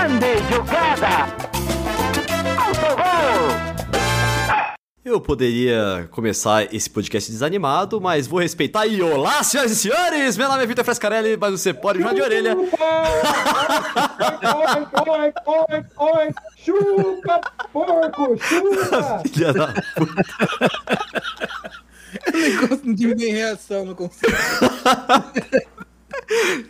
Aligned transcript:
grande 0.00 0.38
jogada. 0.50 1.28
Autogol. 2.58 3.50
Eu 5.04 5.20
poderia 5.20 6.08
começar 6.10 6.72
esse 6.74 6.88
podcast 6.88 7.30
desanimado, 7.30 8.00
mas 8.00 8.26
vou 8.26 8.40
respeitar. 8.40 8.86
E 8.86 9.02
olá, 9.02 9.42
senhoras 9.42 9.72
e 9.72 9.76
senhores! 9.76 10.38
Meu 10.38 10.48
nome 10.48 10.62
é 10.62 10.66
Vitor 10.66 10.84
Frescarelli, 10.84 11.36
mas 11.36 11.52
você 11.52 11.74
pode 11.74 11.98
me 11.98 12.04
chamar 12.04 12.14
de 12.14 12.22
orelha. 12.22 12.56
Oi, 12.56 12.66
oi, 15.06 15.32
oi, 15.46 15.84
oi, 15.98 16.28
chupa, 16.64 17.40
porco, 17.72 18.38
chupa! 18.38 19.22
Filha 19.28 19.52
da 19.52 19.66
puta. 19.96 20.24
Negócio 22.32 22.80
não 22.84 22.94
tive 22.94 23.14
nem 23.14 23.32
reação, 23.32 23.84
não 23.84 23.94
consigo. 23.94 24.32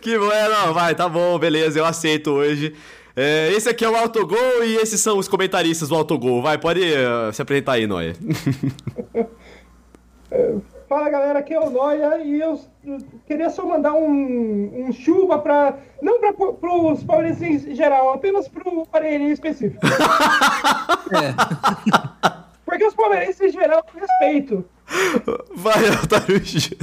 Que 0.01 0.17
bom, 0.17 0.31
é, 0.31 0.49
não, 0.49 0.73
vai, 0.73 0.95
tá 0.95 1.07
bom, 1.07 1.37
beleza, 1.37 1.77
eu 1.79 1.85
aceito 1.85 2.31
hoje. 2.31 2.75
É, 3.23 3.51
esse 3.53 3.69
aqui 3.69 3.85
é 3.85 3.89
o 3.89 3.95
Autogol 3.95 4.63
e 4.63 4.77
esses 4.77 4.99
são 4.99 5.19
os 5.19 5.27
comentaristas 5.27 5.89
do 5.89 5.95
Autogol. 5.95 6.41
Vai, 6.41 6.57
pode 6.57 6.81
eh, 6.83 7.31
se 7.31 7.39
apresentar 7.39 7.73
aí, 7.73 7.85
Noia. 7.85 8.15
Fala 10.89 11.07
galera, 11.07 11.37
aqui 11.37 11.53
é 11.53 11.59
o 11.59 11.69
Noia 11.69 12.17
e 12.17 12.41
eu 12.41 12.59
queria 13.27 13.51
só 13.51 13.63
mandar 13.63 13.93
um, 13.93 14.87
um 14.87 14.91
chuva 14.91 15.37
pra. 15.37 15.77
Não 16.01 16.19
pra, 16.19 16.33
pros 16.33 17.03
paulistas 17.03 17.67
em 17.67 17.75
geral, 17.75 18.11
apenas 18.11 18.47
pro 18.47 18.87
Parelhinho 18.87 19.31
específico. 19.31 19.85
Porque 22.65 22.85
os 22.85 22.95
palmeirenses 22.95 23.39
em 23.39 23.51
geral 23.51 23.85
respeito. 23.93 24.65
Vai, 25.53 25.89
Altarujo. 25.89 26.75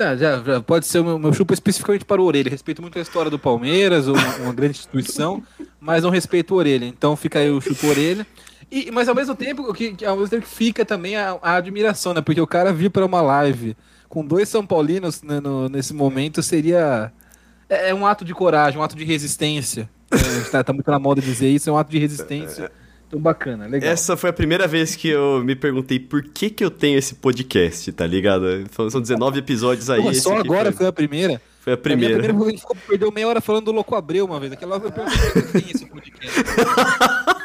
Tá, 0.00 0.16
já, 0.16 0.42
já 0.42 0.62
pode 0.62 0.86
ser 0.86 1.00
o 1.00 1.04
meu, 1.04 1.18
meu 1.18 1.30
chupa 1.30 1.52
especificamente 1.52 2.06
para 2.06 2.22
o 2.22 2.24
Orelha. 2.24 2.48
Respeito 2.48 2.80
muito 2.80 2.98
a 2.98 3.02
história 3.02 3.30
do 3.30 3.38
Palmeiras, 3.38 4.06
uma, 4.08 4.36
uma 4.36 4.52
grande 4.54 4.78
instituição, 4.78 5.42
mas 5.78 6.02
não 6.04 6.08
respeito 6.08 6.54
o 6.54 6.56
Orelha. 6.56 6.86
Então 6.86 7.14
fica 7.16 7.38
aí 7.38 7.50
o 7.50 7.60
chupa 7.60 7.86
Orelha. 7.86 8.26
E, 8.72 8.90
mas 8.90 9.10
ao 9.10 9.14
mesmo 9.14 9.34
tempo, 9.34 9.70
que, 9.74 9.92
que- 9.92 10.06
ao 10.06 10.16
mesmo 10.16 10.30
tempo 10.30 10.46
fica 10.46 10.86
também 10.86 11.16
a, 11.16 11.36
a 11.42 11.56
admiração, 11.56 12.14
né? 12.14 12.22
Porque 12.22 12.40
o 12.40 12.46
cara 12.46 12.72
vir 12.72 12.88
para 12.88 13.04
uma 13.04 13.20
live 13.20 13.76
com 14.08 14.24
dois 14.24 14.48
São 14.48 14.64
Paulinos 14.64 15.22
né, 15.22 15.38
no- 15.38 15.68
nesse 15.68 15.92
momento 15.92 16.42
seria. 16.42 17.12
É, 17.68 17.90
é 17.90 17.94
um 17.94 18.06
ato 18.06 18.24
de 18.24 18.32
coragem, 18.32 18.80
um 18.80 18.82
ato 18.82 18.96
de 18.96 19.04
resistência. 19.04 19.86
É, 20.10 20.50
tá, 20.50 20.64
tá 20.64 20.72
muito 20.72 20.90
na 20.90 20.98
moda 20.98 21.20
dizer 21.20 21.50
isso, 21.50 21.68
é 21.68 21.72
um 21.74 21.76
ato 21.76 21.90
de 21.90 21.98
resistência. 21.98 22.72
Então 23.10 23.18
bacana, 23.18 23.66
legal. 23.66 23.90
Essa 23.90 24.16
foi 24.16 24.30
a 24.30 24.32
primeira 24.32 24.68
vez 24.68 24.94
que 24.94 25.08
eu 25.08 25.42
me 25.42 25.56
perguntei 25.56 25.98
por 25.98 26.22
que 26.22 26.48
que 26.48 26.64
eu 26.64 26.70
tenho 26.70 26.96
esse 26.96 27.16
podcast, 27.16 27.90
tá 27.90 28.06
ligado? 28.06 28.44
São 28.70 28.88
são 28.88 29.00
19 29.00 29.40
episódios 29.40 29.90
aí. 29.90 30.00
Pô, 30.00 30.14
só 30.14 30.36
agora 30.36 30.70
foi, 30.70 30.78
foi 30.78 30.86
a 30.86 30.92
primeira. 30.92 31.42
foi 31.58 31.72
a 31.72 31.76
primeira. 31.76 32.14
A 32.14 32.22
primeira 32.22 32.56
ficou, 32.56 32.76
perdeu 32.86 33.10
meia 33.10 33.26
hora 33.26 33.40
falando 33.40 33.64
do 33.64 33.72
Louco 33.72 33.96
Abreu 33.96 34.24
uma 34.26 34.38
vez. 34.38 34.52
Aquela 34.52 34.76
hora 34.76 34.84
eu 34.84 34.92
perguntei 34.92 35.42
por 35.42 35.60
que 35.60 35.70
esse 35.74 35.86
podcast. 35.86 36.40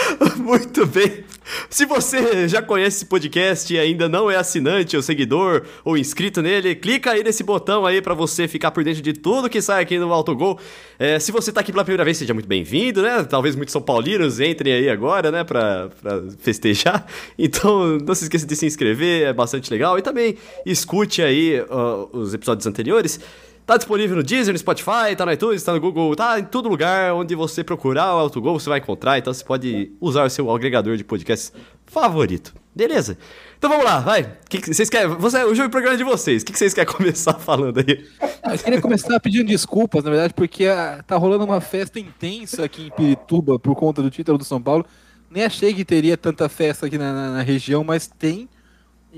Muito 0.36 0.86
bem. 0.86 1.24
Se 1.70 1.86
você 1.86 2.48
já 2.48 2.60
conhece 2.60 2.98
esse 2.98 3.06
podcast 3.06 3.72
e 3.72 3.78
ainda 3.78 4.08
não 4.08 4.30
é 4.30 4.36
assinante 4.36 4.96
ou 4.96 5.02
seguidor 5.02 5.62
ou 5.84 5.96
inscrito 5.96 6.42
nele, 6.42 6.74
clica 6.74 7.12
aí 7.12 7.22
nesse 7.22 7.44
botão 7.44 7.86
aí 7.86 8.02
pra 8.02 8.14
você 8.14 8.48
ficar 8.48 8.72
por 8.72 8.82
dentro 8.82 9.00
de 9.00 9.12
tudo 9.12 9.48
que 9.48 9.62
sai 9.62 9.82
aqui 9.82 9.98
no 9.98 10.12
Autogol. 10.12 10.58
É, 10.98 11.18
se 11.18 11.30
você 11.30 11.52
tá 11.52 11.60
aqui 11.60 11.70
pela 11.70 11.84
primeira 11.84 12.04
vez, 12.04 12.16
seja 12.16 12.34
muito 12.34 12.48
bem-vindo, 12.48 13.00
né? 13.02 13.22
Talvez 13.24 13.54
muitos 13.54 13.72
São 13.72 13.82
Paulinos 13.82 14.40
entrem 14.40 14.72
aí 14.72 14.88
agora, 14.88 15.30
né, 15.30 15.44
pra, 15.44 15.88
pra 16.02 16.22
festejar. 16.38 17.06
Então, 17.38 17.98
não 17.98 18.14
se 18.14 18.24
esqueça 18.24 18.46
de 18.46 18.56
se 18.56 18.66
inscrever, 18.66 19.26
é 19.26 19.32
bastante 19.32 19.70
legal. 19.70 19.98
E 19.98 20.02
também 20.02 20.36
escute 20.64 21.22
aí 21.22 21.64
ó, 21.68 22.08
os 22.12 22.34
episódios 22.34 22.66
anteriores. 22.66 23.20
Tá 23.66 23.76
disponível 23.76 24.16
no 24.16 24.22
Deezer, 24.22 24.52
no 24.54 24.58
Spotify, 24.58 25.16
tá 25.16 25.26
no 25.26 25.32
iTunes, 25.32 25.60
tá 25.62 25.72
no 25.72 25.80
Google, 25.80 26.14
tá 26.14 26.38
em 26.38 26.44
todo 26.44 26.68
lugar 26.68 27.12
onde 27.14 27.34
você 27.34 27.64
procurar 27.64 28.14
o 28.14 28.18
Autogol, 28.18 28.58
você 28.60 28.68
vai 28.70 28.78
encontrar, 28.78 29.18
então 29.18 29.34
você 29.34 29.44
pode 29.44 29.90
usar 30.00 30.24
o 30.24 30.30
seu 30.30 30.48
agregador 30.54 30.96
de 30.96 31.02
podcasts 31.02 31.52
favorito. 31.84 32.54
Beleza? 32.74 33.18
Então 33.58 33.68
vamos 33.70 33.84
lá, 33.84 33.98
vai. 34.00 34.36
Que 34.48 34.60
que 34.60 34.72
vocês 34.72 34.88
querem? 34.88 35.08
Você, 35.16 35.42
o 35.44 35.54
jogo 35.54 35.70
programa 35.70 35.94
é 35.94 35.96
de 35.98 36.04
vocês. 36.04 36.42
O 36.42 36.46
que, 36.46 36.52
que 36.52 36.58
vocês 36.58 36.74
querem 36.74 36.92
começar 36.94 37.34
falando 37.34 37.78
aí? 37.78 38.06
Ah, 38.42 38.52
Eu 38.54 38.58
queria 38.58 38.80
começar 38.80 39.18
pedindo 39.18 39.46
desculpas, 39.48 40.04
na 40.04 40.10
verdade, 40.10 40.34
porque 40.34 40.66
ah, 40.66 41.02
tá 41.04 41.16
rolando 41.16 41.44
uma 41.44 41.60
festa 41.60 41.98
intensa 41.98 42.64
aqui 42.64 42.86
em 42.86 42.90
Pirituba 42.90 43.58
por 43.58 43.74
conta 43.74 44.00
do 44.02 44.10
título 44.10 44.38
do 44.38 44.44
São 44.44 44.60
Paulo. 44.62 44.84
Nem 45.28 45.42
achei 45.42 45.74
que 45.74 45.84
teria 45.84 46.16
tanta 46.16 46.48
festa 46.48 46.86
aqui 46.86 46.98
na, 46.98 47.12
na- 47.12 47.30
na 47.32 47.42
região, 47.42 47.82
mas 47.82 48.06
tem. 48.06 48.48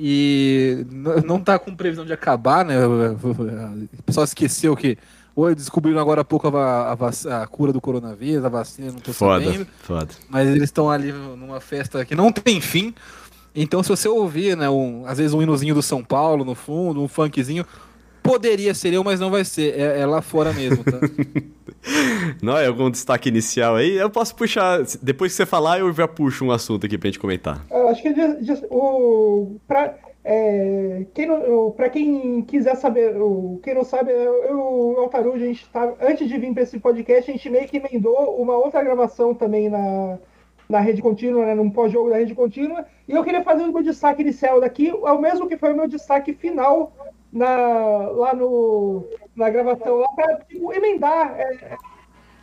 E 0.00 0.86
não 1.24 1.40
tá 1.40 1.58
com 1.58 1.74
previsão 1.74 2.04
de 2.04 2.12
acabar, 2.12 2.64
né? 2.64 2.76
O 2.86 4.02
pessoal 4.06 4.22
esqueceu 4.22 4.76
que. 4.76 4.96
Ou 5.34 5.52
descobriram 5.52 5.98
agora 5.98 6.20
há 6.20 6.24
pouco 6.24 6.46
a, 6.56 6.92
a 6.92 7.42
a 7.42 7.46
cura 7.48 7.72
do 7.72 7.80
coronavírus, 7.80 8.44
a 8.44 8.48
vacina, 8.48 8.92
não 8.92 9.00
tô 9.00 9.12
sabendo. 9.12 9.66
foda. 9.82 10.08
mas 10.28 10.48
eles 10.48 10.64
estão 10.64 10.88
ali 10.88 11.10
numa 11.12 11.60
festa 11.60 12.04
que 12.04 12.14
não 12.14 12.30
tem 12.30 12.60
fim. 12.60 12.94
Então, 13.54 13.82
se 13.82 13.88
você 13.88 14.08
ouvir, 14.08 14.56
né, 14.56 14.70
um, 14.70 15.04
às 15.04 15.18
vezes 15.18 15.34
um 15.34 15.42
hinozinho 15.42 15.74
do 15.74 15.82
São 15.82 16.04
Paulo 16.04 16.44
no 16.44 16.54
fundo, 16.54 17.02
um 17.02 17.08
funkzinho, 17.08 17.66
poderia 18.28 18.74
ser 18.74 18.92
eu, 18.92 19.02
mas 19.02 19.18
não 19.20 19.30
vai 19.30 19.44
ser. 19.44 19.78
É, 19.78 20.00
é 20.00 20.06
lá 20.06 20.20
fora 20.22 20.52
mesmo, 20.52 20.84
tá? 20.84 20.98
Não 22.42 22.56
é 22.58 22.66
algum 22.66 22.90
destaque 22.90 23.28
inicial 23.28 23.76
aí? 23.76 23.96
Eu 23.96 24.10
posso 24.10 24.34
puxar. 24.34 24.80
Depois 25.00 25.32
que 25.32 25.36
você 25.36 25.46
falar, 25.46 25.78
eu 25.78 25.92
já 25.92 26.06
puxo 26.08 26.44
um 26.44 26.50
assunto 26.50 26.84
aqui 26.84 26.98
pra 26.98 27.08
gente 27.08 27.18
comentar. 27.20 27.64
Eu 27.70 27.88
acho 27.88 28.02
que 28.02 28.12
diz- 28.12 28.62
o, 28.68 29.56
pra, 29.66 29.94
é, 30.24 31.06
quem 31.14 31.26
não, 31.26 31.68
o- 31.68 31.70
pra 31.70 31.88
quem 31.88 32.42
quiser 32.42 32.74
saber, 32.76 33.16
o, 33.16 33.60
quem 33.62 33.74
não 33.74 33.84
sabe, 33.84 34.10
eu 34.12 34.44
e 34.44 34.52
o 34.52 34.96
Altarujo, 34.98 35.36
a 35.42 35.46
gente 35.46 35.66
tá, 35.70 35.94
antes 36.02 36.28
de 36.28 36.36
vir 36.36 36.52
para 36.52 36.64
esse 36.64 36.78
podcast, 36.78 37.30
a 37.30 37.32
gente 37.34 37.48
meio 37.48 37.66
que 37.68 37.76
emendou 37.78 38.36
uma 38.38 38.56
outra 38.56 38.82
gravação 38.82 39.32
também 39.32 39.70
na, 39.70 40.18
na 40.68 40.80
rede 40.80 41.00
contínua, 41.00 41.46
né, 41.46 41.54
num 41.54 41.70
pós-jogo 41.70 42.10
da 42.10 42.16
rede 42.16 42.34
contínua, 42.34 42.84
e 43.08 43.12
eu 43.12 43.24
queria 43.24 43.42
fazer 43.42 43.62
o 43.62 43.72
meu 43.72 43.82
destaque 43.82 44.20
inicial 44.20 44.60
daqui, 44.60 44.88
é 44.88 45.12
o 45.12 45.20
mesmo 45.20 45.48
que 45.48 45.56
foi 45.56 45.72
o 45.72 45.76
meu 45.76 45.88
destaque 45.88 46.34
final 46.34 46.92
na, 47.32 48.08
lá 48.08 48.34
no, 48.34 49.04
na 49.36 49.50
gravação, 49.50 49.96
lá 49.96 50.08
para 50.14 50.36
tipo, 50.48 50.72
emendar 50.72 51.38
é, 51.38 51.54
é, 51.62 51.76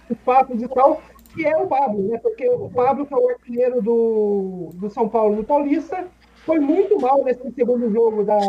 os 0.10 0.18
papos 0.20 0.62
e 0.62 0.68
tal, 0.68 1.02
que 1.34 1.46
é 1.46 1.58
o 1.58 1.68
Pablo, 1.68 2.08
né? 2.08 2.18
Porque 2.20 2.48
o 2.50 2.70
Pablo, 2.70 3.06
que 3.06 3.14
é 3.14 3.18
o 3.18 3.30
artilheiro 3.30 3.82
do, 3.82 4.70
do 4.76 4.90
São 4.90 5.10
Paulo 5.10 5.36
do 5.36 5.44
Paulista, 5.44 6.08
foi 6.46 6.60
muito 6.60 7.00
mal 7.00 7.24
nesse 7.24 7.52
segundo 7.52 7.92
jogo 7.92 8.24
da, 8.24 8.40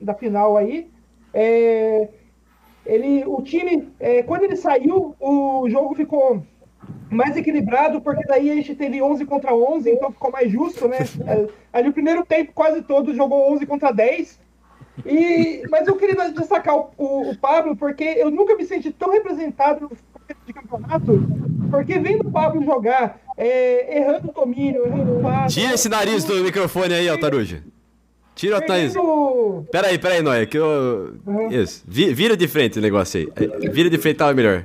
da 0.00 0.14
final 0.14 0.56
aí. 0.56 0.90
É, 1.34 2.08
ele, 2.84 3.24
o 3.26 3.40
time, 3.42 3.92
é, 4.00 4.22
quando 4.22 4.44
ele 4.44 4.56
saiu, 4.56 5.14
o 5.20 5.68
jogo 5.68 5.94
ficou 5.94 6.42
mais 7.10 7.36
equilibrado, 7.36 8.00
porque 8.00 8.24
daí 8.26 8.50
a 8.50 8.54
gente 8.54 8.74
teve 8.74 9.00
11 9.00 9.24
contra 9.26 9.54
11, 9.54 9.90
então 9.90 10.10
ficou 10.10 10.30
mais 10.30 10.50
justo, 10.50 10.88
né? 10.88 10.98
Ali 11.72 11.90
o 11.90 11.92
primeiro 11.92 12.24
tempo 12.24 12.52
quase 12.54 12.82
todo 12.82 13.14
jogou 13.14 13.52
11 13.52 13.66
contra 13.66 13.92
10. 13.92 14.40
E, 15.06 15.62
mas 15.70 15.86
eu 15.88 15.96
queria 15.96 16.30
destacar 16.30 16.76
o, 16.76 16.90
o, 16.98 17.30
o 17.30 17.36
Pablo, 17.36 17.74
porque 17.76 18.04
eu 18.04 18.30
nunca 18.30 18.54
me 18.56 18.64
senti 18.64 18.90
tão 18.90 19.10
representado 19.10 19.90
de 20.46 20.52
campeonato, 20.52 21.24
porque 21.70 21.98
vendo 21.98 22.28
o 22.28 22.30
Pablo 22.30 22.62
jogar, 22.64 23.20
é, 23.36 23.98
errando 23.98 24.28
o 24.30 24.32
domínio, 24.32 24.86
errando 24.86 25.18
o 25.18 25.22
passe... 25.22 25.54
Tira 25.60 25.74
esse 25.74 25.88
nariz 25.88 26.24
do 26.24 26.34
microfone 26.44 26.94
aí, 26.94 27.08
Altaruja. 27.08 27.62
Tira 28.34 28.56
o 28.58 28.60
nariz. 28.60 28.92
perdendo- 28.92 29.66
Pera 29.70 29.88
aí, 29.88 29.98
pera 29.98 30.14
aí, 30.14 30.22
Noia, 30.22 30.46
que 30.46 30.58
eu... 30.58 31.14
Isso. 31.50 31.82
Vi- 31.86 32.12
Vira 32.14 32.36
de 32.36 32.48
frente 32.48 32.78
o 32.78 32.82
negócio 32.82 33.20
aí. 33.20 33.28
É, 33.36 33.68
Vira 33.70 33.90
de 33.90 33.98
frente 33.98 34.16
tava 34.16 34.32
melhor. 34.34 34.64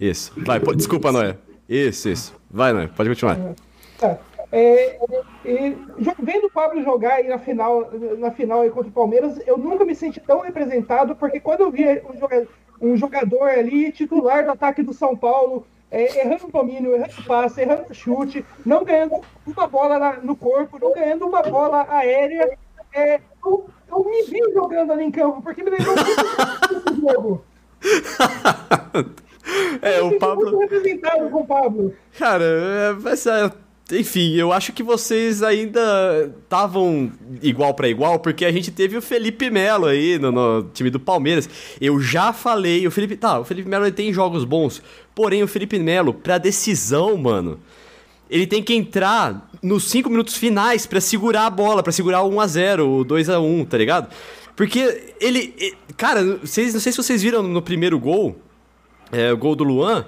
Isso. 0.00 0.32
Vai, 0.36 0.58
desculpa, 0.74 1.12
Noia. 1.12 1.38
Isso, 1.68 2.08
isso. 2.08 2.34
Vai, 2.50 2.72
Noia, 2.72 2.88
pode 2.88 3.08
continuar. 3.08 3.38
Tá. 3.98 4.18
É, 4.56 5.00
e, 5.44 5.70
jo- 5.98 6.14
vendo 6.20 6.46
o 6.46 6.50
Pablo 6.50 6.80
jogar 6.80 7.14
aí 7.14 7.26
na 7.26 7.38
final, 7.40 7.90
na 8.18 8.30
final 8.30 8.60
aí 8.60 8.70
contra 8.70 8.88
o 8.88 8.92
Palmeiras, 8.92 9.36
eu 9.48 9.58
nunca 9.58 9.84
me 9.84 9.96
senti 9.96 10.20
tão 10.20 10.42
representado, 10.42 11.16
porque 11.16 11.40
quando 11.40 11.62
eu 11.62 11.72
vi 11.72 11.84
um 12.08 12.16
jogador, 12.16 12.48
um 12.80 12.96
jogador 12.96 13.48
ali, 13.48 13.90
titular 13.90 14.44
do 14.44 14.52
ataque 14.52 14.80
do 14.80 14.92
São 14.92 15.16
Paulo, 15.16 15.66
é, 15.90 16.20
errando 16.20 16.46
o 16.46 16.52
domínio, 16.52 16.94
errando 16.94 17.14
o 17.18 17.24
passe, 17.24 17.62
errando 17.62 17.86
o 17.90 17.94
chute, 17.94 18.44
não 18.64 18.84
ganhando 18.84 19.20
uma 19.44 19.66
bola 19.66 19.98
na- 19.98 20.16
no 20.18 20.36
corpo, 20.36 20.78
não 20.80 20.92
ganhando 20.92 21.26
uma 21.26 21.42
bola 21.42 21.86
aérea, 21.90 22.56
é, 22.92 23.20
eu, 23.44 23.68
eu 23.90 24.04
me 24.04 24.22
vi 24.22 24.38
jogando 24.52 24.92
ali 24.92 25.02
em 25.04 25.10
campo, 25.10 25.42
porque 25.42 25.64
me 25.64 25.70
lembrou 25.70 25.96
muito 25.96 26.94
do 26.94 27.12
jogo. 27.12 27.44
É, 29.82 30.00
Eu 30.00 30.06
o 30.08 30.18
Pablo... 30.18 30.44
muito 30.46 30.58
representado 30.58 31.28
com 31.28 31.40
o 31.40 31.46
Pablo. 31.46 31.94
Cara, 32.18 32.42
é, 32.44 32.90
é, 32.90 33.50
enfim, 33.92 34.34
eu 34.34 34.50
acho 34.50 34.72
que 34.72 34.82
vocês 34.82 35.42
ainda 35.42 36.32
estavam 36.42 37.12
igual 37.42 37.74
pra 37.74 37.88
igual, 37.88 38.18
porque 38.18 38.44
a 38.44 38.52
gente 38.52 38.70
teve 38.70 38.96
o 38.96 39.02
Felipe 39.02 39.50
Melo 39.50 39.86
aí 39.86 40.18
no, 40.18 40.32
no 40.32 40.70
time 40.72 40.88
do 40.88 40.98
Palmeiras. 40.98 41.48
Eu 41.78 42.00
já 42.00 42.32
falei, 42.32 42.86
o 42.86 42.90
Felipe. 42.90 43.16
Tá, 43.16 43.38
o 43.40 43.44
Felipe 43.44 43.68
Melo 43.68 43.90
tem 43.92 44.12
jogos 44.12 44.44
bons, 44.44 44.82
porém 45.14 45.42
o 45.42 45.48
Felipe 45.48 45.78
Melo, 45.78 46.14
pra 46.14 46.38
decisão, 46.38 47.16
mano. 47.18 47.60
Ele 48.30 48.46
tem 48.46 48.62
que 48.62 48.74
entrar 48.74 49.50
nos 49.62 49.84
5 49.90 50.08
minutos 50.08 50.34
finais 50.34 50.86
pra 50.86 51.00
segurar 51.00 51.46
a 51.46 51.50
bola, 51.50 51.82
pra 51.82 51.92
segurar 51.92 52.22
o 52.22 52.30
1x0, 52.30 52.80
o 52.80 53.04
2x1, 53.04 53.68
tá 53.68 53.76
ligado? 53.76 54.08
Porque 54.56 55.12
ele. 55.20 55.74
Cara, 55.96 56.38
vocês, 56.38 56.72
não 56.72 56.80
sei 56.80 56.90
se 56.90 56.96
vocês 56.96 57.22
viram 57.22 57.42
no 57.42 57.60
primeiro 57.60 57.98
gol. 57.98 58.36
é, 59.12 59.30
o 59.30 59.36
gol 59.36 59.54
do 59.54 59.62
Luan, 59.62 60.06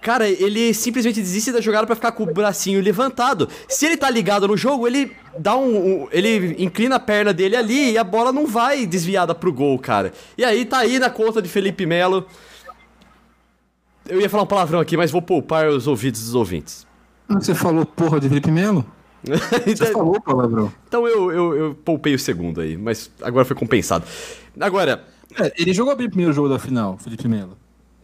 cara, 0.00 0.28
ele 0.28 0.72
simplesmente 0.74 1.20
desiste 1.20 1.52
da 1.52 1.60
jogada 1.60 1.86
pra 1.86 1.94
ficar 1.96 2.12
com 2.12 2.22
o 2.22 2.26
bracinho 2.32 2.80
levantado. 2.82 3.48
Se 3.68 3.86
ele 3.86 3.96
tá 3.96 4.08
ligado 4.10 4.48
no 4.48 4.56
jogo, 4.56 4.86
ele 4.86 5.12
dá 5.38 5.56
um, 5.56 6.02
um- 6.04 6.08
ele 6.10 6.56
inclina 6.62 6.96
a 6.96 7.00
perna 7.00 7.32
dele 7.32 7.56
ali 7.56 7.92
e 7.92 7.98
a 7.98 8.04
bola 8.04 8.32
não 8.32 8.46
vai 8.46 8.86
desviada 8.86 9.34
pro 9.34 9.52
gol, 9.52 9.78
cara. 9.78 10.12
E 10.36 10.44
aí 10.44 10.64
tá 10.64 10.78
aí 10.78 10.98
na 10.98 11.10
conta 11.10 11.40
de 11.42 11.48
Felipe 11.48 11.84
Melo. 11.86 12.26
Eu 14.08 14.20
ia 14.20 14.28
falar 14.28 14.42
um 14.42 14.46
palavrão 14.46 14.80
aqui, 14.80 14.96
mas 14.96 15.10
vou 15.10 15.22
poupar 15.22 15.68
os 15.68 15.86
ouvidos 15.86 16.22
dos 16.22 16.34
ouvintes. 16.34 16.86
Você 17.28 17.54
falou 17.54 17.86
porra 17.86 18.18
de 18.18 18.28
Felipe 18.28 18.50
Melo? 18.50 18.84
Você 19.66 19.86
falou, 19.92 20.18
palavrão. 20.20 20.72
Então 20.88 21.06
eu, 21.06 21.30
eu, 21.30 21.54
eu 21.56 21.74
poupei 21.74 22.14
o 22.14 22.18
segundo 22.18 22.60
aí, 22.60 22.76
mas 22.76 23.10
agora 23.20 23.44
foi 23.44 23.54
compensado. 23.54 24.04
Agora, 24.58 25.04
É, 25.38 25.52
ele 25.56 25.72
jogou 25.72 25.94
bem 25.94 26.06
o 26.06 26.10
primeiro 26.10 26.32
jogo 26.32 26.48
da 26.48 26.58
final, 26.58 26.96
Felipe 26.98 27.28
Melo. 27.28 27.56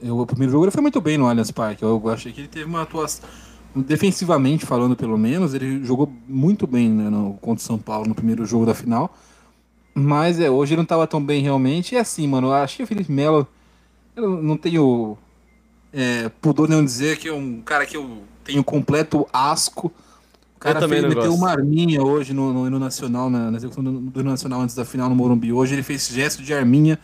Eu, 0.02 0.18
o 0.18 0.26
primeiro 0.26 0.52
jogo 0.52 0.64
ele 0.64 0.70
foi 0.70 0.82
muito 0.82 1.00
bem 1.00 1.16
no 1.16 1.26
Allianz 1.26 1.50
Parque. 1.50 1.82
Eu 1.82 2.02
achei 2.08 2.32
que 2.32 2.40
ele 2.40 2.48
teve 2.48 2.64
uma 2.64 2.82
atuação. 2.82 3.28
Defensivamente 3.74 4.64
falando, 4.64 4.96
pelo 4.96 5.18
menos, 5.18 5.52
ele 5.52 5.84
jogou 5.84 6.10
muito 6.26 6.66
bem 6.66 6.88
né, 6.88 7.10
no, 7.10 7.34
contra 7.34 7.62
o 7.62 7.66
São 7.66 7.78
Paulo 7.78 8.08
no 8.08 8.14
primeiro 8.14 8.44
jogo 8.46 8.64
da 8.64 8.74
final. 8.74 9.14
Mas 9.94 10.40
é, 10.40 10.50
hoje 10.50 10.72
ele 10.72 10.78
não 10.78 10.84
estava 10.84 11.06
tão 11.06 11.22
bem 11.22 11.42
realmente. 11.42 11.94
E 11.94 11.98
assim, 11.98 12.26
mano, 12.26 12.48
eu 12.48 12.54
achei 12.54 12.84
o 12.84 12.86
Felipe 12.86 13.12
Melo. 13.12 13.46
Eu 14.14 14.42
não 14.42 14.56
tenho 14.56 15.16
é, 15.92 16.28
pudor 16.40 16.68
nenhum 16.68 16.84
dizer 16.84 17.18
que 17.18 17.28
é 17.28 17.32
um 17.32 17.60
cara 17.62 17.86
que 17.86 17.96
eu 17.96 18.22
tenho 18.44 18.62
completo 18.62 19.26
asco. 19.32 19.92
O 20.56 20.58
cara 20.58 20.86
fez, 20.88 21.02
meteu 21.02 21.22
gosto. 21.22 21.34
uma 21.34 21.50
arminha 21.50 22.02
hoje 22.02 22.32
no, 22.32 22.52
no 22.52 22.66
hino 22.66 22.78
nacional, 22.78 23.28
na, 23.28 23.50
na 23.50 23.56
execução 23.56 23.84
do, 23.84 23.92
do 23.92 24.20
hino 24.20 24.30
nacional 24.30 24.60
antes 24.60 24.74
da 24.74 24.84
final 24.84 25.08
no 25.08 25.14
Morumbi. 25.14 25.52
Hoje 25.52 25.74
ele 25.74 25.82
fez 25.82 26.08
gesto 26.08 26.42
de 26.42 26.52
arminha 26.54 26.98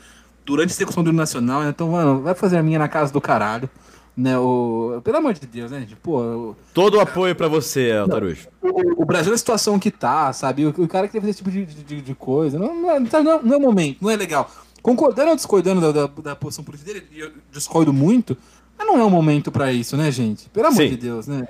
durante 0.45 0.71
a 0.71 0.73
execução 0.73 1.03
do 1.03 1.11
hino 1.11 1.19
nacional. 1.19 1.63
né? 1.63 1.71
Então, 1.71 1.91
mano, 1.91 2.21
vai 2.23 2.35
fazer 2.35 2.57
arminha 2.57 2.79
na 2.79 2.89
casa 2.89 3.13
do 3.13 3.21
caralho. 3.21 3.69
Né, 4.15 4.39
o, 4.39 5.01
pelo 5.03 5.17
amor 5.17 5.33
de 5.33 5.47
Deus, 5.47 5.71
né, 5.71 5.81
gente? 5.81 5.97
Pô, 5.97 6.21
o, 6.21 6.57
todo 6.75 6.99
o 6.99 7.01
apoio 7.01 7.35
pra 7.35 7.49
você, 7.49 7.93
Altarujo. 7.93 8.47
o, 8.61 9.03
o 9.03 9.07
Brasil 9.07 9.33
na 9.33 9.39
situação 9.39 9.79
que 9.79 9.91
tá, 9.91 10.31
sabe? 10.35 10.67
O, 10.67 10.69
o 10.69 10.87
cara 10.87 11.07
que 11.07 11.15
teve 11.15 11.31
esse 11.31 11.39
tipo 11.39 11.51
de, 11.51 11.65
de, 11.65 12.03
de 12.03 12.15
coisa. 12.15 12.59
Não, 12.59 12.75
não, 12.75 12.91
é, 12.91 13.01
não, 13.01 13.07
é, 13.09 13.43
não 13.43 13.55
é 13.55 13.57
o 13.57 13.61
momento, 13.61 13.99
não 14.03 14.11
é 14.11 14.17
legal. 14.17 14.51
Concordando 14.83 15.31
ou 15.31 15.37
discordando 15.37 15.81
da, 15.81 15.93
da, 16.07 16.07
da 16.23 16.37
posição 16.37 16.63
política 16.63 16.93
dele, 16.93 17.07
eu 17.17 17.31
discordo 17.51 17.91
muito, 17.91 18.37
mas 18.77 18.87
não 18.87 18.99
é 18.99 19.05
o 19.05 19.09
momento 19.09 19.51
pra 19.51 19.73
isso, 19.73 19.97
né, 19.97 20.11
gente? 20.11 20.47
Pelo 20.51 20.67
amor 20.67 20.77
Sim. 20.83 20.91
de 20.91 20.97
Deus, 20.99 21.27
né? 21.27 21.49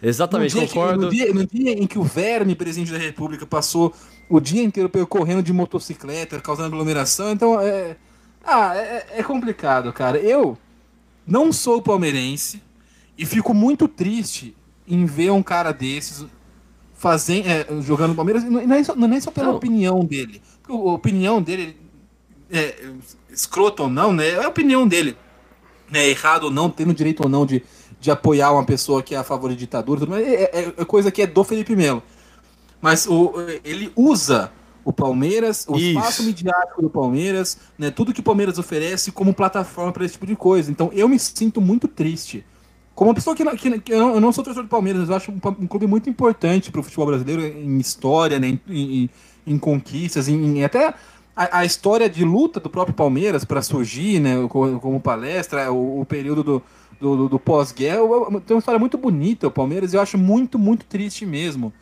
É. 0.00 0.08
Exatamente, 0.08 0.54
no 0.54 0.60
dia 0.60 0.68
que- 0.68 0.74
concordo. 0.74 1.06
no, 1.06 1.10
dia, 1.10 1.34
no 1.34 1.44
dia 1.44 1.72
em 1.72 1.86
que 1.86 1.98
o 1.98 2.04
Verme, 2.04 2.54
presidente 2.54 2.92
da 2.92 2.98
República, 2.98 3.44
passou 3.44 3.92
o 4.30 4.38
dia 4.38 4.62
inteiro 4.62 4.88
percorrendo 4.88 5.42
de 5.42 5.52
motocicleta, 5.52 6.38
causando 6.40 6.68
aglomeração, 6.68 7.32
então 7.32 7.60
é. 7.60 7.96
Ah, 8.46 8.76
é, 8.76 9.06
é 9.18 9.22
complicado, 9.22 9.92
cara. 9.92 10.18
Eu 10.18 10.56
não 11.26 11.52
sou 11.52 11.80
palmeirense 11.80 12.62
e 13.16 13.24
fico 13.24 13.54
muito 13.54 13.88
triste 13.88 14.54
em 14.86 15.06
ver 15.06 15.30
um 15.30 15.42
cara 15.42 15.72
desses 15.72 16.26
fazendo, 16.94 17.48
é, 17.48 17.66
jogando 17.82 18.10
no 18.10 18.14
Palmeiras, 18.16 18.44
não 18.44 18.66
não 18.66 18.76
é 18.76 18.84
só, 18.84 18.94
não 18.94 19.12
é 19.12 19.20
só 19.20 19.30
pela 19.30 19.48
Não. 19.48 19.56
opinião 19.56 20.04
dele. 20.04 20.42
Porque 20.62 20.72
a 20.72 20.92
opinião 20.92 21.40
dele, 21.42 21.76
é, 22.50 22.90
escroto 23.30 23.84
ou 23.84 23.88
não, 23.90 24.12
né? 24.12 24.30
É 24.30 24.44
a 24.44 24.48
opinião 24.48 24.86
dele 24.86 25.16
né, 25.90 26.06
errado 26.08 26.44
ou 26.44 26.50
não, 26.50 26.70
tendo 26.70 26.94
direito 26.94 27.22
ou 27.22 27.28
não 27.28 27.44
de, 27.46 27.62
de 28.00 28.10
apoiar 28.10 28.52
uma 28.52 28.64
pessoa 28.64 29.02
que 29.02 29.14
é 29.14 29.18
a 29.18 29.24
favor 29.24 29.50
de 29.50 29.56
ditadura, 29.56 30.00
tudo 30.00 30.10
mais, 30.10 30.26
é, 30.26 30.42
é- 30.52 30.74
é 30.78 30.84
coisa 30.84 31.10
que 31.10 31.22
é 31.22 31.26
do 31.26 31.44
Felipe 31.44 31.74
Melo. 31.76 32.02
Mas 32.80 33.06
o, 33.06 33.32
ele 33.64 33.92
usa 33.96 34.52
o 34.84 34.92
Palmeiras, 34.92 35.64
o 35.68 35.76
Isso. 35.76 35.98
espaço 35.98 36.22
midiático 36.22 36.82
do 36.82 36.90
Palmeiras, 36.90 37.58
né, 37.78 37.90
tudo 37.90 38.12
que 38.12 38.20
o 38.20 38.22
Palmeiras 38.22 38.58
oferece 38.58 39.10
como 39.10 39.32
plataforma 39.32 39.92
para 39.92 40.04
esse 40.04 40.14
tipo 40.14 40.26
de 40.26 40.36
coisa. 40.36 40.70
Então 40.70 40.90
eu 40.92 41.08
me 41.08 41.18
sinto 41.18 41.60
muito 41.60 41.88
triste. 41.88 42.44
Como 42.94 43.08
uma 43.10 43.14
pessoa 43.14 43.34
que, 43.34 43.42
não- 43.42 43.56
que- 43.56 43.80
que 43.80 43.92
eu, 43.92 43.98
não, 43.98 44.14
eu 44.14 44.20
não 44.20 44.32
sou 44.32 44.44
torcedor 44.44 44.64
do 44.64 44.70
Palmeiras, 44.70 45.00
mas 45.00 45.08
eu 45.10 45.16
acho 45.16 45.32
um, 45.32 45.40
um 45.64 45.66
clube 45.66 45.86
muito 45.86 46.08
importante 46.08 46.70
para 46.70 46.80
o 46.80 46.84
futebol 46.84 47.06
brasileiro 47.06 47.42
em 47.44 47.78
história, 47.78 48.38
né, 48.38 48.48
em, 48.48 48.60
em- 48.68 49.10
em 49.46 49.58
conquistas, 49.58 50.28
em, 50.28 50.34
em 50.58 50.64
até 50.64 50.94
a, 51.34 51.58
a 51.58 51.64
história 51.64 52.08
de 52.08 52.24
luta 52.24 52.60
do 52.60 52.70
próprio 52.70 52.94
Palmeiras 52.94 53.44
para 53.44 53.60
surgir, 53.62 54.20
né, 54.20 54.46
como, 54.48 54.78
como 54.78 55.00
palestra, 55.00 55.72
o, 55.72 56.02
o 56.02 56.04
período 56.04 56.44
do, 56.44 56.62
do, 57.00 57.16
do- 57.16 57.28
do 57.30 57.38
pós-guerra, 57.38 57.96
eu- 57.98 58.42
tem 58.46 58.54
uma 58.54 58.60
história 58.60 58.78
muito 58.78 58.96
bonita 58.96 59.48
o 59.48 59.50
Palmeiras 59.50 59.92
e 59.92 59.96
eu 59.96 60.00
acho 60.00 60.16
muito, 60.16 60.56
muito 60.58 60.84
triste 60.86 61.26
mesmo 61.26 61.72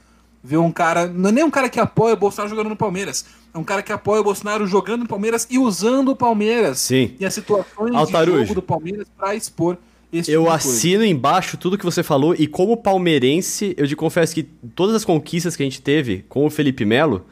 ver 0.43 0.57
um 0.57 0.73
cara, 0.73 1.07
não 1.07 1.29
é 1.29 1.33
nem 1.33 1.45
um 1.45 1.51
cara 1.51 1.69
que 1.69 1.79
apoia 1.79 2.15
o 2.15 2.17
Bolsonaro 2.17 2.51
jogando 2.51 2.71
no 2.71 2.77
Palmeiras, 2.77 3.25
é 3.55 3.59
um 3.59 3.65
cara 3.65 3.83
que 3.83 3.93
apoia 3.93 4.21
o 4.21 4.25
Bolsonaro 4.25 4.67
jogando 4.67 5.03
no 5.03 5.09
Palmeiras 5.09 5.47
e 5.51 5.59
usando 5.59 6.09
o 6.11 6.17
Palmeiras 6.17 6.81
Sim. 6.81 7.15
e 7.21 7.25
as 7.25 7.35
situações 7.35 7.95
Altarujo. 7.95 8.39
de 8.39 8.45
jogo 8.45 8.55
do 8.55 8.63
Palmeiras 8.63 9.07
para 9.17 9.35
expor 9.37 9.77
esse 10.13 10.31
Eu 10.31 10.43
tipo 10.43 10.53
assino 10.53 11.05
embaixo 11.05 11.57
tudo 11.57 11.79
que 11.79 11.85
você 11.85 12.03
falou 12.03 12.35
e 12.35 12.47
como 12.47 12.77
palmeirense, 12.77 13.75
eu 13.79 13.87
te 13.87 13.97
confesso 13.97 14.35
que 14.35 14.43
todas 14.75 14.95
as 14.95 15.05
conquistas 15.05 15.57
que 15.57 15.63
a 15.63 15.67
gente 15.67 15.81
teve 15.81 16.25
com 16.29 16.45
o 16.45 16.51
Felipe 16.51 16.85
Melo, 16.85 17.25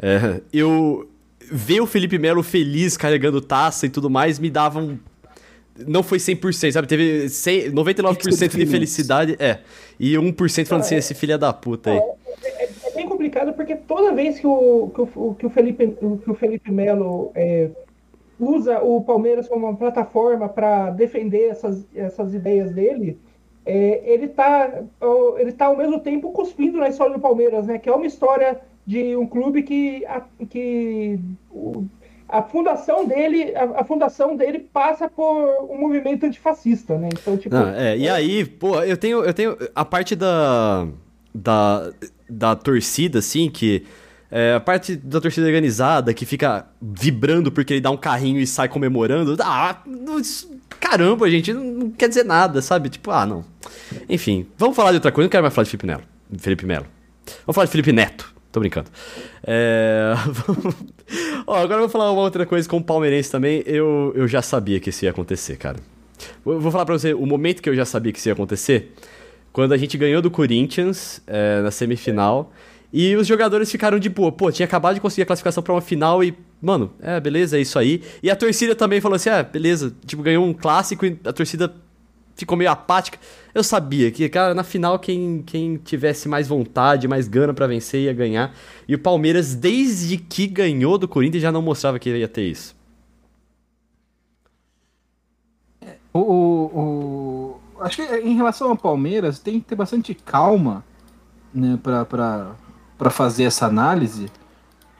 é, 0.00 0.40
eu 0.52 1.08
ver 1.50 1.80
o 1.80 1.86
Felipe 1.86 2.18
Melo 2.18 2.42
feliz 2.42 2.96
carregando 2.96 3.40
taça 3.40 3.86
e 3.86 3.88
tudo 3.90 4.10
mais 4.10 4.38
me 4.38 4.50
dava 4.50 4.80
um 4.80 4.98
não 5.76 6.04
foi 6.04 6.18
100%, 6.18 6.70
sabe? 6.70 6.86
Teve 6.86 7.28
100, 7.28 7.72
99% 7.72 8.56
de 8.56 8.66
felicidade, 8.66 9.36
é. 9.40 9.58
E 9.98 10.14
1% 10.14 10.66
falando 10.66 10.84
assim, 10.84 10.94
esse 10.94 11.14
filho 11.14 11.36
da 11.36 11.52
puta 11.52 11.90
aí. 11.90 12.00
Porque 13.64 13.76
toda 13.76 14.12
vez 14.12 14.38
que 14.38 14.46
o, 14.46 14.90
que 14.94 15.00
o, 15.00 15.34
que 15.34 15.46
o 15.46 15.50
Felipe, 15.50 15.88
que 16.22 16.30
o 16.30 16.34
Felipe 16.34 16.70
Melo 16.70 17.32
é, 17.34 17.70
usa 18.38 18.78
o 18.82 19.00
Palmeiras 19.00 19.48
como 19.48 19.66
uma 19.66 19.76
plataforma 19.76 20.50
para 20.50 20.90
defender 20.90 21.48
essas, 21.48 21.86
essas 21.94 22.34
ideias 22.34 22.72
dele, 22.72 23.18
é, 23.64 24.02
ele 24.04 24.26
está 24.26 24.82
ele 25.38 25.52
tá 25.52 25.66
ao 25.66 25.76
mesmo 25.78 25.98
tempo 25.98 26.30
cuspindo 26.30 26.76
na 26.76 26.90
história 26.90 27.14
do 27.14 27.20
Palmeiras, 27.20 27.66
né? 27.66 27.78
Que 27.78 27.88
é 27.88 27.94
uma 27.94 28.04
história 28.04 28.60
de 28.84 29.16
um 29.16 29.26
clube 29.26 29.62
que, 29.62 30.04
a, 30.04 30.22
que 30.50 31.18
a 32.28 32.42
fundação 32.42 33.06
dele 33.06 33.56
a, 33.56 33.80
a 33.80 33.84
fundação 33.84 34.36
dele 34.36 34.58
passa 34.58 35.08
por 35.08 35.70
um 35.70 35.78
movimento 35.78 36.26
antifascista, 36.26 36.98
né? 36.98 37.08
Então 37.10 37.38
tipo 37.38 37.54
Não, 37.54 37.70
é, 37.70 37.96
e 37.96 38.10
aí, 38.10 38.44
pô, 38.44 38.82
eu 38.82 38.98
tenho, 38.98 39.24
eu 39.24 39.32
tenho 39.32 39.56
a 39.74 39.86
parte 39.86 40.14
da, 40.14 40.86
da, 41.34 41.90
da 42.28 42.54
torcida, 42.56 43.18
assim, 43.18 43.48
que 43.50 43.84
é, 44.30 44.54
a 44.54 44.60
parte 44.60 44.96
da 44.96 45.20
torcida 45.20 45.46
organizada 45.46 46.12
que 46.12 46.26
fica 46.26 46.66
vibrando 46.80 47.52
porque 47.52 47.74
ele 47.74 47.80
dá 47.80 47.90
um 47.90 47.96
carrinho 47.96 48.40
e 48.40 48.46
sai 48.46 48.68
comemorando. 48.68 49.36
Ah, 49.40 49.82
caramba, 50.80 51.30
gente, 51.30 51.52
não, 51.52 51.90
quer 51.90 52.08
dizer 52.08 52.24
nada, 52.24 52.60
sabe? 52.60 52.88
Tipo, 52.88 53.10
ah, 53.10 53.24
não. 53.24 53.44
Enfim, 54.08 54.46
vamos 54.58 54.74
falar 54.74 54.90
de 54.90 54.96
outra 54.96 55.12
coisa, 55.12 55.26
não 55.26 55.30
quero 55.30 55.42
mais 55.42 55.54
falar 55.54 55.64
de 55.64 55.70
Felipe 55.70 55.86
Melo. 55.86 56.02
Felipe 56.38 56.66
Melo. 56.66 56.86
Vamos 57.46 57.54
falar 57.54 57.66
de 57.66 57.70
Felipe 57.70 57.92
Neto. 57.92 58.34
Tô 58.50 58.60
brincando. 58.60 58.88
É... 59.44 60.14
Ó, 61.46 61.56
agora 61.56 61.74
eu 61.74 61.80
vou 61.80 61.88
falar 61.88 62.10
uma 62.10 62.22
outra 62.22 62.46
coisa 62.46 62.68
como 62.68 62.84
palmeirense 62.84 63.30
também. 63.30 63.62
Eu, 63.66 64.12
eu 64.14 64.28
já 64.28 64.42
sabia 64.42 64.80
que 64.80 64.90
isso 64.90 65.04
ia 65.04 65.10
acontecer, 65.10 65.56
cara. 65.56 65.78
Vou 66.44 66.70
falar 66.70 66.86
pra 66.86 66.96
você 66.96 67.12
o 67.12 67.26
momento 67.26 67.60
que 67.62 67.68
eu 67.68 67.74
já 67.74 67.84
sabia 67.84 68.12
que 68.12 68.18
isso 68.18 68.28
ia 68.28 68.32
acontecer. 68.32 68.92
Quando 69.54 69.72
a 69.72 69.76
gente 69.78 69.96
ganhou 69.96 70.20
do 70.20 70.30
Corinthians 70.30 71.22
é, 71.28 71.62
na 71.62 71.70
semifinal. 71.70 72.52
E 72.92 73.14
os 73.16 73.26
jogadores 73.26 73.70
ficaram 73.70 73.98
de 74.00 74.08
boa. 74.08 74.30
Pô, 74.32 74.50
tinha 74.52 74.66
acabado 74.66 74.94
de 74.96 75.00
conseguir 75.00 75.22
a 75.22 75.26
classificação 75.26 75.62
pra 75.62 75.72
uma 75.72 75.80
final 75.80 76.22
e, 76.22 76.34
mano, 76.60 76.92
é, 77.00 77.18
beleza, 77.20 77.56
é 77.56 77.60
isso 77.60 77.78
aí. 77.78 78.02
E 78.22 78.28
a 78.30 78.36
torcida 78.36 78.74
também 78.74 79.00
falou 79.00 79.14
assim: 79.16 79.30
é, 79.30 79.42
beleza. 79.44 79.94
Tipo, 80.04 80.22
ganhou 80.22 80.44
um 80.44 80.52
clássico 80.52 81.06
e 81.06 81.16
a 81.24 81.32
torcida 81.32 81.72
ficou 82.36 82.58
meio 82.58 82.70
apática. 82.70 83.16
Eu 83.54 83.62
sabia 83.62 84.10
que, 84.10 84.28
cara, 84.28 84.54
na 84.54 84.64
final 84.64 84.98
quem, 84.98 85.42
quem 85.46 85.76
tivesse 85.76 86.28
mais 86.28 86.48
vontade, 86.48 87.06
mais 87.06 87.28
gana 87.28 87.54
pra 87.54 87.68
vencer 87.68 88.02
ia 88.02 88.12
ganhar. 88.12 88.52
E 88.88 88.94
o 88.96 88.98
Palmeiras, 88.98 89.54
desde 89.54 90.16
que 90.16 90.48
ganhou 90.48 90.98
do 90.98 91.06
Corinthians, 91.06 91.42
já 91.42 91.52
não 91.52 91.62
mostrava 91.62 91.98
que 92.00 92.10
ia 92.10 92.26
ter 92.28 92.42
isso. 92.48 92.74
O, 96.12 96.18
o- 96.20 96.66
o- 96.78 97.33
acho 97.80 97.96
que 97.96 98.02
em 98.18 98.34
relação 98.36 98.70
ao 98.70 98.76
Palmeiras 98.76 99.38
tem 99.38 99.60
que 99.60 99.66
ter 99.66 99.74
bastante 99.74 100.14
calma 100.14 100.84
né, 101.52 101.78
para 101.82 103.10
fazer 103.10 103.44
essa 103.44 103.66
análise, 103.66 104.30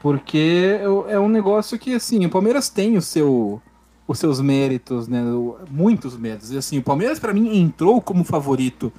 porque 0.01 0.79
é- 1.09 1.13
é 1.13 1.19
um 1.19 1.29
negócio 1.29 1.77
que 1.79 1.93
assim 1.95 2.25
o 2.25 2.29
Palmeiras 2.29 2.69
tem 2.69 2.95
o 2.97 3.01
seu, 3.01 3.61
os 4.07 4.19
seus 4.19 4.39
méritos, 4.39 5.07
né, 5.07 5.21
muitos 5.69 6.17
méritos. 6.17 6.51
E, 6.51 6.57
assim, 6.57 6.77
o 6.77 6.83
Palmeiras 6.83 7.19
para 7.19 7.33
mim 7.33 7.57
entrou 7.57 8.01
como 8.01 8.23
favorito 8.23 8.91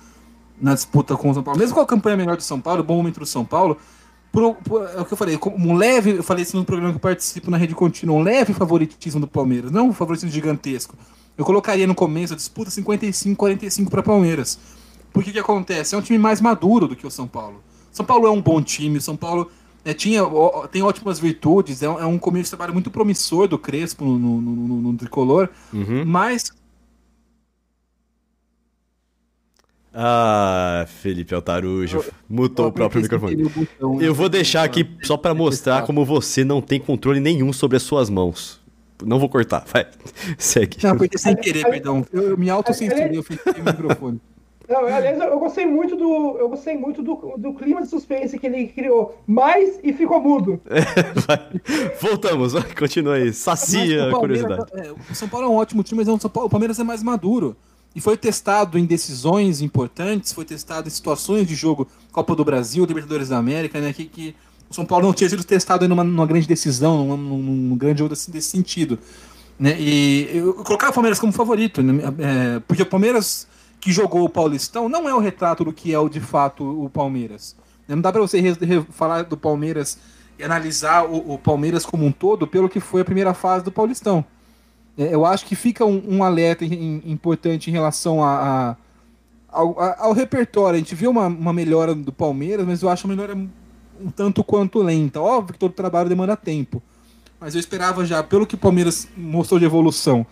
na 0.61 0.75
disputa 0.75 1.16
com 1.16 1.30
o 1.30 1.35
São 1.35 1.42
Paulo, 1.42 1.59
mesmo 1.61 1.75
com 1.75 1.80
a 1.80 1.87
campanha 1.87 2.16
melhor 2.16 2.37
do 2.37 2.42
São 2.42 2.61
Paulo, 2.61 2.83
bom 2.83 2.97
momento 2.97 3.21
do 3.21 3.26
São 3.26 3.45
Paulo. 3.45 3.76
por- 4.33 4.56
é 4.95 5.00
o 5.00 5.04
que 5.06 5.14
eu 5.14 5.16
falei, 5.16 5.38
um 5.59 5.75
leve, 5.75 6.16
eu 6.16 6.23
falei 6.23 6.42
isso 6.42 6.59
no 6.59 6.64
programa 6.64 6.92
que 6.92 6.97
eu 6.97 7.00
participo 7.00 7.50
na 7.50 7.56
Rede 7.56 7.75
Contínua, 7.75 8.14
um 8.14 8.23
leve 8.23 8.52
favoritismo 8.52 9.18
do 9.18 9.26
Palmeiras, 9.26 9.71
não 9.71 9.88
um 9.88 9.92
favoritismo 9.95 10.30
gigantesco. 10.30 10.95
Eu 11.37 11.45
colocaria 11.45 11.87
no 11.87 11.95
começo 11.95 12.33
a 12.33 12.37
disputa 12.37 12.71
55-45 12.71 13.90
para 13.90 14.02
Palmeiras. 14.02 14.59
Porque 15.12 15.31
o 15.31 15.33
que 15.33 15.38
acontece? 15.38 15.95
É 15.95 15.99
um 15.99 16.02
time 16.02 16.19
mais 16.19 16.40
maduro 16.40 16.88
do 16.88 16.97
que 16.97 17.07
o 17.07 17.11
São 17.11 17.26
Paulo. 17.26 17.62
São 17.93 18.05
Paulo 18.05 18.26
é 18.26 18.31
um 18.31 18.40
bom 18.40 18.62
time, 18.62 19.00
São 19.00 19.16
Paulo 19.16 19.50
é, 19.85 19.95
tinha, 19.95 20.25
ó, 20.25 20.66
tem 20.66 20.83
ótimas 20.83 21.19
virtudes, 21.19 21.83
é 21.83 21.88
um, 21.88 21.99
é 22.00 22.05
um 22.07 22.19
começo 22.19 22.45
de 22.45 22.50
trabalho 22.50 22.73
muito 22.75 22.90
promissor 22.90 23.47
do 23.49 23.57
Crespo 23.59 24.05
no, 24.05 24.19
no, 24.19 24.40
no- 24.40 24.83
no- 24.93 24.97
tricolor, 24.99 25.49
Uhum. 25.73 26.05
mas 26.05 26.50
Ah, 29.99 30.85
Felipe 31.00 31.35
Altarujo, 31.35 32.05
mutou 32.28 32.66
o 32.66 32.73
próprio 32.73 33.00
microfone. 33.00 33.50
Eu 34.02 34.12
vou 34.14 34.28
deixar 34.28 34.62
aqui 34.62 34.87
só 35.02 35.16
para 35.16 35.33
mostrar 35.33 35.83
como 35.87 36.05
você 36.05 36.45
não 36.45 36.61
tem 36.61 36.78
controle 36.78 37.19
nenhum 37.19 37.50
sobre 37.52 37.78
as 37.78 37.83
suas 37.83 38.11
mãos. 38.11 38.61
Não 39.05 39.19
vou 39.19 39.29
cortar, 39.29 39.65
vai. 39.67 39.87
Segue. 40.38 40.79
Não, 40.83 40.97
foi 40.97 41.09
sem 41.17 41.37
querer, 41.37 41.65
perdão. 41.69 42.05
Eu, 42.12 42.31
eu 42.31 42.38
me 42.38 42.49
autocensurei, 42.49 43.17
eu 43.17 43.23
fechei 43.23 43.61
o 43.61 43.65
microfone. 43.65 44.21
Não, 44.69 44.85
aliás, 44.85 45.21
eu 45.21 45.38
gostei 45.38 45.65
muito 45.65 45.95
do. 45.95 46.37
Eu 46.38 46.49
gostei 46.49 46.76
muito 46.76 47.00
do, 47.00 47.35
do 47.38 47.55
clima 47.55 47.83
de 47.83 47.88
suspense 47.88 48.37
que 48.37 48.47
ele 48.47 48.67
criou. 48.67 49.23
Mais 49.26 49.79
e 49.83 49.93
ficou 49.93 50.21
mudo. 50.21 50.61
É, 51.29 51.97
Voltamos, 52.00 52.53
continua 52.79 53.15
aí. 53.15 53.33
Sacia 53.33 54.09
a 54.09 54.12
curiosidade. 54.12 54.65
É, 54.75 54.93
o 54.93 55.15
São 55.15 55.29
Paulo 55.29 55.47
é 55.47 55.50
um 55.50 55.55
ótimo 55.55 55.83
time, 55.83 56.05
mas 56.05 56.09
é 56.09 56.26
o 56.26 56.49
Palmeiras 56.49 56.79
é 56.79 56.85
mais 56.85 57.03
maduro. 57.03 57.57
E 57.95 58.00
foi 58.00 58.17
testado 58.17 58.79
em 58.79 58.85
decisões 58.85 59.62
importantes, 59.62 60.33
foi 60.33 60.45
testado 60.45 60.87
em 60.87 60.91
situações 60.91 61.47
de 61.47 61.55
jogo, 61.55 61.88
Copa 62.12 62.37
do 62.37 62.45
Brasil, 62.45 62.85
Libertadores 62.85 63.29
da 63.29 63.38
América, 63.38 63.81
né? 63.81 63.93
Que, 63.93 64.05
que 64.05 64.35
o 64.68 64.75
São 64.75 64.85
Paulo 64.85 65.06
não 65.06 65.14
tinha 65.14 65.28
sido 65.28 65.44
testado 65.44 65.88
numa, 65.88 66.02
numa 66.02 66.26
grande 66.26 66.46
decisão, 66.46 67.16
num, 67.16 67.76
grande 67.76 68.00
jogo 68.00 68.11
desse, 68.11 68.30
desse 68.30 68.49
sentido. 68.49 68.99
Né? 69.58 69.76
E 69.78 70.28
eu, 70.32 70.54
colocava 70.54 70.90
o 70.90 70.94
Palmeiras 70.94 71.18
como 71.18 71.32
favorito, 71.32 71.82
né? 71.82 72.02
é, 72.18 72.61
porque 72.61 72.82
o 72.82 72.87
Palmeiras 72.87 73.46
que 73.80 73.92
jogou 73.92 74.25
o 74.25 74.28
Paulistão 74.28 74.88
não 74.88 75.08
é 75.08 75.14
o 75.14 75.18
retrato 75.18 75.64
do 75.64 75.73
que 75.73 75.92
é 75.92 75.99
o, 75.99 76.08
de 76.08 76.20
fato 76.20 76.64
o 76.85 76.90
Palmeiras. 76.90 77.56
Não 77.88 78.00
dá 78.00 78.11
para 78.11 78.20
você 78.20 78.42
falar 78.90 79.23
do 79.23 79.37
Palmeiras 79.37 79.99
e 80.38 80.42
analisar 80.42 81.04
o, 81.04 81.35
o, 81.35 81.38
Palmeiras 81.38 81.87
como 81.87 82.04
um 82.04 82.12
todo 82.12 82.46
pelo 82.46 82.68
que 82.68 82.80
foi 82.80 83.02
a 83.02 83.04
primeira 83.04 83.32
fase 83.32 83.64
do 83.64 83.73
Paulistão. 83.73 84.25
É, 84.99 85.14
eu 85.14 85.25
acho 85.25 85.46
que 85.46 85.54
fica 85.54 85.85
um, 85.85 86.02
um 86.08 86.25
alerta 86.25 86.64
em, 86.64 87.02
importante 87.04 87.70
em 87.70 87.73
relação 87.73 88.23
a, 88.23 88.70
a 88.70 88.76
ao, 89.49 89.80
ao, 89.80 90.12
repertório. 90.12 90.76
A 90.76 90.78
gente 90.78 90.94
viu 90.94 91.11
uma, 91.11 91.28
uma, 91.28 91.52
melhora 91.52 91.94
do 91.94 92.12
Palmeiras, 92.12 92.66
mas 92.66 92.82
eu 92.82 92.90
acho 92.90 93.06
a 93.06 93.11
melhora 93.11 93.38
um 94.00 94.11
tanto 94.11 94.43
quanto 94.45 94.83
lenta. 94.83 95.21
Óbvio 95.21 95.55
que 95.55 95.59
todo 95.59 95.73
trabalho 95.73 96.09
demanda 96.09 96.37
tempo. 96.37 96.83
Mas 97.41 97.55
eu 97.55 97.61
esperava 97.61 98.05
já, 98.05 98.23
pelo 98.23 98.47
que 98.47 98.55
o 98.55 98.59
Palmeiras 98.59 99.09
mostrou 99.17 99.61
de 99.61 99.67
evolução, 99.67 100.26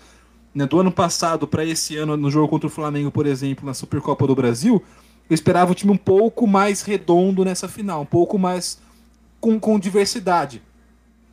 né, 0.55 0.67
do 0.67 0.79
ano 0.81 0.91
passado 0.91 1.47
para 1.47 1.65
esse 1.65 1.97
ano, 1.97 2.17
no 2.17 2.31
jogo 2.31 2.49
contra 2.49 2.67
o 2.67 2.71
Flamengo, 2.71 3.11
por 3.11 3.27
exemplo, 3.27 3.67
na 3.67 3.75
Supercopa 3.75 4.27
do 4.27 4.35
Brasil, 4.35 4.83
eu 5.29 5.35
esperava 5.35 5.73
o 5.73 5.75
time 5.75 5.93
um 5.93 5.97
pouco 5.97 6.47
mais 6.47 6.83
redondo 6.83 7.45
nessa 7.45 7.69
final, 7.69 8.03
um 8.03 8.07
pouco 8.07 8.39
mais 8.39 8.79
com, 9.41 9.59
com 9.59 9.79
diversidade. 9.79 10.63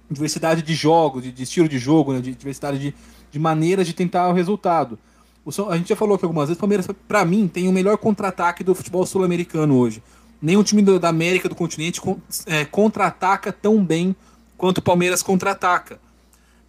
Diversidade 0.10 0.62
de 0.62 0.74
jogos, 0.74 1.24
de, 1.24 1.32
de 1.32 1.44
estilo 1.44 1.70
de 1.70 1.78
jogo, 1.78 2.14
né, 2.14 2.20
de 2.20 2.34
diversidade 2.34 2.80
de, 2.80 2.96
de 3.32 3.40
maneiras 3.40 3.88
de 3.88 3.94
tentar 3.94 4.28
o 4.28 4.34
resultado. 4.34 4.98
O, 5.46 5.52
a 5.70 5.78
gente 5.78 5.90
já 5.90 5.96
falou 5.96 6.16
aqui 6.16 6.26
algumas 6.26 6.50
vezes, 6.50 6.58
o 6.58 6.60
Palmeiras, 6.60 6.88
para 7.08 7.24
mim, 7.24 7.48
tem 7.48 7.68
o 7.68 7.72
melhor 7.72 7.98
contra-ataque 7.98 8.64
do 8.64 8.76
futebol 8.76 9.06
sul-americano 9.06 9.78
hoje. 9.78 10.04
Nenhum 10.42 10.64
time 10.64 10.82
da 10.82 11.10
América, 11.10 11.48
do 11.48 11.56
continente, 11.56 12.02
é, 12.48 12.66
contra-ataca 12.66 13.52
tão 13.52 13.84
bem 13.84 14.16
quanto 14.58 14.80
o 14.80 14.82
Palmeiras 14.82 15.22
contra-ataca. 15.22 16.00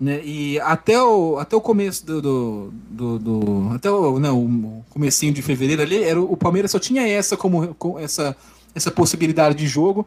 Né? 0.03 0.21
E 0.25 0.61
até 0.61 1.01
o, 1.01 1.39
até 1.39 1.55
o 1.55 1.61
começo 1.61 2.05
do. 2.05 2.21
do, 2.21 2.73
do, 2.91 3.19
do 3.19 3.71
até 3.73 3.91
o, 3.91 4.19
não, 4.19 4.45
o 4.45 4.85
comecinho 4.91 5.33
de 5.33 5.41
fevereiro 5.43 5.81
ali, 5.81 6.03
era, 6.03 6.21
o 6.21 6.37
Palmeiras 6.37 6.73
só 6.73 6.79
tinha 6.79 7.07
essa 7.07 7.37
como 7.37 7.77
essa, 8.01 8.37
essa 8.75 8.91
possibilidade 8.91 9.55
de 9.55 9.67
jogo. 9.67 10.07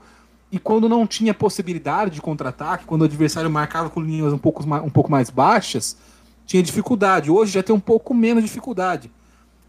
E 0.52 0.60
quando 0.60 0.90
não 0.90 1.08
tinha 1.08 1.34
possibilidade 1.34 2.12
de 2.12 2.22
contra-ataque, 2.22 2.86
quando 2.86 3.02
o 3.02 3.06
adversário 3.06 3.50
marcava 3.50 3.90
com 3.90 4.02
linhas 4.02 4.34
um 4.34 4.38
pouco, 4.38 4.64
um 4.64 4.90
pouco 4.90 5.10
mais 5.10 5.30
baixas, 5.30 5.98
tinha 6.46 6.62
dificuldade. 6.62 7.32
Hoje 7.32 7.54
já 7.54 7.64
tem 7.64 7.74
um 7.76 7.80
pouco 7.80 8.14
menos 8.14 8.44
dificuldade. 8.44 9.10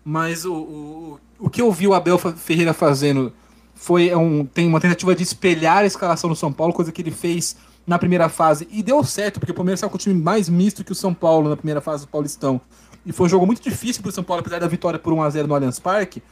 Mas 0.04 0.44
o, 0.44 0.54
o, 0.54 1.20
o 1.38 1.50
que 1.50 1.62
eu 1.62 1.70
vi 1.72 1.86
o 1.86 1.94
Abel 1.94 2.18
Ferreira 2.18 2.74
fazendo 2.74 3.32
foi 3.76 4.12
um, 4.14 4.44
tem 4.44 4.66
uma 4.66 4.80
tentativa 4.80 5.14
de 5.14 5.22
espelhar 5.22 5.78
a 5.78 5.86
escalação 5.86 6.28
do 6.30 6.34
São 6.34 6.50
Paulo, 6.50 6.72
coisa 6.72 6.90
que 6.90 7.02
ele 7.02 7.10
fez 7.10 7.56
na 7.86 7.98
primeira 7.98 8.28
fase. 8.28 8.66
E 8.72 8.82
deu 8.82 9.04
certo, 9.04 9.38
porque 9.38 9.52
o 9.52 9.54
Palmeiras 9.54 9.80
saiu 9.80 9.90
com 9.90 9.96
um 9.96 9.98
time 9.98 10.20
mais 10.20 10.48
misto 10.48 10.82
que 10.82 10.92
o 10.92 10.94
São 10.94 11.12
Paulo 11.12 11.50
na 11.50 11.56
primeira 11.56 11.80
fase 11.80 12.06
do 12.06 12.08
Paulistão. 12.08 12.60
E 13.04 13.12
foi 13.12 13.26
um 13.26 13.28
jogo 13.28 13.46
muito 13.46 13.62
difícil 13.62 14.02
para 14.02 14.08
o 14.08 14.12
São 14.12 14.24
Paulo, 14.24 14.40
apesar 14.40 14.58
da 14.58 14.66
vitória 14.66 14.98
por 14.98 15.12
1x0 15.12 15.46
no 15.46 15.54
Allianz 15.54 15.78
Parque. 15.78 16.22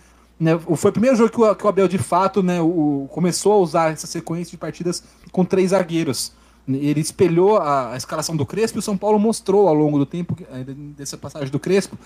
Né, 0.40 0.58
foi 0.58 0.90
o 0.90 0.92
primeiro 0.92 1.16
jogo 1.16 1.30
que 1.30 1.40
o, 1.40 1.54
que 1.54 1.64
o 1.64 1.68
Abel, 1.68 1.86
de 1.86 1.98
fato, 1.98 2.42
né, 2.42 2.60
o, 2.60 3.06
começou 3.10 3.52
a 3.52 3.56
usar 3.58 3.92
essa 3.92 4.06
sequência 4.06 4.50
de 4.50 4.56
partidas 4.56 5.04
com 5.30 5.44
três 5.44 5.70
zagueiros. 5.70 6.32
Ele 6.66 7.00
espelhou 7.00 7.58
a, 7.58 7.92
a 7.92 7.96
escalação 7.96 8.34
do 8.34 8.46
Crespo 8.46 8.78
e 8.78 8.80
o 8.80 8.82
São 8.82 8.96
Paulo 8.96 9.18
mostrou 9.18 9.68
ao 9.68 9.74
longo 9.74 9.98
do 9.98 10.06
tempo, 10.06 10.34
eh, 10.50 10.64
dessa 10.96 11.18
passagem 11.18 11.50
do 11.50 11.60
Crespo, 11.60 11.96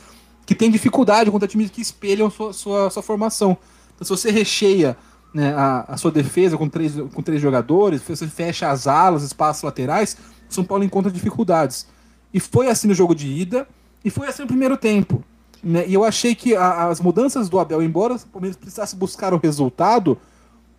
que 0.44 0.54
tem 0.54 0.68
dificuldade 0.68 1.30
contra 1.30 1.46
times 1.46 1.70
que 1.70 1.80
espelham 1.80 2.28
sua, 2.28 2.52
sua, 2.52 2.90
sua 2.90 3.02
formação. 3.02 3.56
Então, 3.94 4.04
se 4.04 4.10
você 4.10 4.32
recheia 4.32 4.96
né, 5.32 5.54
a, 5.54 5.84
a, 5.88 5.96
sua 5.96 6.10
defesa 6.10 6.56
com 6.56 6.68
três, 6.68 6.94
com 7.14 7.22
três 7.22 7.40
jogadores, 7.40 8.02
você 8.02 8.26
fecha 8.26 8.70
as 8.70 8.86
alas, 8.86 9.22
espaços 9.22 9.62
laterais, 9.62 10.16
o 10.48 10.54
São 10.54 10.64
Paulo 10.64 10.84
encontra 10.84 11.10
dificuldades. 11.10 11.86
E 12.32 12.40
foi 12.40 12.68
assim 12.68 12.88
no 12.88 12.94
jogo 12.94 13.14
de 13.14 13.26
ida, 13.26 13.66
e 14.04 14.10
foi 14.10 14.26
assim 14.26 14.42
no 14.42 14.48
primeiro 14.48 14.76
tempo. 14.76 15.22
Né? 15.62 15.86
E 15.86 15.94
eu 15.94 16.04
achei 16.04 16.34
que 16.34 16.54
a, 16.54 16.88
as 16.88 17.00
mudanças 17.00 17.48
do 17.48 17.58
Abel, 17.58 17.82
embora 17.82 18.14
o 18.14 18.26
Palmeiras 18.28 18.56
precisasse 18.56 18.96
buscar 18.96 19.34
o 19.34 19.38
resultado, 19.38 20.18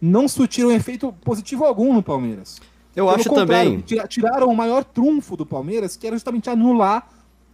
não 0.01 0.27
surtiram 0.27 0.71
efeito 0.71 1.11
positivo 1.23 1.65
algum 1.65 1.93
no 1.93 2.01
Palmeiras. 2.01 2.59
Eu 2.95 3.05
Pelo 3.05 3.15
acho 3.15 3.33
também. 3.33 3.83
Tiraram 4.07 4.47
o 4.47 4.55
maior 4.55 4.83
trunfo 4.83 5.35
do 5.35 5.45
Palmeiras, 5.45 5.95
que 5.95 6.07
era 6.07 6.15
justamente 6.15 6.49
anular 6.49 7.07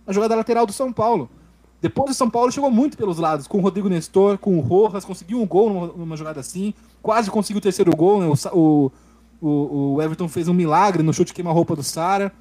a 0.06 0.14
jogada 0.14 0.36
lateral 0.36 0.66
do 0.66 0.74
São 0.74 0.94
Paulo. 0.94 1.30
Depois 1.86 2.10
o 2.10 2.13
São 2.15 2.27
Paulo 2.27 2.51
chegou 2.51 2.72
muito 2.72 2.98
pelos 2.98 3.20
lados, 3.20 3.46
com 3.46 3.60
o 3.60 3.62
Rodrigo 3.62 3.88
Nestor, 3.88 4.39
com 4.39 4.58
o 4.58 4.60
Rojas, 4.60 5.06
conseguiu 5.06 5.39
um 5.39 5.46
gol 5.46 5.70
numa, 5.70 5.88
numa 5.89 6.18
jogada 6.18 6.39
assim, 6.39 6.74
quase 7.00 7.30
conseguiu 7.30 7.60
o 7.60 7.62
terceiro 7.62 7.96
gol, 7.96 8.22
né? 8.22 8.36
o, 8.54 8.92
o, 9.39 9.94
o, 9.94 10.01
Everton 10.01 10.27
fez 10.27 10.48
um 10.48 10.54
milagre 10.54 11.04
no 11.04 11.13
chute 11.13 11.32
queima-roupa 11.32 11.75
do 11.75 11.84
Sara. 11.84 12.34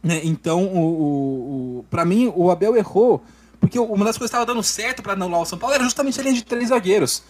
Né? 0.00 0.20
Então, 0.22 0.64
o, 0.66 1.80
o, 1.80 1.84
para 1.90 2.04
mim, 2.04 2.32
o 2.36 2.52
Abel 2.52 2.76
errou, 2.76 3.20
porque 3.58 3.76
uma 3.80 4.04
das 4.04 4.16
coisas 4.16 4.30
que 4.30 4.36
estava 4.36 4.46
dando 4.46 4.62
certo 4.62 5.02
para 5.02 5.14
anular 5.14 5.40
o 5.40 5.44
São 5.44 5.58
Paulo 5.58 5.74
era 5.74 5.82
justamente 5.82 6.20
a 6.20 6.22
linha 6.22 6.36
de 6.36 6.44
três 6.44 6.68
zagueiros. 6.68 7.24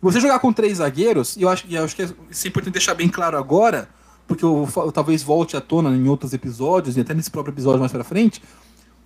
Você 0.00 0.20
jogar 0.20 0.38
com 0.38 0.52
três 0.52 0.78
zagueiros, 0.78 1.36
e 1.36 1.42
eu 1.42 1.48
acho, 1.48 1.66
eu 1.68 1.82
acho 1.82 1.96
que 1.96 2.02
é 2.02 2.08
importante 2.46 2.74
deixar 2.74 2.94
bem 2.94 3.08
claro 3.08 3.36
agora, 3.36 3.88
porque 4.28 4.44
eu, 4.44 4.68
eu, 4.76 4.92
talvez 4.92 5.24
volte 5.24 5.56
à 5.56 5.60
tona 5.60 5.90
em 5.90 6.06
outros 6.06 6.32
episódios, 6.32 6.96
e 6.96 7.00
até 7.00 7.14
nesse 7.14 7.32
próprio 7.32 7.52
episódio 7.52 7.80
mais 7.80 7.90
para 7.90 8.04
frente, 8.04 8.40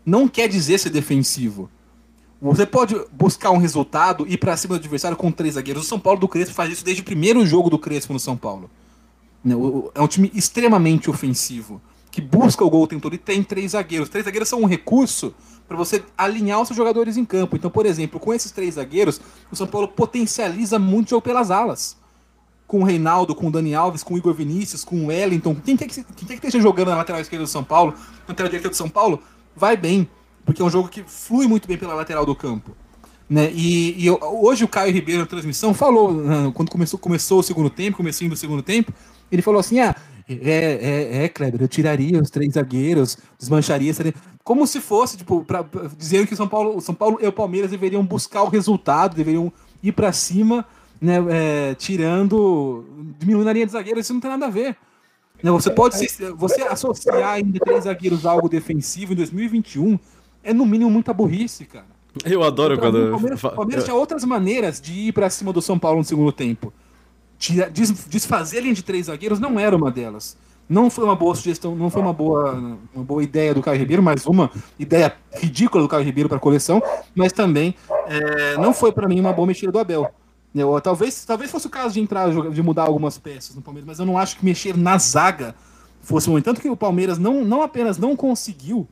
não 0.04 0.28
quer 0.28 0.48
dizer 0.48 0.78
ser 0.78 0.90
defensivo. 0.90 1.70
Você 2.40 2.66
pode 2.66 2.96
buscar 3.12 3.52
um 3.52 3.56
resultado 3.56 4.26
e 4.26 4.34
ir 4.34 4.36
para 4.36 4.56
cima 4.56 4.74
do 4.74 4.80
adversário 4.80 5.16
com 5.16 5.30
três 5.30 5.54
zagueiros. 5.54 5.84
O 5.84 5.88
São 5.88 6.00
Paulo 6.00 6.18
do 6.18 6.26
Crespo 6.26 6.52
faz 6.52 6.72
isso 6.72 6.84
desde 6.84 7.00
o 7.00 7.04
primeiro 7.04 7.46
jogo 7.46 7.70
do 7.70 7.78
Crespo 7.78 8.12
no 8.12 8.18
São 8.18 8.36
Paulo. 8.36 8.68
Né, 9.44 9.54
é 9.94 10.00
um 10.00 10.08
time 10.08 10.30
extremamente 10.34 11.08
ofensivo, 11.08 11.80
que 12.10 12.20
busca 12.20 12.64
o 12.64 12.70
gol 12.70 12.82
o 12.82 12.86
tempo 12.88 13.02
todo 13.02 13.14
e 13.14 13.18
tem 13.18 13.44
três 13.44 13.70
zagueiros. 13.72 14.08
Três 14.08 14.24
zagueiros 14.24 14.48
são 14.48 14.60
um 14.60 14.66
recurso 14.66 15.32
para 15.68 15.76
você 15.76 16.02
alinhar 16.18 16.60
os 16.60 16.66
seus 16.66 16.76
jogadores 16.76 17.16
em 17.16 17.24
campo. 17.24 17.54
Então, 17.54 17.70
por 17.70 17.86
exemplo, 17.86 18.18
com 18.18 18.34
esses 18.34 18.50
três 18.50 18.74
zagueiros, 18.74 19.20
o 19.50 19.54
São 19.54 19.66
Paulo 19.68 19.86
potencializa 19.86 20.80
muito 20.80 21.06
o 21.06 21.10
jogo 21.10 21.22
pelas 21.22 21.48
alas. 21.50 21.96
Com 22.66 22.80
o 22.80 22.84
Reinaldo, 22.84 23.36
com 23.36 23.46
o 23.46 23.52
Dani 23.52 23.74
Alves, 23.74 24.02
com 24.02 24.14
o 24.14 24.18
Igor 24.18 24.34
Vinícius, 24.34 24.84
com 24.84 24.96
o 24.96 25.06
Wellington. 25.06 25.54
Quem 25.64 25.76
quer 25.76 25.86
que, 25.86 26.02
quem 26.02 26.26
quer 26.26 26.40
que 26.40 26.46
esteja 26.46 26.60
jogando 26.60 26.88
na 26.88 26.96
lateral 26.96 27.20
esquerda 27.20 27.44
do 27.44 27.48
São 27.48 27.62
Paulo, 27.62 27.92
na 27.92 28.30
lateral 28.30 28.48
direita 28.48 28.68
do 28.68 28.76
São 28.76 28.88
Paulo, 28.88 29.22
vai 29.54 29.76
bem, 29.76 30.08
porque 30.44 30.60
é 30.60 30.64
um 30.64 30.70
jogo 30.70 30.88
que 30.88 31.02
flui 31.02 31.46
muito 31.46 31.68
bem 31.68 31.76
pela 31.76 31.94
lateral 31.94 32.26
do 32.26 32.34
campo. 32.34 32.72
Né? 33.28 33.50
E, 33.54 34.02
e 34.02 34.06
eu, 34.06 34.18
hoje 34.20 34.64
o 34.64 34.68
Caio 34.68 34.92
Ribeiro 34.92 35.22
na 35.22 35.26
transmissão 35.26 35.72
falou, 35.72 36.12
né, 36.12 36.52
quando 36.54 36.70
começou, 36.70 36.98
começou 36.98 37.40
o 37.40 37.42
segundo 37.42 37.70
tempo, 37.70 37.96
começou 37.96 38.28
do 38.28 38.36
segundo 38.36 38.62
tempo, 38.62 38.92
ele 39.30 39.40
falou 39.40 39.58
assim: 39.58 39.80
ah, 39.80 39.96
é, 40.28 41.14
é, 41.18 41.24
é, 41.24 41.28
Kleber, 41.28 41.62
eu 41.62 41.68
tiraria 41.68 42.20
os 42.20 42.30
três 42.30 42.54
zagueiros, 42.54 43.16
desmancharia, 43.38 43.92
seria... 43.94 44.14
como 44.44 44.66
se 44.66 44.80
fosse, 44.80 45.16
tipo, 45.16 45.44
pra, 45.44 45.64
pra, 45.64 45.88
dizendo 45.96 46.26
que 46.26 46.34
o 46.34 46.36
São 46.36 46.48
Paulo, 46.48 46.76
o 46.76 46.80
São 46.80 46.94
Paulo 46.94 47.18
e 47.20 47.26
o 47.26 47.32
Palmeiras 47.32 47.70
deveriam 47.70 48.04
buscar 48.04 48.42
o 48.42 48.48
resultado, 48.48 49.16
deveriam 49.16 49.52
ir 49.82 49.92
para 49.92 50.12
cima, 50.12 50.66
né, 51.00 51.16
é, 51.30 51.74
tirando, 51.74 52.84
diminuindo 53.18 53.48
a 53.48 53.52
linha 53.52 53.66
de 53.66 53.72
zagueiros, 53.72 54.04
isso 54.04 54.12
não 54.12 54.20
tem 54.20 54.30
nada 54.30 54.46
a 54.46 54.50
ver. 54.50 54.76
Né, 55.42 55.50
você 55.50 55.70
pode 55.70 55.96
você 56.36 56.62
associar 56.62 57.34
ainda 57.34 57.58
três 57.58 57.84
zagueiros 57.84 58.24
a 58.24 58.30
algo 58.30 58.48
defensivo 58.48 59.12
em 59.12 59.16
2021 59.16 59.98
é 60.44 60.52
no 60.52 60.66
mínimo 60.66 60.90
muita 60.90 61.12
burrice, 61.12 61.64
cara. 61.64 61.86
Eu 62.24 62.42
adoro 62.42 62.74
então, 62.74 62.90
quando. 62.90 63.06
O 63.06 63.10
Palmeiras, 63.10 63.44
o 63.44 63.50
Palmeiras 63.50 63.84
tinha 63.84 63.96
outras 63.96 64.24
maneiras 64.24 64.80
de 64.80 64.92
ir 64.92 65.12
para 65.12 65.30
cima 65.30 65.52
do 65.52 65.62
São 65.62 65.78
Paulo 65.78 65.98
no 65.98 66.04
segundo 66.04 66.30
tempo. 66.30 66.72
Desfazer 68.08 68.58
a 68.58 68.60
linha 68.60 68.74
de 68.74 68.84
três 68.84 69.06
zagueiros 69.06 69.40
não 69.40 69.58
era 69.58 69.76
uma 69.76 69.90
delas. 69.90 70.36
Não 70.68 70.88
foi 70.88 71.04
uma 71.04 71.16
boa 71.16 71.34
sugestão, 71.34 71.74
não 71.74 71.90
foi 71.90 72.00
uma 72.00 72.12
boa, 72.12 72.78
uma 72.94 73.04
boa 73.04 73.22
ideia 73.22 73.52
do 73.52 73.60
Caio 73.60 73.78
Ribeiro, 73.78 74.02
mas 74.02 74.26
uma 74.26 74.50
ideia 74.78 75.14
ridícula 75.32 75.82
do 75.82 75.88
Caio 75.88 76.04
Ribeiro 76.04 76.28
para 76.28 76.38
a 76.38 76.40
coleção, 76.40 76.80
mas 77.14 77.32
também 77.32 77.74
é, 78.06 78.56
não 78.56 78.72
foi 78.72 78.92
para 78.92 79.08
mim 79.08 79.18
uma 79.20 79.32
boa 79.32 79.46
mexida 79.46 79.72
do 79.72 79.78
Abel. 79.78 80.10
Eu, 80.54 80.78
talvez, 80.80 81.24
talvez 81.24 81.50
fosse 81.50 81.66
o 81.66 81.70
caso 81.70 81.94
de 81.94 82.00
entrar, 82.00 82.30
de 82.30 82.62
mudar 82.62 82.84
algumas 82.84 83.16
peças 83.16 83.56
no 83.56 83.62
Palmeiras, 83.62 83.86
mas 83.86 83.98
eu 83.98 84.04
não 84.04 84.18
acho 84.18 84.36
que 84.36 84.44
mexer 84.44 84.76
na 84.76 84.98
zaga 84.98 85.54
fosse 86.02 86.28
muito. 86.28 86.44
Tanto 86.44 86.60
que 86.60 86.68
o 86.68 86.76
Palmeiras 86.76 87.18
não, 87.18 87.44
não 87.44 87.62
apenas 87.62 87.96
não 87.96 88.14
conseguiu 88.14 88.86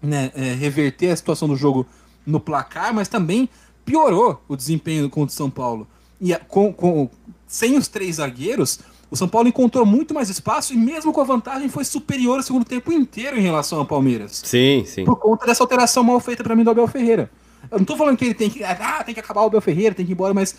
né, 0.00 0.32
é, 0.34 0.54
reverter 0.54 1.10
a 1.10 1.16
situação 1.16 1.46
do 1.48 1.56
jogo 1.56 1.86
no 2.24 2.40
placar, 2.40 2.94
mas 2.94 3.08
também 3.08 3.48
piorou 3.84 4.40
o 4.48 4.56
desempenho 4.56 5.10
contra 5.10 5.32
o 5.32 5.36
São 5.36 5.50
Paulo. 5.50 5.86
E 6.20 6.34
com, 6.48 6.72
com, 6.72 7.10
sem 7.46 7.76
os 7.76 7.88
três 7.88 8.16
zagueiros, 8.16 8.80
o 9.10 9.16
São 9.16 9.28
Paulo 9.28 9.48
encontrou 9.48 9.84
muito 9.84 10.14
mais 10.14 10.30
espaço 10.30 10.72
e 10.72 10.76
mesmo 10.76 11.12
com 11.12 11.20
a 11.20 11.24
vantagem 11.24 11.68
foi 11.68 11.84
superior 11.84 12.38
o 12.38 12.42
segundo 12.42 12.64
tempo 12.64 12.92
inteiro 12.92 13.36
em 13.38 13.42
relação 13.42 13.78
ao 13.78 13.86
Palmeiras. 13.86 14.40
Sim, 14.44 14.84
sim. 14.86 15.04
Por 15.04 15.16
conta 15.16 15.46
dessa 15.46 15.62
alteração 15.62 16.04
mal 16.04 16.20
feita 16.20 16.42
para 16.44 16.54
mim 16.54 16.62
do 16.62 16.70
Abel 16.70 16.86
Ferreira. 16.86 17.30
Eu 17.70 17.78
não 17.78 17.84
tô 17.84 17.96
falando 17.96 18.16
que 18.16 18.24
ele 18.24 18.34
tem 18.34 18.50
que, 18.50 18.64
ah, 18.64 19.02
tem 19.04 19.14
que 19.14 19.20
acabar 19.20 19.42
o 19.42 19.46
Abel 19.46 19.60
Ferreira, 19.60 19.94
tem 19.94 20.04
que 20.04 20.12
ir 20.12 20.14
embora, 20.14 20.34
mas 20.34 20.56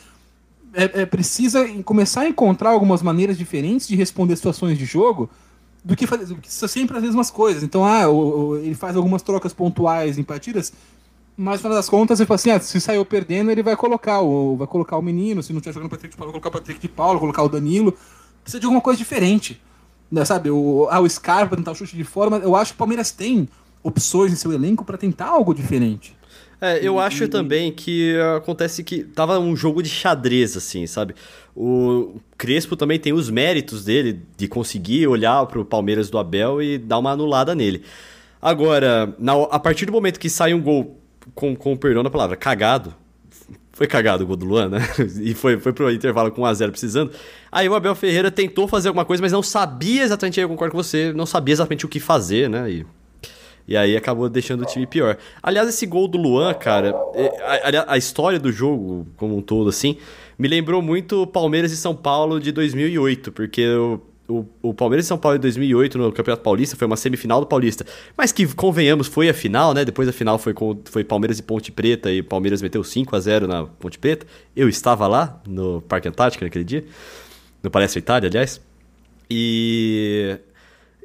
é, 0.73 1.01
é, 1.01 1.05
precisa 1.05 1.67
começar 1.83 2.21
a 2.21 2.29
encontrar 2.29 2.69
algumas 2.69 3.01
maneiras 3.01 3.37
diferentes 3.37 3.87
de 3.87 3.95
responder 3.95 4.35
situações 4.35 4.77
de 4.77 4.85
jogo 4.85 5.29
do 5.83 5.95
que 5.95 6.07
fazer 6.07 6.25
do 6.25 6.35
que 6.35 6.51
sempre 6.51 6.97
as 6.97 7.03
mesmas 7.03 7.29
coisas. 7.29 7.63
Então, 7.63 7.85
ah, 7.85 8.07
o, 8.07 8.49
o, 8.49 8.57
ele 8.57 8.75
faz 8.75 8.95
algumas 8.95 9.21
trocas 9.21 9.53
pontuais 9.53 10.17
em 10.17 10.23
partidas, 10.23 10.71
mas 11.35 11.55
no 11.55 11.59
final 11.59 11.75
das 11.75 11.89
contas 11.89 12.19
ele 12.19 12.27
fala 12.27 12.35
assim, 12.35 12.51
ah, 12.51 12.59
se 12.59 12.79
saiu 12.79 13.05
perdendo, 13.05 13.51
ele 13.51 13.63
vai 13.63 13.75
colocar 13.75 14.21
o 14.21 14.55
vai 14.55 14.67
colocar 14.67 14.97
o 14.97 15.01
menino, 15.01 15.43
se 15.43 15.51
não 15.51 15.59
tiver 15.59 15.73
jogando 15.73 15.89
Patrick 15.89 16.13
de 16.13 16.17
Paulo, 16.17 16.31
colocar 16.31 16.49
o 16.49 16.51
Patrick 16.51 16.79
de 16.79 16.87
Paulo, 16.87 17.19
colocar 17.19 17.43
o 17.43 17.49
Danilo. 17.49 17.93
Precisa 18.43 18.59
de 18.59 18.65
alguma 18.65 18.81
coisa 18.81 18.97
diferente. 18.97 19.61
Né, 20.11 20.25
sabe, 20.25 20.51
o, 20.51 20.87
ah, 20.91 20.99
o 20.99 21.09
Scarpa 21.09 21.55
tentar 21.55 21.71
o 21.71 21.75
chute 21.75 21.95
de 21.95 22.03
fora, 22.03 22.35
eu 22.37 22.53
acho 22.53 22.73
que 22.73 22.75
o 22.75 22.77
Palmeiras 22.77 23.11
tem 23.11 23.47
opções 23.81 24.33
em 24.33 24.35
seu 24.35 24.51
elenco 24.51 24.83
para 24.83 24.97
tentar 24.97 25.27
algo 25.27 25.53
diferente. 25.53 26.15
É, 26.61 26.79
eu 26.85 26.99
acho 26.99 27.27
também 27.27 27.71
que 27.71 28.15
acontece 28.37 28.83
que 28.83 29.03
tava 29.03 29.39
um 29.39 29.55
jogo 29.55 29.81
de 29.81 29.89
xadrez, 29.89 30.55
assim, 30.55 30.85
sabe? 30.85 31.15
O 31.55 32.19
Crespo 32.37 32.75
também 32.75 32.99
tem 32.99 33.11
os 33.11 33.31
méritos 33.31 33.83
dele 33.83 34.21
de 34.37 34.47
conseguir 34.47 35.07
olhar 35.07 35.43
pro 35.47 35.65
Palmeiras 35.65 36.11
do 36.11 36.19
Abel 36.19 36.61
e 36.61 36.77
dar 36.77 36.99
uma 36.99 37.11
anulada 37.11 37.55
nele. 37.55 37.83
Agora, 38.39 39.11
na, 39.17 39.33
a 39.33 39.59
partir 39.59 39.87
do 39.87 39.91
momento 39.91 40.19
que 40.19 40.29
sai 40.29 40.53
um 40.53 40.61
gol, 40.61 40.99
com, 41.33 41.55
com 41.55 41.75
perdão 41.75 42.03
da 42.03 42.11
palavra, 42.11 42.35
cagado, 42.35 42.93
foi 43.71 43.87
cagado 43.87 44.23
o 44.23 44.27
gol 44.27 44.35
do 44.35 44.45
Luan, 44.45 44.69
né? 44.69 44.79
E 45.19 45.33
foi, 45.33 45.57
foi 45.57 45.73
pro 45.73 45.91
intervalo 45.91 46.31
com 46.31 46.43
1x0 46.43 46.69
precisando. 46.69 47.11
Aí 47.51 47.67
o 47.67 47.73
Abel 47.73 47.95
Ferreira 47.95 48.29
tentou 48.29 48.67
fazer 48.67 48.89
alguma 48.89 49.03
coisa, 49.03 49.19
mas 49.19 49.31
não 49.31 49.41
sabia 49.41 50.03
exatamente, 50.03 50.39
eu 50.39 50.47
concordo 50.47 50.73
com 50.73 50.77
você, 50.83 51.11
não 51.11 51.25
sabia 51.25 51.53
exatamente 51.53 51.87
o 51.87 51.89
que 51.89 51.99
fazer, 51.99 52.47
né? 52.47 52.69
E 52.69 52.85
e 53.67 53.77
aí 53.77 53.95
acabou 53.95 54.29
deixando 54.29 54.61
o 54.61 54.65
time 54.65 54.85
pior. 54.85 55.17
Aliás, 55.41 55.67
esse 55.67 55.85
gol 55.85 56.07
do 56.07 56.17
Luan, 56.17 56.53
cara, 56.53 56.93
é, 57.13 57.77
a, 57.77 57.93
a, 57.93 57.97
história 57.97 58.39
do 58.39 58.51
jogo 58.51 59.07
como 59.17 59.37
um 59.37 59.41
todo, 59.41 59.69
assim, 59.69 59.97
me 60.37 60.47
lembrou 60.47 60.81
muito 60.81 61.25
Palmeiras 61.27 61.71
e 61.71 61.77
São 61.77 61.95
Paulo 61.95 62.39
de 62.39 62.51
2008, 62.51 63.31
porque 63.31 63.67
o, 63.67 64.01
o, 64.27 64.45
o, 64.61 64.73
Palmeiras 64.73 65.05
e 65.05 65.07
São 65.07 65.17
Paulo 65.17 65.37
de 65.37 65.41
2008 65.43 65.97
no 65.97 66.11
Campeonato 66.11 66.43
Paulista 66.43 66.75
foi 66.75 66.87
uma 66.87 66.97
semifinal 66.97 67.39
do 67.39 67.47
Paulista, 67.47 67.85
mas 68.17 68.31
que, 68.31 68.47
convenhamos, 68.53 69.07
foi 69.07 69.29
a 69.29 69.33
final, 69.33 69.73
né? 69.73 69.85
Depois 69.85 70.07
a 70.07 70.13
final 70.13 70.37
foi, 70.39 70.53
com, 70.53 70.79
foi 70.85 71.03
Palmeiras 71.03 71.39
e 71.39 71.43
Ponte 71.43 71.71
Preta 71.71 72.11
e 72.11 72.21
o 72.21 72.23
Palmeiras 72.23 72.61
meteu 72.61 72.83
5 72.83 73.15
a 73.15 73.19
0 73.19 73.47
na 73.47 73.65
Ponte 73.65 73.99
Preta. 73.99 74.25
Eu 74.55 74.67
estava 74.67 75.07
lá 75.07 75.41
no 75.47 75.81
Parque 75.81 76.07
Antártico 76.07 76.43
naquele 76.43 76.63
dia, 76.63 76.85
no 77.61 77.69
Palestra 77.69 77.99
Itália, 77.99 78.29
aliás. 78.29 78.61
E 79.29 80.37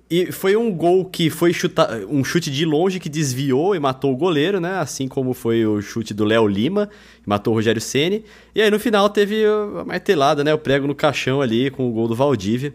e 0.08 0.30
foi 0.30 0.56
um 0.56 0.72
gol 0.72 1.04
que 1.04 1.28
foi 1.28 1.52
chutar, 1.52 1.98
um 2.08 2.22
chute 2.22 2.48
de 2.50 2.64
longe 2.64 3.00
que 3.00 3.08
desviou 3.08 3.74
e 3.74 3.80
matou 3.80 4.12
o 4.12 4.16
goleiro, 4.16 4.60
né? 4.60 4.78
Assim 4.78 5.08
como 5.08 5.34
foi 5.34 5.66
o 5.66 5.82
chute 5.82 6.14
do 6.14 6.24
Léo 6.24 6.46
Lima, 6.46 6.88
que 7.22 7.28
matou 7.28 7.52
o 7.52 7.56
Rogério 7.56 7.80
Ceni. 7.80 8.24
E 8.54 8.62
aí 8.62 8.70
no 8.70 8.78
final 8.78 9.10
teve 9.10 9.44
a 9.44 9.84
martelada, 9.84 10.44
né? 10.44 10.54
O 10.54 10.58
prego 10.58 10.86
no 10.86 10.94
caixão 10.94 11.40
ali 11.40 11.70
com 11.70 11.88
o 11.88 11.92
gol 11.92 12.06
do 12.06 12.14
Valdívia. 12.14 12.72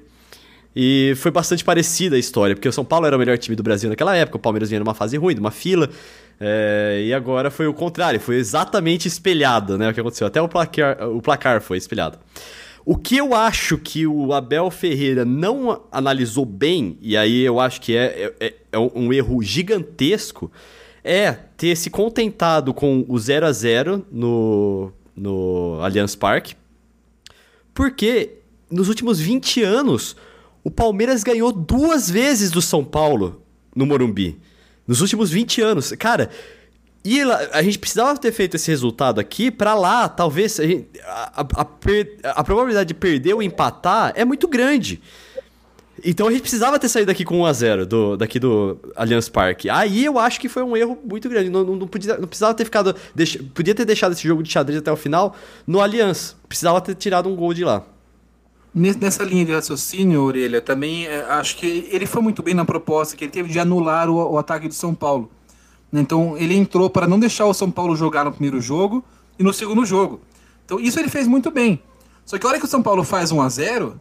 E 0.76 1.14
foi 1.18 1.32
bastante 1.32 1.64
parecida 1.64 2.16
a 2.16 2.20
história, 2.20 2.56
porque 2.56 2.68
o 2.68 2.72
São 2.72 2.84
Paulo 2.84 3.06
era 3.06 3.16
o 3.16 3.20
melhor 3.20 3.38
time 3.38 3.56
do 3.56 3.64
Brasil 3.64 3.90
naquela 3.90 4.16
época, 4.16 4.38
o 4.38 4.40
Palmeiras 4.40 4.70
vinha 4.70 4.80
numa 4.80 4.94
fase 4.94 5.18
ruim, 5.18 5.36
numa 5.36 5.52
fila. 5.52 5.90
É, 6.40 7.04
e 7.06 7.14
agora 7.14 7.52
foi 7.52 7.68
o 7.68 7.74
contrário, 7.74 8.20
foi 8.20 8.36
exatamente 8.36 9.08
espelhado, 9.08 9.78
né? 9.78 9.90
O 9.90 9.94
que 9.94 10.00
aconteceu. 10.00 10.28
Até 10.28 10.42
o 10.42 10.50
placar, 10.50 10.98
o 11.10 11.22
placar 11.22 11.62
foi 11.62 11.78
espelhado. 11.78 12.18
O 12.84 12.96
que 12.96 13.18
eu 13.18 13.36
acho 13.36 13.78
que 13.78 14.08
o 14.08 14.34
Abel 14.34 14.70
Ferreira 14.72 15.24
não 15.24 15.84
analisou 15.92 16.46
bem, 16.46 16.98
e 17.02 17.16
aí 17.16 17.42
eu 17.42 17.60
acho 17.60 17.80
que 17.80 17.96
é, 17.96 18.34
é, 18.40 18.54
é 18.72 18.80
um 18.80 19.14
erro 19.14 19.42
gigantesco, 19.44 20.52
é 21.04 21.32
ter 21.32 21.76
se 21.76 21.90
contentado 21.90 22.74
com 22.74 23.06
o 23.08 23.18
0 23.20 23.46
a 23.46 23.52
0 23.52 24.06
no, 24.12 24.92
no 25.16 25.80
Allianz 25.82 26.16
Parque, 26.16 26.56
porque 27.74 28.38
nos 28.70 28.90
últimos 28.90 29.20
20 29.20 29.64
anos 29.64 30.16
o 30.64 30.72
Palmeiras 30.72 31.24
ganhou 31.24 31.52
duas 31.52 32.10
vezes 32.10 32.52
do 32.52 32.62
São 32.62 32.84
Paulo 32.84 33.42
no 33.76 33.86
Morumbi. 33.86 34.40
Nos 34.88 35.02
últimos 35.02 35.32
20 35.32 35.62
anos. 35.62 35.92
Cara, 35.94 36.30
e 37.04 37.22
a 37.22 37.64
gente 37.64 37.80
precisava 37.80 38.18
ter 38.20 38.32
feito 38.32 38.56
esse 38.56 38.70
resultado 38.70 39.20
aqui 39.20 39.50
para 39.50 39.74
lá, 39.74 40.08
talvez 40.08 40.60
a, 40.60 40.64
a, 41.04 41.42
a, 41.42 41.68
a, 42.32 42.44
probabilidade 42.44 42.90
de 42.90 42.94
perder 42.94 43.34
ou 43.34 43.42
empatar 43.42 44.14
é 44.16 44.24
muito 44.24 44.48
grande. 44.48 45.02
Então 46.04 46.28
a 46.28 46.32
gente 46.32 46.42
precisava 46.42 46.78
ter 46.78 46.90
saído 46.90 47.08
daqui 47.08 47.26
com 47.26 47.40
1x0 47.42 47.86
do, 47.86 48.18
daqui 48.18 48.40
do 48.40 48.78
Allianz 48.96 49.30
Parque. 49.30 49.70
Aí 49.70 50.06
eu 50.06 50.20
acho 50.20 50.40
que 50.40 50.48
foi 50.48 50.64
um 50.64 50.78
erro 50.78 50.98
muito 51.04 51.28
grande. 51.28 51.50
Não, 51.50 51.64
não, 51.64 51.76
não, 51.76 51.88
podia, 51.88 52.18
não 52.18 52.28
precisava 52.28 52.54
ter 52.54 52.66
ficado. 52.66 52.96
Deixa, 53.16 53.44
podia 53.54 53.74
ter 53.74 53.86
deixado 53.86 54.12
esse 54.12 54.28
jogo 54.28 54.44
de 54.44 54.52
xadrez 54.52 54.80
até 54.80 54.92
o 54.92 54.96
final 54.96 55.36
no 55.66 55.82
Allianz. 55.82 56.36
Precisava 56.48 56.82
ter 56.82 56.96
tirado 56.96 57.30
um 57.30 57.36
gol 57.36 57.54
de 57.54 57.64
lá. 57.64 57.84
Nessa 58.74 59.24
linha 59.24 59.44
de 59.44 59.52
raciocínio, 59.52 60.22
Orelha, 60.22 60.62
também 60.62 61.06
é, 61.06 61.24
acho 61.24 61.58
que 61.58 61.90
ele 61.92 62.06
foi 62.06 62.22
muito 62.22 62.42
bem 62.42 62.54
na 62.54 62.64
proposta 62.64 63.18
que 63.18 63.26
ele 63.26 63.32
teve 63.32 63.50
de 63.50 63.60
anular 63.60 64.10
o, 64.10 64.16
o 64.32 64.38
ataque 64.38 64.68
do 64.68 64.74
São 64.74 64.96
Paulo. 64.96 65.30
Então 65.92 66.38
ele 66.38 66.56
entrou 66.56 66.90
para 66.90 67.08
não 67.08 67.20
deixar 67.20 67.46
o 67.46 67.54
São 67.54 67.70
Paulo 67.70 67.96
jogar 67.96 68.26
no 68.26 68.32
primeiro 68.32 68.62
jogo 68.62 69.04
e 69.38 69.44
no 69.44 69.54
segundo 69.54 69.86
jogo. 69.86 70.22
Então 70.66 70.80
isso 70.80 71.00
ele 71.00 71.10
fez 71.10 71.28
muito 71.28 71.52
bem. 71.52 71.82
Só 72.26 72.38
que 72.38 72.46
a 72.46 72.50
hora 72.50 72.60
que 72.60 72.66
o 72.66 72.68
São 72.68 72.82
Paulo 72.82 73.04
faz 73.04 73.32
1 73.32 73.42
a 73.42 73.50
0 73.50 74.00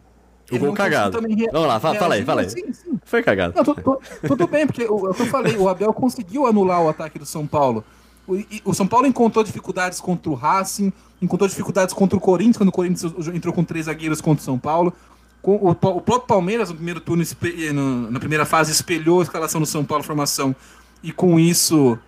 o 0.50 0.59
gol 0.59 0.72
cagado. 0.72 1.20
Vamos 1.53 1.68
lá, 1.68 1.79
fala, 1.79 1.94
fala 1.96 2.14
aí, 2.14 2.24
fala 2.24 2.40
aí. 2.42 2.50
Sim, 2.50 2.72
sim. 2.72 2.98
Foi 3.05 3.22
cagado. 3.22 3.55
Não, 3.57 3.64
tudo 3.64 4.46
bem, 4.48 4.66
porque 4.66 4.85
o, 4.85 5.07
é 5.07 5.11
o 5.11 5.14
que 5.14 5.22
eu 5.22 5.26
falei, 5.26 5.57
o 5.57 5.68
Abel 5.68 5.92
conseguiu 5.92 6.46
anular 6.46 6.83
o 6.83 6.88
ataque 6.88 7.18
do 7.18 7.26
São 7.26 7.46
Paulo. 7.46 7.85
O, 8.26 8.37
o, 8.64 8.74
São 8.74 8.87
Paulo 8.87 9.07
encontrou 9.07 9.44
dificuldades 9.44 10.00
contra 10.00 10.31
o 10.31 10.35
Racing, 10.35 10.92
encontrou 11.22 11.48
dificuldades 11.48 11.94
contra 11.94 12.16
o 12.16 12.20
Corinthians, 12.20 12.57
quando 12.57 12.68
o 12.68 12.72
Corinthians 12.72 13.29
entrou 13.29 13.55
com 13.55 13.62
três 13.62 13.87
zagueiros 13.87 14.20
contra 14.20 14.42
o 14.42 14.44
São 14.44 14.59
Paulo. 14.59 14.92
Com, 15.40 15.53
o, 15.57 15.70
o 15.70 15.74
próprio 15.74 16.26
Palmeiras, 16.26 16.68
no 16.68 16.74
primeiro 16.74 17.00
turno, 17.00 17.24
no, 17.72 18.11
na 18.11 18.18
primeira 18.18 18.44
fase, 18.44 18.72
espelhou 18.72 19.20
a 19.20 19.22
escalação 19.22 19.61
do 19.61 19.66
São 19.66 19.85
Paulo, 19.85 20.03
formação 20.03 20.55
e 21.02 21.12
com 21.12 21.38
isso. 21.38 21.98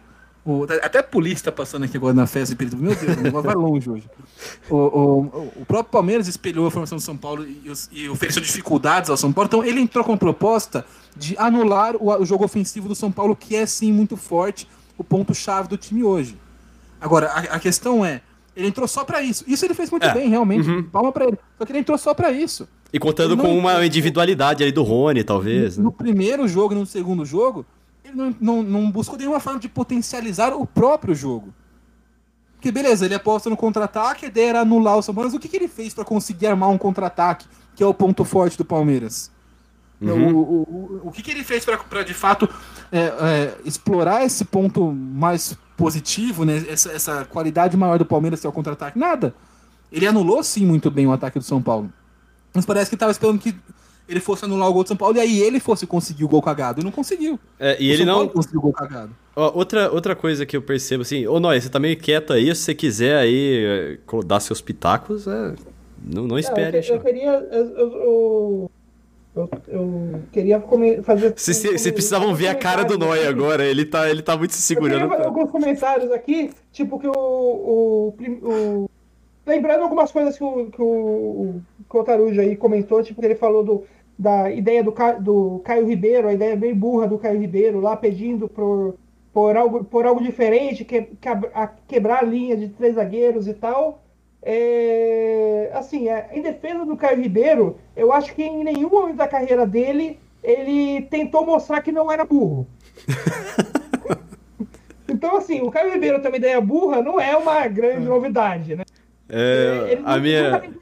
O, 0.44 0.64
até 0.64 0.98
a 0.98 1.02
polícia 1.04 1.36
está 1.36 1.52
passando 1.52 1.84
aqui 1.84 1.96
agora 1.96 2.12
na 2.12 2.26
festa 2.26 2.52
de 2.52 2.76
Meu 2.76 2.96
Deus, 2.96 3.32
vai 3.44 3.54
longe 3.54 3.88
hoje. 3.88 4.10
O, 4.68 4.76
o, 4.76 5.20
o, 5.60 5.64
próprio 5.64 5.92
Palmeiras 5.92 6.26
espelhou 6.26 6.66
a 6.66 6.70
formação 6.70 6.98
do 6.98 7.00
São 7.00 7.16
Paulo 7.16 7.46
e, 7.46 7.72
e, 7.92 8.08
ofereceu 8.08 8.42
dificuldades 8.42 9.08
ao 9.08 9.16
São 9.16 9.32
Paulo. 9.32 9.46
Então 9.46 9.64
ele 9.64 9.80
entrou 9.80 10.02
com 10.02 10.14
a 10.14 10.16
proposta 10.16 10.84
de 11.16 11.36
anular 11.38 11.94
o, 11.94 12.10
o 12.10 12.24
jogo 12.24 12.44
ofensivo 12.44 12.88
do 12.88 12.94
São 12.94 13.12
Paulo, 13.12 13.36
que 13.36 13.54
é 13.54 13.64
sim 13.66 13.92
muito 13.92 14.16
forte, 14.16 14.68
o 14.98 15.04
ponto-chave 15.04 15.68
do 15.68 15.76
time 15.76 16.02
hoje. 16.02 16.36
Agora, 17.00 17.28
a, 17.28 17.38
a, 17.38 17.60
questão 17.60 18.04
é, 18.04 18.20
ele 18.56 18.66
entrou 18.66 18.88
só 18.88 19.04
para 19.04 19.22
isso. 19.22 19.44
Isso 19.46 19.64
ele 19.64 19.74
fez 19.74 19.90
muito 19.90 20.06
é. 20.06 20.12
bem, 20.12 20.28
realmente. 20.28 20.68
Uhum. 20.68 20.82
Palma 20.82 21.12
para 21.12 21.26
ele. 21.26 21.38
Só 21.56 21.64
que 21.64 21.70
ele 21.70 21.78
entrou 21.78 21.96
só 21.96 22.14
para 22.14 22.32
isso. 22.32 22.68
E 22.92 22.98
contando 22.98 23.36
com 23.36 23.56
uma 23.56 23.84
individualidade 23.86 24.62
ali 24.62 24.72
do 24.72 24.82
Rony, 24.82 25.24
talvez. 25.24 25.76
No, 25.76 25.84
né? 25.84 25.84
no 25.84 25.92
primeiro 25.92 26.46
jogo 26.46 26.74
e 26.74 26.76
no 26.76 26.84
segundo 26.84 27.24
jogo, 27.24 27.64
ele 28.12 28.16
não, 28.16 28.36
não, 28.40 28.62
não 28.62 28.90
buscou 28.90 29.18
nenhuma 29.18 29.40
forma 29.40 29.58
de 29.58 29.68
potencializar 29.68 30.52
o 30.52 30.66
próprio 30.66 31.14
jogo. 31.14 31.52
Porque 32.54 32.70
beleza, 32.70 33.04
ele 33.04 33.14
aposta 33.14 33.50
no 33.50 33.56
contra-ataque, 33.56 34.26
a 34.26 34.28
ideia 34.28 34.50
era 34.50 34.60
anular 34.60 34.96
o 34.96 35.02
São 35.02 35.14
Paulo, 35.14 35.28
mas 35.28 35.36
o 35.36 35.40
que, 35.40 35.48
que 35.48 35.56
ele 35.56 35.66
fez 35.68 35.92
para 35.92 36.04
conseguir 36.04 36.46
armar 36.46 36.68
um 36.68 36.78
contra-ataque, 36.78 37.46
que 37.74 37.82
é 37.82 37.86
o 37.86 37.92
ponto 37.92 38.24
forte 38.24 38.56
do 38.56 38.64
Palmeiras? 38.64 39.32
Uhum. 40.00 40.34
O, 40.34 40.38
o, 40.38 40.62
o, 40.62 41.00
o 41.08 41.12
que, 41.12 41.22
que 41.22 41.30
ele 41.30 41.44
fez 41.44 41.64
para 41.64 42.02
de 42.02 42.14
fato 42.14 42.48
é, 42.90 42.98
é, 43.00 43.58
explorar 43.64 44.24
esse 44.24 44.44
ponto 44.44 44.92
mais 44.92 45.56
positivo, 45.76 46.44
né? 46.44 46.64
essa, 46.68 46.90
essa 46.92 47.24
qualidade 47.24 47.76
maior 47.76 47.98
do 47.98 48.04
Palmeiras 48.04 48.40
que 48.40 48.46
é 48.46 48.50
o 48.50 48.52
contra-ataque? 48.52 48.98
Nada. 48.98 49.34
Ele 49.90 50.06
anulou 50.06 50.42
sim 50.42 50.64
muito 50.64 50.90
bem 50.90 51.06
o 51.06 51.12
ataque 51.12 51.38
do 51.38 51.44
São 51.44 51.62
Paulo. 51.62 51.92
Mas 52.54 52.64
parece 52.66 52.90
que 52.90 52.96
estava 52.96 53.12
esperando 53.12 53.38
que 53.38 53.54
ele 54.08 54.20
fosse 54.20 54.44
anular 54.44 54.68
o 54.68 54.72
gol 54.72 54.82
do 54.82 54.88
São 54.88 54.96
Paulo 54.96 55.16
e 55.16 55.20
aí 55.20 55.40
ele 55.40 55.60
fosse 55.60 55.86
conseguir 55.86 56.24
o 56.24 56.28
gol 56.28 56.42
cagado. 56.42 56.80
E 56.80 56.84
não 56.84 56.90
conseguiu. 56.90 57.38
É, 57.58 57.76
e 57.80 57.88
o 57.88 57.92
ele 57.92 57.98
São 57.98 58.06
não. 58.06 58.14
Paulo 58.14 58.30
conseguiu 58.30 58.58
o 58.58 58.62
gol 58.62 58.72
cagado. 58.72 59.14
Ó, 59.34 59.52
outra, 59.54 59.90
outra 59.90 60.14
coisa 60.14 60.44
que 60.44 60.56
eu 60.56 60.62
percebo, 60.62 61.02
assim, 61.02 61.26
ô 61.26 61.40
Noé, 61.40 61.58
você 61.58 61.68
tá 61.68 61.78
meio 61.78 61.96
quieto 61.96 62.32
aí, 62.32 62.54
se 62.54 62.62
você 62.62 62.74
quiser 62.74 63.16
aí 63.16 63.64
eh, 63.64 63.98
dar 64.26 64.40
seus 64.40 64.60
pitacos, 64.60 65.26
é, 65.26 65.54
não, 66.04 66.26
não 66.26 66.38
espere. 66.38 66.78
eu, 66.78 66.96
eu, 66.96 67.00
queria. 67.00 67.30
Eu, 67.30 67.66
eu, 67.76 68.70
eu, 69.34 69.50
eu 69.68 70.20
queria 70.30 70.62
fazer. 71.02 71.32
Vocês 71.34 71.90
precisavam 71.92 72.34
ver 72.34 72.48
a 72.48 72.54
cara 72.54 72.84
do 72.84 72.98
Noé 72.98 73.26
agora, 73.26 73.64
ele 73.64 73.86
tá, 73.86 74.10
ele 74.10 74.20
tá 74.20 74.36
muito 74.36 74.52
se 74.52 74.60
segurando. 74.60 75.04
Eu 75.04 75.08
queria 75.08 75.24
alguns 75.24 75.50
comentários 75.50 76.12
aqui, 76.12 76.50
tipo 76.70 76.98
que 76.98 77.08
o, 77.08 77.12
o, 77.12 78.14
o 78.42 78.90
lembrando 79.46 79.82
algumas 79.82 80.12
coisas 80.12 80.36
que 80.36 80.44
o, 80.44 80.70
que 80.70 80.82
o, 80.82 81.62
que 81.92 81.98
o 81.98 82.04
Tarujo 82.04 82.40
aí 82.40 82.56
comentou, 82.56 83.02
tipo 83.02 83.20
que 83.20 83.26
ele 83.26 83.34
falou 83.34 83.62
do, 83.62 83.84
da 84.18 84.50
ideia 84.50 84.82
do, 84.82 84.94
do 85.20 85.60
Caio 85.62 85.86
Ribeiro, 85.86 86.26
a 86.26 86.32
ideia 86.32 86.56
bem 86.56 86.74
burra 86.74 87.06
do 87.06 87.18
Caio 87.18 87.38
Ribeiro 87.38 87.80
lá 87.80 87.94
pedindo 87.94 88.48
por, 88.48 88.94
por 89.32 89.56
algo, 89.56 89.84
por 89.84 90.06
algo 90.06 90.22
diferente, 90.22 90.86
que, 90.86 91.02
que 91.02 91.28
a, 91.28 91.70
quebrar 91.86 92.22
a 92.22 92.26
linha 92.26 92.56
de 92.56 92.68
três 92.68 92.94
zagueiros 92.94 93.46
e 93.46 93.52
tal. 93.52 94.02
É, 94.44 95.70
assim, 95.74 96.08
é, 96.08 96.30
em 96.32 96.40
defesa 96.40 96.84
do 96.84 96.96
Caio 96.96 97.20
Ribeiro, 97.20 97.76
eu 97.94 98.10
acho 98.10 98.34
que 98.34 98.42
em 98.42 98.64
nenhum 98.64 98.88
momento 98.88 99.16
da 99.16 99.28
carreira 99.28 99.66
dele 99.66 100.18
ele 100.42 101.02
tentou 101.02 101.44
mostrar 101.44 101.82
que 101.82 101.92
não 101.92 102.10
era 102.10 102.24
burro. 102.24 102.66
então, 105.08 105.36
assim, 105.36 105.60
o 105.60 105.70
Caio 105.70 105.92
Ribeiro 105.92 106.22
também 106.22 106.38
ideia 106.38 106.60
burra 106.60 107.02
não 107.02 107.20
é 107.20 107.36
uma 107.36 107.68
grande 107.68 108.06
novidade, 108.06 108.74
né? 108.74 108.84
É, 109.28 109.92
ele, 109.92 110.02
a 110.04 110.18
minha... 110.18 110.81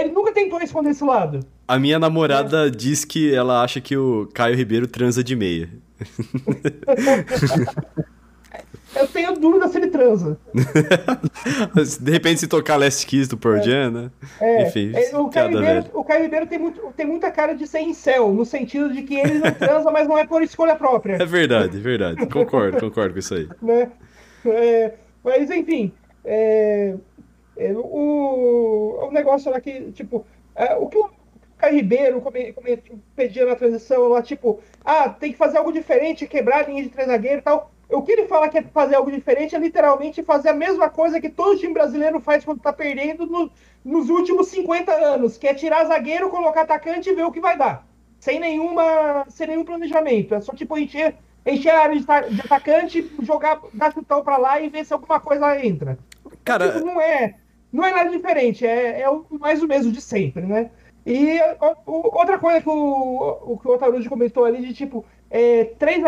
ele 0.00 0.10
nunca 0.10 0.32
tentou 0.32 0.60
esconder 0.60 0.90
esse 0.90 1.04
lado. 1.04 1.40
A 1.66 1.78
minha 1.78 1.98
namorada 1.98 2.66
é. 2.66 2.70
diz 2.70 3.04
que 3.04 3.34
ela 3.34 3.62
acha 3.62 3.80
que 3.80 3.96
o 3.96 4.28
Caio 4.32 4.56
Ribeiro 4.56 4.86
transa 4.86 5.24
de 5.24 5.34
meia. 5.34 5.70
Eu 8.96 9.06
tenho 9.08 9.34
dúvida 9.34 9.68
se 9.68 9.76
ele 9.76 9.88
transa. 9.88 10.38
de 12.00 12.10
repente, 12.10 12.40
se 12.40 12.46
tocar 12.46 12.76
Last 12.76 13.06
Kiss 13.06 13.28
do 13.28 13.36
Pearl 13.36 13.62
Jam, 13.62 13.90
né? 13.90 14.10
É. 14.40 14.66
Enfim, 14.66 14.92
é, 14.94 15.16
o, 15.18 15.28
Caio 15.28 15.50
Ribeiro, 15.50 15.86
o 15.92 16.02
Caio 16.02 16.22
Ribeiro 16.22 16.46
tem, 16.46 16.58
muito, 16.58 16.80
tem 16.96 17.06
muita 17.06 17.30
cara 17.30 17.54
de 17.54 17.66
ser 17.66 17.80
incel, 17.80 18.32
no 18.32 18.46
sentido 18.46 18.90
de 18.90 19.02
que 19.02 19.14
ele 19.14 19.38
não 19.38 19.52
transa, 19.52 19.90
mas 19.90 20.08
não 20.08 20.16
é 20.16 20.26
por 20.26 20.42
escolha 20.42 20.74
própria. 20.76 21.16
É 21.16 21.26
verdade, 21.26 21.76
é 21.76 21.80
verdade. 21.80 22.26
Concordo, 22.26 22.80
concordo 22.80 23.12
com 23.12 23.18
isso 23.18 23.34
aí. 23.34 23.46
Né? 23.60 23.90
É, 24.46 24.94
mas, 25.22 25.50
enfim, 25.50 25.92
é, 26.24 26.94
é, 26.94 26.96
o, 27.58 29.06
o 29.08 29.10
negócio 29.10 29.50
lá 29.50 29.60
que, 29.60 29.92
tipo, 29.92 30.26
é, 30.54 30.74
o 30.76 30.88
que 30.88 30.98
o 30.98 31.10
Caio 31.58 31.76
Ribeiro 31.76 32.20
come, 32.20 32.52
come, 32.52 32.82
pedia 33.14 33.46
na 33.46 33.56
transição 33.56 34.08
lá, 34.08 34.22
tipo, 34.22 34.60
ah, 34.84 35.08
tem 35.08 35.32
que 35.32 35.38
fazer 35.38 35.58
algo 35.58 35.72
diferente, 35.72 36.26
quebrar 36.26 36.64
a 36.64 36.68
linha 36.68 36.82
de 36.82 36.90
três 36.90 37.08
zagueiros 37.08 37.40
e 37.40 37.44
tal. 37.44 37.70
O 37.88 38.02
que 38.02 38.12
ele 38.12 38.26
fala 38.26 38.48
que 38.48 38.58
é 38.58 38.62
fazer 38.62 38.96
algo 38.96 39.10
diferente 39.10 39.54
é 39.54 39.58
literalmente 39.58 40.22
fazer 40.22 40.48
a 40.48 40.54
mesma 40.54 40.90
coisa 40.90 41.20
que 41.20 41.28
todo 41.28 41.56
time 41.56 41.72
brasileiro 41.72 42.20
faz 42.20 42.44
quando 42.44 42.60
tá 42.60 42.72
perdendo 42.72 43.26
no, 43.26 43.50
nos 43.84 44.10
últimos 44.10 44.48
50 44.48 44.92
anos, 44.92 45.38
que 45.38 45.46
é 45.46 45.54
tirar 45.54 45.84
zagueiro, 45.84 46.28
colocar 46.28 46.62
atacante 46.62 47.08
e 47.08 47.14
ver 47.14 47.24
o 47.24 47.30
que 47.30 47.40
vai 47.40 47.56
dar. 47.56 47.86
Sem 48.18 48.40
nenhuma, 48.40 49.24
sem 49.28 49.46
nenhum 49.46 49.64
planejamento. 49.64 50.34
É 50.34 50.40
só 50.40 50.52
tipo 50.52 50.76
encher, 50.76 51.14
encher 51.46 51.70
a 51.70 51.82
área 51.82 51.96
de, 51.96 52.34
de 52.34 52.40
atacante, 52.40 53.12
jogar, 53.22 53.60
dar 53.72 53.92
chutão 53.92 54.22
pra 54.24 54.36
lá 54.36 54.60
e 54.60 54.68
ver 54.68 54.84
se 54.84 54.92
alguma 54.92 55.20
coisa 55.20 55.64
entra. 55.64 55.96
Cara, 56.44 56.72
tipo, 56.72 56.84
não 56.84 57.00
é, 57.00 57.36
não 57.72 57.84
é 57.84 57.92
nada 57.92 58.10
diferente, 58.10 58.66
é, 58.66 59.02
é 59.02 59.06
mais 59.38 59.62
o 59.62 59.68
mesmo 59.68 59.92
de 59.92 60.00
sempre, 60.00 60.42
né? 60.42 60.70
E 61.04 61.38
o, 61.86 62.18
outra 62.18 62.38
coisa 62.38 62.60
que 62.60 62.68
o, 62.68 63.52
o 63.52 63.58
que 63.58 63.68
o 63.68 63.72
Otaruji 63.72 64.08
comentou 64.08 64.44
ali 64.44 64.66
de 64.66 64.74
tipo, 64.74 65.04
é, 65.30 65.64
três, 65.78 66.02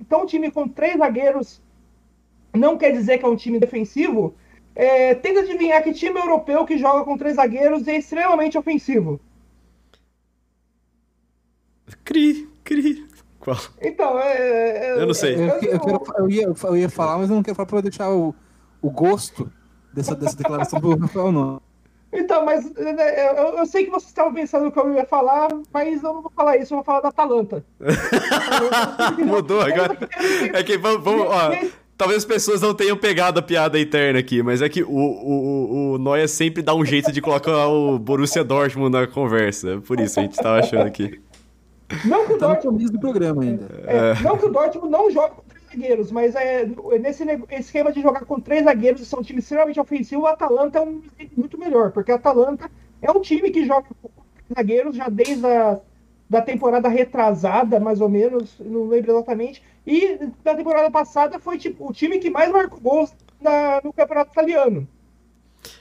então 0.00 0.22
um 0.22 0.26
time 0.26 0.50
com 0.50 0.66
três 0.68 0.98
zagueiros 0.98 1.60
não 2.52 2.76
quer 2.76 2.92
dizer 2.92 3.18
que 3.18 3.24
é 3.24 3.28
um 3.28 3.36
time 3.36 3.58
defensivo. 3.58 4.34
É, 4.74 5.14
tenta 5.14 5.40
adivinhar 5.40 5.82
que 5.82 5.92
time 5.92 6.18
europeu 6.18 6.64
que 6.64 6.78
joga 6.78 7.04
com 7.04 7.16
três 7.16 7.36
zagueiros 7.36 7.86
é 7.86 7.96
extremamente 7.96 8.58
ofensivo. 8.58 9.20
Cri, 12.04 12.48
cri. 12.64 13.06
Qual? 13.38 13.56
Então, 13.80 14.18
é, 14.18 14.88
é 14.88 15.02
eu 15.02 15.06
não 15.06 15.14
sei. 15.14 15.34
Eu, 15.34 15.48
eu, 15.48 15.80
quero, 15.80 16.02
eu, 16.18 16.30
ia, 16.30 16.44
eu 16.44 16.76
ia 16.76 16.88
falar, 16.88 17.18
mas 17.18 17.28
eu 17.28 17.36
não 17.36 17.42
quero 17.42 17.56
falar 17.56 17.66
para 17.66 17.80
deixar 17.80 18.10
o, 18.10 18.34
o 18.80 18.90
gosto 18.90 19.50
dessa, 19.94 20.14
dessa 20.14 20.36
declaração 20.36 20.80
do 20.80 20.96
Rafael, 20.96 21.32
não. 21.32 21.60
Então, 22.12 22.44
mas 22.44 22.70
né, 22.72 23.30
eu, 23.30 23.58
eu, 23.58 23.66
sei 23.66 23.84
que 23.84 23.90
vocês 23.90 24.10
estavam 24.10 24.34
pensando 24.34 24.66
o 24.66 24.72
que 24.72 24.78
eu 24.78 24.92
ia 24.92 25.06
falar, 25.06 25.48
mas 25.72 26.02
eu 26.02 26.12
não 26.12 26.22
vou 26.22 26.30
falar 26.30 26.58
isso, 26.58 26.74
eu 26.74 26.76
vou 26.76 26.84
falar 26.84 27.00
da 27.00 27.08
Atalanta. 27.08 27.64
Mudou 29.24 29.62
agora. 29.62 29.96
É 30.52 30.62
que 30.62 30.76
vamos. 30.76 31.02
vamos 31.02 31.26
ó, 31.26 31.52
talvez 31.96 32.18
as 32.18 32.24
pessoas 32.26 32.60
não 32.60 32.74
tenham 32.74 32.98
pegado 32.98 33.38
a 33.38 33.42
piada 33.42 33.80
interna 33.80 34.18
aqui, 34.18 34.42
mas 34.42 34.60
é 34.60 34.68
que 34.68 34.82
o, 34.82 34.90
o, 34.90 35.92
o 35.94 35.98
Noia 35.98 36.28
sempre 36.28 36.62
dá 36.62 36.74
um 36.74 36.84
jeito 36.84 37.10
de 37.10 37.22
colocar 37.22 37.68
o 37.68 37.98
Borussia 37.98 38.44
Dortmund 38.44 38.90
na 38.90 39.06
conversa. 39.06 39.80
Por 39.86 39.98
isso 39.98 40.20
a 40.20 40.22
gente 40.22 40.32
estava 40.32 40.58
achando 40.58 40.86
aqui. 40.86 41.18
Não 42.04 42.26
que 42.26 42.34
o 42.34 42.38
tá 42.38 42.48
Dortmund. 42.48 42.92
do 42.92 43.00
programa 43.00 43.42
ainda. 43.42 43.66
É, 43.86 44.22
não 44.22 44.36
que 44.36 44.44
o 44.44 44.50
Dortmund 44.50 44.90
não 44.90 45.10
joga 45.10 45.32
zagueiros, 45.72 46.12
mas 46.12 46.34
é, 46.34 46.66
nesse 47.00 47.24
esquema 47.50 47.92
de 47.92 48.00
jogar 48.00 48.24
com 48.24 48.40
três 48.40 48.64
zagueiros 48.64 49.00
e 49.00 49.06
são 49.06 49.20
um 49.20 49.22
time 49.22 49.40
extremamente 49.40 49.80
ofensivo, 49.80 50.22
o 50.22 50.26
Atalanta 50.26 50.78
é 50.78 50.82
um 50.82 51.02
muito 51.36 51.58
melhor, 51.58 51.90
porque 51.90 52.12
o 52.12 52.14
Atalanta 52.14 52.70
é 53.00 53.10
um 53.10 53.20
time 53.20 53.50
que 53.50 53.64
joga 53.64 53.88
com 54.00 54.10
zagueiros 54.54 54.96
já 54.96 55.08
desde 55.08 55.46
a 55.46 55.80
da 56.32 56.40
temporada 56.40 56.88
retrasada, 56.88 57.78
mais 57.78 58.00
ou 58.00 58.08
menos, 58.08 58.58
não 58.58 58.88
lembro 58.88 59.12
exatamente, 59.12 59.62
e 59.86 60.18
da 60.42 60.54
temporada 60.54 60.90
passada 60.90 61.38
foi 61.38 61.58
tipo, 61.58 61.86
o 61.86 61.92
time 61.92 62.18
que 62.18 62.30
mais 62.30 62.50
marcou 62.50 62.80
gols 62.80 63.14
na, 63.38 63.82
no 63.84 63.92
campeonato 63.92 64.32
italiano. 64.32 64.88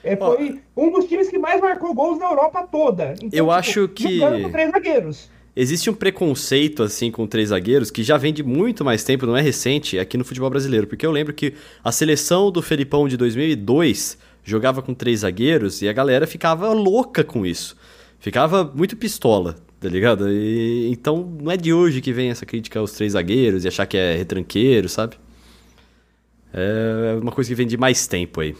É, 0.03 0.17
foi 0.17 0.61
oh. 0.75 0.83
um 0.83 0.91
dos 0.91 1.05
times 1.05 1.29
que 1.29 1.37
mais 1.37 1.61
marcou 1.61 1.93
gols 1.93 2.19
na 2.19 2.25
Europa 2.25 2.67
toda. 2.69 3.13
Então, 3.13 3.29
eu 3.31 3.45
tipo, 3.45 3.51
acho 3.51 3.87
que. 3.87 4.19
Com 4.19 4.51
três 4.51 4.71
zagueiros. 4.71 5.31
Existe 5.53 5.89
um 5.89 5.93
preconceito, 5.93 6.81
assim, 6.81 7.11
com 7.11 7.27
três 7.27 7.49
zagueiros 7.49 7.91
que 7.91 8.03
já 8.03 8.17
vem 8.17 8.33
de 8.33 8.41
muito 8.41 8.85
mais 8.85 9.03
tempo, 9.03 9.25
não 9.25 9.35
é 9.35 9.41
recente, 9.41 9.99
aqui 9.99 10.17
no 10.17 10.23
futebol 10.23 10.49
brasileiro. 10.49 10.87
Porque 10.87 11.05
eu 11.05 11.11
lembro 11.11 11.33
que 11.33 11.53
a 11.83 11.91
seleção 11.91 12.49
do 12.49 12.61
Felipão 12.61 13.07
de 13.07 13.17
2002 13.17 14.17
jogava 14.43 14.81
com 14.81 14.93
três 14.93 15.19
zagueiros 15.19 15.81
e 15.81 15.89
a 15.89 15.93
galera 15.93 16.25
ficava 16.25 16.71
louca 16.71 17.23
com 17.23 17.45
isso. 17.45 17.75
Ficava 18.19 18.63
muito 18.63 18.95
pistola, 18.95 19.55
tá 19.79 19.89
ligado? 19.89 20.31
E, 20.31 20.89
então 20.89 21.37
não 21.41 21.51
é 21.51 21.57
de 21.57 21.73
hoje 21.73 22.01
que 22.01 22.13
vem 22.13 22.29
essa 22.29 22.45
crítica 22.45 22.79
aos 22.79 22.93
três 22.93 23.13
zagueiros 23.13 23.65
e 23.65 23.67
achar 23.67 23.85
que 23.85 23.97
é 23.97 24.15
retranqueiro, 24.15 24.87
sabe? 24.87 25.17
É 26.53 27.17
uma 27.21 27.31
coisa 27.31 27.49
que 27.49 27.55
vem 27.55 27.67
de 27.67 27.77
mais 27.77 28.07
tempo 28.07 28.41
aí. 28.41 28.55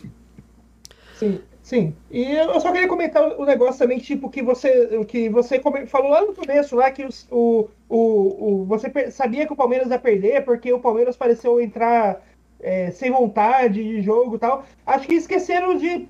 Sim. 1.15 1.39
Sim, 1.71 1.95
e 2.11 2.33
eu 2.33 2.59
só 2.59 2.69
queria 2.69 2.85
comentar 2.85 3.23
o 3.23 3.43
um 3.43 3.45
negócio 3.45 3.79
também, 3.79 3.97
tipo, 3.97 4.29
que 4.29 4.41
você, 4.41 5.05
que 5.07 5.29
você 5.29 5.57
falou 5.87 6.11
lá 6.11 6.21
no 6.21 6.33
começo, 6.33 6.75
lá 6.75 6.91
que 6.91 7.07
o, 7.31 7.69
o, 7.87 7.95
o, 7.97 8.65
você 8.65 8.91
sabia 9.09 9.47
que 9.47 9.53
o 9.53 9.55
Palmeiras 9.55 9.89
ia 9.89 9.97
perder, 9.97 10.43
porque 10.43 10.73
o 10.73 10.81
Palmeiras 10.81 11.15
pareceu 11.15 11.61
entrar 11.61 12.21
é, 12.59 12.91
sem 12.91 13.09
vontade 13.09 13.81
de 13.81 14.01
jogo 14.01 14.35
e 14.35 14.39
tal. 14.39 14.65
Acho 14.85 15.07
que 15.07 15.15
esqueceram 15.15 15.77
de, 15.77 16.09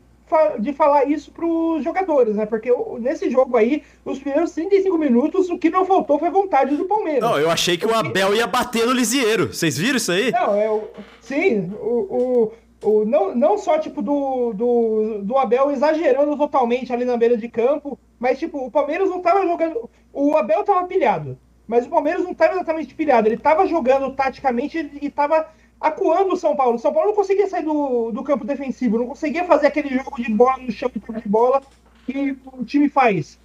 de 0.57 0.73
falar 0.73 1.05
isso 1.07 1.31
para 1.31 1.45
os 1.45 1.83
jogadores, 1.83 2.37
né? 2.37 2.47
Porque 2.47 2.73
nesse 2.99 3.29
jogo 3.29 3.55
aí, 3.55 3.83
os 4.03 4.17
primeiros 4.17 4.53
35 4.53 4.97
minutos, 4.97 5.47
o 5.51 5.59
que 5.59 5.69
não 5.69 5.85
faltou 5.85 6.17
foi 6.17 6.31
vontade 6.31 6.75
do 6.75 6.85
Palmeiras. 6.85 7.21
Não, 7.21 7.37
eu 7.37 7.51
achei 7.51 7.77
que 7.77 7.85
o 7.85 7.93
Abel 7.93 8.33
ia 8.33 8.47
bater 8.47 8.87
no 8.87 8.93
Lisieiro. 8.93 9.53
Vocês 9.53 9.77
viram 9.77 9.97
isso 9.97 10.11
aí? 10.11 10.31
Não, 10.31 10.55
é, 10.55 10.81
sim, 11.21 11.71
o, 11.79 12.49
o 12.49 12.51
o, 12.83 13.05
não, 13.05 13.35
não 13.35 13.57
só 13.57 13.77
tipo 13.77 14.01
do, 14.01 14.53
do, 14.53 15.21
do 15.23 15.37
Abel 15.37 15.71
exagerando 15.71 16.35
totalmente 16.37 16.91
ali 16.91 17.05
na 17.05 17.17
beira 17.17 17.37
de 17.37 17.47
campo, 17.47 17.97
mas 18.19 18.39
tipo, 18.39 18.65
o 18.65 18.71
Palmeiras 18.71 19.09
não 19.09 19.21
tava 19.21 19.45
jogando. 19.45 19.89
O 20.11 20.35
Abel 20.35 20.63
tava 20.63 20.87
pilhado, 20.87 21.37
mas 21.67 21.85
o 21.85 21.89
Palmeiras 21.89 22.23
não 22.23 22.33
tava 22.33 22.55
exatamente 22.55 22.95
pilhado. 22.95 23.27
Ele 23.27 23.37
tava 23.37 23.67
jogando 23.67 24.13
taticamente 24.13 24.91
e 25.01 25.09
tava 25.09 25.47
acuando 25.79 26.33
o 26.33 26.37
São 26.37 26.55
Paulo. 26.55 26.75
O 26.75 26.79
São 26.79 26.93
Paulo 26.93 27.09
não 27.09 27.15
conseguia 27.15 27.47
sair 27.47 27.63
do, 27.63 28.11
do 28.11 28.23
campo 28.23 28.45
defensivo, 28.45 28.99
não 28.99 29.07
conseguia 29.07 29.45
fazer 29.45 29.67
aquele 29.67 29.89
jogo 29.89 30.21
de 30.21 30.31
bola 30.31 30.57
no 30.57 30.71
chão 30.71 30.89
de 30.89 31.29
bola 31.29 31.61
que 32.05 32.37
o 32.45 32.65
time 32.65 32.89
faz. 32.89 33.39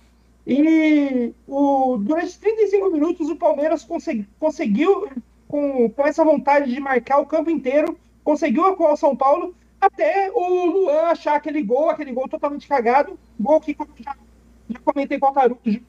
E 0.47 1.35
o, 1.47 1.97
durante 1.99 2.39
35 2.39 2.91
minutos 2.91 3.29
o 3.29 3.37
Palmeiras 3.37 3.83
consegui, 3.83 4.29
conseguiu, 4.39 5.09
com, 5.49 5.91
com 5.91 6.07
essa 6.07 6.25
vontade 6.25 6.73
de 6.73 6.81
marcar 6.81 7.19
o 7.19 7.27
campo 7.27 7.51
inteiro, 7.51 7.99
conseguiu 8.27 8.65
acuar 8.65 8.93
o 8.93 8.97
São 8.97 9.15
Paulo 9.15 9.55
até 9.81 10.33
o 10.35 10.67
Luan 10.67 11.03
achar 11.03 11.37
aquele 11.37 11.63
gol, 11.63 11.89
aquele 11.89 12.11
gol 12.11 12.27
totalmente 12.27 12.67
cagado, 12.67 13.17
gol 13.39 13.61
que 13.61 13.77
já, 14.01 14.17
já 14.69 14.81
comentei 14.81 15.17
com 15.17 15.29
o 15.29 15.33
Taruto 15.33 15.81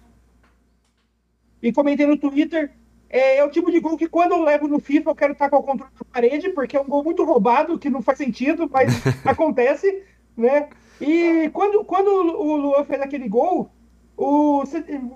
e 1.63 1.71
comentei 1.73 2.05
no 2.05 2.15
Twitter, 2.15 2.71
é, 3.09 3.37
é, 3.37 3.43
o 3.43 3.49
tipo 3.49 3.71
de 3.71 3.79
gol 3.79 3.97
que 3.97 4.07
quando 4.07 4.33
eu 4.33 4.43
levo 4.43 4.67
no 4.67 4.79
FIFA 4.79 5.09
eu 5.09 5.15
quero 5.15 5.33
estar 5.33 5.49
com 5.49 5.55
o 5.57 5.63
controle 5.63 5.91
da 5.97 6.05
parede, 6.13 6.49
porque 6.49 6.77
é 6.77 6.79
um 6.81 6.87
gol 6.87 7.03
muito 7.03 7.23
roubado, 7.25 7.79
que 7.79 7.89
não 7.89 8.03
faz 8.03 8.19
sentido, 8.19 8.69
mas 8.71 8.93
acontece, 9.25 10.03
né? 10.35 10.69
E 11.01 11.49
quando, 11.53 11.83
quando 11.85 12.09
o 12.09 12.55
Luan 12.55 12.83
fez 12.83 13.01
aquele 13.01 13.27
gol, 13.27 13.71
o, 14.15 14.63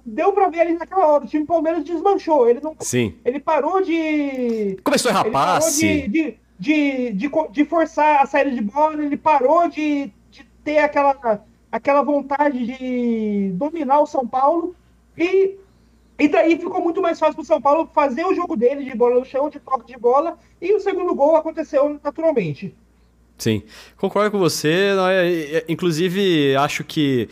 deu 0.04 0.34
pra 0.34 0.50
ver 0.50 0.62
ali 0.62 0.74
naquela 0.74 1.06
hora, 1.06 1.26
o 1.26 1.28
time 1.28 1.46
Palmeiras 1.46 1.84
desmanchou. 1.84 2.50
Ele 2.50 2.62
não. 2.62 2.76
Sim. 2.80 3.16
Ele 3.24 3.40
parou 3.40 3.82
de. 3.82 4.78
Começou 4.84 5.12
a 5.12 5.16
rapaz. 5.16 5.78
De, 5.78 6.08
de, 6.08 6.40
de, 6.62 7.12
de, 7.14 7.28
de 7.52 7.66
forçar 7.66 8.22
a 8.22 8.28
saída 8.28 8.52
de 8.52 8.62
bola, 8.62 9.04
ele 9.04 9.18
parou 9.18 9.68
de, 9.68 10.12
de 10.30 10.46
ter 10.64 10.78
aquela, 10.78 11.44
aquela 11.72 12.04
vontade 12.04 12.68
de 12.68 13.50
dominar 13.54 14.00
o 14.00 14.06
São 14.06 14.28
Paulo 14.28 14.76
e, 15.18 15.58
e 16.20 16.28
daí 16.28 16.56
ficou 16.60 16.80
muito 16.80 17.02
mais 17.02 17.18
fácil 17.18 17.34
para 17.34 17.42
o 17.42 17.46
São 17.46 17.60
Paulo 17.60 17.90
fazer 17.92 18.24
o 18.28 18.36
jogo 18.36 18.56
dele 18.56 18.86
de 18.86 18.96
bola 18.96 19.20
no 19.20 19.26
chão, 19.26 19.50
de 19.50 19.60
toque 19.60 19.92
de 19.92 19.98
bola, 19.98 20.38
e 20.62 20.72
o 20.76 20.80
segundo 20.80 21.16
gol 21.16 21.36
aconteceu 21.36 22.00
naturalmente. 22.04 22.76
Sim, 23.40 23.64
concordo 23.98 24.30
com 24.30 24.38
você. 24.38 24.92
Inclusive, 25.68 26.56
acho 26.58 26.84
que 26.84 27.28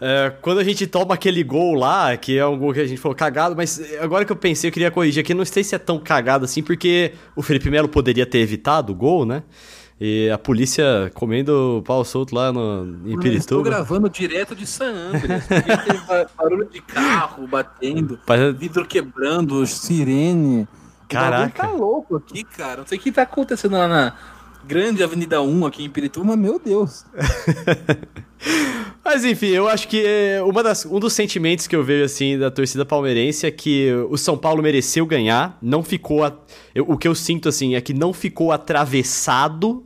É, 0.00 0.32
quando 0.42 0.58
a 0.58 0.64
gente 0.64 0.86
toma 0.86 1.14
aquele 1.14 1.42
gol 1.42 1.74
lá, 1.74 2.16
que 2.16 2.36
é 2.36 2.46
um 2.46 2.58
gol 2.58 2.72
que 2.72 2.80
a 2.80 2.86
gente 2.86 3.00
falou 3.00 3.14
cagado, 3.14 3.54
mas 3.56 3.80
agora 4.00 4.24
que 4.24 4.32
eu 4.32 4.36
pensei, 4.36 4.68
eu 4.68 4.72
queria 4.72 4.90
corrigir 4.90 5.20
aqui, 5.20 5.32
não 5.32 5.44
sei 5.44 5.62
se 5.62 5.74
é 5.74 5.78
tão 5.78 5.98
cagado 5.98 6.44
assim, 6.44 6.62
porque 6.62 7.12
o 7.36 7.42
Felipe 7.42 7.70
Melo 7.70 7.88
poderia 7.88 8.26
ter 8.26 8.38
evitado 8.38 8.92
o 8.92 8.94
gol, 8.94 9.24
né? 9.24 9.42
E 10.00 10.28
a 10.28 10.36
polícia 10.36 11.10
comendo 11.14 11.80
pau 11.86 12.04
solto 12.04 12.34
lá 12.34 12.52
no, 12.52 12.84
em 13.06 13.16
Pirituba. 13.18 13.38
Estou 13.38 13.62
gravando 13.62 14.10
direto 14.10 14.54
de 14.54 14.66
San 14.66 14.92
Andreas. 14.92 15.44
barulho 16.36 16.68
de 16.68 16.80
carro 16.80 17.46
batendo, 17.46 18.18
vidro 18.58 18.84
quebrando, 18.84 19.64
sirene. 19.66 20.66
Caraca. 21.08 21.62
Tá 21.62 21.70
louco 21.70 22.16
aqui, 22.16 22.42
cara. 22.42 22.78
Não 22.78 22.86
sei 22.86 22.98
o 22.98 23.00
que 23.00 23.12
tá 23.12 23.22
acontecendo 23.22 23.76
lá 23.76 23.86
na 23.86 24.14
grande 24.66 25.02
Avenida 25.02 25.40
1 25.42 25.66
aqui 25.66 25.84
em 25.84 25.90
Pirituba, 25.90 26.36
meu 26.36 26.58
Deus. 26.58 27.04
Mas 29.04 29.24
enfim, 29.24 29.48
eu 29.48 29.68
acho 29.68 29.86
que 29.86 30.02
é, 30.04 30.42
uma 30.42 30.62
das, 30.62 30.86
um 30.86 30.98
dos 30.98 31.12
sentimentos 31.12 31.66
que 31.66 31.76
eu 31.76 31.84
vejo 31.84 32.04
assim 32.04 32.38
da 32.38 32.50
torcida 32.50 32.86
palmeirense 32.86 33.46
é 33.46 33.50
que 33.50 33.92
o 34.08 34.16
São 34.16 34.36
Paulo 34.36 34.62
mereceu 34.62 35.04
ganhar, 35.04 35.58
não 35.60 35.82
ficou. 35.82 36.24
A, 36.24 36.32
eu, 36.74 36.84
o 36.88 36.96
que 36.96 37.06
eu 37.06 37.14
sinto 37.14 37.48
assim 37.48 37.74
é 37.74 37.80
que 37.80 37.92
não 37.92 38.14
ficou 38.14 38.50
atravessado 38.50 39.84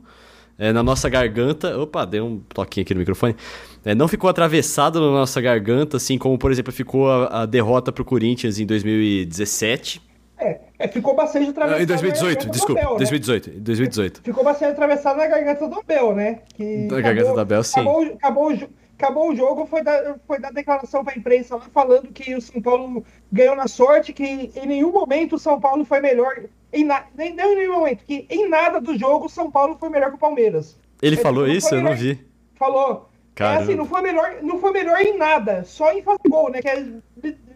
é, 0.57 0.71
na 0.71 0.81
nossa 0.81 1.09
garganta. 1.09 1.77
Opa, 1.77 2.05
deu 2.05 2.25
um 2.25 2.39
toquinho 2.39 2.83
aqui 2.83 2.93
no 2.93 2.99
microfone. 2.99 3.35
É, 3.83 3.93
não 3.93 4.07
ficou 4.07 4.29
atravessado 4.29 4.99
na 5.01 5.11
nossa 5.11 5.39
garganta, 5.41 5.97
assim 5.97 6.17
como, 6.17 6.37
por 6.37 6.51
exemplo, 6.51 6.71
ficou 6.71 7.09
a, 7.09 7.41
a 7.41 7.45
derrota 7.45 7.91
pro 7.91 8.05
Corinthians 8.05 8.57
em 8.57 8.65
2017. 8.65 10.01
É, 10.39 10.59
é, 10.79 10.87
ficou 10.87 11.15
bastante 11.15 11.49
atravessado. 11.49 11.83
Em 11.83 11.85
2018, 11.85 12.49
desculpa. 12.49 12.81
Abel, 12.81 12.97
2018, 12.97 13.49
né? 13.49 13.55
2018. 13.59 14.21
Ficou 14.23 14.43
bastante 14.43 14.71
atravessado 14.71 15.17
na 15.17 15.27
garganta 15.27 15.67
do 15.67 15.79
Abel, 15.79 16.15
né? 16.15 16.39
Que 16.55 16.87
na 16.89 17.01
garganta 17.01 17.33
do 17.33 17.39
Abel, 17.39 17.63
sim. 17.63 17.81
Acabou, 17.81 18.03
acabou, 18.05 18.69
acabou 18.97 19.31
o 19.31 19.35
jogo, 19.35 19.65
foi 19.65 19.83
dar, 19.83 20.17
foi 20.25 20.39
dar 20.39 20.53
declaração 20.53 21.03
para 21.03 21.13
a 21.13 21.17
imprensa 21.17 21.55
lá 21.55 21.61
falando 21.73 22.07
que 22.13 22.33
o 22.33 22.41
São 22.41 22.61
Paulo 22.61 23.03
ganhou 23.29 23.55
na 23.55 23.67
sorte, 23.67 24.13
que 24.13 24.49
em 24.55 24.65
nenhum 24.65 24.93
momento 24.93 25.35
o 25.35 25.39
São 25.39 25.59
Paulo 25.59 25.83
foi 25.83 25.99
melhor. 25.99 26.33
Em 26.71 26.85
na, 26.85 27.03
nem, 27.17 27.35
nem 27.35 27.53
em 27.53 27.55
nenhum 27.57 27.79
momento, 27.79 28.05
que 28.05 28.25
em 28.29 28.47
nada 28.47 28.79
do 28.79 28.97
jogo 28.97 29.25
o 29.25 29.29
São 29.29 29.51
Paulo 29.51 29.75
foi 29.77 29.89
melhor 29.89 30.09
que 30.09 30.15
o 30.15 30.19
Palmeiras. 30.19 30.77
Ele, 31.01 31.15
Ele 31.15 31.21
falou 31.21 31.47
isso? 31.47 31.75
Eu 31.75 31.81
não 31.81 31.95
vi. 31.95 32.25
Falou. 32.55 33.09
Cara. 33.35 33.59
É 33.59 33.63
assim, 33.63 33.75
não 33.75 33.85
foi, 33.85 34.01
melhor, 34.01 34.37
não 34.41 34.59
foi 34.59 34.71
melhor 34.71 34.99
em 34.99 35.17
nada, 35.17 35.63
só 35.63 35.93
em 35.93 36.01
fazer 36.01 36.27
gol, 36.27 36.51
né? 36.51 36.61
Que 36.61 36.67
é 36.67 36.85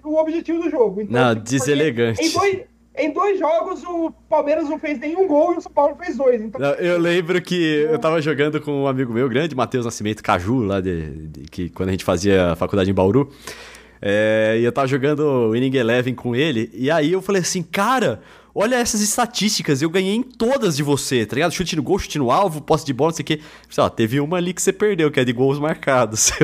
o 0.03 0.15
objetivo 0.15 0.63
do 0.63 0.69
jogo. 0.69 1.01
Então, 1.01 1.21
não, 1.21 1.35
tipo, 1.35 1.49
deselegante. 1.49 2.21
Em 2.21 2.31
dois, 2.31 2.61
em 2.95 3.11
dois 3.11 3.39
jogos, 3.39 3.83
o 3.83 4.11
Palmeiras 4.29 4.69
não 4.69 4.77
fez 4.77 4.99
nenhum 4.99 5.27
gol 5.27 5.53
e 5.53 5.57
o 5.57 5.61
São 5.61 5.71
Paulo 5.71 5.95
fez 5.95 6.15
dois. 6.15 6.41
Então... 6.41 6.61
Eu 6.61 6.99
lembro 6.99 7.41
que 7.41 7.87
eu 7.89 7.97
tava 7.97 8.21
jogando 8.21 8.61
com 8.61 8.83
um 8.83 8.87
amigo 8.87 9.11
meu 9.11 9.27
grande, 9.27 9.55
Matheus 9.55 9.85
Nascimento 9.85 10.21
Caju, 10.21 10.59
lá 10.59 10.79
de, 10.79 11.27
de, 11.27 11.41
que 11.49 11.69
quando 11.69 11.89
a 11.89 11.91
gente 11.91 12.03
fazia 12.03 12.51
a 12.51 12.55
faculdade 12.55 12.91
em 12.91 12.93
Bauru. 12.93 13.31
É, 13.99 14.57
e 14.59 14.63
eu 14.63 14.71
tava 14.71 14.85
jogando 14.85 15.55
Inning 15.55 15.77
Eleven 15.77 16.13
com 16.13 16.35
ele, 16.35 16.69
e 16.73 16.91
aí 16.91 17.13
eu 17.13 17.21
falei 17.21 17.41
assim, 17.41 17.63
cara, 17.63 18.21
olha 18.53 18.75
essas 18.75 19.01
estatísticas, 19.01 19.81
eu 19.81 19.89
ganhei 19.89 20.13
em 20.13 20.21
todas 20.21 20.75
de 20.75 20.83
você, 20.83 21.25
tá 21.25 21.35
ligado? 21.35 21.53
Chute 21.53 21.75
no 21.75 21.81
gol, 21.81 21.97
chute 21.97 22.19
no 22.19 22.29
alvo, 22.29 22.61
posse 22.61 22.85
de 22.85 22.93
bola, 22.93 23.11
não 23.11 23.15
sei 23.15 23.23
o 23.23 23.25
quê. 23.25 23.39
Ó, 23.77 23.89
teve 23.89 24.19
uma 24.19 24.37
ali 24.37 24.53
que 24.53 24.61
você 24.61 24.73
perdeu, 24.73 25.09
que 25.09 25.19
é 25.19 25.23
de 25.23 25.33
gols 25.33 25.57
marcados. 25.57 26.31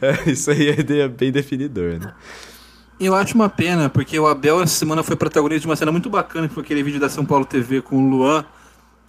É, 0.00 0.30
isso 0.30 0.50
aí 0.50 0.68
é 0.68 1.08
bem 1.08 1.32
definidor, 1.32 1.98
né? 1.98 2.14
Eu 3.00 3.14
acho 3.14 3.34
uma 3.34 3.48
pena, 3.48 3.88
porque 3.88 4.18
o 4.18 4.26
Abel 4.26 4.60
essa 4.60 4.74
semana 4.74 5.02
foi 5.02 5.14
protagonista 5.14 5.60
de 5.60 5.66
uma 5.66 5.76
cena 5.76 5.92
muito 5.92 6.10
bacana, 6.10 6.48
que 6.48 6.54
foi 6.54 6.64
aquele 6.64 6.82
vídeo 6.82 6.98
da 6.98 7.08
São 7.08 7.24
Paulo 7.24 7.44
TV 7.44 7.80
com 7.80 7.96
o 7.96 8.10
Luan, 8.10 8.44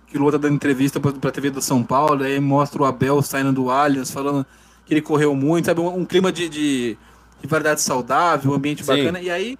que 0.07 0.17
o 0.17 0.21
Luan 0.21 0.31
tá 0.31 0.37
dando 0.37 0.55
entrevista 0.55 0.99
pra, 0.99 1.11
pra 1.11 1.31
TV 1.31 1.49
do 1.49 1.61
São 1.61 1.83
Paulo, 1.83 2.23
aí 2.23 2.39
mostra 2.39 2.81
o 2.81 2.85
Abel 2.85 3.21
saindo 3.21 3.51
do 3.51 3.71
Allianz, 3.71 4.11
falando 4.11 4.45
que 4.85 4.93
ele 4.93 5.01
correu 5.01 5.35
muito, 5.35 5.65
sabe? 5.65 5.81
Um, 5.81 5.99
um 5.99 6.05
clima 6.05 6.31
de, 6.31 6.47
de, 6.47 6.97
de 7.41 7.47
variedade 7.47 7.81
saudável, 7.81 8.51
um 8.51 8.53
ambiente 8.53 8.83
Sim. 8.83 8.95
bacana. 8.95 9.19
E 9.21 9.29
aí 9.29 9.57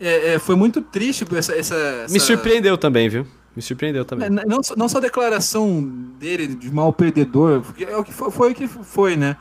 é, 0.00 0.34
é, 0.34 0.38
foi 0.38 0.54
muito 0.54 0.80
triste 0.80 1.24
essa, 1.34 1.54
essa, 1.54 2.06
Me 2.10 2.20
surpreendeu 2.20 2.76
também, 2.76 3.08
viu? 3.08 3.26
Me 3.56 3.62
surpreendeu 3.62 4.04
também. 4.04 4.26
É, 4.26 4.30
não, 4.30 4.60
não 4.76 4.88
só 4.88 4.98
a 4.98 5.00
declaração 5.00 5.82
dele 6.18 6.48
de 6.48 6.72
mal 6.72 6.92
perdedor, 6.92 7.62
é 7.80 7.96
o 7.96 8.04
que 8.04 8.12
foi, 8.12 8.30
foi 8.30 8.52
o 8.52 8.54
que 8.54 8.66
foi, 8.66 9.16
né? 9.16 9.36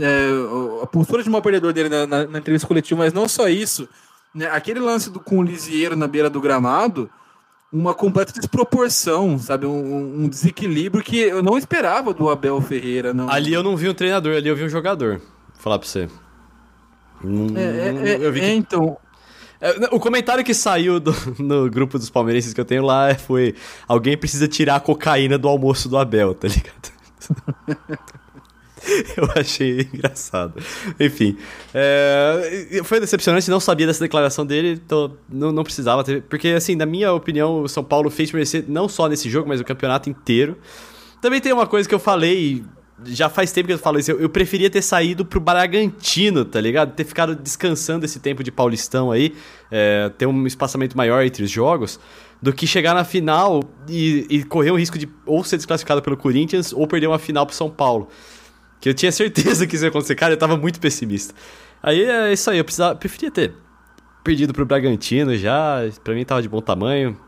É, 0.00 0.82
a 0.82 0.86
postura 0.86 1.22
de 1.22 1.30
mal 1.30 1.40
perdedor 1.42 1.72
dele 1.72 1.88
na, 1.88 2.06
na, 2.06 2.26
na, 2.26 2.38
entrevista 2.38 2.68
coletiva, 2.68 2.98
mas 2.98 3.12
não 3.12 3.28
só 3.28 3.48
isso. 3.48 3.88
Né, 4.34 4.46
aquele 4.46 4.80
lance 4.80 5.10
do, 5.10 5.18
com 5.18 5.38
o 5.38 5.42
Lisieiro 5.42 5.96
na 5.96 6.06
beira 6.06 6.28
do 6.28 6.40
gramado, 6.40 7.10
uma 7.72 7.94
completa 7.94 8.32
desproporção, 8.32 9.38
sabe? 9.38 9.66
Um, 9.66 10.24
um, 10.24 10.28
desequilíbrio 10.28 11.02
que 11.02 11.18
eu 11.18 11.42
não 11.42 11.56
esperava 11.56 12.12
do 12.12 12.28
Abel 12.28 12.60
Ferreira. 12.60 13.14
Não. 13.14 13.30
Ali 13.30 13.52
eu 13.52 13.62
não 13.62 13.76
vi 13.76 13.88
um 13.88 13.94
treinador, 13.94 14.36
ali 14.36 14.48
eu 14.48 14.56
vi 14.56 14.64
um 14.64 14.68
jogador. 14.68 15.18
Vou 15.18 15.62
falar 15.62 15.78
pra 15.78 15.88
você. 15.88 16.08
é, 17.56 18.08
é, 18.10 18.26
é 18.26 18.32
que... 18.32 18.46
então. 18.52 18.96
É, 19.58 19.88
o 19.90 19.98
comentário 19.98 20.44
que 20.44 20.52
saiu 20.52 21.00
do, 21.00 21.14
no 21.42 21.70
grupo 21.70 21.98
dos 21.98 22.10
palmeirenses 22.10 22.52
que 22.52 22.60
eu 22.60 22.64
tenho 22.64 22.84
lá 22.84 23.14
foi: 23.14 23.54
alguém 23.88 24.16
precisa 24.16 24.46
tirar 24.46 24.76
a 24.76 24.80
cocaína 24.80 25.38
do 25.38 25.48
almoço 25.48 25.88
do 25.88 25.96
Abel, 25.96 26.34
tá 26.34 26.48
ligado? 26.48 26.92
Eu 29.16 29.28
achei 29.34 29.88
engraçado. 29.92 30.54
Enfim, 30.98 31.36
é, 31.74 32.80
foi 32.84 33.00
decepcionante, 33.00 33.50
não 33.50 33.60
sabia 33.60 33.86
dessa 33.86 34.00
declaração 34.00 34.46
dele, 34.46 34.80
então 34.84 35.16
não, 35.28 35.52
não 35.52 35.64
precisava 35.64 36.04
ter. 36.04 36.22
Porque, 36.22 36.48
assim, 36.48 36.74
na 36.76 36.86
minha 36.86 37.12
opinião, 37.12 37.62
o 37.62 37.68
São 37.68 37.84
Paulo 37.84 38.10
fez 38.10 38.30
merecer 38.32 38.64
não 38.68 38.88
só 38.88 39.08
nesse 39.08 39.28
jogo, 39.28 39.48
mas 39.48 39.60
o 39.60 39.64
campeonato 39.64 40.08
inteiro. 40.08 40.56
Também 41.20 41.40
tem 41.40 41.52
uma 41.52 41.66
coisa 41.66 41.88
que 41.88 41.94
eu 41.94 41.98
falei, 41.98 42.62
já 43.04 43.28
faz 43.28 43.50
tempo 43.52 43.66
que 43.66 43.72
eu 43.72 43.78
falo 43.78 43.98
isso, 43.98 44.10
eu, 44.10 44.20
eu 44.20 44.28
preferia 44.28 44.70
ter 44.70 44.82
saído 44.82 45.24
pro 45.24 45.40
Bragantino, 45.40 46.44
tá 46.44 46.60
ligado? 46.60 46.94
Ter 46.94 47.04
ficado 47.04 47.34
descansando 47.34 48.04
esse 48.04 48.20
tempo 48.20 48.44
de 48.44 48.52
Paulistão 48.52 49.10
aí, 49.10 49.34
é, 49.70 50.10
ter 50.16 50.26
um 50.26 50.46
espaçamento 50.46 50.96
maior 50.96 51.24
entre 51.24 51.42
os 51.42 51.50
jogos 51.50 51.98
do 52.40 52.52
que 52.52 52.66
chegar 52.66 52.94
na 52.94 53.02
final 53.02 53.62
e, 53.88 54.26
e, 54.28 54.44
correr 54.44 54.70
o 54.70 54.76
risco 54.76 54.98
de 54.98 55.08
ou 55.24 55.42
ser 55.42 55.56
desclassificado 55.56 56.02
pelo 56.02 56.16
Corinthians 56.16 56.72
ou 56.72 56.86
perder 56.86 57.06
uma 57.06 57.18
final 57.18 57.46
pro 57.46 57.54
São 57.54 57.70
Paulo. 57.70 58.08
Que 58.80 58.88
eu 58.88 58.94
tinha 58.94 59.10
certeza 59.12 59.66
que 59.66 59.74
isso 59.74 59.84
ia 59.84 59.88
acontecer. 59.88 60.14
Cara, 60.14 60.34
eu 60.34 60.38
tava 60.38 60.56
muito 60.56 60.80
pessimista. 60.80 61.34
Aí 61.82 62.02
é 62.04 62.32
isso 62.32 62.50
aí, 62.50 62.58
eu 62.58 62.64
precisava, 62.64 62.96
preferia 62.96 63.30
ter 63.30 63.54
perdido 64.24 64.52
pro 64.52 64.66
Bragantino 64.66 65.36
já. 65.36 65.80
Pra 66.02 66.14
mim 66.14 66.24
tava 66.24 66.42
de 66.42 66.48
bom 66.48 66.60
tamanho. 66.60 67.18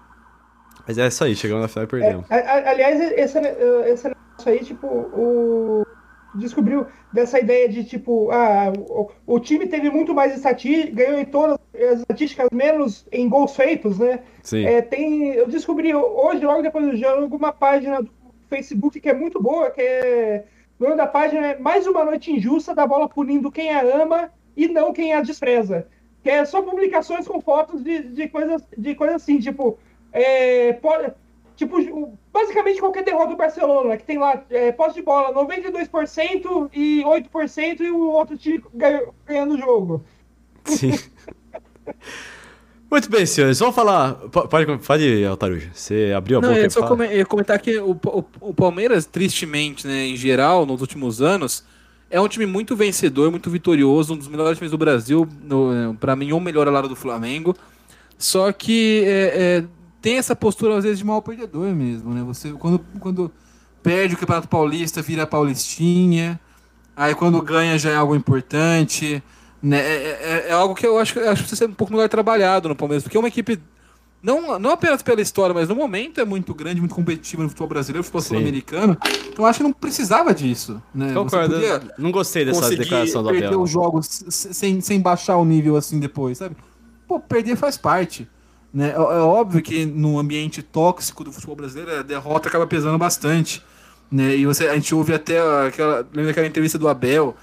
Mas 0.87 0.97
é 0.97 1.07
isso 1.07 1.23
aí, 1.23 1.37
chegamos 1.37 1.63
na 1.63 1.69
final 1.69 1.85
e 1.85 1.87
perdemos. 1.87 2.31
É, 2.31 2.69
aliás, 2.69 2.99
esse, 3.13 3.39
esse 3.39 4.09
negócio 4.09 4.47
aí, 4.47 4.61
tipo, 4.61 4.87
o. 4.87 5.87
Descobriu 6.35 6.87
dessa 7.13 7.41
ideia 7.41 7.69
de 7.69 7.85
tipo, 7.85 8.31
ah, 8.31 8.71
o, 8.77 9.11
o 9.27 9.41
time 9.41 9.67
teve 9.67 9.91
muito 9.91 10.15
mais 10.15 10.37
estatísticas, 10.37 10.95
ganhou 10.95 11.19
em 11.19 11.25
todas 11.25 11.59
as 11.75 12.01
estatísticas, 12.01 12.49
menos 12.53 13.07
em 13.11 13.29
gols 13.29 13.57
feitos, 13.57 13.99
né? 13.99 14.21
Sim. 14.43 14.65
É, 14.65 14.83
tem, 14.83 15.33
eu 15.33 15.49
descobri 15.49 15.93
hoje, 15.95 16.45
logo 16.45 16.63
depois 16.63 16.85
do 16.87 16.97
jogo, 16.97 17.35
uma 17.35 17.51
página 17.51 18.03
do 18.03 18.11
Facebook 18.49 19.01
que 19.01 19.09
é 19.09 19.15
muito 19.15 19.43
boa, 19.43 19.71
que 19.71 19.81
é 19.81 20.45
o 20.79 20.85
nome 20.85 20.97
da 20.97 21.07
página 21.07 21.49
é 21.49 21.59
Mais 21.59 21.87
uma 21.87 22.05
Noite 22.05 22.31
Injusta 22.33 22.75
da 22.75 22.87
Bola 22.87 23.09
punindo 23.09 23.51
quem 23.51 23.71
a 23.71 23.83
ama 23.83 24.31
e 24.57 24.69
não 24.69 24.93
quem 24.93 25.13
a 25.13 25.21
despreza. 25.21 25.87
Que 26.23 26.31
é 26.31 26.45
só 26.45 26.63
publicações 26.63 27.27
com 27.27 27.41
fotos 27.41 27.83
de, 27.83 28.03
de 28.03 28.29
coisas 28.29 28.63
de 28.77 28.95
coisa 28.95 29.17
assim, 29.17 29.39
tipo. 29.39 29.79
É, 30.13 30.73
pode, 30.75 31.13
tipo, 31.57 32.17
basicamente 32.33 32.81
qualquer 32.81 33.05
derrota 33.05 33.31
do 33.31 33.37
Barcelona, 33.37 33.97
que 33.97 34.05
tem 34.05 34.19
lá 34.19 34.43
é, 34.49 34.73
posse 34.73 34.95
de 34.95 35.03
bola 35.03 35.35
92% 35.35 36.71
e 36.73 37.03
8% 37.05 37.81
e 37.81 37.91
o 37.91 38.11
outro 38.11 38.39
time 38.39 38.63
ganhando 39.27 39.55
o 39.55 39.59
jogo. 39.59 40.05
Sim. 40.65 40.93
Muito 42.91 43.11
bem, 43.11 43.27
senhores. 43.27 43.59
Vamos 43.59 43.75
falar. 43.75 44.15
Pode, 44.15 44.67
pode 44.81 45.25
Altarujo. 45.25 45.71
Você 45.75 46.13
abriu 46.17 46.39
a 46.39 46.41
Não, 46.41 46.49
boca. 46.49 46.61
Eu 46.61 46.71
só 46.71 46.87
eu 46.87 47.19
ia 47.19 47.27
comentar 47.27 47.59
que 47.59 47.79
o, 47.79 47.91
o, 47.91 48.25
o, 48.41 48.55
Palmeiras, 48.55 49.05
tristemente, 49.05 49.87
né, 49.87 50.07
em 50.07 50.17
geral, 50.17 50.65
nos 50.65 50.81
últimos 50.81 51.21
anos, 51.21 51.65
é 52.11 52.19
um 52.19 52.27
time 52.27 52.47
muito 52.47 52.75
vencedor, 52.75 53.31
muito 53.31 53.51
vitorioso, 53.51 54.15
um 54.15 54.17
dos 54.17 54.27
melhores 54.27 54.57
times 54.57 54.71
do 54.71 54.79
Brasil. 54.79 55.29
É, 55.45 55.97
para 55.97 56.17
mim, 56.17 56.33
ou 56.33 56.41
melhor 56.41 56.67
ao 56.67 56.73
lado 56.73 56.89
do 56.89 56.97
Flamengo. 56.97 57.55
Só 58.17 58.51
que 58.53 59.05
é, 59.05 59.59
é, 59.59 59.65
tem 60.01 60.17
essa 60.17 60.35
postura, 60.35 60.79
às 60.79 60.85
vezes, 60.85 60.99
de 60.99 61.05
mal 61.05 61.21
perdedor 61.21 61.67
mesmo, 61.75 62.15
né? 62.15 62.23
Você, 62.23 62.53
quando, 62.53 62.81
quando 62.99 63.31
perde 63.83 64.15
o 64.15 64.19
Campeonato 64.19 64.49
Paulista, 64.49 65.03
vira 65.03 65.27
Paulistinha. 65.27 66.41
Aí, 66.97 67.15
quando 67.15 67.41
ganha, 67.43 67.79
já 67.79 67.91
é 67.91 67.97
algo 67.97 68.17
importante. 68.17 69.23
Né? 69.63 69.79
É, 69.79 69.93
é, 69.93 70.45
é, 70.49 70.53
algo 70.53 70.75
que 70.75 70.87
eu 70.87 70.99
acho, 70.99 71.19
acho 71.21 71.43
que 71.43 71.49
precisa 71.49 71.57
ser 71.57 71.69
um 71.69 71.75
pouco 71.75 71.93
melhor 71.93 72.09
trabalhado 72.09 72.69
no 72.69 72.77
Palmeiras, 72.77 73.03
porque 73.03 73.17
é 73.17 73.21
uma 73.21 73.29
equipe, 73.29 73.61
não, 74.23 74.59
não 74.59 74.71
apenas 74.71 75.03
pela 75.03 75.21
história, 75.21 75.53
mas 75.53 75.69
no 75.69 75.75
momento 75.75 76.21
é 76.21 76.25
muito 76.25 76.55
grande, 76.55 76.81
muito 76.81 76.95
competitiva 76.95 77.43
no 77.43 77.49
futebol 77.49 77.69
brasileiro, 77.69 77.99
no 77.99 78.05
futebol 78.05 78.23
sul-americano. 78.23 78.97
Então 79.33 79.45
acho 79.45 79.59
que 79.59 79.63
não 79.65 79.73
precisava 79.73 80.33
disso. 80.33 80.81
Né? 80.95 81.13
Concordo. 81.13 81.57
Não 81.99 82.13
gostei 82.13 82.45
dessa 82.45 82.69
declaração 82.71 83.23
do 83.23 83.31
Abel. 83.31 83.41
perder 83.41 83.57
os 83.57 83.71
jogos 83.71 84.25
sem, 84.29 84.81
sem 84.81 85.01
baixar 85.01 85.37
o 85.37 85.45
nível 85.45 85.77
assim 85.77 85.99
depois, 85.99 86.39
sabe? 86.39 86.57
Pô, 87.07 87.19
perder 87.19 87.57
faz 87.57 87.77
parte. 87.77 88.29
Né? 88.73 88.91
É, 88.91 88.95
é 88.95 88.99
óbvio 88.99 89.63
que 89.63 89.85
no 89.87 90.19
ambiente 90.19 90.63
tóxico 90.63 91.25
do 91.25 91.33
futebol 91.33 91.57
brasileiro, 91.57 92.01
a 92.01 92.03
derrota 92.03 92.49
acaba 92.49 92.67
pesando 92.67 92.99
bastante. 92.99 93.65
Né? 94.11 94.37
E 94.37 94.47
você, 94.47 94.69
a 94.69 94.75
gente 94.75 94.95
ouve 94.95 95.15
até 95.15 95.39
aquela. 95.67 95.99
Lembra 96.13 96.27
daquela 96.27 96.47
entrevista 96.47 96.79
do 96.79 96.89
Abel 96.89 97.37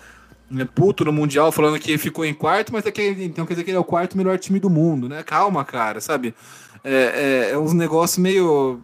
puto 0.74 1.06
no 1.06 1.12
Mundial, 1.12 1.52
falando 1.52 1.80
que 1.80 1.98
ficou 1.98 2.26
em 2.26 2.34
quarto, 2.34 2.72
mas 2.72 2.86
é 2.86 2.92
que, 2.92 3.02
então 3.02 3.46
quer 3.46 3.54
dizer 3.54 3.64
que 3.64 3.72
ele 3.72 3.78
é 3.78 3.80
o 3.80 3.86
quarto 3.86 4.18
melhor 4.18 4.38
time 4.38 4.60
do 4.60 4.70
mundo, 4.70 5.10
né? 5.10 5.24
Calma, 5.24 5.66
cara, 5.66 6.00
sabe? 6.00 6.36
É, 6.84 7.50
é, 7.50 7.52
é 7.52 7.58
uns 7.58 7.74
negócios 7.74 8.18
meio. 8.18 8.80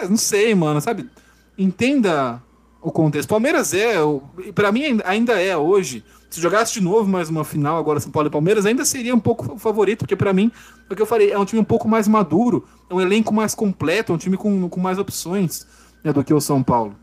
É, 0.00 0.08
não 0.08 0.16
sei, 0.16 0.54
mano, 0.54 0.80
sabe? 0.80 1.08
Entenda 1.58 2.42
o 2.80 2.90
contexto. 2.90 3.28
Palmeiras 3.28 3.74
é, 3.74 3.96
para 4.54 4.72
mim 4.72 5.00
ainda 5.04 5.40
é 5.40 5.56
hoje. 5.56 6.04
Se 6.30 6.40
jogasse 6.40 6.74
de 6.74 6.80
novo 6.80 7.08
mais 7.08 7.28
uma 7.28 7.44
final 7.44 7.78
agora 7.78 8.00
São 8.00 8.10
Paulo 8.10 8.28
e 8.28 8.30
Palmeiras, 8.30 8.66
ainda 8.66 8.84
seria 8.84 9.14
um 9.14 9.20
pouco 9.20 9.56
favorito, 9.56 10.00
porque 10.00 10.16
para 10.16 10.32
mim, 10.32 10.50
é 10.90 10.92
o 10.92 10.96
que 10.96 11.00
eu 11.00 11.06
falei, 11.06 11.30
é 11.30 11.38
um 11.38 11.44
time 11.44 11.60
um 11.60 11.64
pouco 11.64 11.86
mais 11.86 12.08
maduro, 12.08 12.66
é 12.90 12.94
um 12.94 13.00
elenco 13.00 13.32
mais 13.32 13.54
completo, 13.54 14.10
é 14.10 14.14
um 14.16 14.18
time 14.18 14.36
com, 14.36 14.68
com 14.68 14.80
mais 14.80 14.98
opções 14.98 15.64
né, 16.02 16.12
do 16.12 16.24
que 16.24 16.34
o 16.34 16.40
São 16.40 16.60
Paulo. 16.60 16.96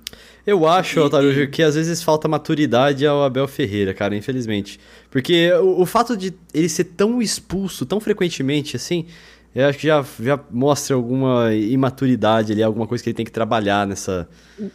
Eu 0.46 0.68
acho, 0.68 1.00
Otário, 1.00 1.50
que 1.50 1.62
às 1.62 1.76
vezes 1.76 2.02
falta 2.02 2.28
maturidade 2.28 3.06
ao 3.06 3.24
Abel 3.24 3.48
Ferreira, 3.48 3.94
cara, 3.94 4.16
infelizmente. 4.16 4.80
Porque 5.10 5.52
o, 5.54 5.82
o, 5.82 5.86
fato 5.86 6.18
de 6.18 6.34
ele 6.54 6.68
ser 6.68 6.86
tão 6.86 7.22
expulso 7.22 7.86
tão 7.86 8.00
frequentemente 8.00 8.76
assim, 8.76 9.06
eu 9.54 9.68
acho 9.68 9.78
que 9.78 9.88
já, 9.88 10.04
já 10.20 10.40
mostra 10.50 10.96
alguma 10.96 11.54
imaturidade 11.54 12.54
ali, 12.54 12.64
alguma 12.64 12.88
coisa 12.88 13.04
que 13.04 13.10
ele 13.10 13.16
tem 13.16 13.26
que 13.26 13.32
trabalhar 13.32 13.86
nessa. 13.86 14.28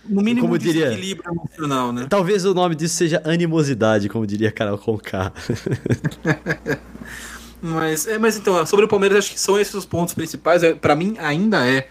No 0.05 0.23
mínimo, 0.23 0.43
como 0.43 0.59
diria, 0.59 0.93
equilíbrio 0.93 1.33
emocional, 1.33 1.93
né? 1.93 2.07
Talvez 2.09 2.45
o 2.45 2.53
nome 2.53 2.75
disso 2.75 2.95
seja 2.95 3.23
animosidade, 3.25 4.09
como 4.09 4.27
diria 4.27 4.53
Carol 4.53 4.77
Conká. 4.77 5.33
mas, 7.61 8.07
é, 8.07 8.19
mas 8.19 8.37
então, 8.37 8.65
sobre 8.67 8.85
o 8.85 8.89
Palmeiras, 8.89 9.19
acho 9.19 9.33
que 9.33 9.41
são 9.41 9.59
esses 9.59 9.75
os 9.75 9.87
pontos 9.87 10.13
principais. 10.13 10.63
É, 10.63 10.75
para 10.75 10.95
mim, 10.95 11.17
ainda 11.19 11.67
é 11.67 11.89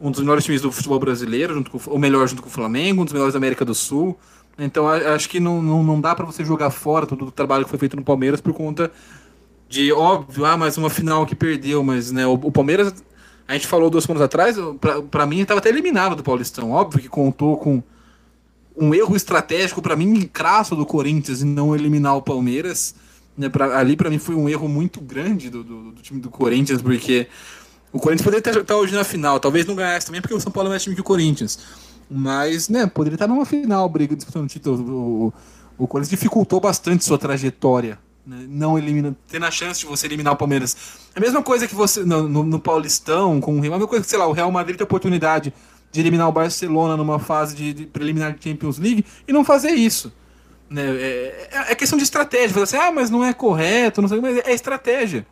um 0.00 0.10
dos 0.10 0.20
melhores 0.20 0.44
times 0.44 0.60
do 0.60 0.72
futebol 0.72 0.98
brasileiro, 0.98 1.54
junto 1.54 1.70
com, 1.70 1.80
ou 1.90 1.98
melhor, 1.98 2.28
junto 2.28 2.42
com 2.42 2.48
o 2.48 2.52
Flamengo, 2.52 3.02
um 3.02 3.04
dos 3.04 3.12
melhores 3.12 3.34
da 3.34 3.38
América 3.38 3.64
do 3.64 3.74
Sul. 3.74 4.18
Então 4.58 4.88
acho 4.88 5.28
que 5.28 5.40
não, 5.40 5.60
não, 5.60 5.82
não 5.82 6.00
dá 6.00 6.14
para 6.14 6.24
você 6.24 6.44
jogar 6.44 6.70
fora 6.70 7.06
todo 7.06 7.26
o 7.26 7.30
trabalho 7.30 7.64
que 7.64 7.70
foi 7.70 7.78
feito 7.78 7.96
no 7.96 8.04
Palmeiras 8.04 8.40
por 8.40 8.52
conta 8.52 8.90
de, 9.68 9.92
óbvio, 9.92 10.44
ah, 10.44 10.56
mais 10.56 10.76
uma 10.78 10.88
final 10.88 11.26
que 11.26 11.34
perdeu, 11.34 11.82
mas 11.82 12.12
né, 12.12 12.26
o, 12.26 12.34
o 12.34 12.52
Palmeiras, 12.52 12.94
a 13.48 13.54
gente 13.54 13.66
falou 13.66 13.90
duas 13.90 14.04
semanas 14.04 14.22
atrás, 14.22 14.56
para 15.10 15.26
mim 15.26 15.40
estava 15.40 15.58
até 15.58 15.68
eliminado 15.68 16.14
do 16.14 16.22
Paulistão. 16.22 16.70
Óbvio 16.70 17.00
que 17.00 17.08
contou 17.08 17.56
com 17.56 17.82
um 18.76 18.94
erro 18.94 19.16
estratégico, 19.16 19.82
para 19.82 19.96
mim, 19.96 20.28
crasso 20.32 20.76
do 20.76 20.86
Corinthians 20.86 21.42
em 21.42 21.46
não 21.46 21.74
eliminar 21.74 22.16
o 22.16 22.22
Palmeiras. 22.22 22.94
Né, 23.36 23.48
pra, 23.48 23.76
ali, 23.76 23.96
para 23.96 24.10
mim, 24.10 24.18
foi 24.18 24.36
um 24.36 24.48
erro 24.48 24.68
muito 24.68 25.00
grande 25.00 25.50
do, 25.50 25.64
do, 25.64 25.90
do 25.90 26.02
time 26.02 26.20
do 26.20 26.30
Corinthians, 26.30 26.80
porque 26.80 27.26
o 27.94 28.00
Corinthians 28.00 28.24
poderia 28.24 28.40
estar 28.40 28.64
tá 28.64 28.76
hoje 28.76 28.92
na 28.92 29.04
final, 29.04 29.38
talvez 29.38 29.64
não 29.66 29.76
ganhasse 29.76 30.06
também, 30.06 30.20
porque 30.20 30.34
o 30.34 30.40
São 30.40 30.50
Paulo 30.50 30.68
é 30.68 30.70
mais 30.70 30.82
time 30.82 30.96
que 30.96 31.00
o 31.00 31.04
Corinthians. 31.04 31.60
Mas, 32.10 32.68
né, 32.68 32.88
poderia 32.88 33.14
estar 33.14 33.28
numa 33.28 33.46
final, 33.46 33.88
briga 33.88 34.16
disputando 34.16 34.44
o 34.44 34.48
título. 34.48 35.32
O, 35.78 35.84
o 35.84 35.86
Corinthians 35.86 36.10
dificultou 36.10 36.60
bastante 36.60 37.04
sua 37.04 37.16
trajetória. 37.16 37.96
Né, 38.26 38.46
não 38.48 38.76
elimina, 38.76 39.16
tendo 39.28 39.46
a 39.46 39.50
chance 39.50 39.78
de 39.78 39.86
você 39.86 40.08
eliminar 40.08 40.32
o 40.32 40.36
Palmeiras. 40.36 40.76
A 41.14 41.20
mesma 41.20 41.40
coisa 41.40 41.68
que 41.68 41.74
você 41.74 42.04
no, 42.04 42.28
no, 42.28 42.42
no 42.42 42.58
Paulistão, 42.58 43.40
com 43.40 43.58
o 43.58 43.60
Real, 43.60 43.74
a 43.74 43.76
mesma 43.76 43.88
coisa 43.88 44.04
que, 44.04 44.10
sei 44.10 44.18
lá, 44.18 44.26
o 44.26 44.32
Real 44.32 44.50
Madrid 44.50 44.76
tem 44.76 44.84
oportunidade 44.84 45.54
de 45.92 46.00
eliminar 46.00 46.28
o 46.28 46.32
Barcelona 46.32 46.96
numa 46.96 47.20
fase 47.20 47.54
de, 47.54 47.72
de 47.72 47.86
preliminar 47.86 48.34
de 48.34 48.42
Champions 48.42 48.76
League 48.76 49.04
e 49.28 49.32
não 49.32 49.44
fazer 49.44 49.70
isso. 49.70 50.12
Né? 50.68 50.82
É, 50.82 51.48
é, 51.52 51.72
é 51.72 51.74
questão 51.76 51.96
de 51.96 52.02
estratégia. 52.02 52.48
Você 52.48 52.76
assim, 52.76 52.88
ah, 52.88 52.90
mas 52.90 53.08
não 53.08 53.24
é 53.24 53.32
correto, 53.32 54.02
não 54.02 54.08
sei, 54.08 54.20
mas 54.20 54.38
é 54.38 54.52
estratégia. 54.52 55.24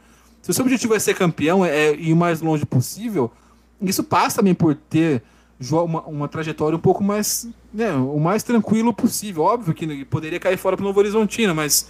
Se 0.42 0.50
o 0.50 0.54
seu 0.54 0.64
objetivo 0.64 0.94
é 0.94 0.98
ser 0.98 1.14
campeão, 1.14 1.64
é, 1.64 1.70
é 1.70 1.94
ir 1.94 2.12
o 2.12 2.16
mais 2.16 2.40
longe 2.40 2.66
possível, 2.66 3.30
isso 3.80 4.02
passa 4.02 4.36
também 4.36 4.54
por 4.54 4.74
ter 4.74 5.22
uma, 5.70 6.02
uma 6.02 6.28
trajetória 6.28 6.76
um 6.76 6.80
pouco 6.80 7.02
mais, 7.02 7.48
né, 7.72 7.92
o 7.92 8.18
mais 8.18 8.42
tranquilo 8.42 8.92
possível. 8.92 9.44
Óbvio 9.44 9.72
que 9.72 10.04
poderia 10.04 10.40
cair 10.40 10.56
fora 10.56 10.76
para 10.76 10.82
o 10.82 10.86
Novo 10.86 10.98
Horizontino, 10.98 11.54
mas, 11.54 11.86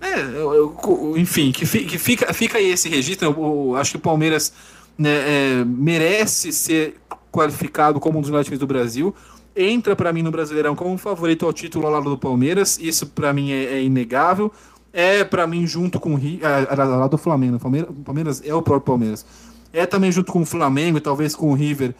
é, 0.00 0.20
eu, 0.20 0.52
eu, 0.52 1.14
enfim, 1.16 1.52
que, 1.52 1.64
que, 1.64 1.98
fica, 1.98 2.34
fica 2.34 2.58
aí 2.58 2.70
esse 2.70 2.88
registro. 2.88 3.28
Eu, 3.28 3.70
eu 3.70 3.76
acho 3.76 3.92
que 3.92 3.96
o 3.98 4.00
Palmeiras 4.00 4.52
né, 4.98 5.60
é, 5.60 5.64
merece 5.64 6.52
ser 6.52 6.96
qualificado 7.30 8.00
como 8.00 8.18
um 8.18 8.20
dos 8.20 8.30
melhores 8.30 8.46
times 8.46 8.58
do 8.58 8.66
Brasil. 8.66 9.14
Entra 9.54 9.94
para 9.94 10.12
mim 10.12 10.22
no 10.22 10.30
Brasileirão 10.30 10.74
como 10.74 10.90
um 10.90 10.98
favorito 10.98 11.46
ao 11.46 11.52
título 11.52 11.86
ao 11.86 11.92
lado 11.92 12.10
do 12.10 12.18
Palmeiras. 12.18 12.78
Isso 12.80 13.06
para 13.06 13.32
mim 13.32 13.52
é, 13.52 13.64
é 13.64 13.82
inegável 13.82 14.52
é 14.92 15.24
para 15.24 15.46
mim 15.46 15.66
junto 15.66 15.98
com 15.98 16.14
o 16.14 16.20
lá 16.40 17.06
do 17.06 17.16
Flamengo, 17.16 17.58
Palmeiras 18.04 18.42
é 18.44 18.54
o 18.54 18.62
próprio 18.62 18.86
Palmeiras. 18.86 19.24
É 19.72 19.86
também 19.86 20.12
junto 20.12 20.30
com 20.32 20.42
o 20.42 20.46
Flamengo 20.46 20.98
e 20.98 21.00
talvez 21.00 21.34
com 21.34 21.50
o 21.50 21.54
River 21.54 21.94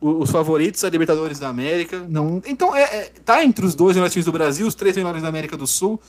os 0.00 0.30
favoritos 0.30 0.80
da 0.80 0.88
Libertadores 0.88 1.38
da 1.38 1.48
América. 1.48 2.04
Não, 2.08 2.40
então 2.46 2.74
é, 2.74 2.82
é 2.82 3.12
tá 3.24 3.44
entre 3.44 3.66
os 3.66 3.74
dois 3.74 3.96
melhores 3.96 4.12
times 4.12 4.24
do 4.24 4.32
Brasil, 4.32 4.66
os 4.66 4.74
três 4.74 4.96
melhores 4.96 5.22
da 5.22 5.28
América 5.28 5.56
do 5.56 5.66
Sul. 5.66 6.00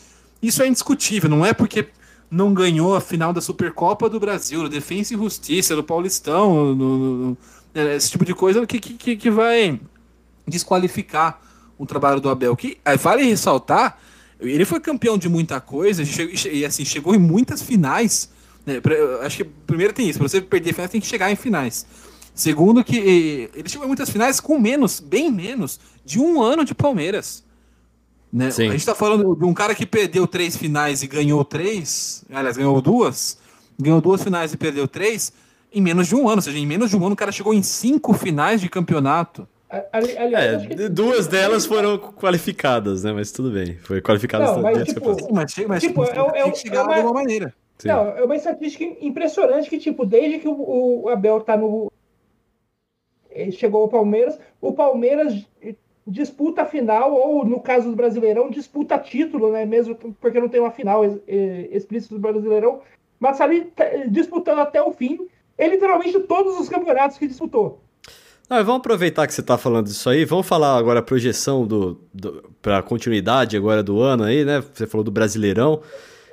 Isso 0.42 0.62
é 0.62 0.68
indiscutível, 0.68 1.30
não 1.30 1.46
é 1.46 1.54
porque 1.54 1.88
não 2.32 2.54
ganhou 2.54 2.96
a 2.96 3.02
final 3.02 3.34
da 3.34 3.42
Supercopa 3.42 4.08
do 4.08 4.20
Brasil, 4.20 4.62
do 4.62 4.70
Defensa 4.70 5.14
e 5.14 5.18
Justiça, 5.18 5.76
do 5.76 5.84
Paulistão, 5.84 6.76
no, 6.76 6.98
no, 7.18 7.38
é, 7.74 7.96
esse 7.96 8.12
tipo 8.12 8.24
de 8.24 8.36
coisa 8.36 8.66
que, 8.66 8.80
que, 8.80 9.16
que 9.18 9.32
vai 9.32 9.80
desqualificar 10.48 11.42
o 11.78 11.86
trabalho 11.86 12.22
do 12.22 12.30
Abel. 12.30 12.56
Que 12.56 12.78
vale 13.00 13.24
ressaltar 13.24 13.98
ele 14.40 14.66
foi 14.66 14.80
campeão 14.80 15.18
de 15.18 15.28
muita 15.28 15.60
coisa 15.60 16.04
e 16.52 16.66
assim, 16.66 16.86
chegou 16.86 17.14
em 17.14 17.20
muitas 17.20 17.62
finais. 17.62 18.30
Né? 18.66 18.76
Acho 19.22 19.38
que 19.38 19.44
primeiro 19.44 19.94
tem 19.94 20.08
isso, 20.08 20.20
para 20.20 20.28
você 20.28 20.42
perder 20.42 20.74
finais 20.74 20.92
tem 20.92 21.02
que 21.02 21.08
chegar 21.08 21.32
em 21.32 21.36
finais. 21.36 21.86
Segundo 22.34 22.84
que 22.84 23.50
ele 23.54 23.68
chegou 23.68 23.86
em 23.86 23.90
muitas 23.90 24.10
finais 24.10 24.40
com 24.40 24.58
menos, 24.58 25.00
bem 25.00 25.30
menos, 25.30 25.80
de 26.06 26.20
um 26.20 26.42
ano 26.42 26.64
de 26.64 26.74
Palmeiras. 26.74 27.44
Né? 28.32 28.48
A 28.48 28.52
gente 28.52 28.76
está 28.76 28.96
falando 28.96 29.36
de 29.36 29.44
um 29.44 29.54
cara 29.54 29.76
que 29.76 29.86
perdeu 29.86 30.26
três 30.26 30.56
finais 30.56 31.04
e 31.04 31.08
ganhou 31.08 31.44
três, 31.44 32.24
aliás, 32.32 32.56
ganhou 32.56 32.82
duas, 32.82 33.38
ganhou 33.78 34.00
duas 34.00 34.24
finais 34.24 34.54
e 34.54 34.58
perdeu 34.58 34.88
três 34.88 35.34
em 35.74 35.82
menos 35.82 36.08
de 36.08 36.16
um 36.16 36.28
ano. 36.30 36.38
Ou 36.38 36.42
seja, 36.42 36.58
em 36.58 36.66
menos 36.66 36.90
de 36.90 36.96
um 36.96 37.04
ano 37.04 37.14
o 37.14 37.18
cara 37.18 37.32
chegou 37.32 37.54
em 37.54 37.64
cinco 37.64 38.14
finais 38.14 38.62
de 38.62 38.70
campeonato. 38.70 39.48
Aliás, 39.92 40.66
é, 40.66 40.90
duas 40.90 41.28
delas 41.28 41.66
foram 41.66 41.98
qualificadas, 41.98 43.04
né? 43.04 43.14
Mas 43.14 43.32
tudo 43.32 43.52
bem. 43.52 43.78
Foi 43.78 44.02
qualificadas 44.02 44.56
não, 44.56 44.64
mas, 44.64 44.88
tipo, 44.88 45.10
mas, 45.32 45.56
mas, 45.68 45.84
tipo, 45.84 46.04
é, 46.04 46.40
é, 46.40 46.50
é, 46.50 46.56
chegar 46.56 46.80
é 46.80 46.82
uma, 46.82 46.94
de 46.94 47.00
alguma 47.00 47.14
maneira. 47.14 47.54
Sim. 47.78 47.88
Não, 47.88 48.08
é 48.10 48.24
uma 48.24 48.36
estatística 48.36 48.84
impressionante 49.00 49.70
que, 49.70 49.78
tipo, 49.78 50.08
desde 50.08 50.40
que 50.40 50.48
o, 50.48 51.04
o 51.04 51.10
Abel 51.10 51.42
tá 51.42 51.56
no. 51.56 51.92
Chegou 53.52 53.84
ao 53.84 53.88
Palmeiras, 53.88 54.40
o 54.60 54.74
Palmeiras 54.74 55.46
disputa 56.06 56.64
a 56.64 56.66
final, 56.66 57.14
ou 57.14 57.46
no 57.46 57.60
caso 57.60 57.92
do 57.92 57.96
Brasileirão, 57.96 58.50
disputa 58.50 58.98
título, 58.98 59.52
né? 59.52 59.66
Mesmo 59.66 59.96
porque 59.96 60.40
não 60.40 60.50
tem 60.50 60.60
uma 60.60 60.72
final 60.72 61.04
explícita 61.72 62.16
do 62.16 62.22
Brasileirão, 62.22 62.82
mas 63.20 63.38
tá 63.38 63.44
ali 63.44 63.66
tá, 63.66 63.86
disputando 64.08 64.60
até 64.60 64.82
o 64.82 64.92
fim, 64.92 65.28
é 65.56 65.68
literalmente 65.68 66.20
todos 66.22 66.60
os 66.60 66.68
campeonatos 66.68 67.20
que 67.20 67.28
disputou. 67.28 67.80
Não, 68.50 68.58
vamos 68.66 68.80
aproveitar 68.80 69.28
que 69.28 69.34
você 69.34 69.42
está 69.42 69.60
falando 69.60 69.86
disso 69.86 70.10
aí, 70.10 70.26
vamos 70.26 70.48
falar 70.48 70.76
agora 70.76 71.00
a 71.00 71.04
projeção 71.04 71.68
do, 71.68 72.02
do 72.12 72.44
para 72.64 72.82
continuidade 72.82 73.56
agora 73.56 73.84
do 73.84 74.02
ano 74.02 74.24
aí, 74.24 74.44
né? 74.44 74.64
Você 74.74 74.88
falou 74.88 75.04
do 75.04 75.12
Brasileirão, 75.12 75.84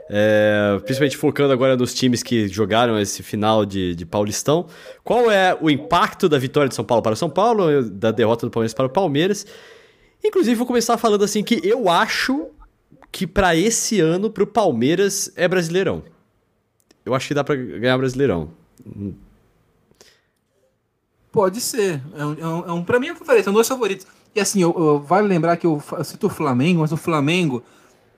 é, 0.08 0.80
principalmente 0.82 1.14
focando 1.14 1.52
agora 1.52 1.76
nos 1.76 1.92
times 1.92 2.22
que 2.22 2.48
jogaram 2.48 2.98
esse 2.98 3.22
final 3.22 3.66
de, 3.66 3.94
de 3.94 4.06
Paulistão. 4.06 4.66
Qual 5.04 5.30
é 5.30 5.54
o 5.60 5.68
impacto 5.68 6.26
da 6.26 6.38
vitória 6.38 6.70
de 6.70 6.74
São 6.74 6.86
Paulo 6.86 7.02
para 7.02 7.14
São 7.14 7.28
Paulo, 7.28 7.82
da 7.82 8.10
derrota 8.10 8.46
do 8.46 8.50
Palmeiras 8.50 8.72
para 8.72 8.86
o 8.86 8.90
Palmeiras? 8.90 9.46
Inclusive, 10.24 10.54
vou 10.54 10.66
começar 10.66 10.96
falando 10.96 11.22
assim 11.22 11.44
que 11.44 11.60
eu 11.62 11.86
acho 11.90 12.46
que 13.12 13.26
para 13.26 13.54
esse 13.54 14.00
ano, 14.00 14.30
para 14.30 14.42
o 14.42 14.46
Palmeiras, 14.46 15.30
é 15.36 15.46
Brasileirão. 15.46 16.02
Eu 17.04 17.14
acho 17.14 17.28
que 17.28 17.34
dá 17.34 17.44
para 17.44 17.56
ganhar 17.56 17.98
Brasileirão. 17.98 18.50
Pode 21.36 21.60
ser. 21.60 22.00
É 22.16 22.24
um, 22.24 22.32
é 22.32 22.46
um, 22.46 22.68
é 22.68 22.72
um 22.72 22.82
pra 22.82 22.98
mim 22.98 23.08
é 23.08 23.12
o 23.12 23.14
que 23.14 23.20
eu 23.20 23.26
falei, 23.26 23.42
são 23.42 23.52
dois 23.52 23.68
favoritos. 23.68 24.06
E 24.34 24.40
assim, 24.40 24.62
eu, 24.62 24.74
eu, 24.74 24.98
vale 25.00 25.28
lembrar 25.28 25.58
que 25.58 25.66
eu, 25.66 25.82
eu 25.92 26.04
cito 26.04 26.28
o 26.28 26.30
Flamengo, 26.30 26.80
mas 26.80 26.92
o 26.92 26.96
Flamengo 26.96 27.62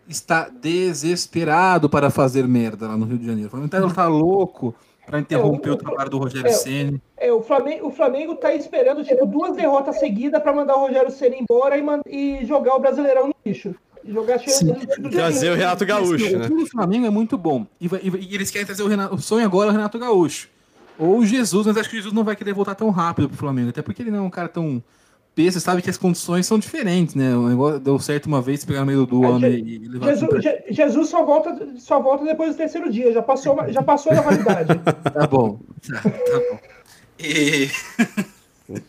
está 0.09 0.49
desesperado 0.49 1.91
para 1.91 2.11
fazer 2.11 2.47
merda 2.47 2.87
lá 2.87 2.97
no 2.97 3.05
Rio 3.05 3.19
de 3.19 3.27
Janeiro. 3.27 3.49
O 3.49 3.51
Flamengo 3.51 3.71
tá, 3.71 3.81
tá 3.93 4.07
louco 4.07 4.73
para 5.05 5.19
interromper 5.19 5.71
é, 5.71 5.73
o, 5.73 5.75
o, 5.75 5.79
trabalho 5.79 6.11
do 6.11 6.19
Rogério 6.19 6.47
é, 6.47 6.53
Ceni. 6.53 7.03
É, 7.17 7.33
o 7.33 7.43
Flamengo, 7.43 7.89
o 7.89 7.91
Flamengo 7.91 8.37
tá 8.37 8.55
esperando 8.55 9.03
tipo 9.03 9.27
duas 9.27 9.57
derrotas 9.57 9.99
seguidas 9.99 10.41
para 10.41 10.53
mandar 10.53 10.77
o 10.77 10.83
Rogério 10.83 11.11
Ceni 11.11 11.39
embora 11.41 11.77
e, 11.77 11.83
e 12.07 12.47
jogar 12.47 12.77
o 12.77 12.79
Brasileirão 12.79 13.27
no 13.27 13.35
lixo. 13.45 13.75
Jogar 14.05 14.39
Trazer 15.11 15.51
o 15.51 15.57
Renato 15.57 15.85
Gaúcho. 15.85 16.39
né? 16.39 16.49
O 16.49 16.67
Flamengo 16.67 17.07
é 17.07 17.11
muito 17.11 17.37
bom. 17.37 17.67
E, 17.81 17.87
e, 17.87 18.31
e 18.31 18.35
eles 18.37 18.49
querem 18.49 18.65
trazer 18.65 18.85
o, 18.85 18.87
Renato, 18.87 19.17
o 19.17 19.19
sonho 19.19 19.45
agora 19.45 19.71
é 19.71 19.71
o 19.71 19.73
Renato 19.73 19.99
Gaúcho. 19.99 20.49
Ou 20.99 21.25
Jesus, 21.25 21.67
mas 21.67 21.77
acho 21.77 21.89
que 21.89 21.97
Jesus 21.97 22.13
não 22.13 22.25
vai 22.25 22.35
querer 22.35 22.53
voltar 22.53 22.75
tão 22.75 22.91
rápido 22.91 23.29
pro 23.29 23.39
Flamengo. 23.39 23.71
Até 23.71 23.83
porque 23.83 24.03
ele 24.03 24.11
não 24.11 24.19
é 24.19 24.23
um 24.23 24.31
cara 24.31 24.49
tão. 24.49 24.83
Você 25.37 25.61
sabe 25.61 25.81
que 25.81 25.89
as 25.89 25.97
condições 25.97 26.47
são 26.47 26.59
diferentes, 26.59 27.15
né? 27.15 27.37
O 27.37 27.49
negócio 27.49 27.79
deu 27.79 27.97
certo 28.01 28.27
uma 28.27 28.43
vez, 28.43 28.65
pegar 28.65 28.81
no 28.81 28.87
meio 28.87 29.07
do 29.07 29.25
é, 29.25 29.29
ano 29.29 29.47
e, 29.47 29.77
e 29.77 29.89
levar 29.89 30.09
Jesus, 30.09 30.45
Jesus 30.69 31.09
só 31.09 31.25
volta, 31.25 31.69
só 31.79 32.01
volta 32.03 32.25
depois 32.25 32.55
do 32.55 32.57
terceiro 32.57 32.91
dia, 32.91 33.13
já 33.13 33.23
passou, 33.23 33.57
já 33.69 33.81
passou 33.81 34.13
da 34.13 34.21
validade. 34.21 34.75
tá 35.15 35.27
bom. 35.29 35.61
Tá, 35.89 36.01
tá 36.01 36.11
bom. 36.11 36.59
E. 37.21 37.71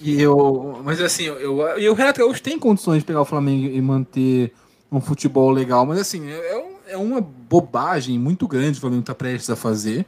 e 0.00 0.20
eu. 0.20 0.80
Mas 0.84 1.00
assim, 1.00 1.26
eu, 1.26 1.78
e 1.78 1.88
o 1.88 1.94
Renato 1.94 2.18
Gaúcho 2.18 2.42
tem 2.42 2.58
condições 2.58 2.98
de 2.98 3.04
pegar 3.04 3.20
o 3.20 3.24
Flamengo 3.24 3.72
e 3.72 3.80
manter 3.80 4.52
um 4.90 5.00
futebol 5.00 5.50
legal, 5.50 5.84
mas 5.84 5.98
assim, 5.98 6.28
é, 6.28 6.34
é, 6.34 6.92
é 6.92 6.96
uma 6.96 7.20
bobagem 7.20 8.18
muito 8.18 8.46
grande 8.46 8.78
o 8.78 8.80
Flamengo 8.80 9.00
está 9.00 9.14
prestes 9.14 9.50
a 9.50 9.56
fazer, 9.56 10.06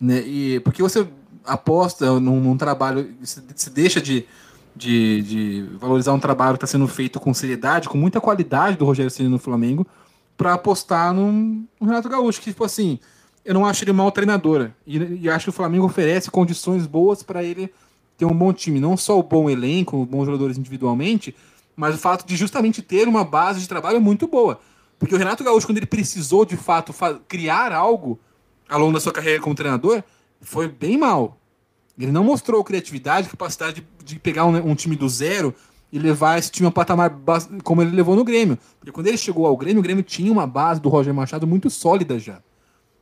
né? 0.00 0.20
E, 0.20 0.60
porque 0.60 0.82
você 0.82 1.06
aposta 1.44 2.18
num, 2.20 2.40
num 2.40 2.56
trabalho, 2.56 3.14
se, 3.22 3.70
deixa 3.70 4.00
de, 4.00 4.26
de, 4.74 5.22
de, 5.22 5.62
valorizar 5.78 6.12
um 6.12 6.18
trabalho 6.18 6.58
que 6.58 6.64
está 6.64 6.66
sendo 6.66 6.88
feito 6.88 7.20
com 7.20 7.32
seriedade, 7.32 7.88
com 7.88 7.96
muita 7.96 8.20
qualidade 8.20 8.76
do 8.76 8.84
Rogério 8.84 9.10
Ceni 9.10 9.28
no 9.28 9.38
Flamengo, 9.38 9.86
para 10.36 10.54
apostar 10.54 11.14
no, 11.14 11.32
no, 11.32 11.86
Renato 11.86 12.08
Gaúcho, 12.08 12.40
que, 12.40 12.50
tipo 12.50 12.64
assim, 12.64 12.98
eu 13.44 13.54
não 13.54 13.64
acho 13.64 13.84
ele 13.84 13.92
mal 13.92 14.10
treinador. 14.10 14.70
E, 14.86 14.98
e 15.22 15.30
acho 15.30 15.44
que 15.44 15.50
o 15.50 15.52
Flamengo 15.52 15.86
oferece 15.86 16.30
condições 16.30 16.86
boas 16.86 17.22
para 17.22 17.42
ele 17.42 17.72
ter 18.18 18.24
um 18.24 18.36
bom 18.36 18.52
time. 18.52 18.80
Não 18.80 18.96
só 18.96 19.18
o 19.18 19.22
bom 19.22 19.48
elenco, 19.48 20.04
bons 20.04 20.26
jogadores 20.26 20.58
individualmente, 20.58 21.34
mas 21.74 21.94
o 21.94 21.98
fato 21.98 22.26
de 22.26 22.36
justamente 22.36 22.82
ter 22.82 23.08
uma 23.08 23.24
base 23.24 23.60
de 23.60 23.68
trabalho 23.68 24.00
muito 24.00 24.26
boa. 24.26 24.60
Porque 24.98 25.14
o 25.14 25.18
Renato 25.18 25.44
Gaúcho, 25.44 25.66
quando 25.66 25.76
ele 25.76 25.86
precisou 25.86 26.44
de 26.44 26.56
fato 26.56 26.94
criar 27.28 27.72
algo 27.72 28.18
ao 28.68 28.80
longo 28.80 28.92
da 28.92 29.00
sua 29.00 29.12
carreira 29.12 29.40
como 29.40 29.54
treinador, 29.54 30.02
foi 30.40 30.68
bem 30.68 30.98
mal. 30.98 31.38
Ele 31.98 32.12
não 32.12 32.24
mostrou 32.24 32.62
criatividade, 32.62 33.28
capacidade 33.28 33.80
de, 33.80 34.04
de 34.04 34.18
pegar 34.18 34.44
um, 34.44 34.70
um, 34.70 34.74
time 34.74 34.96
do 34.96 35.08
zero 35.08 35.54
e 35.90 35.98
levar 35.98 36.38
esse 36.38 36.50
time 36.50 36.66
a 36.66 36.68
um 36.68 36.72
patamar 36.72 37.16
como 37.62 37.80
ele 37.80 37.90
levou 37.94 38.14
no 38.14 38.24
Grêmio. 38.24 38.58
Porque 38.78 38.92
quando 38.92 39.06
ele 39.06 39.16
chegou 39.16 39.46
ao 39.46 39.56
Grêmio, 39.56 39.80
o 39.80 39.82
Grêmio 39.82 40.02
tinha 40.02 40.30
uma 40.30 40.46
base 40.46 40.80
do 40.80 40.88
Roger 40.88 41.14
Machado 41.14 41.46
muito 41.46 41.70
sólida 41.70 42.18
já. 42.18 42.34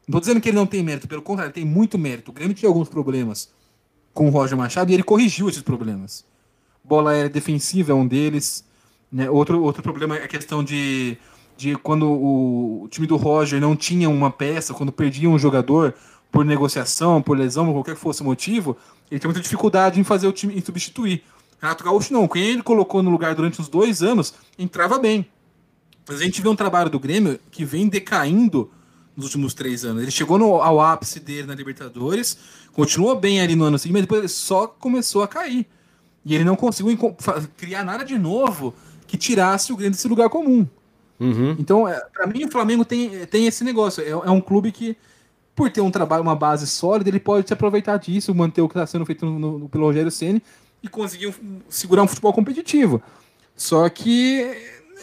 Não 0.06 0.18
estou 0.18 0.20
dizendo 0.20 0.40
que 0.40 0.50
ele 0.50 0.56
não 0.56 0.66
tem 0.66 0.82
mérito, 0.82 1.08
pelo 1.08 1.22
contrário, 1.22 1.48
ele 1.48 1.54
tem 1.54 1.64
muito 1.64 1.98
mérito. 1.98 2.30
O 2.30 2.34
Grêmio 2.34 2.54
tinha 2.54 2.68
alguns 2.68 2.88
problemas 2.88 3.50
com 4.12 4.28
o 4.28 4.30
Roger 4.30 4.56
Machado 4.56 4.90
e 4.90 4.94
ele 4.94 5.02
corrigiu 5.02 5.48
esses 5.48 5.62
problemas. 5.62 6.24
Bola 6.84 7.12
aérea 7.12 7.30
defensiva 7.30 7.92
é 7.92 7.94
um 7.94 8.06
deles. 8.06 8.64
Né? 9.10 9.28
Outro, 9.30 9.62
outro 9.62 9.82
problema 9.82 10.16
é 10.16 10.24
a 10.24 10.28
questão 10.28 10.62
de, 10.62 11.16
de 11.57 11.76
quando 11.76 12.11
o, 12.11 12.88
time 12.90 13.07
do 13.07 13.16
Roger 13.16 13.61
não 13.61 13.76
tinha 13.76 14.09
uma 14.09 14.30
peça, 14.30 14.74
quando 14.74 14.92
perdia 14.92 15.28
um 15.28 15.38
jogador, 15.38 15.94
por 16.30 16.44
negociação, 16.44 17.22
por 17.22 17.38
lesão, 17.38 17.66
por 17.66 17.74
qualquer 17.74 17.94
que 17.94 18.00
fosse 18.00 18.22
o 18.22 18.24
motivo, 18.24 18.76
ele 19.11 19.20
tem 19.20 19.28
muita 19.28 19.40
dificuldade 19.40 20.00
em 20.00 20.05
fazer 20.05 20.26
o 20.26 20.32
time 20.32 20.57
em 20.57 20.61
substituir. 20.61 21.22
Renato 21.61 21.84
Gaúcho 21.84 22.12
não, 22.12 22.26
quem 22.26 22.42
ele 22.42 22.62
colocou 22.62 23.02
no 23.02 23.11
lugar 23.11 23.34
durante 23.34 23.61
uns 23.61 23.68
dois 23.68 24.02
anos 24.02 24.34
entrava 24.59 24.98
bem. 24.98 25.26
Mas 26.07 26.20
a 26.20 26.24
gente 26.24 26.42
vê 26.42 26.48
um 26.48 26.57
trabalho 26.57 26.90
do 26.90 26.98
Grêmio 26.98 27.38
que 27.50 27.64
vem 27.64 27.88
decaindo 27.88 28.70
nos 29.16 29.26
últimos 29.26 29.55
três 29.55 29.84
anos. 29.84 30.02
Ele 30.02 30.11
chegou 30.11 30.38
no, 30.38 30.61
ao 30.61 30.80
ápice 30.80 31.20
dele 31.20 31.46
na 31.46 31.55
Libertadores, 31.55 32.36
continuou 32.72 33.18
bem 33.18 33.40
ali 33.40 33.55
no 33.55 33.64
ano 33.64 33.78
seguinte, 33.78 33.94
mas 33.94 34.02
depois 34.02 34.32
só 34.32 34.66
começou 34.66 35.22
a 35.22 35.28
cair. 35.28 35.66
E 36.24 36.34
ele 36.34 36.44
não 36.44 36.57
conseguiu 36.57 36.98
criar 37.57 37.84
nada 37.84 38.05
de 38.05 38.18
novo 38.18 38.74
que 39.07 39.16
tirasse 39.16 39.72
o 39.72 39.76
Grêmio 39.76 39.92
desse 39.92 40.09
lugar 40.09 40.28
comum. 40.28 40.66
Uhum. 41.18 41.56
Então, 41.58 41.88
é, 41.88 42.00
para 42.12 42.26
mim, 42.26 42.44
o 42.44 42.50
Flamengo 42.50 42.84
tem, 42.84 43.26
tem 43.26 43.46
esse 43.46 43.62
negócio. 43.64 44.02
É, 44.02 44.10
é 44.10 44.30
um 44.30 44.40
clube 44.40 44.72
que 44.72 44.96
por 45.54 45.70
ter 45.70 45.80
um 45.80 45.90
trabalho, 45.90 46.22
uma 46.22 46.34
base 46.34 46.66
sólida, 46.66 47.08
ele 47.08 47.20
pode 47.20 47.46
se 47.46 47.52
aproveitar 47.52 47.96
disso, 47.96 48.34
manter 48.34 48.60
o 48.60 48.68
que 48.68 48.74
está 48.74 48.86
sendo 48.86 49.06
feito 49.06 49.24
no, 49.24 49.58
no, 49.58 49.68
pelo 49.68 49.84
Rogério 49.84 50.10
Ceni 50.10 50.42
e 50.82 50.88
conseguir 50.88 51.28
um, 51.28 51.60
segurar 51.68 52.02
um 52.02 52.08
futebol 52.08 52.32
competitivo. 52.32 53.00
Só 53.54 53.88
que 53.88 54.40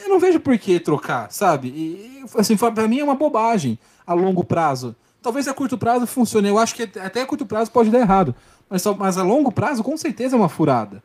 eu 0.03 0.09
não 0.09 0.19
vejo 0.19 0.39
por 0.39 0.57
que 0.57 0.79
trocar, 0.79 1.31
sabe? 1.31 1.69
E, 1.69 2.23
assim, 2.35 2.57
para 2.57 2.87
mim 2.87 2.99
é 2.99 3.03
uma 3.03 3.15
bobagem 3.15 3.79
a 4.05 4.13
longo 4.13 4.43
prazo. 4.43 4.95
Talvez 5.21 5.47
a 5.47 5.53
curto 5.53 5.77
prazo 5.77 6.05
funcione. 6.05 6.49
Eu 6.49 6.57
acho 6.57 6.75
que 6.75 6.83
até 6.83 7.21
a 7.21 7.25
curto 7.25 7.45
prazo 7.45 7.71
pode 7.71 7.89
dar 7.89 7.99
errado. 7.99 8.35
Mas, 8.69 8.81
só, 8.81 8.93
mas 8.93 9.17
a 9.17 9.23
longo 9.23 9.51
prazo, 9.51 9.83
com 9.83 9.95
certeza, 9.95 10.35
é 10.35 10.39
uma 10.39 10.49
furada. 10.49 11.01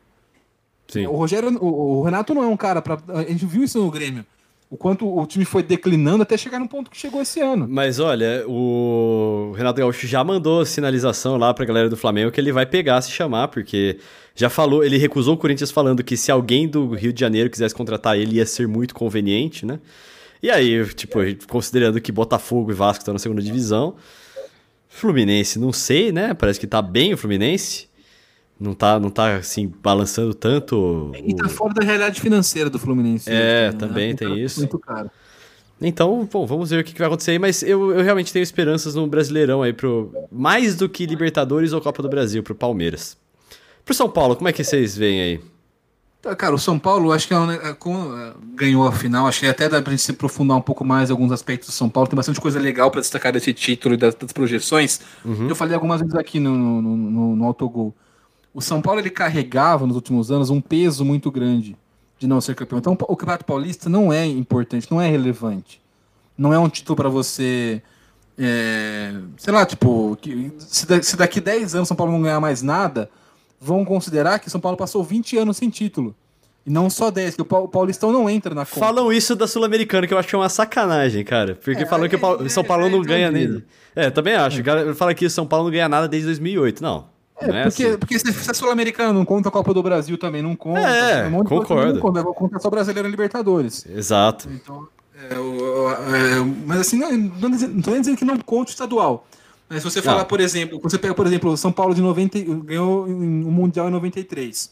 Sim. 0.87 1.05
O 1.07 1.15
Rogério, 1.15 1.57
o, 1.61 1.99
o 1.99 2.03
Renato 2.03 2.33
não 2.33 2.43
é 2.43 2.47
um 2.47 2.57
cara 2.57 2.81
para. 2.81 2.97
A 3.09 3.23
gente 3.23 3.45
viu 3.45 3.63
isso 3.63 3.79
no 3.79 3.91
Grêmio 3.91 4.25
o 4.69 4.75
quanto 4.75 5.07
o 5.07 5.25
time 5.25 5.45
foi 5.45 5.63
declinando 5.63 6.23
até 6.23 6.37
chegar 6.37 6.59
no 6.59 6.67
ponto 6.67 6.91
que 6.91 6.97
chegou 6.97 7.21
esse 7.21 7.39
ano. 7.39 7.67
Mas 7.69 7.99
olha, 7.99 8.43
o 8.47 9.53
Renato 9.55 9.79
Gaúcho 9.79 10.05
já 10.07 10.23
mandou 10.23 10.65
sinalização 10.65 11.37
lá 11.37 11.53
pra 11.53 11.65
galera 11.65 11.89
do 11.89 11.95
Flamengo 11.95 12.31
que 12.31 12.39
ele 12.39 12.51
vai 12.51 12.65
pegar 12.65 13.01
se 13.01 13.11
chamar, 13.11 13.47
porque 13.47 13.97
já 14.35 14.49
falou, 14.49 14.83
ele 14.83 14.97
recusou 14.97 15.35
o 15.35 15.37
Corinthians 15.37 15.71
falando 15.71 16.03
que 16.03 16.17
se 16.17 16.31
alguém 16.31 16.67
do 16.67 16.93
Rio 16.93 17.13
de 17.13 17.19
Janeiro 17.19 17.49
quisesse 17.49 17.73
contratar 17.73 18.17
ele 18.17 18.35
ia 18.35 18.45
ser 18.45 18.67
muito 18.67 18.93
conveniente, 18.93 19.65
né? 19.65 19.79
E 20.43 20.51
aí, 20.51 20.85
tipo, 20.93 21.17
considerando 21.47 21.99
que 21.99 22.11
Botafogo 22.11 22.71
e 22.71 22.73
Vasco 22.73 23.01
estão 23.01 23.13
na 23.13 23.19
segunda 23.19 23.41
divisão, 23.41 23.95
Fluminense, 24.89 25.59
não 25.59 25.71
sei, 25.71 26.11
né? 26.11 26.33
Parece 26.33 26.59
que 26.59 26.67
tá 26.67 26.81
bem 26.81 27.13
o 27.13 27.17
Fluminense. 27.17 27.86
Não 28.59 28.73
tá, 28.73 28.99
não 28.99 29.09
tá 29.09 29.35
assim, 29.35 29.71
balançando 29.81 30.33
tanto. 30.33 31.11
E 31.23 31.35
tá 31.35 31.47
fora 31.47 31.75
da 31.75 31.83
realidade 31.83 32.19
financeira 32.19 32.69
do 32.69 32.79
Fluminense. 32.79 33.29
É, 33.29 33.71
né? 33.71 33.77
também 33.77 34.15
tem 34.15 34.41
isso. 34.43 34.61
Muito 34.61 34.79
caro. 34.79 35.11
Então, 35.79 36.27
bom, 36.31 36.45
vamos 36.45 36.71
ver 36.71 36.79
o 36.79 36.83
que 36.83 36.97
vai 36.97 37.07
acontecer 37.07 37.31
aí, 37.31 37.39
mas 37.39 37.61
eu, 37.61 37.91
eu 37.91 38.03
realmente 38.03 38.33
tenho 38.33 38.41
esperanças 38.41 38.95
no 38.95 39.05
Brasileirão 39.05 39.61
aí 39.61 39.73
pro. 39.73 40.11
Mais 40.31 40.75
do 40.75 40.89
que 40.89 41.05
Libertadores 41.05 41.71
ou 41.71 41.79
Copa 41.79 42.01
do 42.01 42.09
Brasil, 42.09 42.41
pro 42.41 42.55
Palmeiras. 42.55 43.15
Pro 43.85 43.93
São 43.93 44.09
Paulo, 44.09 44.35
como 44.35 44.49
é 44.49 44.53
que 44.53 44.63
vocês 44.63 44.97
veem 44.97 45.21
aí? 45.21 45.39
Tá, 46.19 46.35
cara, 46.35 46.55
o 46.55 46.57
São 46.59 46.79
Paulo, 46.79 47.11
acho 47.11 47.27
que 47.27 47.33
é, 47.33 47.37
é, 47.37 47.69
é, 47.69 48.33
ganhou 48.55 48.87
a 48.87 48.91
final, 48.91 49.27
acho 49.27 49.39
que 49.39 49.45
até 49.45 49.69
dá 49.69 49.79
pra 49.81 49.91
gente 49.91 50.01
se 50.01 50.11
aprofundar 50.11 50.57
um 50.57 50.61
pouco 50.61 50.83
mais 50.83 51.09
em 51.09 51.13
alguns 51.13 51.31
aspectos 51.31 51.69
do 51.69 51.73
São 51.73 51.87
Paulo. 51.87 52.09
Tem 52.09 52.17
bastante 52.17 52.41
coisa 52.41 52.59
legal 52.59 52.89
para 52.89 53.01
destacar 53.01 53.31
desse 53.31 53.53
título 53.53 53.93
e 53.93 53.97
das, 53.97 54.15
das 54.15 54.33
projeções. 54.33 54.99
Uhum. 55.23 55.47
Eu 55.47 55.55
falei 55.55 55.75
algumas 55.75 56.01
vezes 56.01 56.15
aqui 56.15 56.39
no, 56.39 56.57
no, 56.57 56.81
no, 56.81 57.35
no 57.35 57.45
Autogol. 57.45 57.95
O 58.57 58.61
São 58.61 58.81
Paulo 58.81 58.99
ele 58.99 59.11
carregava 59.11 59.85
nos 59.85 59.95
últimos 59.95 60.31
anos 60.31 60.49
um 60.49 60.59
peso 60.59 61.05
muito 61.05 61.29
grande 61.29 61.77
de 62.17 62.25
não 62.25 62.41
ser 62.41 62.55
campeão. 62.55 62.79
Então 62.79 62.93
o 62.93 63.15
Campeonato 63.15 63.45
Paulista 63.45 63.87
não 63.87 64.11
é 64.11 64.25
importante, 64.25 64.87
não 64.89 64.99
é 64.99 65.07
relevante. 65.07 65.79
Não 66.35 66.51
é 66.51 66.57
um 66.57 66.67
título 66.67 66.95
para 66.95 67.07
você. 67.07 67.83
É, 68.35 69.13
sei 69.37 69.53
lá, 69.53 69.63
tipo, 69.63 70.17
que, 70.19 70.51
se, 70.57 71.15
daqui 71.15 71.39
10 71.39 71.75
anos 71.75 71.87
São 71.87 71.95
Paulo 71.95 72.11
não 72.11 72.23
ganhar 72.23 72.39
mais 72.39 72.63
nada, 72.63 73.11
vão 73.61 73.85
considerar 73.85 74.39
que 74.39 74.49
São 74.49 74.59
Paulo 74.59 74.75
passou 74.75 75.03
20 75.03 75.37
anos 75.37 75.57
sem 75.57 75.69
título. 75.69 76.15
E 76.65 76.71
não 76.71 76.89
só 76.89 77.11
10, 77.11 77.35
que 77.35 77.41
o 77.43 77.45
Paulistão 77.45 78.11
não 78.11 78.27
entra 78.27 78.55
na 78.55 78.65
conta. 78.65 78.79
Falam 78.79 79.13
isso 79.13 79.35
da 79.35 79.45
Sul-Americana, 79.45 80.07
que 80.07 80.15
eu 80.15 80.17
acho 80.17 80.29
que 80.29 80.35
é 80.35 80.39
uma 80.39 80.49
sacanagem, 80.49 81.23
cara. 81.23 81.53
Porque 81.63 81.83
é, 81.83 81.85
falam 81.85 82.09
que 82.09 82.15
o 82.15 82.43
é, 82.43 82.49
São 82.49 82.63
Paulo 82.63 82.87
é, 82.87 82.89
não 82.89 83.03
ganha 83.03 83.29
nem. 83.29 83.63
É, 83.95 84.09
também 84.09 84.33
acho. 84.33 84.61
O 84.61 84.63
cara 84.63 84.95
fala 84.95 85.13
que 85.13 85.27
o 85.27 85.29
São 85.29 85.45
Paulo 85.45 85.65
não 85.65 85.71
ganha 85.71 85.87
nada 85.87 86.07
desde 86.07 86.25
2008. 86.25 86.81
Não. 86.81 87.16
É, 87.39 87.49
é 87.49 87.63
porque, 87.63 87.85
assim. 87.85 87.97
porque 87.97 88.19
se 88.19 88.49
é 88.49 88.53
sul-americano, 88.53 89.13
não 89.13 89.25
conta 89.25 89.49
a 89.49 89.51
Copa 89.51 89.73
do 89.73 89.83
Brasil 89.83 90.17
também, 90.17 90.41
não 90.41 90.55
conta. 90.55 90.79
É, 90.79 91.27
um 91.27 91.43
concordo. 91.43 91.93
Não 91.93 92.01
conta, 92.01 92.23
conta 92.23 92.59
só 92.59 92.69
brasileiro 92.69 93.07
e 93.07 93.11
Libertadores. 93.11 93.85
Exato. 93.85 94.49
Então, 94.51 94.87
é, 95.29 95.37
o, 95.37 95.89
é, 95.91 96.39
mas 96.65 96.79
assim, 96.79 96.97
não, 96.97 97.11
não, 97.11 97.53
estou 97.53 97.97
dizendo 97.97 98.17
que 98.17 98.25
não 98.25 98.37
conta 98.39 98.71
estadual. 98.71 99.27
Mas 99.69 99.83
se 99.83 99.89
você 99.89 100.01
falar, 100.01 100.25
por 100.25 100.39
exemplo, 100.39 100.79
você 100.81 100.97
pega, 100.97 101.13
por 101.13 101.27
exemplo, 101.27 101.51
o 101.51 101.57
São 101.57 101.71
Paulo 101.71 101.93
de 101.93 102.01
90, 102.01 102.39
ganhou 102.63 103.05
o 103.05 103.09
um 103.09 103.51
Mundial 103.51 103.89
em 103.89 103.91
93. 103.91 104.71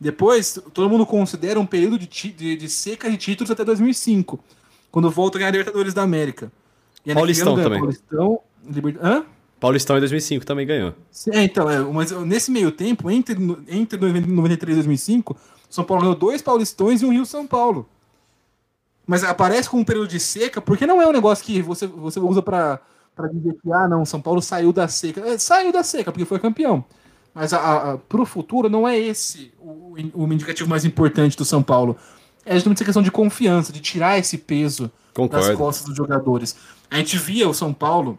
Depois, 0.00 0.58
todo 0.72 0.88
mundo 0.88 1.04
considera 1.04 1.58
um 1.58 1.66
período 1.66 1.98
de, 1.98 2.06
de, 2.06 2.56
de, 2.56 2.68
seca 2.68 3.10
de 3.10 3.16
títulos 3.16 3.50
até 3.50 3.64
2005, 3.64 4.38
quando 4.90 5.10
volta 5.10 5.36
a 5.36 5.40
ganhar 5.40 5.48
a 5.48 5.52
Libertadores 5.52 5.92
da 5.92 6.02
América. 6.02 6.50
E 7.04 7.12
Paulistão 7.12 7.56
também. 7.56 7.80
Paulistão, 7.80 8.40
Liber... 8.64 8.96
Hã? 9.02 9.24
Paulistão 9.60 9.96
em 9.96 10.00
2005 10.00 10.46
também 10.46 10.66
ganhou. 10.66 10.94
É, 11.30 11.42
então, 11.44 11.70
é, 11.70 11.78
mas 11.78 12.10
nesse 12.10 12.50
meio 12.50 12.72
tempo, 12.72 13.10
entre, 13.10 13.36
entre 13.68 13.98
93 13.98 14.72
e 14.72 14.80
2005, 14.80 15.36
São 15.68 15.84
Paulo 15.84 16.02
ganhou 16.02 16.16
dois 16.16 16.40
Paulistões 16.40 17.02
e 17.02 17.06
um 17.06 17.12
Rio 17.12 17.26
São 17.26 17.46
Paulo. 17.46 17.86
Mas 19.06 19.22
aparece 19.22 19.68
com 19.68 19.78
um 19.78 19.84
período 19.84 20.08
de 20.08 20.18
seca, 20.18 20.62
porque 20.62 20.86
não 20.86 21.02
é 21.02 21.06
um 21.06 21.12
negócio 21.12 21.44
que 21.44 21.60
você, 21.60 21.86
você 21.86 22.18
usa 22.18 22.40
para 22.40 22.80
dizer 23.32 23.54
que, 23.62 23.70
ah, 23.70 23.86
não, 23.86 24.06
São 24.06 24.20
Paulo 24.20 24.40
saiu 24.40 24.72
da 24.72 24.88
seca. 24.88 25.20
É, 25.20 25.36
saiu 25.36 25.70
da 25.70 25.82
seca, 25.82 26.10
porque 26.10 26.24
foi 26.24 26.38
campeão. 26.38 26.82
Mas 27.34 27.52
para 28.08 28.20
o 28.20 28.24
futuro 28.24 28.68
não 28.68 28.88
é 28.88 28.98
esse 28.98 29.52
o, 29.60 29.94
o 30.14 30.32
indicativo 30.32 30.68
mais 30.68 30.84
importante 30.86 31.36
do 31.36 31.44
São 31.44 31.62
Paulo. 31.62 31.96
É 32.46 32.54
justamente 32.54 32.78
essa 32.78 32.84
questão 32.86 33.02
de 33.02 33.10
confiança, 33.10 33.72
de 33.72 33.80
tirar 33.80 34.18
esse 34.18 34.38
peso 34.38 34.90
Concordo. 35.12 35.46
das 35.46 35.56
costas 35.56 35.86
dos 35.86 35.96
jogadores. 35.96 36.56
A 36.90 36.96
gente 36.96 37.18
via 37.18 37.48
o 37.48 37.54
São 37.54 37.74
Paulo 37.74 38.18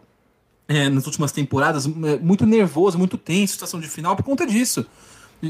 é, 0.68 0.88
nas 0.88 1.06
últimas 1.06 1.32
temporadas, 1.32 1.86
é, 1.86 2.18
muito 2.18 2.46
nervoso, 2.46 2.98
muito 2.98 3.18
tenso, 3.18 3.54
situação 3.54 3.80
de 3.80 3.88
final 3.88 4.16
por 4.16 4.24
conta 4.24 4.46
disso. 4.46 4.86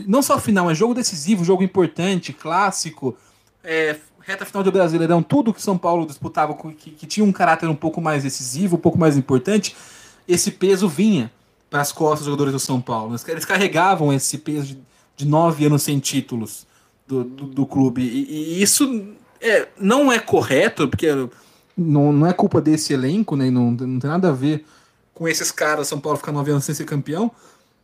Não 0.07 0.23
só 0.23 0.39
final, 0.39 0.67
mas 0.67 0.79
jogo 0.79 0.95
decisivo, 0.95 1.45
jogo 1.45 1.63
importante, 1.63 2.33
clássico, 2.33 3.17
é, 3.63 3.97
reta 4.21 4.47
final 4.47 4.63
do 4.63 4.73
Brasileirão, 4.73 5.23
tudo 5.23 5.53
que 5.53 5.61
São 5.61 5.77
Paulo 5.77 6.07
disputava, 6.07 6.55
que, 6.55 6.91
que, 6.91 7.07
tinha 7.07 7.25
um 7.25 7.33
caráter 7.33 7.69
um 7.69 7.75
pouco 7.75 8.01
mais 8.01 8.23
decisivo, 8.23 8.77
um 8.77 8.81
pouco 8.81 8.99
mais 8.99 9.17
importante, 9.17 9.77
esse 10.27 10.51
peso 10.51 10.89
vinha 10.89 11.31
para 11.69 11.81
as 11.81 11.93
costas 11.93 12.21
dos 12.21 12.27
jogadores 12.27 12.53
do 12.53 12.59
São 12.59 12.81
Paulo. 12.81 13.15
Eles 13.29 13.45
carregavam 13.45 14.13
esse 14.13 14.39
peso 14.39 14.69
de, 14.69 14.79
de 15.17 15.27
nove 15.27 15.67
anos 15.67 15.83
sem 15.83 15.99
títulos 15.99 16.67
do, 17.07 17.25
do, 17.25 17.47
do 17.47 17.67
clube. 17.67 18.03
E, 18.03 18.59
e 18.59 18.63
isso 18.63 19.07
é, 19.41 19.69
não 19.79 20.11
é 20.11 20.19
correto, 20.19 20.89
porque 20.89 21.09
não, 21.77 22.13
não 22.13 22.27
é 22.27 22.33
culpa 22.33 22.61
desse 22.61 22.93
elenco, 22.93 23.37
né, 23.37 23.51
não, 23.51 23.73
não 23.73 23.99
tem 23.99 24.11
nada 24.11 24.29
a 24.29 24.33
ver 24.33 24.65
com 25.23 25.29
esses 25.29 25.53
caras, 25.53 25.87
São 25.87 26.01
Paulo 26.01 26.19
ficar 26.19 26.33
nove 26.33 26.51
anos 26.51 26.65
sem 26.65 26.75
ser 26.75 26.85
campeão, 26.85 27.31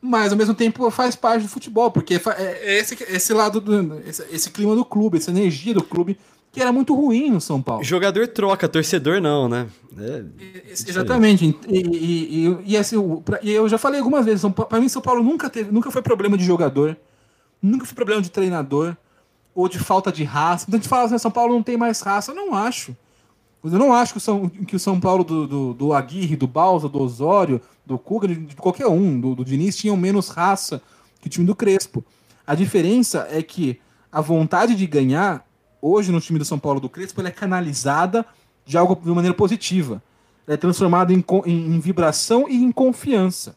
mas 0.01 0.33
ao 0.33 0.39
mesmo 0.39 0.55
tempo 0.55 0.91
faz 0.91 1.15
parte 1.15 1.43
do 1.43 1.49
futebol, 1.49 1.89
porque 1.89 2.15
é, 2.15 2.21
é 2.37 2.79
esse, 2.79 3.01
esse 3.09 3.33
lado, 3.33 3.61
do, 3.61 4.01
esse, 4.05 4.25
esse, 4.33 4.51
clima 4.51 4.75
do 4.75 4.85
clube, 4.85 5.19
essa 5.19 5.31
energia 5.31 5.73
do 5.73 5.85
clube 5.85 6.19
que 6.51 6.61
era 6.61 6.73
muito 6.73 6.97
ruim 6.97 7.31
no 7.31 7.41
São 7.41 7.63
Paulo. 7.63 7.85
Jogador 7.85 8.27
troca, 8.27 8.69
torcedor 8.69 9.21
não, 9.21 9.49
né? 9.49 9.69
É, 9.97 10.25
Exatamente. 10.69 11.57
E, 11.69 11.79
e, 11.79 12.49
e, 12.49 12.59
e 12.73 12.77
assim, 12.77 12.97
eu 13.45 13.69
já 13.69 13.79
falei 13.79 14.01
algumas 14.01 14.25
vezes, 14.25 14.45
para 14.69 14.81
mim 14.81 14.89
São 14.89 15.01
Paulo 15.01 15.23
nunca 15.23 15.49
teve, 15.49 15.71
nunca 15.71 15.93
foi 15.93 16.03
problema 16.03 16.37
de 16.37 16.43
jogador, 16.43 16.97
nunca 17.63 17.87
foi 17.87 17.95
problema 17.95 18.21
de 18.21 18.33
treinador 18.33 18.97
ou 19.55 19.69
de 19.69 19.79
falta 19.79 20.11
de 20.11 20.25
raça. 20.25 20.65
Então 20.67 20.77
a 20.77 20.83
gente 20.83 20.89
fala 20.89 21.05
assim, 21.05 21.19
São 21.19 21.31
Paulo 21.31 21.55
não 21.55 21.63
tem 21.63 21.77
mais 21.77 22.01
raça. 22.01 22.33
Eu 22.33 22.35
não 22.35 22.53
acho. 22.53 22.97
Eu 23.63 23.71
não 23.71 23.93
acho 23.93 24.13
que 24.13 24.19
o 24.19 24.21
São, 24.21 24.49
que 24.49 24.77
o 24.77 24.79
São 24.79 25.01
Paulo 25.01 25.25
do, 25.25 25.47
do, 25.47 25.75
do 25.75 25.93
Aguirre, 25.93 26.37
do 26.37 26.47
Balsa, 26.47 26.89
do 26.89 27.01
Osório, 27.01 27.61
do 27.85 27.99
Cuca, 27.99 28.29
de, 28.29 28.37
de 28.37 28.57
qualquer 28.57 28.87
um, 28.87 29.21
do, 29.21 29.35
do 29.35 29.45
Diniz, 29.45 29.77
tinham 29.77 29.97
menos 29.97 30.29
raça 30.29 30.81
que 31.21 31.27
o 31.27 31.31
time 31.31 31.47
do 31.47 31.55
Crespo. 31.55 32.05
A 32.47 32.55
diferença 32.55 33.27
é 33.31 33.43
que 33.43 33.81
a 34.11 34.21
vontade 34.21 34.75
de 34.75 34.87
ganhar, 34.87 35.47
hoje 35.83 36.13
no 36.13 36.21
time 36.21 36.39
do 36.39 36.45
São 36.45 36.59
Paulo 36.59 36.81
do 36.81 36.89
Crespo, 36.89 37.21
ela 37.21 37.29
é 37.29 37.33
canalizada 37.33 38.25
de 38.65 38.79
algo 38.79 38.95
de 38.95 39.11
maneira 39.11 39.35
positiva. 39.35 40.03
Ela 40.47 40.55
é 40.55 40.57
transformada 40.57 41.13
em, 41.13 41.25
em, 41.47 41.75
em 41.75 41.81
vibração 41.81 42.49
e 42.49 42.57
em 42.57 42.71
confiança. 42.71 43.57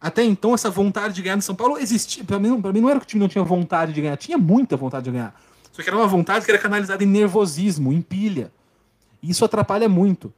Até 0.00 0.22
então, 0.22 0.54
essa 0.54 0.70
vontade 0.70 1.14
de 1.14 1.22
ganhar 1.22 1.36
no 1.36 1.42
São 1.42 1.54
Paulo 1.54 1.78
existia. 1.78 2.22
Para 2.22 2.38
mim, 2.38 2.50
mim, 2.50 2.80
não 2.80 2.90
era 2.90 3.00
que 3.00 3.06
o 3.06 3.08
time 3.08 3.20
não 3.20 3.28
tinha 3.28 3.42
vontade 3.42 3.92
de 3.92 4.02
ganhar, 4.02 4.16
tinha 4.18 4.36
muita 4.36 4.76
vontade 4.76 5.06
de 5.06 5.10
ganhar. 5.10 5.34
Só 5.72 5.82
que 5.82 5.88
era 5.88 5.96
uma 5.96 6.06
vontade 6.06 6.44
que 6.44 6.50
era 6.50 6.60
canalizada 6.60 7.02
em 7.02 7.06
nervosismo, 7.06 7.92
em 7.92 8.02
pilha. 8.02 8.52
Isso 9.28 9.44
atrapalha 9.44 9.88
muito. 9.88 10.32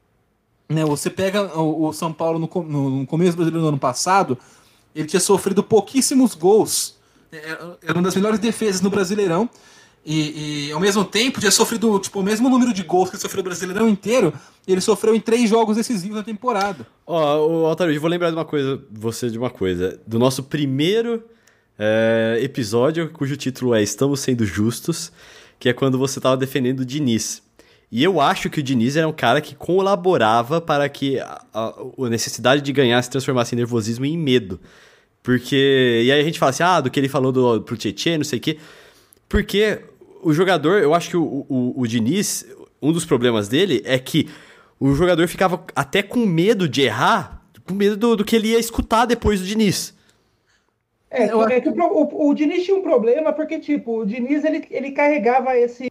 Né, 0.68 0.84
você 0.84 1.08
pega 1.08 1.56
o, 1.58 1.92
São 1.92 2.12
Paulo 2.12 2.40
no, 2.40 2.62
no, 2.64 2.90
no, 2.90 3.06
começo 3.06 3.32
do 3.32 3.36
brasileiro 3.36 3.62
do 3.62 3.68
ano 3.68 3.78
passado, 3.78 4.36
ele 4.94 5.06
tinha 5.06 5.20
sofrido 5.20 5.62
pouquíssimos 5.62 6.34
gols. 6.34 6.96
É, 7.30 7.36
é, 7.36 7.58
era 7.82 7.92
uma 7.94 8.02
das 8.02 8.16
melhores 8.16 8.40
defesas 8.40 8.80
no 8.80 8.90
Brasileirão. 8.90 9.48
E, 10.04 10.68
e, 10.68 10.72
ao 10.72 10.78
mesmo 10.78 11.04
tempo 11.04 11.40
tinha 11.40 11.50
sofrido 11.50 11.98
tipo, 11.98 12.20
o 12.20 12.22
mesmo 12.22 12.48
número 12.48 12.72
de 12.72 12.84
gols 12.84 13.10
que 13.10 13.16
sofreu 13.16 13.40
o 13.40 13.44
Brasileirão 13.44 13.88
inteiro, 13.88 14.32
ele 14.66 14.80
sofreu 14.80 15.14
em 15.14 15.20
três 15.20 15.50
jogos 15.50 15.76
decisivos 15.76 16.16
na 16.16 16.22
temporada. 16.22 16.86
Ó, 17.04 17.44
oh, 17.44 17.66
Altair, 17.66 17.92
eu 17.92 18.00
vou 18.00 18.10
lembrar 18.10 18.30
de 18.30 18.36
uma 18.36 18.44
coisa, 18.44 18.80
você 18.90 19.28
de 19.28 19.38
uma 19.38 19.50
coisa. 19.50 20.00
Do 20.06 20.18
nosso 20.18 20.44
primeiro 20.44 21.24
é, 21.78 22.38
episódio, 22.40 23.10
cujo 23.10 23.36
título 23.36 23.74
é 23.74 23.82
Estamos 23.82 24.20
Sendo 24.20 24.44
Justos, 24.44 25.12
que 25.58 25.68
é 25.68 25.72
quando 25.72 25.98
você 25.98 26.18
estava 26.18 26.36
defendendo 26.36 26.80
o 26.80 26.84
Diniz. 26.84 27.42
E 27.90 28.02
eu 28.02 28.20
acho 28.20 28.50
que 28.50 28.60
o 28.60 28.62
Diniz 28.62 28.96
era 28.96 29.06
um 29.06 29.12
cara 29.12 29.40
que 29.40 29.54
colaborava 29.54 30.60
para 30.60 30.88
que 30.88 31.18
a, 31.20 31.40
a, 31.54 31.74
a 31.98 32.08
necessidade 32.10 32.60
de 32.60 32.72
ganhar 32.72 33.00
se 33.02 33.10
transformasse 33.10 33.54
em 33.54 33.58
nervosismo 33.58 34.04
e 34.04 34.10
em 34.10 34.18
medo. 34.18 34.60
Porque. 35.22 36.02
E 36.04 36.10
aí 36.10 36.20
a 36.20 36.24
gente 36.24 36.38
fala 36.38 36.50
assim, 36.50 36.62
ah, 36.62 36.80
do 36.80 36.90
que 36.90 36.98
ele 36.98 37.08
falou 37.08 37.32
do, 37.32 37.62
pro 37.62 37.76
Tietchan, 37.76 38.18
não 38.18 38.24
sei 38.24 38.38
o 38.38 38.42
quê. 38.42 38.58
Porque 39.28 39.80
o 40.22 40.32
jogador, 40.32 40.82
eu 40.82 40.94
acho 40.94 41.10
que 41.10 41.16
o, 41.16 41.46
o, 41.48 41.80
o 41.80 41.86
Diniz, 41.86 42.46
um 42.80 42.92
dos 42.92 43.04
problemas 43.04 43.48
dele 43.48 43.82
é 43.84 43.98
que 43.98 44.28
o 44.78 44.94
jogador 44.94 45.26
ficava 45.28 45.64
até 45.74 46.02
com 46.02 46.26
medo 46.26 46.68
de 46.68 46.82
errar, 46.82 47.42
com 47.64 47.74
medo 47.74 47.96
do, 47.96 48.16
do 48.16 48.24
que 48.24 48.36
ele 48.36 48.48
ia 48.48 48.58
escutar 48.58 49.06
depois 49.06 49.40
do 49.40 49.46
Diniz. 49.46 49.94
É, 51.10 51.24
é 51.24 51.60
que 51.60 51.68
o, 51.68 51.72
o, 51.72 52.28
o, 52.30 52.34
Diniz 52.34 52.64
tinha 52.64 52.76
um 52.76 52.82
problema 52.82 53.32
porque, 53.32 53.58
tipo, 53.58 54.00
o 54.00 54.06
Diniz 54.06 54.44
ele, 54.44 54.66
ele 54.70 54.90
carregava 54.90 55.56
esse, 55.56 55.90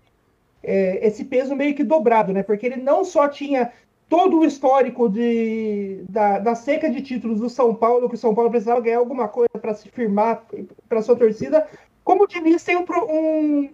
é, 0.66 1.08
esse 1.08 1.24
peso 1.24 1.56
meio 1.56 1.76
que 1.76 1.84
dobrado, 1.84 2.34
né? 2.34 2.44
Porque 2.44 2.66
ele 2.66 2.78
não 2.78 3.06
só 3.06 3.28
tinha 3.28 3.72
todo 4.08 4.40
o 4.40 4.46
histórico 4.46 5.10
de, 5.10 6.04
da, 6.10 6.40
da 6.40 6.56
seca 6.56 6.90
de 6.90 7.02
títulos 7.02 7.40
do 7.40 7.50
São 7.50 7.74
Paulo, 7.74 8.08
que 8.10 8.16
o 8.16 8.18
São 8.18 8.36
Paulo 8.36 8.50
precisava 8.50 8.82
ganhar 8.82 9.00
alguma 9.00 9.28
coisa 9.28 9.50
para 9.60 9.74
se 9.74 9.90
firmar 9.90 10.44
para 10.88 11.02
sua 11.02 11.16
torcida, 11.16 11.68
como 12.04 12.24
o 12.24 12.28
Diniz 12.28 12.64
tem 12.64 12.78
um, 12.78 12.86
um, 13.10 13.70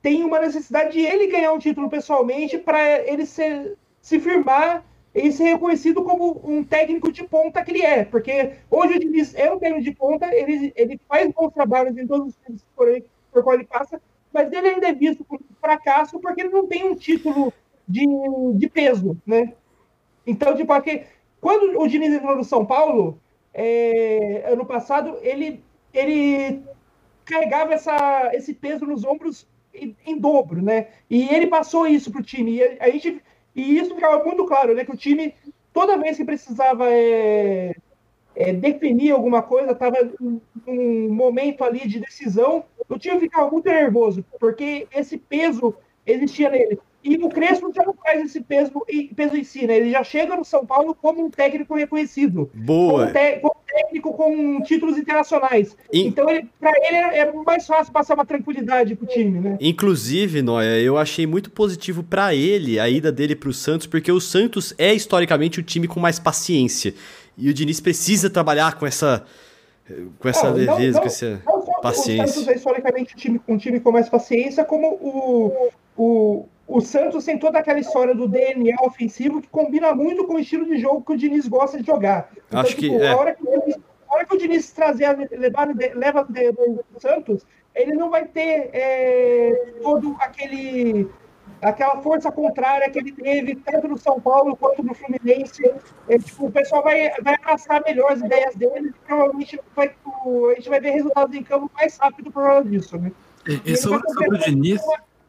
tem 0.00 0.24
uma 0.24 0.40
necessidade 0.40 0.92
de 0.92 1.00
ele 1.00 1.26
ganhar 1.26 1.52
um 1.52 1.58
título 1.58 1.90
pessoalmente 1.90 2.56
para 2.58 3.00
ele 3.06 3.26
ser, 3.26 3.76
se 4.00 4.18
firmar 4.18 4.84
e 5.14 5.30
ser 5.30 5.44
reconhecido 5.44 6.02
como 6.02 6.40
um 6.42 6.64
técnico 6.64 7.12
de 7.12 7.22
ponta 7.24 7.62
que 7.62 7.70
ele 7.70 7.82
é. 7.82 8.04
Porque 8.04 8.54
hoje 8.70 8.96
o 8.96 9.00
Diniz 9.00 9.34
é 9.34 9.52
um 9.52 9.58
técnico 9.58 9.84
de 9.84 9.92
ponta, 9.92 10.34
ele, 10.34 10.72
ele 10.74 10.98
faz 11.06 11.30
bons 11.30 11.52
trabalhos 11.52 11.96
em 11.96 12.06
todos 12.06 12.28
os 12.28 12.36
times 12.44 12.64
por, 12.74 12.88
por 13.30 13.42
qual 13.44 13.54
ele 13.54 13.64
passa, 13.64 14.00
mas 14.34 14.52
ele 14.52 14.68
ainda 14.68 14.88
é 14.88 14.92
visto 14.92 15.24
como 15.24 15.40
fracasso 15.60 16.18
porque 16.20 16.42
ele 16.42 16.50
não 16.50 16.66
tem 16.66 16.84
um 16.84 16.96
título 16.96 17.52
de, 17.88 18.04
de 18.56 18.68
peso, 18.68 19.16
né? 19.24 19.54
Então, 20.26 20.56
tipo, 20.56 20.74
porque 20.74 21.06
quando 21.40 21.80
o 21.80 21.86
Diniz 21.86 22.12
entrou 22.12 22.36
no 22.36 22.44
São 22.44 22.66
Paulo, 22.66 23.20
é, 23.52 24.44
ano 24.50 24.66
passado, 24.66 25.18
ele, 25.22 25.62
ele 25.92 26.62
carregava 27.24 27.74
essa, 27.74 28.30
esse 28.34 28.52
peso 28.52 28.84
nos 28.84 29.04
ombros 29.04 29.46
em, 29.72 29.96
em 30.04 30.18
dobro, 30.18 30.60
né? 30.60 30.88
E 31.08 31.28
ele 31.32 31.46
passou 31.46 31.86
isso 31.86 32.10
pro 32.10 32.22
time. 32.22 32.56
E 32.56 32.78
a 32.80 32.90
gente 32.90 33.22
e 33.54 33.78
isso 33.78 33.94
ficava 33.94 34.24
muito 34.24 34.44
claro, 34.46 34.74
né? 34.74 34.84
Que 34.84 34.90
o 34.92 34.96
time, 34.96 35.34
toda 35.72 35.96
vez 35.96 36.16
que 36.16 36.24
precisava 36.24 36.90
é, 36.90 37.74
é, 38.36 38.52
definir 38.52 39.12
alguma 39.12 39.42
coisa, 39.42 39.72
estava 39.72 39.96
num 40.66 41.08
momento 41.12 41.64
ali 41.64 41.86
de 41.86 42.00
decisão, 42.00 42.64
o 42.88 42.98
time 42.98 43.20
ficava 43.20 43.50
muito 43.50 43.66
nervoso, 43.66 44.24
porque 44.38 44.86
esse 44.94 45.16
peso 45.16 45.74
existia 46.06 46.50
nele. 46.50 46.78
E 47.04 47.16
o 47.16 47.28
Crespo 47.28 47.70
já 47.74 47.84
não 47.84 47.92
faz 47.92 48.24
esse 48.24 48.40
peso, 48.40 48.72
peso 49.14 49.36
em 49.36 49.44
si, 49.44 49.66
né? 49.66 49.76
Ele 49.76 49.90
já 49.90 50.02
chega 50.02 50.34
no 50.34 50.44
São 50.44 50.64
Paulo 50.64 50.94
como 50.94 51.22
um 51.22 51.28
técnico 51.28 51.74
reconhecido. 51.74 52.50
Boa. 52.54 53.12
Como, 53.12 53.40
como 53.42 53.56
técnico 53.66 54.14
com 54.14 54.62
títulos 54.62 54.96
internacionais. 54.96 55.76
In... 55.92 56.06
Então, 56.06 56.30
ele, 56.30 56.48
para 56.58 56.72
ele 56.78 56.96
é 56.96 57.30
mais 57.44 57.66
fácil 57.66 57.92
passar 57.92 58.14
uma 58.14 58.24
tranquilidade 58.24 58.94
pro 58.96 59.06
time, 59.06 59.38
né? 59.38 59.58
Inclusive, 59.60 60.40
Noia, 60.40 60.80
eu 60.80 60.96
achei 60.96 61.26
muito 61.26 61.50
positivo 61.50 62.02
para 62.02 62.34
ele 62.34 62.80
a 62.80 62.88
ida 62.88 63.12
dele 63.12 63.36
pro 63.36 63.52
Santos, 63.52 63.86
porque 63.86 64.10
o 64.10 64.20
Santos 64.20 64.72
é 64.78 64.94
historicamente 64.94 65.60
o 65.60 65.62
time 65.62 65.86
com 65.86 66.00
mais 66.00 66.18
paciência. 66.18 66.94
E 67.36 67.48
o 67.48 67.54
Diniz 67.54 67.80
precisa 67.80 68.30
trabalhar 68.30 68.78
com 68.78 68.86
essa 68.86 69.24
com 70.18 70.28
essa 70.28 70.48
não, 70.48 70.56
leveza, 70.56 70.92
não, 70.92 71.00
com 71.00 71.06
essa 71.06 71.42
não, 71.44 71.80
paciência. 71.82 72.24
O 72.24 72.28
Santos 72.28 72.48
é 72.48 72.54
historicamente 72.54 73.14
um 73.14 73.18
time, 73.18 73.40
um 73.48 73.58
time 73.58 73.80
com 73.80 73.92
mais 73.92 74.08
paciência, 74.08 74.64
como 74.64 74.94
o, 74.94 75.70
o, 75.96 76.48
o 76.66 76.80
Santos 76.80 77.24
tem 77.24 77.38
toda 77.38 77.58
aquela 77.58 77.78
história 77.78 78.14
do 78.14 78.26
DNA 78.26 78.76
ofensivo 78.82 79.42
que 79.42 79.48
combina 79.48 79.94
muito 79.94 80.26
com 80.26 80.34
o 80.34 80.38
estilo 80.38 80.64
de 80.64 80.78
jogo 80.78 81.02
que 81.02 81.12
o 81.12 81.16
Diniz 81.16 81.46
gosta 81.46 81.78
de 81.78 81.86
jogar. 81.86 82.30
Então, 82.48 82.60
Acho 82.60 82.76
tipo, 82.76 82.96
que, 82.96 83.02
é. 83.02 83.08
a, 83.08 83.16
hora 83.16 83.34
que 83.34 83.44
Diniz, 83.44 83.76
a 84.08 84.14
hora 84.14 84.24
que 84.24 84.34
o 84.34 84.38
Diniz 84.38 84.72
trazer, 84.72 85.28
levar, 85.32 85.68
leva 85.94 86.26
o 86.94 87.00
Santos, 87.00 87.44
ele 87.74 87.92
não 87.92 88.08
vai 88.08 88.24
ter 88.24 88.70
é, 88.72 89.74
todo 89.82 90.16
aquele 90.20 91.10
aquela 91.64 92.00
força 92.02 92.30
contrária 92.30 92.88
que 92.90 92.98
ele 92.98 93.12
teve 93.12 93.56
tanto 93.56 93.88
no 93.88 93.98
São 93.98 94.20
Paulo 94.20 94.56
quanto 94.56 94.82
no 94.82 94.94
Fluminense. 94.94 95.62
É, 96.08 96.18
tipo, 96.18 96.46
o 96.46 96.50
pessoal 96.50 96.82
vai, 96.82 97.10
vai 97.22 97.34
abraçar 97.34 97.82
melhor 97.84 98.12
as 98.12 98.20
ideias 98.20 98.54
dele 98.54 98.88
e 98.88 99.06
provavelmente 99.06 99.60
vai, 99.74 99.88
a 99.88 100.54
gente 100.54 100.68
vai 100.68 100.80
ver 100.80 100.90
resultados 100.90 101.34
em 101.34 101.42
campo 101.42 101.70
mais 101.74 101.96
rápido 101.96 102.30
por 102.30 102.42
causa 102.42 102.68
disso. 102.68 102.98
Né? 102.98 103.10
E, 103.46 103.72
e 103.72 103.76
sobre, 103.76 104.08
sobre 104.12 104.36
o 104.36 104.38
Diniz 104.38 104.82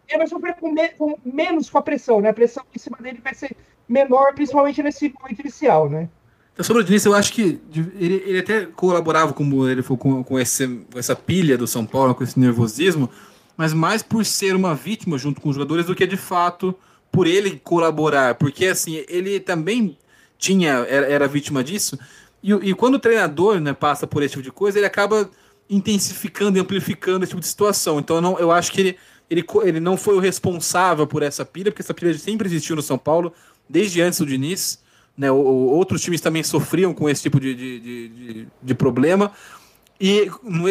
ele 0.08 0.20
vai 0.20 0.28
sofrer 0.28 0.56
com, 0.56 0.72
me, 0.72 0.90
com, 0.90 1.18
menos 1.26 1.70
com 1.70 1.78
a 1.78 1.82
pressão, 1.82 2.22
né? 2.22 2.30
A 2.30 2.34
pressão 2.34 2.64
em 2.76 2.80
cima 2.80 2.98
dele 3.02 3.20
vai 3.24 3.34
ser 3.34 3.56
menor, 3.88 4.34
principalmente 4.34 4.82
nesse 4.84 5.14
momento 5.20 5.40
inicial, 5.40 5.90
né? 5.90 6.10
Então, 6.54 6.64
sobre 6.64 6.84
o 6.84 6.86
Diniz, 6.86 7.04
eu 7.06 7.14
acho 7.14 7.34
que 7.34 7.60
ele, 7.74 8.24
ele 8.26 8.40
até 8.40 8.66
colaborava 8.66 9.34
com, 9.34 9.68
ele, 9.68 9.84
com, 9.84 10.24
com, 10.24 10.40
esse, 10.40 10.68
com 10.92 10.98
essa 10.98 11.16
pilha 11.16 11.58
do 11.58 11.68
São 11.68 11.86
Paulo, 11.86 12.16
com 12.16 12.24
esse 12.24 12.40
nervosismo, 12.40 13.10
mas 13.58 13.74
mais 13.74 14.01
por 14.01 14.26
ser 14.26 14.56
uma 14.56 14.76
vítima 14.76 15.18
junto 15.18 15.41
com 15.41 15.49
os 15.49 15.56
jogadores 15.56 15.86
do 15.86 15.95
que 15.95 16.06
de 16.06 16.18
fato 16.18 16.76
por 17.12 17.28
ele 17.28 17.62
colaborar, 17.64 18.36
porque 18.36 18.66
assim, 18.68 19.03
ele 19.08 19.39
também 19.39 19.97
tinha 20.38 20.86
era, 20.89 21.08
era 21.08 21.28
vítima 21.28 21.64
disso, 21.64 21.97
e, 22.43 22.51
e 22.51 22.74
quando 22.74 22.95
o 22.95 22.99
treinador 22.99 23.60
né, 23.60 23.74
passa 23.74 24.06
por 24.06 24.22
esse 24.22 24.34
tipo 24.34 24.43
de 24.43 24.51
coisa, 24.51 24.78
ele 24.78 24.86
acaba 24.86 25.30
intensificando 25.70 26.58
e 26.58 26.62
amplificando 26.62 27.24
esse 27.24 27.32
tipo 27.32 27.41
de 27.41 27.47
situação. 27.47 27.99
Então, 27.99 28.18
eu, 28.18 28.22
não, 28.22 28.38
eu 28.38 28.51
acho 28.51 28.72
que 28.72 28.82
ele 28.82 28.97
ele, 29.30 29.43
ele 29.64 29.80
não 29.80 29.97
foi 29.97 30.16
o 30.16 30.20
responsável 30.20 31.08
por 31.08 31.24
essa 31.24 31.45
pilha, 31.45 31.72
porque 31.72 31.82
essa 31.82 31.93
pilha 31.93 32.16
sempre 32.18 32.47
existiu 32.47 32.76
no 32.76 32.82
São 32.82 32.97
Paulo, 32.97 33.34
desde 33.68 34.01
antes 34.01 34.20
do 34.20 34.26
Diniz. 34.26 34.84
Né, 35.18 35.32
outros 35.32 36.01
times 36.01 36.20
também 36.20 36.43
sofriam 36.43 36.93
com 36.93 37.10
esse 37.10 37.22
tipo 37.22 37.39
de, 37.39 37.56
de, 37.56 37.80
de, 37.80 38.47
de 38.62 38.76
problema. 38.76 39.32
E 40.00 40.30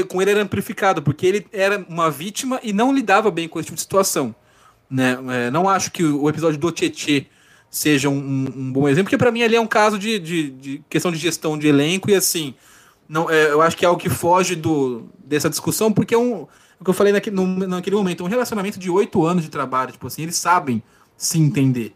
com 0.08 0.20
ele 0.20 0.30
era 0.30 0.42
amplificado, 0.42 1.02
porque 1.02 1.26
ele 1.26 1.46
era 1.52 1.84
uma 1.88 2.10
vítima 2.10 2.60
e 2.62 2.72
não 2.72 2.92
lidava 2.92 3.30
bem 3.30 3.48
com 3.48 3.58
esse 3.58 3.66
tipo 3.66 3.76
de 3.76 3.82
situação. 3.82 4.34
Né? 4.90 5.18
É, 5.30 5.50
não 5.50 5.68
acho 5.68 5.90
que 5.90 6.04
o 6.04 6.28
episódio 6.28 6.58
do 6.58 6.70
Tietê 6.70 7.26
seja 7.70 8.08
um, 8.08 8.14
um, 8.14 8.72
bom 8.72 8.88
exemplo, 8.88 9.06
porque 9.06 9.18
para 9.18 9.32
mim 9.32 9.42
ali 9.42 9.56
é 9.56 9.60
um 9.60 9.66
caso 9.66 9.98
de, 9.98 10.18
de, 10.18 10.50
de, 10.50 10.84
questão 10.88 11.10
de 11.10 11.18
gestão 11.18 11.58
de 11.58 11.66
elenco 11.66 12.10
e 12.10 12.14
assim. 12.14 12.54
Não, 13.08 13.28
é, 13.28 13.50
eu 13.50 13.60
acho 13.60 13.76
que 13.76 13.84
é 13.84 13.88
algo 13.88 14.00
que 14.00 14.08
foge 14.08 14.54
do, 14.54 15.06
dessa 15.24 15.50
discussão, 15.50 15.92
porque 15.92 16.14
é 16.14 16.18
um, 16.18 16.46
o 16.80 16.84
que 16.84 16.88
eu 16.88 16.94
falei 16.94 17.12
naquele, 17.12 17.36
no, 17.36 17.46
naquele 17.46 17.96
momento, 17.96 18.24
um 18.24 18.28
relacionamento 18.28 18.78
de 18.78 18.90
oito 18.90 19.24
anos 19.26 19.42
de 19.42 19.50
trabalho, 19.50 19.92
tipo 19.92 20.06
assim, 20.06 20.22
eles 20.22 20.36
sabem 20.36 20.82
se 21.16 21.38
entender. 21.38 21.94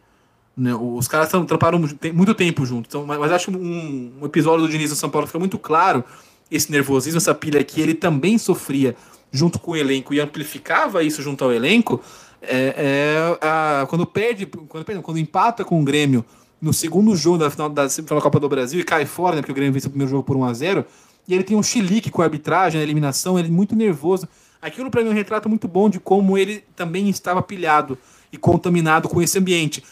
Né? 0.57 0.75
Os 0.75 1.07
caras 1.07 1.31
trabalharam 1.47 1.79
muito 2.13 2.35
tempo 2.35 2.67
juntos. 2.67 2.89
Então, 2.89 3.07
mas, 3.07 3.19
mas 3.19 3.33
acho 3.33 3.51
que 3.51 3.57
um, 3.57 4.13
um, 4.21 4.27
episódio 4.27 4.67
do 4.67 4.71
Diniz 4.71 4.91
do 4.91 4.97
São 4.97 5.09
Paulo 5.09 5.27
fica 5.27 5.39
muito 5.39 5.59
claro 5.59 6.05
esse 6.51 6.71
nervosismo, 6.71 7.19
essa 7.19 7.35
pilha 7.35 7.63
que 7.63 7.81
ele 7.81 7.95
também 7.95 8.39
sofria 8.39 8.97
junto 9.31 9.59
com 9.59 9.73
o 9.73 9.77
elenco 9.77 10.15
e 10.15 10.21
amplificava 10.21 11.03
isso 11.03 11.23
junto 11.23 11.45
ao 11.45 11.53
elenco. 11.53 12.01
é, 12.41 12.75
é 12.77 13.39
a, 13.41 13.87
quando 13.89 14.07
perde, 14.07 14.47
quando, 14.47 15.03
quando 15.03 15.19
empata 15.19 15.65
com 15.65 15.81
o 15.81 15.85
Grêmio 15.85 16.25
no 16.61 16.73
segundo 16.73 17.15
jogo 17.15 17.39
da 17.39 17.51
final 17.51 17.69
da, 17.69 17.87
da 17.87 18.21
Copa 18.21 18.41
do 18.41 18.49
Brasil 18.49 18.81
e 18.81 18.85
cai 18.85 19.07
fora, 19.07 19.37
né, 19.37 19.43
porque 19.43 19.53
o 19.53 19.55
Grêmio 19.55 19.73
vence 19.73 19.87
o 19.87 19.91
primeiro 19.91 20.11
jogo 20.11 20.25
por 20.25 20.37
1 20.37 20.45
a 20.45 20.53
0 20.53 20.85
e 21.27 21.35
ele 21.35 21.45
tem 21.45 21.57
um 21.57 21.63
chilique 21.63 22.11
com 22.11 22.23
a 22.23 22.25
arbitragem, 22.25 22.81
a 22.81 22.85
eliminação, 22.85 23.39
ele 23.39 23.49
é 23.49 23.51
muito 23.51 23.77
nervoso. 23.77 24.27
Aquilo 24.61 24.91
para 24.91 25.03
mim 25.03 25.09
é 25.09 25.13
um 25.13 25.15
retrato 25.15 25.49
muito 25.49 25.69
bom 25.69 25.89
de 25.89 26.01
como 26.01 26.39
ele 26.39 26.65
também 26.75 27.09
estava 27.09 27.43
pilhado 27.43 27.99
e 28.33 28.37
contaminado 28.37 29.09
com 29.09 29.21
esse 29.21 29.39
ambiente. 29.39 29.85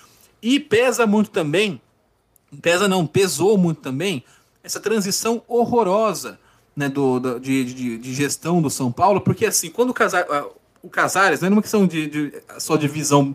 E 0.42 0.58
pesa 0.58 1.06
muito 1.06 1.30
também, 1.30 1.80
pesa 2.62 2.88
não, 2.88 3.06
pesou 3.06 3.58
muito 3.58 3.80
também 3.80 4.24
essa 4.64 4.80
transição 4.80 5.42
horrorosa 5.46 6.38
né, 6.76 6.88
do, 6.88 7.18
de, 7.40 7.64
de, 7.64 7.98
de, 7.98 8.14
gestão 8.14 8.60
do 8.60 8.68
São 8.68 8.92
Paulo, 8.92 9.20
porque 9.20 9.46
assim, 9.46 9.70
quando 9.70 9.90
o, 9.90 9.94
Casar, 9.94 10.26
o 10.82 10.90
Casares, 10.90 11.40
não 11.40 11.48
é 11.48 11.52
uma 11.52 11.62
questão 11.62 11.86
de, 11.86 12.06
de 12.06 12.32
só 12.58 12.76
de 12.76 12.86
visão, 12.86 13.34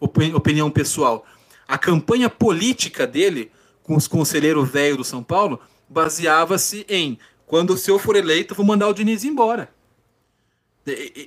opinião 0.00 0.68
pessoal, 0.70 1.24
a 1.68 1.78
campanha 1.78 2.28
política 2.28 3.06
dele 3.06 3.52
com 3.84 3.94
os 3.94 4.08
conselheiros 4.08 4.68
velhos 4.68 4.98
do 4.98 5.04
São 5.04 5.22
Paulo 5.22 5.60
baseava-se 5.88 6.84
em 6.88 7.16
quando 7.46 7.76
se 7.76 7.90
eu 7.90 7.98
for 7.98 8.16
eleito, 8.16 8.54
vou 8.54 8.64
mandar 8.64 8.88
o 8.88 8.94
Diniz 8.94 9.24
embora. 9.24 9.68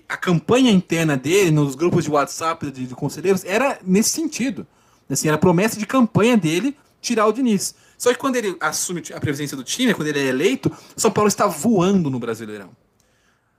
A 0.07 0.17
campanha 0.17 0.71
interna 0.71 1.15
dele, 1.15 1.51
nos 1.51 1.75
grupos 1.75 2.05
de 2.05 2.11
WhatsApp 2.11 2.71
de, 2.71 2.87
de 2.87 2.95
conselheiros, 2.95 3.43
era 3.45 3.79
nesse 3.83 4.09
sentido. 4.09 4.65
Assim, 5.09 5.27
era 5.27 5.37
promessa 5.37 5.77
de 5.77 5.85
campanha 5.85 6.37
dele 6.37 6.75
tirar 7.01 7.27
o 7.27 7.33
Diniz. 7.33 7.75
Só 8.03 8.11
que 8.11 8.19
quando 8.19 8.35
ele 8.35 8.57
assume 8.59 9.01
a 9.15 9.19
presidência 9.21 9.55
do 9.55 9.63
time, 9.63 9.93
quando 9.93 10.09
ele 10.09 10.19
é 10.19 10.25
eleito, 10.25 10.69
São 10.93 11.09
Paulo 11.09 11.29
está 11.29 11.47
voando 11.47 12.09
no 12.09 12.19
Brasileirão. 12.19 12.71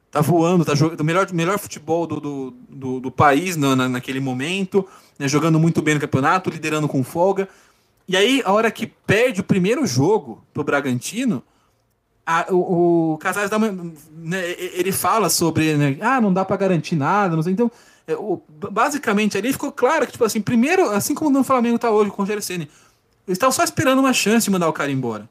Está 0.04 0.20
voando, 0.20 0.60
está 0.60 0.74
jogando 0.74 1.00
o 1.00 1.04
melhor, 1.04 1.32
melhor 1.32 1.58
futebol 1.58 2.06
do, 2.06 2.20
do, 2.20 2.50
do, 2.68 3.00
do 3.00 3.10
país 3.10 3.56
na, 3.56 3.74
na, 3.74 3.88
naquele 3.88 4.20
momento, 4.20 4.86
né, 5.18 5.26
jogando 5.26 5.58
muito 5.58 5.80
bem 5.80 5.94
no 5.94 6.00
campeonato, 6.00 6.50
liderando 6.50 6.86
com 6.86 7.02
folga. 7.02 7.48
E 8.06 8.18
aí, 8.18 8.42
a 8.44 8.52
hora 8.52 8.70
que 8.70 8.86
perde 8.86 9.40
o 9.40 9.44
primeiro 9.44 9.86
jogo 9.86 10.44
pro 10.52 10.62
Bragantino, 10.62 11.42
a, 12.26 12.44
o, 12.50 13.14
o 13.14 13.16
Casares 13.16 13.48
dá 13.48 13.56
uma, 13.56 13.72
né, 14.12 14.50
ele 14.74 14.92
fala 14.92 15.30
sobre, 15.30 15.74
né, 15.74 15.96
ah, 16.02 16.20
não 16.20 16.34
dá 16.34 16.44
para 16.44 16.58
garantir 16.58 16.96
nada, 16.96 17.34
não 17.34 17.42
sei. 17.42 17.54
Então, 17.54 17.72
é, 18.06 18.14
o, 18.14 18.42
basicamente 18.70 19.38
ali 19.38 19.52
ficou 19.54 19.72
claro 19.72 20.04
que, 20.04 20.12
tipo 20.12 20.24
assim, 20.26 20.42
primeiro, 20.42 20.90
assim 20.90 21.14
como 21.14 21.30
no 21.30 21.42
Flamengo 21.42 21.78
tá 21.78 21.90
hoje 21.90 22.10
com 22.10 22.22
o 22.22 22.42
Ceni, 22.42 22.68
eles 23.26 23.36
estavam 23.36 23.52
só 23.52 23.64
esperando 23.64 23.98
uma 23.98 24.12
chance 24.12 24.44
de 24.44 24.50
mandar 24.50 24.68
o 24.68 24.72
cara 24.72 24.90
embora. 24.90 25.28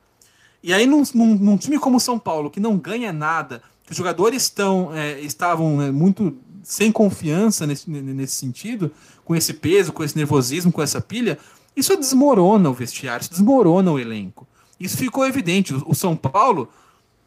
E 0.62 0.74
aí, 0.74 0.86
num, 0.86 1.04
num, 1.14 1.36
num 1.36 1.58
time 1.58 1.78
como 1.78 1.98
o 1.98 2.00
São 2.00 2.18
Paulo, 2.18 2.50
que 2.50 2.60
não 2.60 2.78
ganha 2.78 3.12
nada, 3.12 3.62
que 3.86 3.92
os 3.92 3.98
jogadores 3.98 4.44
estão, 4.44 4.94
é, 4.94 5.20
estavam 5.20 5.78
né, 5.78 5.92
muito 5.92 6.36
sem 6.64 6.92
confiança 6.92 7.68
nesse, 7.68 7.90
nesse 7.90 8.36
sentido, 8.36 8.92
com 9.26 9.36
esse 9.36 9.54
peso, 9.54 9.92
com 9.92 10.04
esse 10.04 10.18
nervosismo, 10.18 10.72
com 10.72 10.82
essa 10.82 11.02
pilha, 11.02 11.38
isso 11.76 11.96
desmorona 11.98 12.70
o 12.70 12.74
vestiário, 12.74 13.24
isso 13.24 13.32
desmorona 13.32 13.92
o 13.92 14.00
elenco. 14.00 14.48
Isso 14.80 14.98
ficou 14.98 15.26
evidente. 15.26 15.74
O 15.86 15.94
São 15.94 16.16
Paulo, 16.16 16.70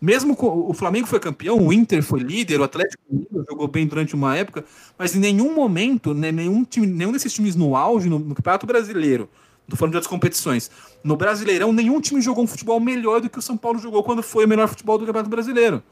mesmo 0.01 0.35
com, 0.35 0.47
o 0.47 0.73
Flamengo 0.73 1.07
foi 1.07 1.21
campeão, 1.21 1.59
o 1.59 1.73
Inter 1.73 2.03
foi 2.03 2.21
líder, 2.21 2.61
o 2.61 2.65
Atlético 2.65 3.03
jogou 3.49 3.69
bem 3.69 3.87
durante 3.87 4.15
uma 4.15 4.37
época, 4.37 4.65
mas 4.99 5.15
em 5.15 5.21
nenhum 5.21 5.55
momento, 5.55 6.15
né, 6.15 6.33
nenhum, 6.33 6.65
time, 6.65 6.87
nenhum 6.87 7.13
desses 7.13 7.33
times 7.33 7.55
no 7.55 7.77
auge, 7.77 8.09
no, 8.09 8.19
no 8.19 8.35
Campeonato 8.35 8.67
Brasileiro, 8.67 9.29
Tô 9.69 9.77
falando 9.77 9.93
de 9.93 9.97
outras 9.97 10.11
competições. 10.11 10.71
No 11.03 11.17
Brasileirão, 11.17 11.73
nenhum 11.73 12.01
time 12.01 12.21
jogou 12.21 12.45
um 12.45 12.47
futebol 12.47 12.79
melhor 12.79 13.21
do 13.21 13.29
que 13.29 13.39
o 13.39 13.43
São 13.43 13.57
Paulo 13.57 13.79
jogou 13.79 14.03
quando 14.03 14.23
foi 14.23 14.45
o 14.45 14.49
melhor 14.49 14.69
futebol 14.69 14.97
do 14.97 15.05
Campeonato 15.07 15.31
Brasileiro. 15.31 15.83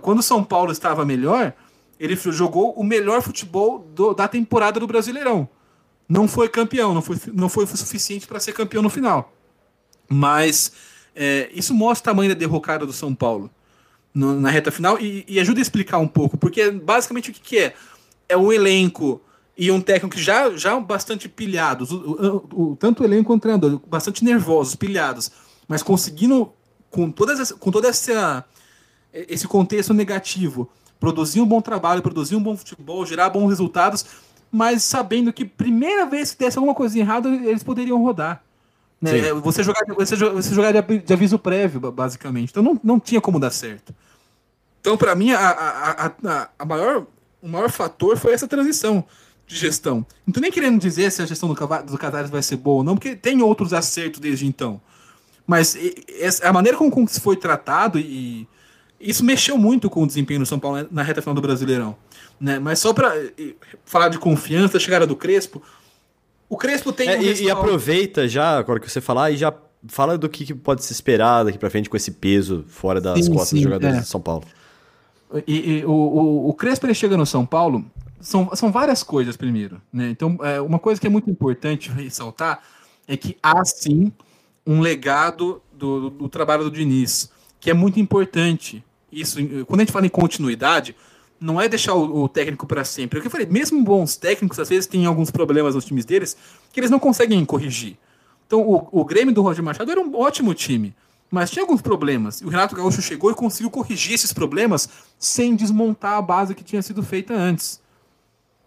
Quando 0.00 0.18
o 0.20 0.22
São 0.22 0.42
Paulo 0.42 0.72
estava 0.72 1.04
melhor, 1.04 1.52
ele 2.00 2.16
jogou 2.16 2.72
o 2.72 2.82
melhor 2.82 3.22
futebol 3.22 3.78
do, 3.94 4.14
da 4.14 4.26
temporada 4.26 4.80
do 4.80 4.86
Brasileirão. 4.86 5.48
Não 6.08 6.26
foi 6.26 6.48
campeão, 6.48 6.92
não 6.94 7.02
foi, 7.02 7.16
não 7.32 7.48
foi 7.48 7.66
suficiente 7.66 8.26
para 8.26 8.40
ser 8.40 8.52
campeão 8.52 8.82
no 8.82 8.90
final. 8.90 9.32
Mas 10.08 10.72
é, 11.14 11.48
isso 11.54 11.72
mostra 11.74 12.10
o 12.10 12.14
tamanho 12.14 12.34
da 12.34 12.38
derrocada 12.38 12.84
do 12.84 12.92
São 12.92 13.14
Paulo 13.14 13.50
no, 14.12 14.38
na 14.40 14.50
reta 14.50 14.70
final 14.70 14.98
e, 14.98 15.24
e, 15.26 15.40
ajuda 15.40 15.60
a 15.60 15.62
explicar 15.62 15.98
um 15.98 16.06
pouco, 16.06 16.36
porque 16.36 16.70
basicamente 16.70 17.30
o 17.30 17.32
que, 17.32 17.40
que 17.40 17.58
é? 17.58 17.74
É 18.28 18.36
um 18.36 18.52
elenco 18.52 19.20
e 19.56 19.70
um 19.70 19.80
técnico 19.80 20.18
já, 20.18 20.50
já 20.56 20.78
bastante 20.80 21.28
pilhados, 21.28 21.92
o, 21.92 21.96
o, 22.52 22.62
o, 22.72 22.76
tanto 22.76 23.02
o 23.02 23.06
elenco 23.06 23.24
quanto 23.24 23.38
o 23.38 23.42
treinador, 23.42 23.80
bastante 23.86 24.24
nervosos, 24.24 24.74
pilhados, 24.74 25.30
mas 25.68 25.82
conseguindo, 25.82 26.52
com, 26.90 27.10
todas, 27.10 27.52
com 27.52 27.70
todo 27.70 27.86
essa, 27.86 28.44
esse 29.12 29.46
contexto 29.46 29.94
negativo, 29.94 30.68
produzir 30.98 31.40
um 31.40 31.46
bom 31.46 31.60
trabalho, 31.60 32.02
produzir 32.02 32.34
um 32.34 32.42
bom 32.42 32.56
futebol, 32.56 33.06
gerar 33.06 33.30
bons 33.30 33.48
resultados, 33.48 34.04
mas 34.50 34.82
sabendo 34.82 35.32
que 35.32 35.44
primeira 35.44 36.06
vez 36.06 36.32
que 36.32 36.38
desse 36.38 36.58
alguma 36.58 36.74
coisa 36.74 36.98
errada, 36.98 37.28
eles 37.28 37.62
poderiam 37.62 38.02
rodar. 38.02 38.42
Né? 39.00 39.32
Você 39.34 39.62
jogar, 39.62 39.84
você, 39.94 40.16
você 40.16 40.54
jogar 40.54 40.72
de, 40.72 40.98
de 40.98 41.12
aviso 41.12 41.38
prévio, 41.38 41.92
basicamente. 41.92 42.50
Então 42.50 42.62
não, 42.62 42.80
não 42.82 42.98
tinha 42.98 43.20
como 43.20 43.38
dar 43.38 43.50
certo. 43.50 43.94
Então, 44.80 44.96
para 44.96 45.14
mim, 45.14 45.32
a, 45.32 45.40
a, 45.40 46.06
a, 46.06 46.48
a 46.58 46.64
maior, 46.64 47.06
o 47.42 47.48
maior 47.48 47.70
fator 47.70 48.16
foi 48.16 48.32
essa 48.32 48.46
transição 48.46 49.04
de 49.46 49.56
gestão. 49.56 50.06
Não 50.26 50.32
tô 50.32 50.40
nem 50.40 50.50
querendo 50.50 50.78
dizer 50.80 51.10
se 51.10 51.22
a 51.22 51.26
gestão 51.26 51.48
do, 51.48 51.54
do 51.54 51.98
Casares 51.98 52.30
vai 52.30 52.42
ser 52.42 52.56
boa 52.56 52.78
ou 52.78 52.84
não, 52.84 52.94
porque 52.94 53.14
tem 53.14 53.42
outros 53.42 53.72
acertos 53.72 54.20
desde 54.20 54.46
então. 54.46 54.80
Mas 55.46 55.76
a 56.42 56.52
maneira 56.52 56.76
como, 56.78 56.90
como 56.90 57.08
se 57.08 57.20
foi 57.20 57.36
tratado 57.36 57.98
e 57.98 58.48
isso 58.98 59.22
mexeu 59.24 59.58
muito 59.58 59.90
com 59.90 60.02
o 60.02 60.06
desempenho 60.06 60.40
do 60.40 60.46
São 60.46 60.58
Paulo 60.58 60.86
na 60.90 61.02
reta 61.02 61.20
final 61.20 61.34
do 61.34 61.42
Brasileirão. 61.42 61.94
Né? 62.40 62.58
Mas 62.58 62.78
só 62.78 62.92
para 62.92 63.12
falar 63.84 64.08
de 64.08 64.18
confiança, 64.18 64.78
a 64.78 64.80
chegada 64.80 65.06
do 65.06 65.14
Crespo, 65.14 65.62
o 66.48 66.56
Crespo 66.56 66.92
tem. 66.92 67.08
É, 67.08 67.18
um 67.18 67.22
e, 67.22 67.42
e, 67.42 67.50
aproveita 67.50 68.26
já, 68.26 68.58
agora 68.58 68.80
que 68.80 68.90
você 68.90 69.00
falar, 69.00 69.30
e 69.30 69.36
já 69.36 69.52
fala 69.86 70.16
do 70.16 70.28
que, 70.28 70.54
pode 70.54 70.82
se 70.82 70.92
esperar 70.92 71.44
daqui 71.44 71.58
para 71.58 71.68
frente 71.68 71.90
com 71.90 71.96
esse 71.96 72.12
peso 72.12 72.64
fora 72.68 73.00
das 73.00 73.24
sim, 73.24 73.30
costas 73.30 73.50
sim, 73.50 73.56
dos 73.56 73.64
jogadores 73.64 73.96
é. 73.96 74.00
de 74.00 74.06
São 74.06 74.20
Paulo. 74.20 74.44
E, 75.46 75.78
e 75.78 75.84
o, 75.84 75.90
o, 75.90 76.48
o 76.48 76.54
Crespo 76.54 76.86
ele 76.86 76.94
chega 76.94 77.16
no 77.16 77.26
São 77.26 77.44
Paulo 77.44 77.84
são, 78.24 78.50
são 78.56 78.72
várias 78.72 79.02
coisas 79.02 79.36
primeiro, 79.36 79.80
né? 79.92 80.08
Então, 80.08 80.38
é, 80.42 80.60
uma 80.60 80.78
coisa 80.78 80.98
que 80.98 81.06
é 81.06 81.10
muito 81.10 81.30
importante 81.30 81.90
ressaltar 81.90 82.62
é 83.06 83.16
que 83.18 83.36
há 83.42 83.62
sim 83.64 84.10
um 84.66 84.80
legado 84.80 85.60
do, 85.70 86.08
do, 86.08 86.28
trabalho 86.28 86.64
do 86.64 86.70
Diniz, 86.70 87.30
que 87.60 87.70
é 87.70 87.74
muito 87.74 88.00
importante. 88.00 88.82
Isso, 89.12 89.36
quando 89.66 89.80
a 89.80 89.82
gente 89.82 89.92
fala 89.92 90.06
em 90.06 90.10
continuidade, 90.10 90.96
não 91.38 91.60
é 91.60 91.68
deixar 91.68 91.94
o, 91.94 92.24
o 92.24 92.28
técnico 92.28 92.66
para 92.66 92.82
sempre. 92.82 93.18
É 93.18 93.20
o 93.20 93.22
que 93.22 93.26
eu 93.26 93.30
falei, 93.30 93.46
mesmo 93.46 93.84
bons 93.84 94.16
técnicos, 94.16 94.58
às 94.58 94.70
vezes, 94.70 94.86
têm 94.86 95.04
alguns 95.04 95.30
problemas 95.30 95.74
nos 95.74 95.84
times 95.84 96.06
deles 96.06 96.34
que 96.72 96.80
eles 96.80 96.90
não 96.90 96.98
conseguem 96.98 97.44
corrigir. 97.44 97.98
Então, 98.46 98.62
o, 98.62 98.88
o 98.90 99.04
Grêmio 99.04 99.34
do 99.34 99.42
Roger 99.42 99.62
Machado 99.62 99.90
era 99.90 100.00
um 100.00 100.16
ótimo 100.16 100.54
time, 100.54 100.94
mas 101.30 101.50
tinha 101.50 101.62
alguns 101.62 101.82
problemas. 101.82 102.40
O 102.40 102.48
Renato 102.48 102.74
Gaúcho 102.74 103.02
chegou 103.02 103.30
e 103.30 103.34
conseguiu 103.34 103.70
corrigir 103.70 104.14
esses 104.14 104.32
problemas 104.32 104.88
sem 105.18 105.54
desmontar 105.54 106.14
a 106.14 106.22
base 106.22 106.54
que 106.54 106.64
tinha 106.64 106.80
sido 106.80 107.02
feita 107.02 107.34
antes. 107.34 107.83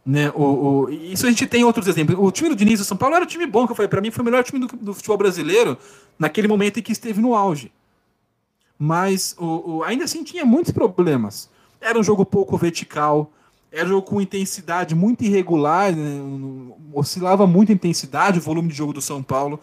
Né, 0.07 0.31
o, 0.33 0.85
o, 0.85 0.89
isso 0.89 1.25
a 1.25 1.29
gente 1.29 1.45
tem 1.45 1.65
outros 1.65 1.85
exemplos. 1.85 2.17
O 2.17 2.31
time 2.31 2.47
do 2.47 2.55
Diniz 2.55 2.79
do 2.79 2.85
São 2.85 2.95
Paulo 2.95 3.15
era 3.15 3.25
um 3.25 3.27
time 3.27 3.45
bom, 3.45 3.65
que 3.65 3.73
eu 3.73 3.75
falei, 3.75 3.89
para 3.89 3.99
mim 3.99 4.09
foi 4.09 4.21
o 4.21 4.25
melhor 4.25 4.41
time 4.41 4.65
do, 4.65 4.67
do, 4.67 4.93
futebol 4.93 5.17
brasileiro 5.17 5.77
naquele 6.17 6.47
momento 6.47 6.79
em 6.79 6.81
que 6.81 6.93
esteve 6.93 7.19
no 7.19 7.35
auge. 7.35 7.73
Mas 8.79 9.35
o, 9.37 9.79
o, 9.79 9.83
ainda 9.83 10.05
assim 10.05 10.23
tinha 10.23 10.45
muitos 10.45 10.71
problemas. 10.71 11.49
Era 11.81 11.99
um 11.99 12.03
jogo 12.03 12.25
pouco 12.25 12.55
vertical, 12.57 13.29
era 13.69 13.85
um 13.85 13.89
jogo 13.89 14.03
com 14.03 14.21
intensidade 14.21 14.95
muito 14.95 15.25
irregular, 15.25 15.93
né, 15.93 16.21
oscilava 16.93 17.45
muito 17.45 17.73
a 17.73 17.75
intensidade, 17.75 18.39
o 18.39 18.41
volume 18.41 18.69
de 18.69 18.75
jogo 18.75 18.93
do 18.93 19.01
São 19.01 19.21
Paulo. 19.21 19.59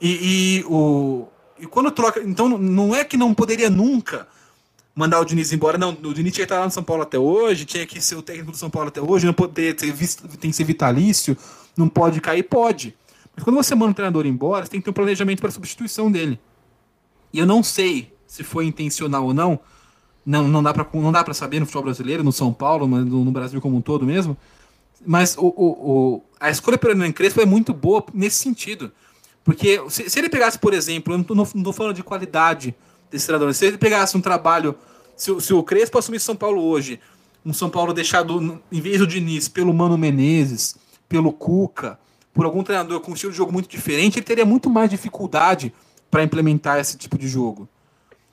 E, 0.00 0.62
e, 0.62 0.64
o, 0.70 1.26
e 1.58 1.66
quando 1.66 1.90
troca. 1.90 2.22
Então 2.22 2.48
não 2.48 2.94
é 2.94 3.04
que 3.04 3.18
não 3.18 3.34
poderia 3.34 3.68
nunca 3.68 4.26
mandar 4.96 5.20
o 5.20 5.24
Diniz 5.24 5.52
embora. 5.52 5.76
Não, 5.76 5.90
o 5.90 6.14
Diniz 6.14 6.32
tinha 6.32 6.46
que 6.46 6.52
estar 6.52 6.58
lá 6.58 6.64
no 6.64 6.70
São 6.70 6.82
Paulo 6.82 7.02
até 7.02 7.18
hoje, 7.18 7.66
tinha 7.66 7.86
que 7.86 8.00
ser 8.00 8.16
o 8.16 8.22
técnico 8.22 8.50
do 8.50 8.56
São 8.56 8.70
Paulo 8.70 8.88
até 8.88 9.00
hoje, 9.00 9.26
não 9.26 9.34
poder 9.34 9.76
ter, 9.76 9.92
tem 10.40 10.50
que 10.50 10.56
ser 10.56 10.64
vitalício, 10.64 11.36
não 11.76 11.86
pode 11.86 12.20
cair, 12.22 12.42
pode. 12.42 12.96
Mas 13.36 13.44
quando 13.44 13.56
você 13.56 13.74
manda 13.74 13.92
o 13.92 13.94
treinador 13.94 14.24
embora, 14.24 14.64
você 14.64 14.70
tem 14.70 14.80
que 14.80 14.84
ter 14.84 14.90
um 14.90 14.94
planejamento 14.94 15.40
para 15.40 15.50
substituição 15.50 16.10
dele. 16.10 16.40
E 17.30 17.38
eu 17.38 17.44
não 17.44 17.62
sei 17.62 18.14
se 18.26 18.42
foi 18.42 18.64
intencional 18.64 19.26
ou 19.26 19.34
não. 19.34 19.60
Não, 20.24 20.48
não 20.48 20.62
dá 20.62 20.72
para 20.72 20.84
não 20.94 21.12
dá 21.12 21.22
para 21.22 21.34
saber 21.34 21.60
no 21.60 21.66
futebol 21.66 21.84
brasileiro, 21.84 22.24
no 22.24 22.32
São 22.32 22.52
Paulo, 22.52 22.88
no, 22.88 23.24
no 23.24 23.30
Brasil 23.30 23.60
como 23.60 23.76
um 23.76 23.80
todo 23.82 24.06
mesmo. 24.06 24.36
Mas 25.06 25.36
o, 25.36 25.46
o, 25.46 25.66
o 25.90 26.22
a 26.40 26.50
escolha 26.50 26.78
pelo 26.78 26.94
Hernan 26.94 27.12
Crespo 27.12 27.40
é 27.40 27.46
muito 27.46 27.74
boa 27.74 28.04
nesse 28.14 28.38
sentido. 28.38 28.90
Porque 29.44 29.80
se, 29.88 30.08
se 30.08 30.18
ele 30.18 30.28
pegasse, 30.28 30.58
por 30.58 30.72
exemplo, 30.72 31.12
eu 31.12 31.34
não 31.34 31.44
estou 31.44 31.72
falando 31.72 31.94
de 31.94 32.02
qualidade 32.02 32.74
desse 33.16 33.26
treinador. 33.26 33.52
Se 33.54 33.66
ele 33.66 33.78
pegasse 33.78 34.16
um 34.16 34.20
trabalho, 34.20 34.74
se, 35.16 35.40
se 35.40 35.52
o 35.52 35.62
Crespo 35.62 35.98
assumisse 35.98 36.24
São 36.24 36.36
Paulo 36.36 36.62
hoje, 36.62 37.00
um 37.44 37.52
São 37.52 37.70
Paulo 37.70 37.92
deixado, 37.92 38.60
em 38.70 38.80
vez 38.80 38.98
do 38.98 39.06
Diniz, 39.06 39.48
pelo 39.48 39.72
Mano 39.72 39.96
Menezes, 39.96 40.76
pelo 41.08 41.32
Cuca, 41.32 41.98
por 42.34 42.44
algum 42.44 42.62
treinador 42.62 43.00
com 43.00 43.12
um 43.12 43.14
estilo 43.14 43.32
de 43.32 43.38
jogo 43.38 43.52
muito 43.52 43.68
diferente, 43.68 44.18
ele 44.18 44.26
teria 44.26 44.44
muito 44.44 44.68
mais 44.68 44.90
dificuldade 44.90 45.72
para 46.10 46.22
implementar 46.22 46.78
esse 46.78 46.96
tipo 46.96 47.16
de 47.16 47.26
jogo. 47.26 47.68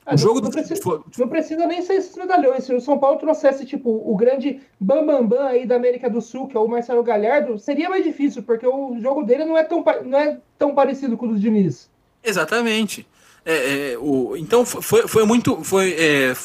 Ah, 0.05 0.15
o 0.15 0.17
jogo 0.17 0.41
não, 0.41 0.49
do... 0.49 0.51
precisa, 0.51 0.81
não 1.17 1.27
precisa 1.29 1.65
nem 1.65 1.81
ser 1.81 1.93
esses 1.93 2.15
medalhões. 2.17 2.65
Se 2.65 2.73
o 2.73 2.81
São 2.81 2.99
Paulo 2.99 3.17
trouxesse, 3.17 3.65
tipo, 3.65 3.89
o 3.89 4.15
grande 4.17 4.59
bambambam 4.79 5.27
bam, 5.27 5.37
bam 5.37 5.47
aí 5.47 5.65
da 5.65 5.75
América 5.75 6.09
do 6.09 6.19
Sul, 6.19 6.47
que 6.47 6.57
é 6.57 6.59
o 6.59 6.67
Marcelo 6.67 7.03
Galhardo, 7.03 7.57
seria 7.57 7.89
mais 7.89 8.03
difícil, 8.03 8.43
porque 8.43 8.67
o 8.67 8.99
jogo 8.99 9.23
dele 9.23 9.45
não 9.45 9.57
é 9.57 9.63
tão, 9.63 9.83
não 10.05 10.19
é 10.19 10.37
tão 10.57 10.75
parecido 10.75 11.15
com 11.15 11.27
o 11.27 11.29
do 11.29 11.39
Diniz. 11.39 11.89
Exatamente. 12.21 13.07
É, 13.45 13.91
é, 13.91 13.97
o, 13.97 14.35
então 14.37 14.65
foi, 14.65 15.07
foi 15.07 15.25
muito. 15.25 15.63
Foi, 15.63 15.93
é, 15.93 16.35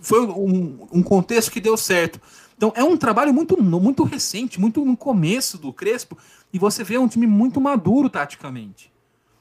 foi 0.00 0.26
um, 0.26 0.86
um 0.92 1.02
contexto 1.02 1.50
que 1.50 1.60
deu 1.60 1.76
certo. 1.76 2.20
Então 2.56 2.72
é 2.74 2.82
um 2.82 2.96
trabalho 2.96 3.32
muito, 3.32 3.60
muito 3.62 4.02
recente, 4.02 4.60
muito 4.60 4.84
no 4.84 4.96
começo 4.96 5.56
do 5.56 5.72
Crespo, 5.72 6.18
e 6.52 6.58
você 6.58 6.82
vê 6.82 6.98
um 6.98 7.06
time 7.06 7.26
muito 7.26 7.60
maduro 7.60 8.10
taticamente. 8.10 8.92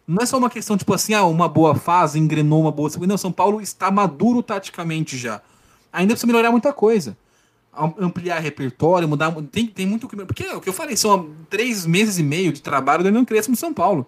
Não 0.07 0.23
é 0.23 0.25
só 0.25 0.37
uma 0.37 0.49
questão, 0.49 0.77
tipo 0.77 0.93
assim, 0.93 1.13
ah, 1.13 1.25
uma 1.25 1.49
boa 1.49 1.75
fase, 1.75 2.17
engrenou 2.17 2.61
uma 2.61 2.71
boa. 2.71 2.89
Não, 3.05 3.17
São 3.17 3.31
Paulo 3.31 3.59
está 3.59 3.91
maduro 3.91 4.41
taticamente 4.41 5.17
já. 5.17 5.41
Ainda 5.91 6.13
precisa 6.13 6.27
melhorar 6.27 6.51
muita 6.51 6.71
coisa. 6.71 7.17
Ampliar 7.99 8.39
repertório, 8.39 9.07
mudar. 9.07 9.33
Tem, 9.51 9.67
tem 9.67 9.85
muito. 9.85 10.07
Porque 10.07 10.43
é 10.43 10.55
o 10.55 10.61
que 10.61 10.69
eu 10.69 10.73
falei, 10.73 10.95
são 10.95 11.31
três 11.49 11.85
meses 11.85 12.19
e 12.19 12.23
meio 12.23 12.53
de 12.53 12.61
trabalho 12.61 13.03
do 13.03 13.09
Leandro 13.09 13.25
Crespo 13.25 13.51
no 13.51 13.57
São 13.57 13.73
Paulo. 13.73 14.07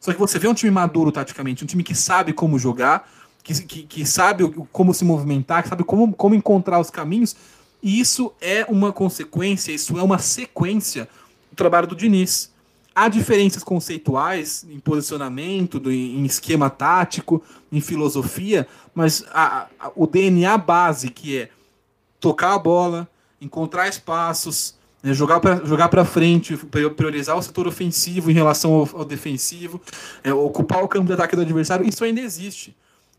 Só 0.00 0.12
que 0.12 0.18
você 0.18 0.38
vê 0.38 0.48
um 0.48 0.54
time 0.54 0.70
maduro 0.70 1.10
taticamente, 1.10 1.64
um 1.64 1.66
time 1.66 1.82
que 1.82 1.94
sabe 1.94 2.32
como 2.32 2.58
jogar, 2.58 3.08
que, 3.42 3.62
que, 3.62 3.82
que 3.82 4.06
sabe 4.06 4.48
como 4.72 4.94
se 4.94 5.04
movimentar, 5.04 5.62
que 5.62 5.68
sabe 5.68 5.84
como, 5.84 6.12
como 6.14 6.34
encontrar 6.34 6.78
os 6.78 6.90
caminhos. 6.90 7.34
E 7.82 8.00
isso 8.00 8.32
é 8.40 8.64
uma 8.68 8.92
consequência, 8.92 9.72
isso 9.72 9.98
é 9.98 10.02
uma 10.02 10.18
sequência 10.18 11.08
do 11.50 11.56
trabalho 11.56 11.86
do 11.86 11.96
Diniz. 11.96 12.52
Há 12.94 13.08
diferenças 13.08 13.62
conceituais 13.62 14.66
em 14.68 14.80
posicionamento, 14.80 15.80
em 15.90 16.24
esquema 16.24 16.68
tático, 16.68 17.42
em 17.70 17.80
filosofia, 17.80 18.66
mas 18.92 19.24
a, 19.32 19.68
a, 19.78 19.92
o 19.94 20.06
DNA 20.06 20.58
base, 20.58 21.10
que 21.10 21.38
é 21.38 21.50
tocar 22.18 22.54
a 22.54 22.58
bola, 22.58 23.08
encontrar 23.40 23.88
espaços, 23.88 24.77
né, 25.08 25.14
jogar 25.14 25.40
para 25.40 25.64
jogar 25.64 25.88
para 25.88 26.04
frente, 26.04 26.56
priorizar 26.96 27.36
o 27.36 27.42
setor 27.42 27.66
ofensivo 27.66 28.30
em 28.30 28.34
relação 28.34 28.72
ao, 28.72 28.88
ao 29.00 29.04
defensivo, 29.04 29.80
é, 30.22 30.32
ocupar 30.32 30.84
o 30.84 30.88
campo 30.88 31.06
de 31.06 31.12
ataque 31.12 31.34
do 31.34 31.42
adversário, 31.42 31.88
isso 31.88 32.04
ainda 32.04 32.20
existe. 32.20 32.76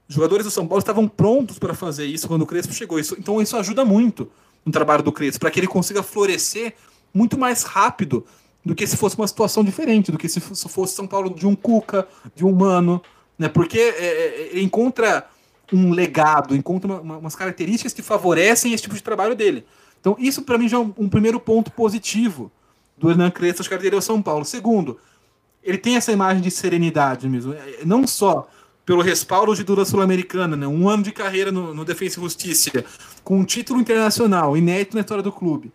Os 0.07 0.15
jogadores 0.15 0.45
do 0.45 0.51
São 0.51 0.67
Paulo 0.67 0.79
estavam 0.79 1.07
prontos 1.07 1.59
para 1.59 1.73
fazer 1.73 2.05
isso 2.05 2.27
quando 2.27 2.41
o 2.41 2.45
Crespo 2.45 2.73
chegou. 2.73 2.99
Isso, 2.99 3.15
então 3.19 3.41
isso 3.41 3.55
ajuda 3.57 3.85
muito 3.85 4.29
no 4.65 4.71
trabalho 4.71 5.03
do 5.03 5.11
Crespo, 5.11 5.39
para 5.39 5.51
que 5.51 5.59
ele 5.59 5.67
consiga 5.67 6.01
florescer 6.01 6.73
muito 7.13 7.37
mais 7.37 7.63
rápido 7.63 8.25
do 8.63 8.75
que 8.75 8.85
se 8.85 8.97
fosse 8.97 9.15
uma 9.17 9.27
situação 9.27 9.63
diferente, 9.63 10.11
do 10.11 10.17
que 10.17 10.27
se 10.27 10.39
fosse 10.39 10.95
São 10.95 11.07
Paulo 11.07 11.29
de 11.29 11.47
um 11.47 11.55
Cuca, 11.55 12.07
de 12.35 12.45
um 12.45 12.51
Mano, 12.51 13.01
né? 13.37 13.47
Porque 13.47 13.79
é, 13.79 14.51
é, 14.53 14.59
encontra 14.59 15.27
um 15.71 15.91
legado, 15.91 16.55
encontra 16.55 16.91
uma, 16.91 17.01
uma, 17.01 17.17
umas 17.17 17.35
características 17.35 17.93
que 17.93 18.01
favorecem 18.01 18.73
esse 18.73 18.83
tipo 18.83 18.95
de 18.95 19.03
trabalho 19.03 19.35
dele. 19.35 19.65
Então, 19.99 20.15
isso 20.19 20.43
para 20.43 20.57
mim 20.57 20.67
já 20.67 20.77
é 20.77 20.79
um, 20.79 20.93
um, 20.97 21.09
primeiro 21.09 21.39
ponto 21.39 21.71
positivo 21.71 22.51
do 22.97 23.09
Hernan 23.09 23.31
Crespo 23.31 23.63
chegar 23.63 23.77
dele 23.77 23.95
ao 23.95 24.01
São 24.01 24.21
Paulo. 24.21 24.45
Segundo, 24.45 24.97
ele 25.63 25.77
tem 25.77 25.95
essa 25.95 26.11
imagem 26.11 26.41
de 26.41 26.51
serenidade 26.51 27.27
mesmo, 27.27 27.53
é, 27.53 27.79
não 27.85 28.07
só 28.07 28.47
pelo 28.85 29.01
respaldo 29.01 29.55
de 29.55 29.63
Dura 29.63 29.85
Sul-Americana, 29.85 30.55
né? 30.55 30.65
um 30.65 30.89
ano 30.89 31.03
de 31.03 31.11
carreira 31.11 31.51
no, 31.51 31.73
no 31.75 31.85
Defensa 31.85 32.19
e 32.19 32.23
Justiça, 32.23 32.83
com 33.23 33.39
um 33.39 33.45
título 33.45 33.79
internacional 33.79 34.57
inédito 34.57 34.95
na 34.95 35.01
história 35.01 35.21
do 35.21 35.31
clube, 35.31 35.71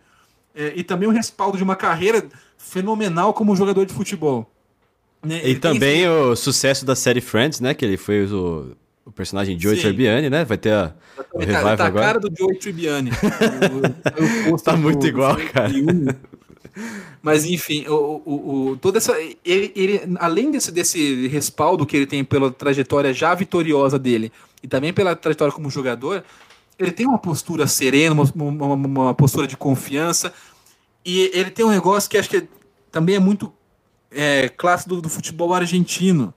é, 0.53 0.73
e 0.75 0.83
também 0.83 1.07
o 1.07 1.11
respaldo 1.11 1.57
de 1.57 1.63
uma 1.63 1.75
carreira 1.75 2.27
fenomenal 2.57 3.33
como 3.33 3.55
jogador 3.55 3.85
de 3.85 3.93
futebol. 3.93 4.51
Né? 5.23 5.47
E 5.47 5.55
também 5.55 6.01
esse... 6.01 6.07
o 6.07 6.35
sucesso 6.35 6.85
da 6.85 6.95
série 6.95 7.21
Friends, 7.21 7.59
né? 7.59 7.73
Que 7.73 7.83
ele 7.83 7.97
foi 7.97 8.25
o, 8.25 8.75
o 9.05 9.11
personagem 9.11 9.59
Joey 9.59 9.79
Tribbiani, 9.79 10.29
né? 10.29 10.43
Vai 10.43 10.57
ter 10.57 10.73
a, 10.73 10.93
o 11.31 11.39
revival 11.39 11.63
tá, 11.63 11.77
tá 11.77 11.85
agora. 11.85 12.05
a 12.05 12.07
cara 12.07 12.19
do 12.19 12.33
Joey 12.35 12.57
Tribbiani. 12.57 13.11
tá 14.63 14.75
muito 14.75 15.05
igual, 15.05 15.37
cara. 15.53 15.71
Mas 17.21 17.45
enfim, 17.45 17.85
o, 17.87 18.21
o, 18.25 18.69
o, 18.71 18.77
toda 18.77 18.97
essa. 18.97 19.13
Ele, 19.45 19.71
ele, 19.75 20.01
além 20.19 20.51
desse, 20.51 20.71
desse 20.71 21.27
respaldo 21.27 21.85
que 21.85 21.95
ele 21.95 22.05
tem 22.05 22.23
pela 22.23 22.51
trajetória 22.51 23.13
já 23.13 23.33
vitoriosa 23.33 23.97
dele 23.97 24.31
e 24.61 24.67
também 24.67 24.91
pela 24.91 25.15
trajetória 25.15 25.53
como 25.53 25.69
jogador, 25.69 26.23
ele 26.77 26.91
tem 26.91 27.05
uma 27.05 27.17
postura 27.17 27.67
serena, 27.67 28.13
uma, 28.13 28.25
uma, 28.33 28.73
uma 28.73 29.13
postura 29.13 29.47
de 29.47 29.55
confiança. 29.55 30.33
E 31.05 31.31
ele 31.33 31.51
tem 31.51 31.65
um 31.65 31.69
negócio 31.69 32.09
que 32.09 32.17
acho 32.17 32.29
que 32.29 32.47
também 32.91 33.15
é 33.15 33.19
muito 33.19 33.53
é, 34.11 34.49
clássico 34.49 34.95
do, 34.95 35.01
do, 35.01 35.09
futebol 35.09 35.53
argentino, 35.53 36.33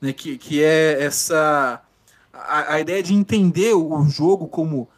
né? 0.00 0.12
que, 0.12 0.38
que 0.38 0.62
é 0.62 1.02
essa. 1.02 1.82
A, 2.46 2.74
a 2.74 2.80
ideia 2.80 3.02
de 3.02 3.14
entender 3.14 3.74
o 3.74 4.04
jogo 4.04 4.46
como. 4.46 4.88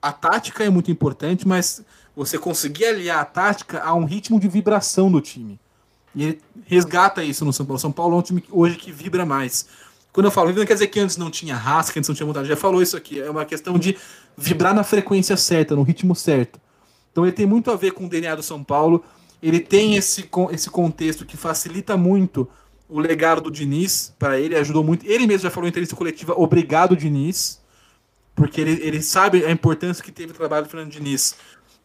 A 0.00 0.12
tática 0.12 0.64
é 0.64 0.68
muito 0.68 0.90
importante, 0.90 1.46
mas 1.46 1.84
você 2.14 2.36
conseguir 2.36 2.86
aliar 2.86 3.20
a 3.20 3.24
tática 3.24 3.80
a 3.82 3.94
um 3.94 4.04
ritmo 4.04 4.40
de 4.40 4.48
vibração 4.48 5.10
do 5.10 5.20
time. 5.20 5.60
E 6.14 6.24
ele 6.24 6.42
resgata 6.66 7.22
isso 7.24 7.44
no 7.44 7.52
São 7.52 7.64
Paulo. 7.64 7.78
São 7.78 7.92
Paulo 7.92 8.16
é 8.16 8.18
um 8.18 8.22
time 8.22 8.44
hoje 8.50 8.76
que 8.76 8.90
vibra 8.90 9.24
mais. 9.24 9.66
Quando 10.12 10.26
eu 10.26 10.30
falo 10.30 10.52
não 10.52 10.66
quer 10.66 10.74
dizer 10.74 10.88
que 10.88 11.00
antes 11.00 11.16
não 11.16 11.30
tinha 11.30 11.58
que 11.90 11.98
antes 11.98 12.08
não 12.08 12.14
tinha 12.14 12.26
vontade. 12.26 12.48
Já 12.48 12.56
falou 12.56 12.82
isso 12.82 12.96
aqui. 12.96 13.20
É 13.20 13.30
uma 13.30 13.44
questão 13.44 13.78
de 13.78 13.96
vibrar 14.36 14.74
na 14.74 14.84
frequência 14.84 15.36
certa, 15.36 15.74
no 15.74 15.82
ritmo 15.82 16.14
certo. 16.14 16.60
Então 17.10 17.24
ele 17.24 17.32
tem 17.32 17.46
muito 17.46 17.70
a 17.70 17.76
ver 17.76 17.92
com 17.92 18.04
o 18.04 18.08
DNA 18.08 18.34
do 18.34 18.42
São 18.42 18.62
Paulo. 18.62 19.02
Ele 19.42 19.58
tem 19.58 19.96
esse, 19.96 20.28
esse 20.50 20.70
contexto 20.70 21.24
que 21.24 21.36
facilita 21.36 21.96
muito 21.96 22.48
o 22.92 23.00
legado 23.00 23.40
do 23.40 23.50
Diniz 23.50 24.14
para 24.18 24.38
ele, 24.38 24.54
ajudou 24.54 24.84
muito. 24.84 25.06
Ele 25.06 25.26
mesmo 25.26 25.44
já 25.44 25.50
falou 25.50 25.66
em 25.66 25.70
entrevista 25.70 25.96
coletiva, 25.96 26.34
obrigado, 26.36 26.94
Diniz, 26.94 27.60
porque 28.34 28.60
ele, 28.60 28.72
ele 28.82 29.02
sabe 29.02 29.44
a 29.44 29.50
importância 29.50 30.04
que 30.04 30.12
teve 30.12 30.32
o 30.32 30.34
trabalho 30.34 30.66
do 30.66 30.68
Fernando 30.68 30.90
Diniz 30.90 31.34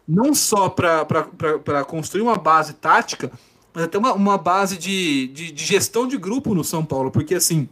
não 0.07 0.33
só 0.33 0.69
para 0.69 1.83
construir 1.85 2.21
uma 2.21 2.37
base 2.37 2.73
tática, 2.73 3.31
mas 3.73 3.83
até 3.83 3.97
uma, 3.97 4.13
uma 4.13 4.37
base 4.37 4.77
de, 4.77 5.27
de, 5.27 5.51
de, 5.51 5.65
gestão 5.65 6.07
de 6.07 6.17
grupo 6.17 6.55
no 6.55 6.63
São 6.63 6.85
Paulo, 6.85 7.11
porque 7.11 7.35
assim, 7.35 7.67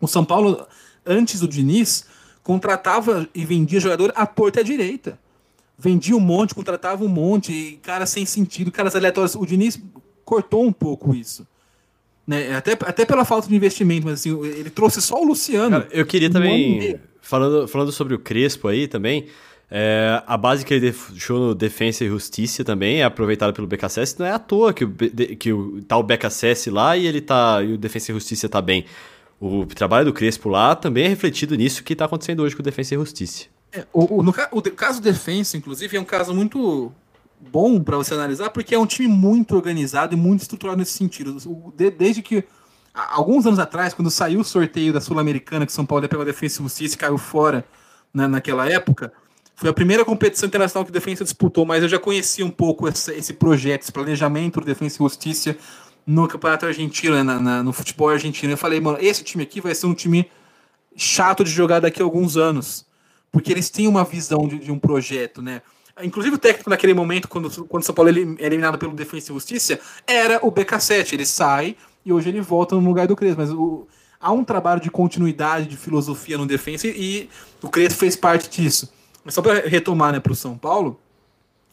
o 0.00 0.06
São 0.06 0.24
Paulo, 0.24 0.66
antes 1.04 1.40
do 1.40 1.48
Diniz, 1.48 2.06
contratava 2.42 3.28
e 3.34 3.44
vendia 3.44 3.80
jogador 3.80 4.12
à 4.14 4.24
torta 4.24 4.60
à 4.60 4.62
direita. 4.62 5.18
Vendia 5.76 6.16
um 6.16 6.20
monte, 6.20 6.54
contratava 6.54 7.04
um 7.04 7.08
monte, 7.08 7.52
e 7.52 7.76
cara 7.78 8.06
sem 8.06 8.24
sentido, 8.24 8.70
caras 8.70 8.94
aleatórios. 8.94 9.34
O 9.34 9.44
Diniz 9.44 9.80
cortou 10.24 10.64
um 10.64 10.72
pouco 10.72 11.12
isso. 11.14 11.44
Né? 12.26 12.54
Até, 12.56 12.72
até 12.72 13.04
pela 13.04 13.24
falta 13.24 13.48
de 13.48 13.54
investimento, 13.54 14.06
mas 14.06 14.20
assim, 14.20 14.38
ele 14.44 14.70
trouxe 14.70 15.00
só 15.02 15.20
o 15.20 15.24
Luciano. 15.24 15.82
Cara, 15.82 15.88
eu 15.90 16.06
queria 16.06 16.30
também, 16.30 16.98
falando, 17.20 17.68
falando 17.68 17.92
sobre 17.92 18.14
o 18.14 18.18
Crespo 18.18 18.68
aí 18.68 18.88
também, 18.88 19.26
é, 19.70 20.22
a 20.26 20.36
base 20.36 20.64
que 20.64 20.72
ele 20.72 20.92
deixou 20.92 21.48
no 21.48 21.54
Defensa 21.54 22.04
e 22.04 22.08
Justiça 22.08 22.64
também 22.64 23.00
é 23.00 23.04
aproveitada 23.04 23.52
pelo 23.52 23.66
BKSS. 23.66 24.18
Não 24.18 24.26
é 24.26 24.30
à 24.30 24.38
toa 24.38 24.72
que 24.72 24.84
o, 24.84 24.94
que 25.38 25.52
o, 25.52 25.82
tá 25.82 25.96
o 25.96 26.02
BKSS 26.02 26.70
lá 26.70 26.96
e 26.96 27.06
ele 27.06 27.20
tá 27.20 27.62
e 27.62 27.72
o 27.72 27.78
Defensa 27.78 28.12
e 28.12 28.14
Justiça 28.14 28.48
tá 28.48 28.62
bem. 28.62 28.84
O 29.40 29.66
trabalho 29.66 30.06
do 30.06 30.12
Crespo 30.12 30.48
lá 30.48 30.74
também 30.76 31.04
é 31.04 31.08
refletido 31.08 31.54
nisso 31.56 31.82
que 31.82 31.92
está 31.92 32.04
acontecendo 32.04 32.42
hoje 32.42 32.54
com 32.54 32.62
o 32.62 32.64
Defensa 32.64 32.94
e 32.94 32.98
Justiça. 32.98 33.46
É, 33.72 33.84
o, 33.92 34.20
o, 34.20 34.22
no, 34.22 34.32
o 34.52 34.62
caso 34.62 35.02
Defensa, 35.02 35.56
inclusive, 35.56 35.96
é 35.96 36.00
um 36.00 36.04
caso 36.04 36.32
muito 36.32 36.92
bom 37.50 37.82
para 37.82 37.96
você 37.96 38.14
analisar, 38.14 38.50
porque 38.50 38.74
é 38.74 38.78
um 38.78 38.86
time 38.86 39.08
muito 39.08 39.54
organizado 39.54 40.14
e 40.14 40.16
muito 40.16 40.42
estruturado 40.42 40.78
nesse 40.78 40.92
sentido. 40.92 41.36
desde 41.96 42.22
que 42.22 42.44
alguns 42.92 43.46
anos 43.46 43.58
atrás, 43.58 43.92
quando 43.92 44.10
saiu 44.10 44.40
o 44.40 44.44
sorteio 44.44 44.92
da 44.92 45.00
Sul-Americana, 45.00 45.66
que 45.66 45.72
São 45.72 45.84
Paulo 45.84 46.04
ia 46.04 46.08
pegar 46.08 46.22
a 46.22 46.26
Defensa 46.26 46.60
e 46.60 46.62
Justiça 46.62 46.94
e 46.94 46.98
caiu 46.98 47.18
fora 47.18 47.64
né, 48.12 48.26
naquela 48.26 48.68
época, 48.68 49.12
foi 49.56 49.70
a 49.70 49.72
primeira 49.72 50.04
competição 50.04 50.46
internacional 50.46 50.84
que 50.84 50.90
o 50.90 50.94
Defensa 50.94 51.24
disputou, 51.24 51.64
mas 51.64 51.82
eu 51.82 51.88
já 51.88 51.98
conhecia 51.98 52.44
um 52.44 52.50
pouco 52.50 52.88
esse, 52.88 53.12
esse 53.12 53.32
projeto, 53.32 53.82
esse 53.82 53.92
planejamento 53.92 54.60
do 54.60 54.66
Defensa 54.66 54.96
e 54.96 54.98
Justiça 54.98 55.56
no 56.06 56.28
Campeonato 56.28 56.66
Argentino, 56.66 57.14
né, 57.14 57.22
na, 57.22 57.40
na, 57.40 57.62
no 57.62 57.72
futebol 57.72 58.08
argentino. 58.08 58.52
Eu 58.52 58.56
falei, 58.56 58.80
mano, 58.80 58.98
esse 59.00 59.22
time 59.22 59.42
aqui 59.42 59.60
vai 59.60 59.74
ser 59.74 59.86
um 59.86 59.94
time 59.94 60.28
chato 60.96 61.44
de 61.44 61.50
jogar 61.50 61.80
daqui 61.80 62.02
a 62.02 62.04
alguns 62.04 62.36
anos, 62.36 62.86
porque 63.30 63.52
eles 63.52 63.70
têm 63.70 63.88
uma 63.88 64.04
visão 64.04 64.46
de, 64.46 64.58
de 64.58 64.70
um 64.70 64.78
projeto, 64.78 65.40
né? 65.40 65.62
Inclusive 66.02 66.34
o 66.36 66.38
técnico 66.38 66.70
naquele 66.70 66.92
momento, 66.92 67.28
quando, 67.28 67.48
quando 67.66 67.82
o 67.82 67.86
São 67.86 67.94
Paulo 67.94 68.10
é 68.10 68.46
eliminado 68.46 68.78
pelo 68.78 68.92
Defensa 68.92 69.30
e 69.30 69.34
Justiça, 69.34 69.78
era 70.06 70.44
o 70.44 70.50
BK7. 70.50 71.12
Ele 71.12 71.24
sai 71.24 71.76
e 72.04 72.12
hoje 72.12 72.28
ele 72.28 72.40
volta 72.40 72.74
no 72.74 72.80
lugar 72.86 73.06
do 73.06 73.14
Crespo. 73.14 73.40
Mas 73.40 73.50
o, 73.50 73.86
há 74.20 74.32
um 74.32 74.44
trabalho 74.44 74.80
de 74.80 74.90
continuidade, 74.90 75.66
de 75.66 75.76
filosofia 75.76 76.36
no 76.36 76.46
Defensa 76.46 76.88
e 76.88 77.28
o 77.62 77.68
Crespo 77.68 78.00
fez 78.00 78.16
parte 78.16 78.48
disso. 78.50 78.92
Mas 79.24 79.34
só 79.34 79.40
para 79.40 79.68
retomar 79.68 80.12
né, 80.12 80.20
para 80.20 80.32
o 80.32 80.36
São 80.36 80.58
Paulo, 80.58 80.98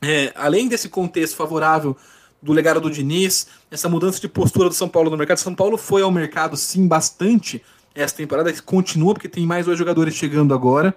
é, 0.01 0.31
além 0.35 0.67
desse 0.67 0.87
contexto 0.87 1.35
favorável 1.35 1.97
do 2.41 2.53
legado 2.53 2.79
do 2.79 2.89
Diniz, 2.89 3.47
essa 3.69 3.87
mudança 3.87 4.19
de 4.19 4.27
postura 4.27 4.69
do 4.69 4.75
São 4.75 4.89
Paulo 4.89 5.09
no 5.09 5.17
mercado, 5.17 5.37
São 5.37 5.53
Paulo 5.53 5.77
foi 5.77 6.01
ao 6.01 6.11
mercado 6.11 6.57
sim 6.57 6.87
bastante 6.87 7.61
essa 7.93 8.15
temporada, 8.15 8.51
continua 8.63 9.13
porque 9.13 9.27
tem 9.27 9.45
mais 9.45 9.65
dois 9.65 9.77
jogadores 9.77 10.15
chegando 10.15 10.53
agora, 10.53 10.95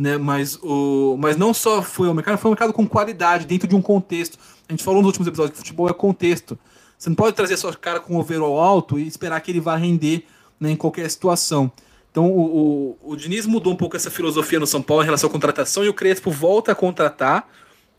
né? 0.00 0.16
Mas 0.16 0.58
o, 0.62 1.14
mas 1.18 1.36
não 1.36 1.52
só 1.52 1.82
foi 1.82 2.08
ao 2.08 2.14
mercado, 2.14 2.38
foi 2.38 2.48
um 2.48 2.52
mercado 2.52 2.72
com 2.72 2.88
qualidade 2.88 3.44
dentro 3.44 3.68
de 3.68 3.76
um 3.76 3.82
contexto. 3.82 4.38
A 4.66 4.72
gente 4.72 4.82
falou 4.82 5.02
nos 5.02 5.08
últimos 5.08 5.28
episódios 5.28 5.52
que 5.52 5.58
futebol 5.58 5.90
é 5.90 5.92
contexto. 5.92 6.58
Você 6.96 7.10
não 7.10 7.16
pode 7.16 7.36
trazer 7.36 7.58
sua 7.58 7.74
cara 7.74 8.00
com 8.00 8.14
um 8.14 8.18
overall 8.18 8.58
alto 8.58 8.98
e 8.98 9.06
esperar 9.06 9.38
que 9.42 9.50
ele 9.50 9.60
vá 9.60 9.76
render 9.76 10.24
né, 10.58 10.70
em 10.70 10.76
qualquer 10.76 11.08
situação. 11.10 11.70
Então 12.10 12.32
o, 12.32 12.96
o, 13.02 13.12
o 13.12 13.16
Diniz 13.16 13.44
mudou 13.44 13.74
um 13.74 13.76
pouco 13.76 13.94
essa 13.94 14.10
filosofia 14.10 14.58
no 14.58 14.66
São 14.66 14.80
Paulo 14.80 15.02
em 15.02 15.06
relação 15.06 15.28
à 15.28 15.32
contratação 15.32 15.84
e 15.84 15.88
o 15.90 15.94
Crespo 15.94 16.30
volta 16.30 16.72
a 16.72 16.74
contratar, 16.74 17.46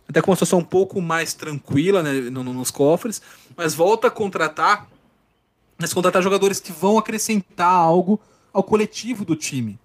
até 0.10 0.22
com 0.24 0.32
uma 0.32 0.36
situação 0.36 0.58
um 0.58 0.64
pouco 0.64 1.00
mais 1.00 1.36
tranquila 1.36 2.02
né, 2.02 2.14
nos 2.32 2.72
cofres, 2.72 3.22
mas 3.56 3.76
volta 3.76 4.08
a 4.08 4.12
contratar, 4.12 4.88
mas 5.78 5.94
contratar 5.94 6.24
jogadores 6.24 6.60
que 6.60 6.72
vão 6.72 6.98
acrescentar 6.98 7.72
algo 7.72 8.20
ao 8.52 8.64
coletivo 8.64 9.24
do 9.24 9.36
time. 9.36 9.80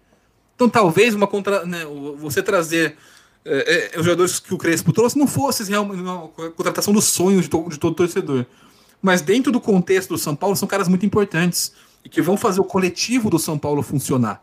Então 0.57 0.69
talvez 0.69 1.15
uma 1.15 1.27
contra, 1.27 1.65
né, 1.65 1.85
você 2.19 2.43
trazer 2.43 2.97
é, 3.45 3.93
é, 3.95 3.99
os 3.99 4.05
jogadores 4.05 4.41
que 4.41 4.53
o 4.53 4.59
Crespo 4.59 4.93
trouxe 4.93 5.17
não 5.17 5.29
fosse 5.29 5.63
realmente 5.65 6.01
uma 6.01 6.27
contratação 6.29 6.93
dos 6.93 7.05
sonhos 7.05 7.43
de, 7.43 7.51
to, 7.51 7.69
de 7.69 7.79
todo 7.79 7.95
torcedor. 7.95 8.45
Mas 9.01 9.21
dentro 9.21 9.53
do 9.53 9.61
contexto 9.61 10.09
do 10.09 10.19
São 10.19 10.35
Paulo 10.35 10.57
são 10.57 10.67
caras 10.67 10.89
muito 10.89 11.07
importantes 11.07 11.73
e 12.05 12.09
que 12.09 12.21
vão 12.21 12.37
fazer 12.37 12.61
o 12.61 12.65
coletivo 12.65 13.31
do 13.31 13.39
São 13.39 13.59
Paulo 13.59 13.83
funcionar. 13.83 14.43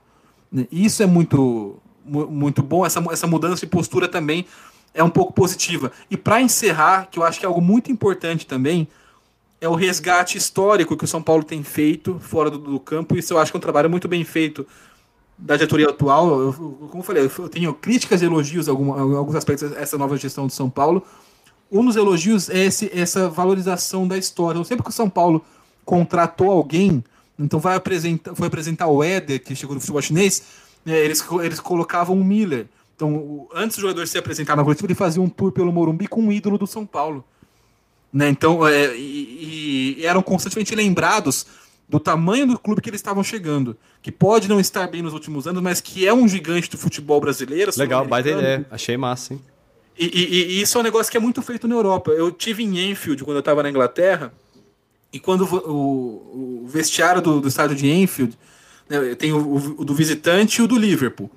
Né? 0.52 0.68
E 0.72 0.86
isso 0.86 1.02
é 1.02 1.06
muito, 1.06 1.78
muito 2.06 2.62
bom. 2.62 2.86
Essa, 2.86 3.04
essa 3.12 3.28
mudança 3.28 3.66
de 3.66 3.68
postura 3.68 4.08
também 4.08 4.46
é 4.94 5.04
um 5.04 5.10
pouco 5.10 5.34
positiva. 5.34 5.92
E 6.10 6.16
para 6.16 6.42
encerrar, 6.42 7.08
que 7.12 7.18
eu 7.18 7.24
acho 7.24 7.40
que 7.40 7.46
é 7.46 7.48
algo 7.48 7.62
muito 7.62 7.92
importante 7.92 8.46
também, 8.46 8.88
é 9.60 9.68
o 9.68 9.76
resgate 9.76 10.38
histórico 10.38 10.96
que 10.96 11.04
o 11.04 11.08
São 11.08 11.22
Paulo 11.22 11.44
tem 11.44 11.64
feito 11.64 12.20
fora 12.20 12.52
do, 12.52 12.58
do 12.58 12.80
campo. 12.80 13.18
Isso 13.18 13.34
eu 13.34 13.40
acho 13.40 13.52
que 13.52 13.58
é 13.58 13.60
um 13.60 13.62
trabalho 13.62 13.90
muito 13.90 14.08
bem 14.08 14.24
feito 14.24 14.66
da 15.38 15.56
diretoria 15.56 15.90
atual. 15.90 16.40
Eu, 16.40 16.54
como 16.54 17.00
eu 17.00 17.04
falei, 17.04 17.24
eu 17.24 17.50
tenho 17.50 17.74
críticas 17.74 18.22
e 18.22 18.26
elogios 18.26 18.68
a 18.70 18.72
alguns 18.72 19.36
aspectos 19.36 19.72
dessa 19.72 19.98
nova 19.98 20.18
gestão 20.18 20.48
de 20.48 20.54
São 20.54 20.70
Paulo. 20.70 21.04
Um 21.72 21.86
dos 21.86 21.96
elogios 21.96 22.50
é 22.50 22.66
esse, 22.66 22.92
essa 22.94 23.30
valorização 23.30 24.08
da 24.08 24.18
história. 24.18 24.60
Eu 24.60 24.64
sempre 24.64 24.84
que 24.84 24.90
o 24.90 24.94
São 24.94 25.10
Paulo 25.10 25.44
contratou 25.84 26.52
alguém, 26.52 27.04
então 27.38 27.60
vai 27.60 27.76
apresentar, 27.76 28.36
foi 28.36 28.48
apresentar 28.48 28.88
o 28.88 29.04
Éder, 29.04 29.44
que 29.44 29.56
chegou 29.56 29.74
no 29.74 29.82
futebol 29.82 30.02
chinês, 30.02 30.44
né, 30.86 30.98
eles, 30.98 31.24
eles 31.42 31.60
colocavam 31.60 32.20
o 32.20 32.24
Miller. 32.24 32.68
Então, 32.96 33.48
antes 33.54 33.78
do 33.78 33.82
jogador 33.82 34.08
se 34.08 34.18
apresentar 34.18 34.56
na 34.56 34.64
coletiva, 34.64 34.86
ele 34.86 34.96
fazia 34.96 35.22
um 35.22 35.28
tour 35.28 35.52
pelo 35.52 35.72
Morumbi 35.72 36.08
com 36.08 36.22
um 36.22 36.32
ídolo 36.32 36.58
do 36.58 36.68
São 36.68 36.86
Paulo. 36.86 37.24
Né, 38.14 38.30
então, 38.30 38.66
é, 38.68 38.96
e, 38.96 39.98
e 39.98 40.06
eram 40.06 40.22
constantemente 40.22 40.76
lembrados 40.76 41.48
do 41.94 42.00
tamanho 42.00 42.48
do 42.48 42.58
clube 42.58 42.82
que 42.82 42.90
eles 42.90 43.00
estavam 43.00 43.24
chegando. 43.24 43.78
Que 44.02 44.12
pode 44.12 44.50
não 44.50 44.60
estar 44.60 44.88
bem 44.88 45.04
nos 45.04 45.14
últimos 45.14 45.46
anos, 45.46 45.62
mas 45.62 45.80
que 45.80 46.08
é 46.08 46.14
um 46.14 46.28
gigante 46.28 46.68
do 46.68 46.76
futebol 46.76 47.22
brasileiro. 47.22 47.72
Legal, 47.78 48.04
baita 48.08 48.32
ideia. 48.32 48.66
Achei 48.72 48.98
massa, 48.98 49.34
hein? 49.34 49.42
E, 49.98 50.06
e, 50.06 50.58
e, 50.58 50.62
isso 50.62 50.76
é 50.76 50.82
um 50.82 50.84
negócio 50.84 51.12
que 51.12 51.18
é 51.18 51.20
muito 51.20 51.40
feito 51.44 51.68
na 51.68 51.76
Europa. 51.76 52.10
Eu 52.10 52.32
tive 52.32 52.64
em 52.64 52.90
Enfield 52.90 53.24
quando 53.24 53.38
eu 53.38 53.42
estava 53.42 53.62
na 53.62 53.70
Inglaterra, 53.70 54.34
e 55.12 55.20
quando 55.20 55.46
o, 55.46 56.64
o 56.64 56.68
vestiário 56.68 57.22
do, 57.22 57.40
do, 57.40 57.48
estádio 57.48 57.76
de 57.76 57.88
Enfield 57.88 58.36
né, 58.90 59.14
tem 59.14 59.32
o, 59.32 59.76
o, 59.78 59.86
do 59.86 59.94
visitante 59.94 60.62
e 60.62 60.64
o 60.64 60.68
do 60.68 60.76
Liverpool. 60.76 61.30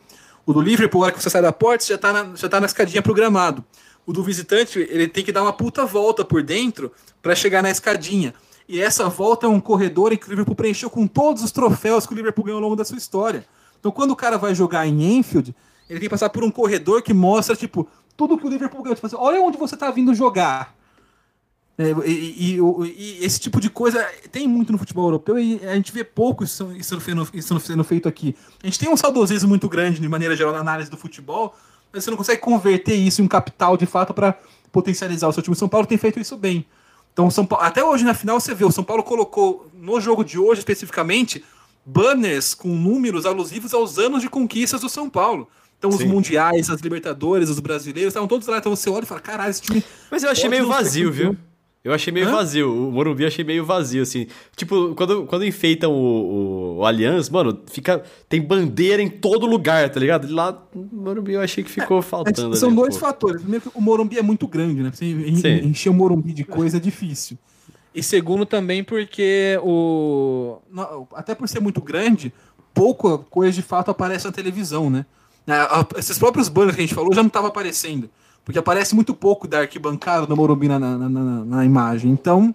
O 0.47 0.55
do 0.55 0.63
Liverpool, 0.63 1.03
na 1.03 1.09
hora 1.09 1.15
que 1.15 1.23
você 1.23 1.29
sai 1.29 1.43
da 1.43 1.53
porta, 1.53 1.85
você 1.85 1.93
já 1.93 1.97
está 1.97 2.13
na, 2.15 2.35
já 2.35 2.49
tá 2.49 2.59
na 2.59 2.67
escadinha 2.67 3.03
programado. 3.03 3.63
O 4.07 4.13
do 4.15 4.23
visitante, 4.23 4.79
ele 4.79 5.07
tem 5.07 5.23
que 5.23 5.33
dar 5.33 5.43
uma 5.43 5.53
puta 5.53 5.85
volta 5.85 6.25
por 6.25 6.43
dentro 6.43 6.91
para 7.21 7.35
chegar 7.35 7.63
na 7.63 7.71
escadinha. 7.71 8.33
E 8.69 8.81
essa 8.81 9.09
volta 9.09 9.47
é 9.47 9.49
um 9.49 9.61
corredor 9.61 10.13
em 10.13 10.17
que 10.17 10.27
o 10.27 10.31
Liverpool 10.31 10.55
preencheu 10.55 10.91
com 10.91 11.07
todos 11.07 11.43
os 11.43 11.53
troféus 11.53 12.07
que 12.07 12.13
o 12.13 12.17
Liverpool 12.17 12.45
ganhou 12.45 12.59
ao 12.59 12.63
longo 12.63 12.77
da 12.77 12.85
sua 12.85 12.99
história. 12.99 13.47
Então, 13.79 13.93
quando 13.93 14.11
o 14.11 14.17
cara 14.17 14.37
vai 14.37 14.55
jogar 14.55 14.87
em 14.87 15.19
Enfield, 15.19 15.55
ele 15.89 16.01
tem 16.01 16.09
que 16.09 16.11
passar 16.11 16.31
por 16.31 16.43
um 16.43 16.51
corredor 16.51 17.03
que 17.03 17.15
mostra, 17.15 17.55
tipo, 17.55 17.89
tudo 18.17 18.37
que 18.37 18.47
o 18.47 18.51
Liverpool 18.51 18.83
ganhou. 18.83 18.97
Tipo 18.97 19.07
assim, 19.07 19.17
olha 19.17 19.41
onde 19.41 19.57
você 19.57 19.75
está 19.75 19.91
vindo 19.91 20.15
jogar. 20.15 20.75
É, 21.79 21.91
e, 22.07 22.57
e, 22.57 22.59
e, 22.59 23.25
esse 23.25 23.39
tipo 23.39 23.61
de 23.61 23.69
coisa 23.69 24.03
tem 24.33 24.49
muito 24.49 24.73
no 24.73 24.79
futebol 24.79 25.05
europeu 25.05 25.39
e 25.39 25.61
a 25.63 25.75
gente 25.75 25.93
vê 25.93 26.03
pouco 26.03 26.43
isso, 26.43 26.73
isso, 26.73 26.99
sendo, 27.01 27.29
isso 27.35 27.61
sendo 27.61 27.85
feito 27.85 28.09
aqui. 28.09 28.35
A 28.63 28.67
gente 28.67 28.79
tem 28.79 28.89
um 28.89 28.97
saudosismo 28.97 29.49
muito 29.49 29.69
grande, 29.69 30.01
de 30.01 30.09
maneira 30.09 30.35
geral, 30.35 30.55
na 30.55 30.61
análise 30.61 30.91
do 30.91 30.97
futebol, 30.97 31.55
mas 31.93 32.03
você 32.03 32.11
não 32.11 32.17
consegue 32.17 32.41
converter 32.41 32.95
isso 32.95 33.21
em 33.21 33.27
um 33.27 33.29
capital 33.29 33.77
de 33.77 33.85
fato 33.85 34.15
para 34.15 34.39
potencializar 34.73 35.29
o 35.29 35.33
seu 35.33 35.43
time. 35.43 35.53
O 35.53 35.59
São 35.59 35.69
Paulo 35.69 35.87
tem 35.87 35.99
feito 35.99 36.19
isso 36.19 36.37
bem. 36.37 36.65
Então, 37.17 37.31
São 37.31 37.47
Paulo, 37.47 37.65
até 37.65 37.83
hoje 37.83 38.05
na 38.05 38.13
final 38.13 38.39
você 38.39 38.55
vê, 38.55 38.63
o 38.67 38.71
São 38.71 38.85
Paulo 38.85 39.03
colocou 39.03 39.71
no 39.73 39.99
jogo 39.99 40.23
de 40.23 40.39
hoje 40.39 40.59
especificamente 40.59 41.43
banners 41.83 42.53
com 42.53 42.69
números 42.69 43.25
alusivos 43.25 43.73
aos 43.73 43.99
anos 43.99 44.21
de 44.21 44.29
conquistas 44.29 44.83
do 44.83 44.89
São 44.91 45.09
Paulo. 45.09 45.49
Então, 45.79 45.91
Sim. 45.91 46.05
os 46.05 46.05
mundiais, 46.05 46.69
as 46.69 46.83
Libertadores, 46.83 47.49
os 47.49 47.59
brasileiros, 47.59 48.11
estavam 48.11 48.29
todos 48.29 48.47
lá. 48.47 48.59
Então, 48.59 48.77
você 48.77 48.91
olha 48.91 49.05
e 49.05 49.07
fala: 49.07 49.23
caralho, 49.23 49.49
esse 49.49 49.63
time. 49.63 49.83
Mas 50.11 50.25
eu 50.25 50.31
achei 50.31 50.47
meio 50.51 50.69
vazio, 50.69 51.11
viu? 51.11 51.35
Eu 51.87 51.93
achei 51.93 52.13
meio 52.13 52.27
Hã? 52.27 52.33
vazio. 52.33 52.89
O 52.89 52.91
Morumbi 52.91 53.23
eu 53.23 53.29
achei 53.29 53.45
meio 53.45 53.65
vazio, 53.65 54.03
assim. 54.03 54.27
Tipo, 54.57 54.93
quando, 54.97 55.25
quando 55.25 55.45
enfeitam 55.45 55.93
o, 55.93 55.95
o, 55.95 56.77
o 56.79 56.85
Allianz, 56.85 57.31
mano, 57.31 57.63
fica. 57.71 58.03
Tem 58.29 58.43
bandeira 58.43 59.01
em 59.01 59.09
todo 59.09 59.47
lugar, 59.47 59.89
tá 59.89 60.01
ligado? 60.01 60.27
Lá 60.29 60.67
no 60.75 60.89
Morumbi 60.93 61.35
eu 61.35 61.41
achei 61.41 61.63
que 61.63 61.71
ficou 61.71 62.01
é, 62.01 62.03
faltando. 62.03 62.57
São 62.57 62.71
ali, 62.71 62.77
dois 62.77 62.97
pô. 62.97 63.03
fatores. 63.03 63.41
Primeiro, 63.41 63.71
o 63.73 63.81
Morumbi 63.81 64.19
é 64.19 64.23
muito 64.23 64.49
grande, 64.49 64.83
né? 64.83 64.91
Você 64.93 65.07
encher 65.61 65.91
o 65.91 65.95
Morumbi 65.95 66.33
de 66.33 66.43
coisa 66.43 66.79
é 66.79 66.81
difícil. 66.81 67.39
E 67.95 68.03
segundo, 68.03 68.45
também 68.45 68.83
porque 68.83 69.57
o. 69.63 70.59
Até 71.15 71.37
por 71.37 71.49
ser 71.49 71.61
muito 71.61 71.81
grande, 71.81 72.33
pouca 72.75 73.17
coisa 73.17 73.53
de 73.53 73.63
fato 73.63 73.93
aparece 73.93 74.25
na 74.25 74.33
televisão, 74.33 74.91
né? 74.91 75.07
É, 75.47 76.01
esses 76.01 76.19
próprios 76.19 76.49
banners 76.49 76.75
que 76.75 76.83
a 76.83 76.85
gente 76.85 76.97
falou 76.97 77.15
já 77.15 77.23
não 77.23 77.29
estavam 77.29 77.49
aparecendo. 77.49 78.11
Porque 78.47 78.61
aparece 78.61 78.95
muito 78.95 79.13
pouco 79.13 79.49
da 79.49 79.59
arquibancada 79.59 80.25
do 80.25 80.37
Morumbi 80.37 80.69
na, 80.69 80.79
na, 80.79 80.97
na, 80.97 81.45
na 81.45 81.65
imagem. 81.65 82.13
Então, 82.13 82.55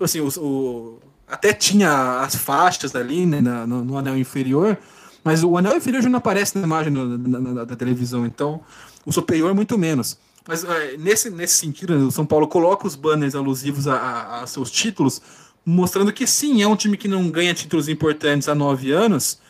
assim, 0.00 0.20
o, 0.20 0.28
o, 0.38 0.98
até 1.26 1.52
tinha 1.52 2.20
as 2.20 2.36
faixas 2.36 2.94
ali 2.94 3.26
né, 3.26 3.40
no, 3.40 3.84
no, 3.84 3.98
anel 3.98 4.16
inferior, 4.16 4.78
mas 5.24 5.42
o 5.42 5.56
anel 5.56 5.76
inferior 5.76 6.00
já 6.00 6.08
não 6.08 6.18
aparece 6.18 6.56
na 6.56 6.64
imagem 6.64 6.92
do, 6.92 7.64
da 7.66 7.74
televisão. 7.74 8.24
Então, 8.24 8.60
o 9.04 9.10
superior 9.10 9.52
muito 9.52 9.76
menos. 9.76 10.16
Mas 10.46 10.62
é, 10.62 10.96
nesse, 10.96 11.28
nesse 11.28 11.54
sentido, 11.54 12.06
o 12.06 12.12
São 12.12 12.24
Paulo 12.24 12.46
coloca 12.46 12.86
os 12.86 12.94
banners 12.94 13.34
alusivos 13.34 13.88
a, 13.88 13.96
a, 13.96 14.42
a, 14.42 14.46
seus 14.46 14.70
títulos, 14.70 15.20
mostrando 15.66 16.12
que 16.12 16.24
sim, 16.24 16.62
é 16.62 16.68
um 16.68 16.76
time 16.76 16.96
que 16.96 17.08
não 17.08 17.28
ganha 17.28 17.52
títulos 17.52 17.88
importantes 17.88 18.48
há 18.48 18.54
nove 18.54 18.92
anos, 18.92 19.40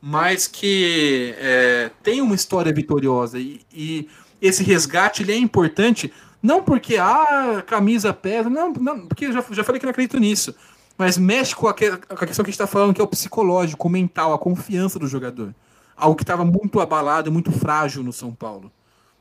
mas 0.00 0.46
que 0.46 1.34
é, 1.38 1.90
tem 2.04 2.20
uma 2.20 2.36
história 2.36 2.72
vitoriosa 2.72 3.36
e, 3.36 3.60
e, 3.72 4.08
esse 4.40 4.62
resgate 4.62 5.22
ele 5.22 5.32
é 5.32 5.36
importante 5.36 6.12
não 6.42 6.62
porque 6.62 6.96
a 6.96 7.06
ah, 7.06 7.62
camisa 7.62 8.12
pesa, 8.14 8.48
não, 8.48 8.72
não 8.72 9.06
porque 9.06 9.26
eu 9.26 9.32
já, 9.32 9.44
já 9.50 9.62
falei 9.62 9.78
que 9.78 9.84
não 9.84 9.90
acredito 9.90 10.18
nisso, 10.18 10.54
mas 10.96 11.18
mexe 11.18 11.54
com 11.54 11.68
a, 11.68 11.74
com 11.74 11.84
a 11.84 12.26
questão 12.26 12.44
que 12.44 12.50
a 12.50 12.52
gente 12.52 12.60
está 12.60 12.66
falando, 12.66 12.94
que 12.94 13.00
é 13.00 13.04
o 13.04 13.08
psicológico, 13.08 13.86
o 13.86 13.90
mental, 13.90 14.32
a 14.32 14.38
confiança 14.38 14.98
do 14.98 15.06
jogador. 15.06 15.54
Algo 15.96 16.16
que 16.16 16.22
estava 16.22 16.44
muito 16.44 16.80
abalado, 16.80 17.30
muito 17.30 17.52
frágil 17.52 18.02
no 18.02 18.12
São 18.12 18.34
Paulo. 18.34 18.72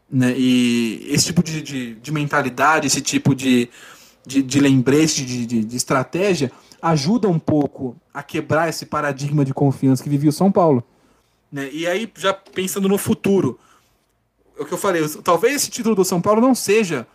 Né? 0.10 0.34
E 0.38 1.08
esse 1.10 1.26
tipo 1.26 1.44
de, 1.44 1.62
de, 1.62 1.96
de 1.96 2.12
mentalidade, 2.12 2.88
esse 2.88 3.02
tipo 3.02 3.36
de, 3.36 3.70
de, 4.26 4.42
de 4.42 4.60
lembrete, 4.60 5.26
de, 5.26 5.46
de, 5.46 5.64
de 5.64 5.76
estratégia, 5.76 6.52
ajuda 6.82 7.28
um 7.28 7.40
pouco 7.40 7.96
a 8.14 8.24
quebrar 8.24 8.70
esse 8.70 8.86
paradigma 8.86 9.44
de 9.44 9.54
confiança 9.54 10.02
que 10.02 10.10
vivia 10.10 10.30
o 10.30 10.34
São 10.34 10.52
Paulo. 10.52 10.84
Né? 11.52 11.70
E 11.72 11.86
aí, 11.86 12.12
já 12.18 12.34
pensando 12.34 12.88
no 12.88 12.98
futuro, 12.98 13.60
o 14.60 14.66
que 14.66 14.74
eu 14.74 14.78
falei, 14.78 15.08
talvez 15.24 15.56
esse 15.56 15.70
título 15.70 15.96
do 15.96 16.04
São 16.04 16.22
Paulo 16.22 16.42
não 16.42 16.54
seja 16.54 17.08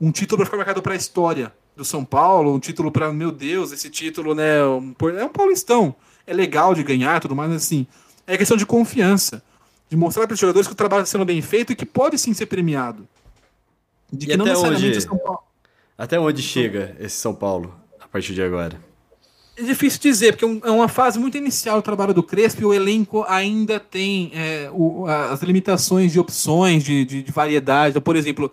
um 0.00 0.10
título 0.10 0.38
para 0.38 0.46
ficar 0.46 0.56
marcado 0.58 0.82
para 0.82 0.92
a 0.92 0.96
história 0.96 1.52
do 1.76 1.84
São 1.84 2.04
Paulo, 2.04 2.54
um 2.54 2.58
título 2.58 2.90
para, 2.90 3.12
meu 3.12 3.32
Deus, 3.32 3.72
esse 3.72 3.88
título, 3.88 4.34
né, 4.34 4.64
um, 4.64 4.94
é 5.18 5.24
um 5.24 5.28
paulistão, 5.28 5.94
é 6.26 6.34
legal 6.34 6.74
de 6.74 6.82
ganhar, 6.82 7.20
tudo 7.20 7.34
mais, 7.34 7.50
mas 7.50 7.62
assim, 7.62 7.86
é 8.26 8.36
questão 8.36 8.56
de 8.56 8.66
confiança, 8.66 9.42
de 9.88 9.96
mostrar 9.96 10.26
para 10.26 10.34
os 10.34 10.40
jogadores 10.40 10.66
que 10.66 10.72
o 10.72 10.76
trabalho 10.76 11.02
está 11.02 11.12
sendo 11.12 11.24
bem 11.24 11.40
feito 11.40 11.72
e 11.72 11.76
que 11.76 11.86
pode 11.86 12.18
sim 12.18 12.34
ser 12.34 12.46
premiado. 12.46 13.08
De 14.12 14.26
que 14.26 14.32
e 14.32 14.36
não 14.36 14.44
até 14.44 14.52
necessariamente 14.52 14.96
onde, 14.96 15.00
São 15.00 15.18
Paulo... 15.18 15.38
Até 15.96 16.20
onde 16.20 16.42
chega 16.42 16.96
esse 16.98 17.16
São 17.16 17.34
Paulo 17.34 17.74
a 18.00 18.08
partir 18.08 18.34
de 18.34 18.42
agora? 18.42 18.89
É 19.60 19.62
difícil 19.62 20.00
dizer, 20.00 20.32
porque 20.32 20.46
é, 20.46 20.68
é 20.68 20.70
uma 20.70 20.88
fase 20.88 21.18
muito 21.18 21.36
inicial 21.36 21.76
do 21.76 21.82
trabalho 21.82 22.14
do 22.14 22.22
Crespo 22.22 22.62
e 22.62 22.64
o 22.64 22.72
elenco 22.72 23.26
ainda 23.28 23.78
tem 23.78 24.32
é, 24.34 24.70
o, 24.72 25.04
as 25.06 25.42
limitações 25.42 26.12
de 26.12 26.18
opções, 26.18 26.82
de, 26.82 27.04
de, 27.04 27.22
de, 27.22 27.30
variedade. 27.30 27.90
Então, 27.90 28.00
por 28.00 28.16
exemplo, 28.16 28.50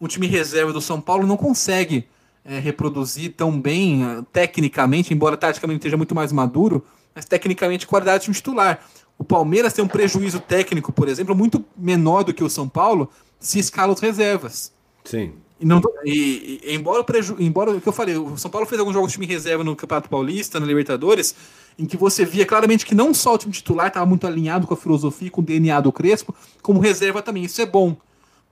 o 0.00 0.08
time 0.08 0.26
reserva 0.26 0.72
do 0.72 0.80
São 0.80 1.02
Paulo 1.02 1.26
não 1.26 1.36
consegue 1.36 2.08
é, 2.42 2.58
reproduzir 2.58 3.34
tão 3.36 3.60
bem, 3.60 4.02
é, 4.02 4.22
tecnicamente, 4.32 5.12
embora 5.12 5.36
taticamente 5.36 5.80
esteja 5.80 5.98
muito 5.98 6.14
mais 6.14 6.32
maduro, 6.32 6.82
mas 7.14 7.26
tecnicamente 7.26 7.86
qualidade 7.86 8.24
de 8.24 8.32
titular. 8.32 8.82
O 9.18 9.24
Palmeiras 9.24 9.74
tem 9.74 9.84
um 9.84 9.88
prejuízo 9.88 10.40
técnico, 10.40 10.92
por 10.92 11.08
exemplo, 11.08 11.34
muito 11.34 11.62
menor 11.76 12.24
do 12.24 12.32
que 12.32 12.42
o 12.42 12.48
São 12.48 12.66
Paulo 12.66 13.10
se 13.38 13.58
escala 13.58 13.92
os 13.92 14.00
reservas. 14.00 14.72
Sim. 15.04 15.34
E, 15.60 15.66
não, 15.66 15.80
e, 16.04 16.60
e, 16.64 16.74
embora, 16.74 17.00
o 17.00 17.04
preju, 17.04 17.36
embora 17.40 17.72
o 17.72 17.80
que 17.80 17.88
eu 17.88 17.92
falei, 17.92 18.16
o 18.16 18.36
São 18.36 18.50
Paulo 18.50 18.66
fez 18.66 18.78
alguns 18.78 18.94
jogos 18.94 19.10
de 19.10 19.14
time 19.14 19.26
reserva 19.26 19.64
no 19.64 19.74
Campeonato 19.74 20.08
Paulista, 20.08 20.60
na 20.60 20.66
Libertadores, 20.66 21.34
em 21.76 21.84
que 21.84 21.96
você 21.96 22.24
via 22.24 22.46
claramente 22.46 22.86
que 22.86 22.94
não 22.94 23.12
só 23.12 23.34
o 23.34 23.38
time 23.38 23.52
titular 23.52 23.88
estava 23.88 24.06
muito 24.06 24.26
alinhado 24.26 24.66
com 24.66 24.74
a 24.74 24.76
filosofia, 24.76 25.30
com 25.30 25.40
o 25.40 25.44
DNA 25.44 25.80
do 25.80 25.92
Crespo, 25.92 26.34
como 26.62 26.78
reserva 26.78 27.22
também. 27.22 27.44
Isso 27.44 27.60
é 27.60 27.66
bom, 27.66 27.96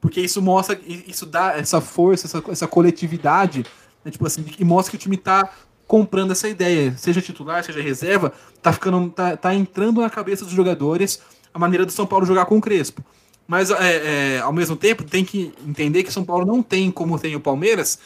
porque 0.00 0.20
isso 0.20 0.42
mostra, 0.42 0.78
isso 0.86 1.24
dá 1.26 1.56
essa 1.56 1.80
força, 1.80 2.26
essa, 2.26 2.42
essa 2.50 2.66
coletividade, 2.66 3.64
né, 4.04 4.10
tipo 4.10 4.26
assim, 4.26 4.44
e 4.58 4.64
mostra 4.64 4.90
que 4.90 4.96
o 4.96 5.00
time 5.00 5.16
está 5.16 5.50
comprando 5.86 6.32
essa 6.32 6.48
ideia, 6.48 6.96
seja 6.96 7.22
titular, 7.22 7.62
seja 7.62 7.80
reserva, 7.80 8.32
tá 8.60 8.72
ficando, 8.72 9.08
tá, 9.10 9.36
tá 9.36 9.54
entrando 9.54 10.00
na 10.00 10.10
cabeça 10.10 10.44
dos 10.44 10.52
jogadores 10.52 11.20
a 11.54 11.58
maneira 11.58 11.86
do 11.86 11.92
São 11.92 12.06
Paulo 12.06 12.26
jogar 12.26 12.46
com 12.46 12.58
o 12.58 12.60
Crespo. 12.60 13.02
Mas 13.46 13.70
é, 13.70 14.36
é, 14.36 14.38
ao 14.40 14.52
mesmo 14.52 14.74
tempo 14.76 15.04
tem 15.04 15.24
que 15.24 15.52
entender 15.66 16.02
que 16.02 16.12
São 16.12 16.24
Paulo 16.24 16.44
não 16.44 16.62
tem, 16.62 16.90
como 16.90 17.18
tem 17.18 17.36
o 17.36 17.40
Palmeiras, 17.40 17.98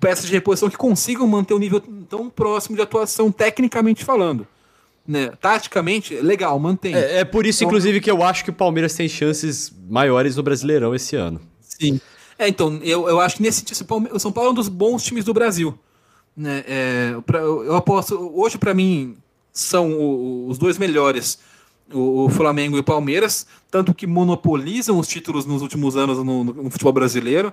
peças 0.00 0.26
de 0.26 0.32
reposição 0.32 0.68
que 0.68 0.76
consigam 0.76 1.26
manter 1.26 1.54
o 1.54 1.56
um 1.56 1.60
nível 1.60 1.80
tão 2.08 2.28
próximo 2.28 2.76
de 2.76 2.82
atuação, 2.82 3.30
tecnicamente 3.30 4.04
falando. 4.04 4.46
Né? 5.06 5.32
Taticamente, 5.40 6.14
legal, 6.16 6.58
mantém. 6.58 6.94
É, 6.94 7.20
é 7.20 7.24
por 7.24 7.46
isso, 7.46 7.62
então, 7.62 7.68
inclusive, 7.68 8.00
que 8.00 8.10
eu 8.10 8.22
acho 8.22 8.44
que 8.44 8.50
o 8.50 8.52
Palmeiras 8.52 8.94
tem 8.94 9.08
chances 9.08 9.72
maiores 9.88 10.36
no 10.36 10.42
Brasileirão 10.42 10.94
esse 10.94 11.16
ano. 11.16 11.40
Sim. 11.60 12.00
É, 12.38 12.48
então, 12.48 12.80
eu, 12.82 13.08
eu 13.08 13.20
acho 13.20 13.36
que 13.36 13.42
nesse 13.42 13.60
sentido, 13.60 13.86
o 14.12 14.18
São 14.18 14.32
Paulo 14.32 14.50
é 14.50 14.52
um 14.52 14.54
dos 14.54 14.68
bons 14.68 15.02
times 15.02 15.24
do 15.24 15.32
Brasil. 15.32 15.78
Né? 16.36 16.64
É, 16.66 17.16
pra, 17.26 17.40
eu 17.40 17.76
aposto, 17.76 18.16
hoje 18.34 18.58
para 18.58 18.74
mim 18.74 19.16
são 19.52 20.48
os 20.48 20.56
dois 20.56 20.78
melhores, 20.78 21.38
o, 21.92 22.28
Flamengo 22.28 22.76
e 22.76 22.80
o 22.80 22.84
Palmeiras, 22.84 23.46
tanto 23.70 23.94
que 23.94 24.06
monopolizam 24.06 24.98
os 24.98 25.06
títulos 25.06 25.46
nos 25.46 25.62
últimos 25.62 25.96
anos 25.96 26.18
no, 26.18 26.44
no, 26.44 26.52
no 26.52 26.70
futebol 26.70 26.92
brasileiro. 26.92 27.52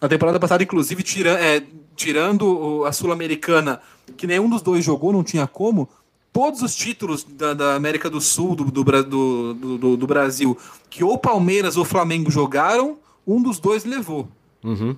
Na 0.00 0.08
temporada 0.08 0.40
passada, 0.40 0.62
inclusive, 0.62 1.02
tira, 1.02 1.30
é, 1.32 1.62
tirando 1.94 2.84
a 2.86 2.92
Sul-Americana, 2.92 3.80
que 4.16 4.26
nenhum 4.26 4.48
dos 4.48 4.62
dois 4.62 4.84
jogou, 4.84 5.12
não 5.12 5.22
tinha 5.22 5.46
como, 5.46 5.88
todos 6.32 6.62
os 6.62 6.74
títulos 6.74 7.24
da, 7.24 7.54
da 7.54 7.74
América 7.74 8.08
do 8.08 8.20
Sul, 8.20 8.54
do, 8.54 8.64
do, 8.64 8.84
do, 8.84 9.54
do, 9.54 9.96
do 9.96 10.06
Brasil, 10.06 10.56
que 10.88 11.04
ou 11.04 11.18
Palmeiras 11.18 11.76
ou 11.76 11.84
Flamengo 11.84 12.30
jogaram, 12.30 12.98
um 13.26 13.42
dos 13.42 13.58
dois 13.58 13.84
levou. 13.84 14.28
Uhum. 14.64 14.96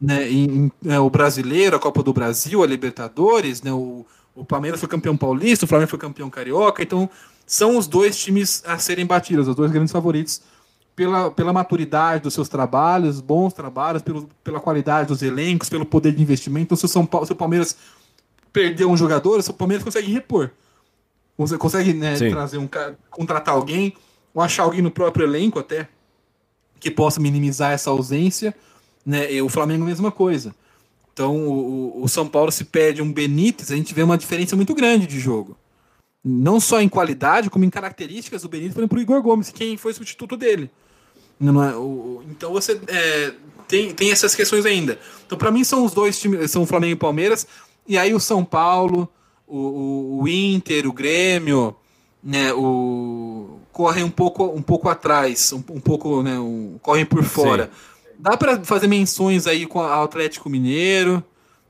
Né, 0.00 0.30
em, 0.30 0.72
é, 0.86 0.98
o 0.98 1.08
brasileiro, 1.08 1.76
a 1.76 1.78
Copa 1.78 2.02
do 2.02 2.12
Brasil, 2.12 2.62
a 2.62 2.66
Libertadores, 2.66 3.62
né, 3.62 3.72
o, 3.72 4.04
o 4.34 4.44
Palmeiras 4.44 4.80
foi 4.80 4.88
campeão 4.88 5.16
paulista, 5.16 5.64
o 5.64 5.68
Flamengo 5.68 5.90
foi 5.90 5.98
campeão 5.98 6.28
carioca, 6.28 6.82
então 6.82 7.08
são 7.46 7.76
os 7.76 7.86
dois 7.86 8.16
times 8.16 8.62
a 8.66 8.78
serem 8.78 9.06
batidos, 9.06 9.48
os 9.48 9.54
dois 9.54 9.70
grandes 9.70 9.92
favoritos 9.92 10.40
pela, 10.94 11.30
pela 11.30 11.52
maturidade 11.52 12.22
dos 12.22 12.34
seus 12.34 12.48
trabalhos, 12.48 13.20
bons 13.20 13.52
trabalhos, 13.52 14.02
pelo, 14.02 14.28
pela 14.44 14.60
qualidade 14.60 15.08
dos 15.08 15.22
elencos, 15.22 15.68
pelo 15.68 15.86
poder 15.86 16.12
de 16.12 16.22
investimento. 16.22 16.64
Então, 16.64 16.76
se 16.76 16.84
o, 16.84 16.88
São 16.88 17.06
Paulo, 17.06 17.26
se 17.26 17.32
o 17.32 17.36
Palmeiras 17.36 17.76
perder 18.52 18.84
um 18.84 18.96
jogador, 18.96 19.40
o 19.40 19.52
Palmeiras 19.54 19.84
consegue 19.84 20.12
repor. 20.12 20.50
Você 21.38 21.56
consegue 21.56 21.94
né, 21.94 22.16
trazer 22.16 22.58
um 22.58 22.68
contratar 23.10 23.54
alguém, 23.54 23.94
ou 24.34 24.42
achar 24.42 24.64
alguém 24.64 24.82
no 24.82 24.90
próprio 24.90 25.24
elenco 25.24 25.58
até, 25.58 25.88
que 26.78 26.90
possa 26.90 27.20
minimizar 27.20 27.72
essa 27.72 27.90
ausência. 27.90 28.54
Né? 29.04 29.32
E 29.32 29.42
o 29.42 29.48
Flamengo, 29.48 29.84
mesma 29.84 30.12
coisa. 30.12 30.54
Então, 31.12 31.36
o, 31.36 32.02
o 32.02 32.08
São 32.08 32.28
Paulo 32.28 32.52
se 32.52 32.64
perde 32.64 33.02
um 33.02 33.12
Benítez, 33.12 33.70
a 33.70 33.76
gente 33.76 33.94
vê 33.94 34.02
uma 34.02 34.18
diferença 34.18 34.56
muito 34.56 34.74
grande 34.74 35.06
de 35.06 35.18
jogo. 35.18 35.56
Não 36.24 36.60
só 36.60 36.80
em 36.80 36.88
qualidade, 36.88 37.50
como 37.50 37.64
em 37.64 37.70
características 37.70 38.42
do 38.42 38.48
Benítez, 38.48 38.74
por 38.74 38.80
exemplo, 38.80 38.98
o 38.98 39.02
Igor 39.02 39.20
Gomes, 39.22 39.50
quem 39.50 39.76
foi 39.76 39.92
substituto 39.92 40.36
dele. 40.36 40.70
É, 41.40 42.30
então 42.30 42.52
você 42.52 42.80
é, 42.86 43.32
tem, 43.66 43.92
tem 43.92 44.12
essas 44.12 44.34
questões 44.34 44.64
ainda. 44.64 44.98
Então, 45.26 45.36
para 45.36 45.50
mim, 45.50 45.64
são 45.64 45.84
os 45.84 45.92
dois 45.92 46.18
times, 46.20 46.50
são 46.50 46.62
o 46.62 46.66
Flamengo 46.66 46.92
e 46.92 46.94
o 46.94 46.98
Palmeiras. 46.98 47.46
E 47.86 47.98
aí 47.98 48.14
o 48.14 48.20
São 48.20 48.44
Paulo, 48.44 49.08
o, 49.46 49.58
o, 49.58 50.22
o 50.22 50.28
Inter, 50.28 50.86
o 50.86 50.92
Grêmio, 50.92 51.74
né, 52.22 52.52
o, 52.52 53.58
correm 53.72 54.04
um 54.04 54.10
pouco, 54.10 54.44
um 54.44 54.62
pouco 54.62 54.88
atrás, 54.88 55.52
um, 55.52 55.62
um 55.70 55.80
pouco, 55.80 56.22
né, 56.22 56.38
um, 56.38 56.78
correm 56.80 57.04
por 57.04 57.24
fora. 57.24 57.64
Sim. 57.64 58.12
Dá 58.18 58.36
para 58.36 58.62
fazer 58.64 58.86
menções 58.86 59.48
aí 59.48 59.66
com 59.66 59.80
o 59.80 59.82
Atlético 59.82 60.48
Mineiro, 60.48 61.24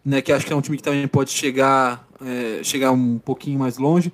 né, 0.04 0.20
que 0.20 0.32
acho 0.32 0.44
que 0.44 0.52
é 0.52 0.56
um 0.56 0.60
time 0.60 0.76
que 0.76 0.82
também 0.82 1.08
pode 1.08 1.30
chegar, 1.30 2.06
é, 2.20 2.62
chegar 2.62 2.90
um 2.92 3.18
pouquinho 3.18 3.58
mais 3.58 3.78
longe, 3.78 4.12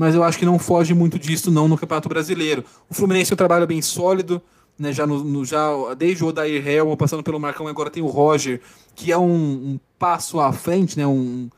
mas 0.00 0.14
eu 0.14 0.24
acho 0.24 0.38
que 0.38 0.46
não 0.46 0.58
foge 0.58 0.94
muito 0.94 1.18
disso 1.18 1.50
não 1.50 1.68
no 1.68 1.76
Campeonato 1.76 2.08
Brasileiro. 2.08 2.64
O 2.88 2.94
Fluminense 2.94 3.30
é 3.30 3.34
um 3.34 3.36
trabalho 3.36 3.66
bem 3.66 3.82
sólido, 3.82 4.40
né, 4.78 4.94
já, 4.94 5.06
no, 5.06 5.22
no, 5.22 5.44
já 5.44 5.68
desde 5.94 6.24
o 6.24 6.28
Odair 6.28 6.66
Helm, 6.66 6.96
passando 6.96 7.22
pelo 7.22 7.38
Marcão, 7.38 7.68
agora 7.68 7.90
tem 7.90 8.02
o 8.02 8.06
Roger, 8.06 8.62
que 8.94 9.12
é 9.12 9.18
um, 9.18 9.30
um 9.30 9.80
passo 9.98 10.40
à 10.40 10.54
frente, 10.54 10.96
né, 10.96 11.06
um, 11.06 11.50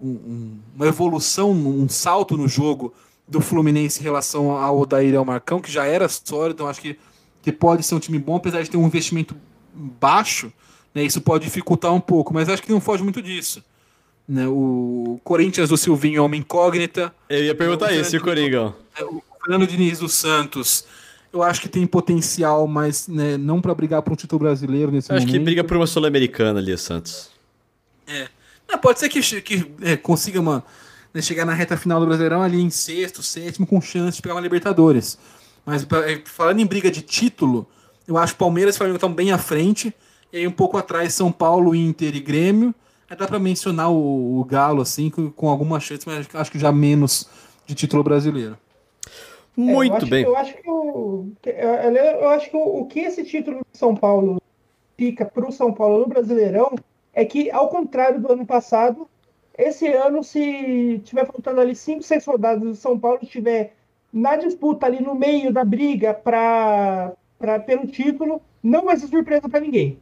um, 0.00 0.58
uma 0.76 0.86
evolução, 0.86 1.50
um 1.50 1.88
salto 1.88 2.36
no 2.36 2.46
jogo 2.46 2.94
do 3.26 3.40
Fluminense 3.40 3.98
em 3.98 4.04
relação 4.04 4.52
ao 4.52 4.78
Odair 4.78 5.14
e 5.14 5.16
ao 5.16 5.24
Marcão, 5.24 5.60
que 5.60 5.72
já 5.72 5.84
era 5.84 6.08
sólido, 6.08 6.54
então 6.54 6.68
acho 6.68 6.80
que, 6.80 6.96
que 7.42 7.50
pode 7.50 7.82
ser 7.82 7.96
um 7.96 7.98
time 7.98 8.20
bom, 8.20 8.36
apesar 8.36 8.62
de 8.62 8.70
ter 8.70 8.76
um 8.76 8.86
investimento 8.86 9.34
baixo, 9.74 10.52
né, 10.94 11.02
isso 11.02 11.20
pode 11.20 11.42
dificultar 11.42 11.92
um 11.92 12.00
pouco, 12.00 12.32
mas 12.32 12.48
acho 12.48 12.62
que 12.62 12.70
não 12.70 12.80
foge 12.80 13.02
muito 13.02 13.20
disso. 13.20 13.60
Né, 14.28 14.46
o 14.46 15.18
Corinthians 15.24 15.70
do 15.70 15.76
Silvinho 15.76 16.18
é 16.18 16.22
uma 16.22 16.36
incógnita. 16.36 17.14
Eu 17.30 17.44
ia 17.44 17.54
perguntar 17.54 17.92
isso, 17.92 18.14
e 18.14 18.18
o 18.18 18.22
Coringão? 18.22 18.74
É, 18.96 19.02
o 19.02 19.22
Fernando 19.42 19.66
Diniz 19.66 20.00
dos 20.00 20.12
Santos 20.12 20.84
eu 21.32 21.42
acho 21.42 21.60
que 21.60 21.68
tem 21.68 21.86
potencial, 21.86 22.66
mas 22.66 23.06
né, 23.06 23.36
não 23.36 23.60
para 23.60 23.74
brigar 23.74 24.02
por 24.02 24.12
um 24.12 24.16
título 24.16 24.40
brasileiro 24.40 24.90
nesse 24.90 25.10
eu 25.10 25.14
momento. 25.14 25.28
Acho 25.28 25.38
que 25.38 25.44
briga 25.44 25.62
por 25.62 25.76
uma 25.76 25.86
sul-americana 25.86 26.58
ali, 26.58 26.76
Santos. 26.76 27.30
É. 28.06 28.28
Não, 28.68 28.78
pode 28.78 28.98
ser 28.98 29.08
que, 29.08 29.20
que 29.42 29.70
é, 29.82 29.96
consiga 29.96 30.40
uma, 30.40 30.64
né, 31.12 31.20
chegar 31.20 31.44
na 31.44 31.52
reta 31.52 31.76
final 31.76 32.00
do 32.00 32.06
Brasileirão 32.06 32.42
ali 32.42 32.60
em 32.60 32.70
sexto, 32.70 33.22
sétimo, 33.22 33.66
com 33.66 33.80
chance 33.80 34.16
de 34.16 34.22
pegar 34.22 34.34
uma 34.34 34.40
Libertadores. 34.40 35.18
Mas 35.64 35.86
é, 36.06 36.22
falando 36.24 36.60
em 36.60 36.66
briga 36.66 36.90
de 36.90 37.02
título, 37.02 37.66
eu 38.06 38.16
acho 38.16 38.32
que 38.32 38.38
Palmeiras 38.38 38.74
e 38.74 38.78
Flamengo 38.78 38.96
estão 38.96 39.12
bem 39.12 39.32
à 39.32 39.38
frente. 39.38 39.94
E 40.32 40.38
aí 40.38 40.46
um 40.46 40.52
pouco 40.52 40.76
atrás 40.76 41.14
São 41.14 41.30
Paulo, 41.30 41.74
Inter 41.74 42.14
e 42.16 42.20
Grêmio. 42.20 42.74
Dá 43.16 43.26
para 43.26 43.38
mencionar 43.38 43.90
o, 43.90 44.38
o, 44.38 44.44
Galo 44.44 44.82
assim 44.82 45.08
com, 45.08 45.30
com 45.30 45.48
alguma 45.48 45.80
chance, 45.80 46.06
mas 46.06 46.28
acho 46.34 46.52
que 46.52 46.58
já 46.58 46.70
menos 46.70 47.28
de 47.66 47.74
título 47.74 48.02
brasileiro. 48.02 48.58
Muito 49.56 49.96
é, 49.96 50.02
eu 50.02 50.06
bem. 50.08 50.24
eu 50.24 50.36
acho 50.36 50.54
que, 50.54 50.70
o, 50.70 51.32
eu 51.44 52.28
acho 52.28 52.50
que 52.50 52.56
o, 52.56 52.80
o 52.80 52.86
que 52.86 53.00
esse 53.00 53.24
título 53.24 53.60
de 53.72 53.78
São 53.78 53.96
Paulo 53.96 54.40
fica 54.96 55.24
para 55.24 55.48
o 55.48 55.52
São 55.52 55.72
Paulo 55.72 56.00
no 56.00 56.06
Brasileirão 56.06 56.74
é 57.12 57.24
que, 57.24 57.50
ao 57.50 57.68
contrário 57.68 58.20
do 58.20 58.32
ano 58.32 58.46
passado, 58.46 59.08
esse 59.56 59.88
ano, 59.88 60.22
se 60.22 61.00
tiver 61.04 61.26
faltando 61.26 61.60
ali 61.60 61.74
5, 61.74 62.02
6 62.02 62.24
rodadas 62.26 62.62
do 62.62 62.74
São 62.76 62.98
Paulo 62.98 63.18
estiver 63.22 63.74
na 64.12 64.36
disputa 64.36 64.86
ali 64.86 65.02
no 65.02 65.14
meio 65.14 65.52
da 65.52 65.64
briga 65.64 66.14
pra, 66.14 67.12
pra, 67.38 67.58
pelo 67.58 67.86
título, 67.86 68.40
não 68.62 68.84
vai 68.84 68.96
ser 68.96 69.08
surpresa 69.08 69.48
para 69.48 69.60
ninguém. 69.60 69.98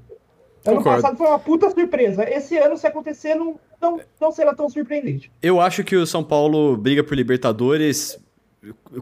Ano 0.67 0.79
Concordo. 0.79 1.03
passado 1.03 1.17
foi 1.17 1.27
uma 1.27 1.39
puta 1.39 1.71
surpresa. 1.71 2.29
Esse 2.29 2.57
ano, 2.59 2.77
se 2.77 2.87
acontecer, 2.87 3.35
não, 3.35 3.59
não, 3.81 4.01
não 4.21 4.33
será 4.33 4.55
tão 4.55 4.69
surpreendente. 4.69 5.31
Eu 5.43 5.61
acho 5.61 5.85
que 5.85 5.97
o 5.97 6.07
São 6.07 6.25
Paulo 6.25 6.77
briga 6.77 7.05
por 7.05 7.15
Libertadores 7.15 8.19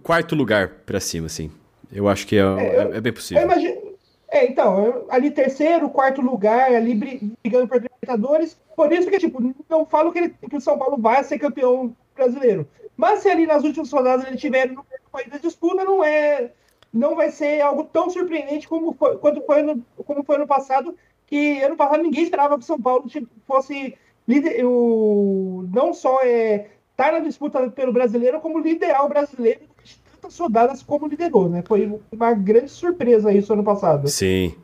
quarto 0.02 0.34
lugar 0.34 0.68
para 0.86 1.00
cima, 1.00 1.26
assim. 1.26 1.50
Eu 1.92 2.08
acho 2.08 2.26
que 2.26 2.36
é, 2.36 2.40
é, 2.40 2.76
é, 2.76 2.96
é 2.96 3.00
bem 3.00 3.12
possível. 3.12 3.42
Imagino, 3.42 3.94
é, 4.28 4.46
então, 4.46 5.04
ali 5.08 5.30
terceiro, 5.30 5.88
quarto 5.88 6.20
lugar, 6.20 6.74
ali 6.74 6.94
brigando 6.94 7.68
por 7.68 7.80
Libertadores. 7.80 8.58
Por 8.74 8.92
isso 8.92 9.08
que, 9.08 9.18
tipo, 9.18 9.54
não 9.68 9.86
falo 9.86 10.12
que, 10.12 10.18
ele, 10.18 10.34
que 10.50 10.56
o 10.56 10.60
São 10.60 10.76
Paulo 10.76 10.98
vai 10.98 11.22
ser 11.22 11.38
campeão 11.38 11.94
brasileiro. 12.14 12.66
Mas 12.96 13.20
se 13.20 13.28
ali 13.28 13.46
nas 13.46 13.64
últimas 13.64 13.90
rodadas 13.92 14.26
ele 14.26 14.36
tiver 14.36 14.70
no 14.70 14.84
país 15.12 15.28
da 15.28 15.38
disputa, 15.38 15.84
não 15.84 16.02
é. 16.02 16.50
Não 16.92 17.16
vai 17.16 17.30
ser 17.30 17.60
algo 17.60 17.84
tão 17.84 18.08
surpreendente 18.08 18.68
como 18.68 18.92
foi, 18.92 19.16
quanto 19.18 19.40
foi 19.42 19.62
no, 19.62 19.84
como 20.04 20.22
foi 20.22 20.38
no 20.38 20.46
passado, 20.46 20.96
que 21.26 21.62
ano 21.62 21.76
passado 21.76 22.02
ninguém 22.02 22.24
esperava 22.24 22.56
que 22.56 22.64
o 22.64 22.66
São 22.66 22.80
Paulo 22.80 23.04
fosse 23.46 23.94
líder, 24.26 24.64
o, 24.64 25.68
não 25.72 25.92
só 25.92 26.20
é, 26.22 26.68
tá 26.96 27.12
na 27.12 27.18
disputa 27.20 27.68
pelo 27.70 27.92
brasileiro 27.92 28.40
como 28.40 28.58
liderar 28.58 29.04
o 29.04 29.08
brasileiro 29.08 29.60
de 29.82 29.96
tantas 30.20 30.38
rodadas 30.38 30.82
como 30.82 31.06
liderou, 31.06 31.48
né? 31.48 31.62
Foi 31.66 32.00
uma 32.12 32.32
grande 32.32 32.70
surpresa 32.70 33.32
isso 33.32 33.52
ano 33.52 33.64
passado. 33.64 34.08
Sim. 34.08 34.54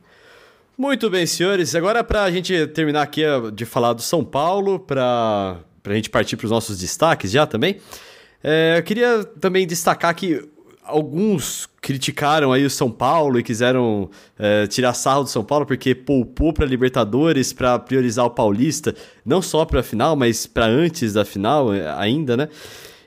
Muito 0.76 1.10
bem, 1.10 1.26
senhores. 1.26 1.74
Agora, 1.74 2.02
para 2.02 2.22
a 2.22 2.30
gente 2.30 2.66
terminar 2.68 3.02
aqui 3.02 3.22
de 3.52 3.66
falar 3.66 3.92
do 3.92 4.00
São 4.00 4.24
Paulo, 4.24 4.78
para 4.78 5.58
a 5.84 5.94
gente 5.94 6.08
partir 6.08 6.38
para 6.38 6.46
os 6.46 6.50
nossos 6.50 6.78
destaques 6.78 7.30
já 7.30 7.46
também, 7.46 7.78
é, 8.42 8.78
eu 8.78 8.82
queria 8.82 9.22
também 9.24 9.66
destacar 9.66 10.14
que 10.14 10.48
alguns 10.90 11.68
criticaram 11.80 12.52
aí 12.52 12.64
o 12.64 12.70
São 12.70 12.90
Paulo 12.90 13.38
e 13.38 13.42
quiseram 13.42 14.10
é, 14.38 14.66
tirar 14.66 14.92
sarro 14.92 15.24
do 15.24 15.30
São 15.30 15.42
Paulo 15.44 15.64
porque 15.64 15.94
poupou 15.94 16.52
para 16.52 16.66
Libertadores 16.66 17.52
para 17.52 17.78
priorizar 17.78 18.26
o 18.26 18.30
Paulista, 18.30 18.94
não 19.24 19.40
só 19.40 19.64
para 19.64 19.80
a 19.80 19.82
final, 19.82 20.14
mas 20.14 20.46
para 20.46 20.66
antes 20.66 21.14
da 21.14 21.24
final 21.24 21.72
é, 21.72 21.90
ainda, 21.96 22.36
né? 22.36 22.48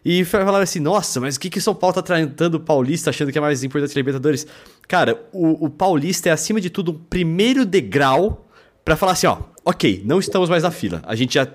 E 0.05 0.25
falaram 0.25 0.63
assim: 0.63 0.79
nossa, 0.79 1.19
mas 1.19 1.35
o 1.35 1.39
que, 1.39 1.49
que 1.49 1.59
o 1.59 1.61
São 1.61 1.73
Paulo 1.73 1.93
tá 1.93 2.01
tratando 2.01 2.55
o 2.55 2.59
Paulista 2.59 3.09
achando 3.09 3.31
que 3.31 3.37
é 3.37 3.41
mais 3.41 3.63
importante 3.63 3.91
que 3.91 3.99
Libertadores? 3.99 4.45
Cara, 4.87 5.23
o, 5.31 5.65
o 5.65 5.69
Paulista 5.69 6.29
é 6.29 6.31
acima 6.31 6.59
de 6.59 6.69
tudo 6.69 6.91
um 6.91 6.97
primeiro 6.97 7.65
degrau 7.65 8.47
para 8.83 8.95
falar 8.95 9.13
assim: 9.13 9.27
ó, 9.27 9.37
ok, 9.63 10.03
não 10.05 10.19
estamos 10.19 10.49
mais 10.49 10.63
na 10.63 10.71
fila. 10.71 11.01
A 11.05 11.15
gente 11.15 11.35
já 11.35 11.47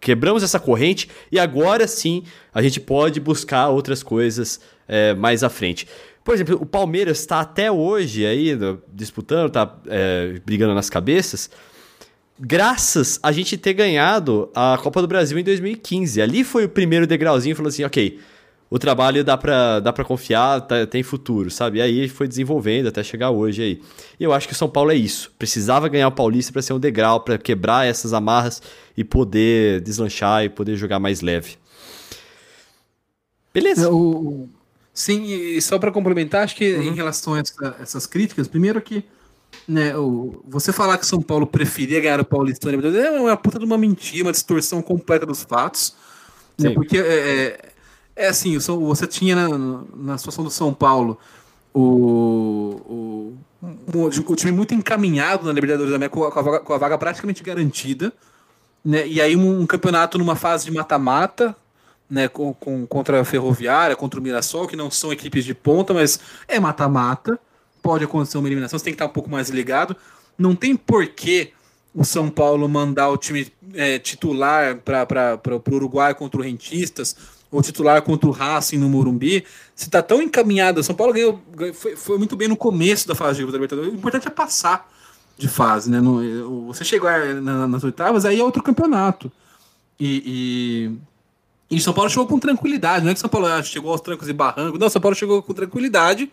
quebramos 0.00 0.42
essa 0.42 0.58
corrente 0.58 1.08
e 1.30 1.38
agora 1.38 1.86
sim 1.86 2.24
a 2.52 2.60
gente 2.60 2.80
pode 2.80 3.20
buscar 3.20 3.68
outras 3.68 4.02
coisas 4.02 4.60
é, 4.88 5.14
mais 5.14 5.42
à 5.42 5.48
frente. 5.48 5.86
Por 6.24 6.34
exemplo, 6.34 6.58
o 6.60 6.66
Palmeiras 6.66 7.18
está 7.18 7.40
até 7.40 7.70
hoje 7.70 8.24
aí 8.24 8.56
disputando, 8.92 9.48
está 9.48 9.76
é, 9.86 10.40
brigando 10.44 10.74
nas 10.74 10.88
cabeças, 10.88 11.50
graças 12.38 13.18
a 13.22 13.32
gente 13.32 13.56
ter 13.56 13.72
ganhado 13.72 14.48
a 14.54 14.78
Copa 14.80 15.00
do 15.00 15.08
Brasil 15.08 15.38
em 15.38 15.44
2015. 15.44 16.22
Ali 16.22 16.44
foi 16.44 16.64
o 16.64 16.68
primeiro 16.68 17.06
degrauzinho, 17.06 17.56
falou 17.56 17.68
assim, 17.68 17.84
ok, 17.84 18.20
o 18.72 18.78
trabalho 18.78 19.22
dá 19.22 19.36
pra, 19.36 19.80
dá 19.80 19.92
pra 19.92 20.04
confiar, 20.04 20.62
tá, 20.62 20.86
tem 20.86 21.02
futuro, 21.02 21.50
sabe? 21.50 21.78
E 21.78 21.82
aí 21.82 22.08
foi 22.08 22.26
desenvolvendo 22.26 22.86
até 22.86 23.02
chegar 23.02 23.30
hoje 23.30 23.62
aí. 23.62 23.82
E 24.18 24.24
eu 24.24 24.32
acho 24.32 24.46
que 24.46 24.54
o 24.54 24.56
São 24.56 24.68
Paulo 24.68 24.90
é 24.90 24.94
isso. 24.94 25.30
Precisava 25.38 25.88
ganhar 25.88 26.08
o 26.08 26.12
Paulista 26.12 26.52
para 26.52 26.62
ser 26.62 26.72
um 26.72 26.80
degrau, 26.80 27.20
para 27.20 27.36
quebrar 27.36 27.86
essas 27.86 28.14
amarras 28.14 28.62
e 28.96 29.04
poder 29.04 29.82
deslanchar 29.82 30.44
e 30.44 30.48
poder 30.48 30.74
jogar 30.76 30.98
mais 30.98 31.20
leve. 31.20 31.56
Beleza. 33.52 33.92
O... 33.92 34.48
Sim, 34.92 35.24
e 35.24 35.60
só 35.62 35.78
para 35.78 35.90
complementar, 35.90 36.44
acho 36.44 36.56
que 36.56 36.74
uhum. 36.74 36.82
em 36.82 36.94
relação 36.94 37.34
a 37.34 37.40
essa, 37.40 37.76
essas 37.80 38.06
críticas, 38.06 38.46
primeiro 38.46 38.80
que 38.80 39.04
né, 39.66 39.96
o, 39.96 40.42
você 40.46 40.72
falar 40.72 40.98
que 40.98 41.06
São 41.06 41.22
Paulo 41.22 41.46
preferia 41.46 42.00
ganhar 42.00 42.20
o 42.20 42.24
Paulistão 42.24 42.70
é 42.70 43.10
uma 43.20 43.36
puta 43.36 43.58
de 43.58 43.64
uma 43.64 43.78
mentira, 43.78 44.24
uma 44.24 44.32
distorção 44.32 44.82
completa 44.82 45.24
dos 45.24 45.42
fatos. 45.42 45.94
Né, 46.58 46.70
porque 46.70 46.98
é, 46.98 47.02
é 47.02 47.72
é 48.14 48.28
assim, 48.28 48.58
você 48.58 49.06
tinha 49.06 49.34
na, 49.36 49.84
na 49.94 50.18
situação 50.18 50.44
do 50.44 50.50
São 50.50 50.72
Paulo 50.72 51.18
o, 51.72 53.34
o, 53.64 54.08
o, 54.28 54.36
time 54.36 54.52
muito 54.52 54.74
encaminhado 54.74 55.46
na 55.46 55.52
Libertadores 55.52 55.90
da 55.90 55.96
América, 55.96 56.16
com 56.16 56.24
a, 56.24 56.42
vaga, 56.42 56.60
com 56.60 56.72
a 56.74 56.78
vaga 56.78 56.98
praticamente 56.98 57.42
garantida. 57.42 58.12
Né? 58.84 59.06
E 59.06 59.20
aí 59.20 59.34
um, 59.34 59.60
um 59.60 59.66
campeonato 59.66 60.18
numa 60.18 60.36
fase 60.36 60.66
de 60.66 60.72
mata-mata, 60.72 61.56
né, 62.12 62.28
com, 62.28 62.52
com, 62.52 62.86
contra 62.86 63.22
a 63.22 63.24
Ferroviária, 63.24 63.96
contra 63.96 64.20
o 64.20 64.22
Mirassol, 64.22 64.68
que 64.68 64.76
não 64.76 64.90
são 64.90 65.10
equipes 65.10 65.46
de 65.46 65.54
ponta, 65.54 65.94
mas 65.94 66.20
é 66.46 66.60
mata-mata. 66.60 67.40
Pode 67.82 68.04
acontecer 68.04 68.36
uma 68.36 68.46
eliminação, 68.46 68.78
você 68.78 68.84
tem 68.84 68.92
que 68.92 68.96
estar 68.96 69.06
um 69.06 69.14
pouco 69.14 69.30
mais 69.30 69.48
ligado. 69.48 69.96
Não 70.36 70.54
tem 70.54 70.76
porquê 70.76 71.52
o 71.94 72.04
São 72.04 72.28
Paulo 72.28 72.68
mandar 72.68 73.08
o 73.08 73.16
time 73.16 73.50
é, 73.72 73.98
titular 73.98 74.76
para 74.76 75.40
o 75.46 75.74
Uruguai 75.74 76.14
contra 76.14 76.38
o 76.38 76.44
Rentistas 76.44 77.16
o 77.50 77.60
titular 77.60 78.00
contra 78.00 78.26
o 78.26 78.32
Racing 78.32 78.78
no 78.78 78.88
Morumbi, 78.88 79.44
se 79.74 79.84
está 79.84 80.02
tão 80.02 80.22
encaminhado, 80.22 80.80
o 80.80 80.82
São 80.82 80.94
Paulo 80.94 81.12
ganhou, 81.12 81.38
foi, 81.74 81.94
foi, 81.94 82.16
muito 82.16 82.34
bem 82.34 82.48
no 82.48 82.56
começo 82.56 83.06
da 83.06 83.14
fase 83.14 83.44
de 83.44 83.44
Libertadores. 83.44 83.92
O 83.92 83.94
importante 83.94 84.26
é 84.26 84.30
passar 84.30 84.90
de 85.36 85.48
fase, 85.48 85.90
né? 85.90 86.00
No, 86.00 86.66
você 86.68 86.82
chegar 86.82 87.34
na, 87.42 87.68
nas 87.68 87.84
oitavas, 87.84 88.24
aí 88.24 88.40
é 88.40 88.42
outro 88.42 88.62
campeonato. 88.62 89.30
E, 90.00 90.22
e, 90.26 90.98
e 91.72 91.80
São 91.80 91.94
Paulo 91.94 92.10
chegou 92.10 92.26
com 92.26 92.38
tranquilidade, 92.38 93.02
não 93.04 93.10
é 93.10 93.14
que 93.14 93.20
São 93.20 93.30
Paulo 93.30 93.46
ah, 93.46 93.62
chegou 93.62 93.92
aos 93.92 94.00
trancos 94.00 94.28
e 94.28 94.32
barrancos, 94.32 94.78
não, 94.78 94.90
São 94.90 95.00
Paulo 95.00 95.16
chegou 95.16 95.42
com 95.42 95.54
tranquilidade, 95.54 96.30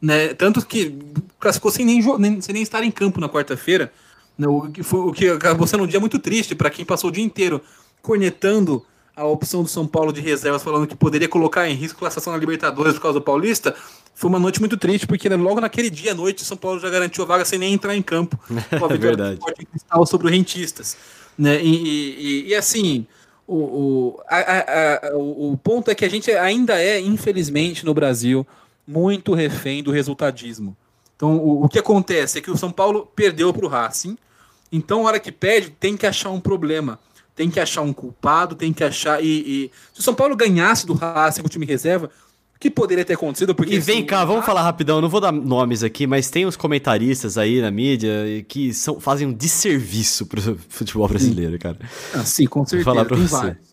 né? 0.00 0.34
Tanto 0.34 0.64
que 0.66 0.98
classificou 1.40 1.70
sem 1.70 1.86
nem, 1.86 2.02
nem, 2.18 2.40
sem 2.40 2.52
nem 2.52 2.62
estar 2.62 2.84
em 2.84 2.90
campo 2.90 3.20
na 3.20 3.28
quarta-feira. 3.28 3.90
Né? 4.36 4.46
O, 4.46 4.62
que 4.70 4.82
foi, 4.82 5.00
o 5.00 5.12
que 5.12 5.28
acabou 5.28 5.66
sendo 5.66 5.84
um 5.84 5.86
dia 5.86 5.98
muito 5.98 6.18
triste 6.18 6.54
para 6.54 6.68
quem 6.68 6.84
passou 6.84 7.08
o 7.08 7.12
dia 7.12 7.24
inteiro 7.24 7.62
cornetando 8.02 8.84
a 9.16 9.24
opção 9.24 9.62
do 9.62 9.68
São 9.68 9.86
Paulo 9.86 10.12
de 10.12 10.20
reservas 10.20 10.62
falando 10.62 10.86
que 10.86 10.96
poderia 10.96 11.28
colocar 11.28 11.68
em 11.68 11.74
risco 11.74 11.96
a 11.96 12.00
classificação 12.00 12.32
na 12.32 12.38
Libertadores 12.38 12.94
por 12.94 13.02
causa 13.02 13.18
do 13.18 13.24
Paulista, 13.24 13.74
foi 14.14 14.28
uma 14.28 14.38
noite 14.38 14.60
muito 14.60 14.76
triste, 14.76 15.06
porque 15.06 15.28
né, 15.28 15.36
logo 15.36 15.60
naquele 15.60 15.88
dia 15.88 16.12
à 16.12 16.14
noite 16.14 16.44
São 16.44 16.56
Paulo 16.56 16.78
já 16.80 16.90
garantiu 16.90 17.24
a 17.24 17.26
vaga 17.26 17.44
sem 17.44 17.58
nem 17.58 17.72
entrar 17.72 17.96
em 17.96 18.02
campo. 18.02 18.38
Com 18.78 18.86
a 18.86 18.94
é 18.94 18.98
verdade. 18.98 19.38
cristal 19.70 20.06
sobre 20.06 20.26
o 20.26 20.30
Rentistas. 20.30 20.96
Né? 21.38 21.62
E, 21.62 22.44
e, 22.44 22.48
e 22.48 22.54
assim, 22.54 23.06
o, 23.46 23.56
o, 23.56 24.20
a, 24.28 24.36
a, 24.36 25.08
a, 25.08 25.16
o 25.16 25.56
ponto 25.62 25.90
é 25.90 25.94
que 25.94 26.04
a 26.04 26.10
gente 26.10 26.30
ainda 26.30 26.80
é, 26.80 27.00
infelizmente, 27.00 27.84
no 27.84 27.94
Brasil, 27.94 28.46
muito 28.86 29.34
refém 29.34 29.82
do 29.82 29.90
resultadismo. 29.90 30.76
Então, 31.16 31.36
o, 31.36 31.64
o 31.64 31.68
que 31.68 31.78
acontece 31.78 32.38
é 32.38 32.42
que 32.42 32.50
o 32.50 32.56
São 32.56 32.72
Paulo 32.72 33.06
perdeu 33.14 33.52
para 33.52 33.66
o 33.66 33.68
Racing, 33.68 34.16
então, 34.70 35.02
a 35.02 35.08
hora 35.08 35.20
que 35.20 35.30
perde, 35.30 35.70
tem 35.70 35.96
que 35.98 36.06
achar 36.06 36.30
um 36.30 36.40
problema 36.40 36.98
tem 37.34 37.50
que 37.50 37.60
achar 37.60 37.82
um 37.82 37.92
culpado, 37.92 38.54
tem 38.54 38.72
que 38.72 38.84
achar. 38.84 39.22
E, 39.22 39.26
e... 39.26 39.70
se 39.92 40.00
o 40.00 40.02
São 40.02 40.14
Paulo 40.14 40.36
ganhasse 40.36 40.86
do 40.86 40.94
Racing 40.94 41.40
com 41.40 41.46
o 41.46 41.50
time 41.50 41.66
reserva, 41.66 42.06
o 42.06 42.31
que 42.62 42.70
poderia 42.70 43.04
ter 43.04 43.14
acontecido? 43.14 43.54
Porque 43.54 43.74
e 43.74 43.78
vem 43.80 43.98
assim, 43.98 44.06
cá, 44.06 44.24
vamos 44.24 44.46
falar 44.46 44.62
rapidão, 44.62 45.00
não 45.00 45.08
vou 45.08 45.20
dar 45.20 45.32
nomes 45.32 45.82
aqui, 45.82 46.06
mas 46.06 46.30
tem 46.30 46.46
uns 46.46 46.56
comentaristas 46.56 47.36
aí 47.36 47.60
na 47.60 47.70
mídia 47.70 48.10
que 48.46 48.72
são, 48.72 49.00
fazem 49.00 49.26
um 49.26 49.32
desserviço 49.32 50.26
pro 50.26 50.40
futebol 50.68 51.08
brasileiro, 51.08 51.58
cara. 51.58 51.78
Ah, 52.14 52.24
sim, 52.24 52.46
com 52.46 52.64
certeza. 52.64 52.84
Vou 52.84 52.94
falar 52.94 53.04
pra 53.04 53.16
você. 53.16 53.34
Vários. 53.34 53.72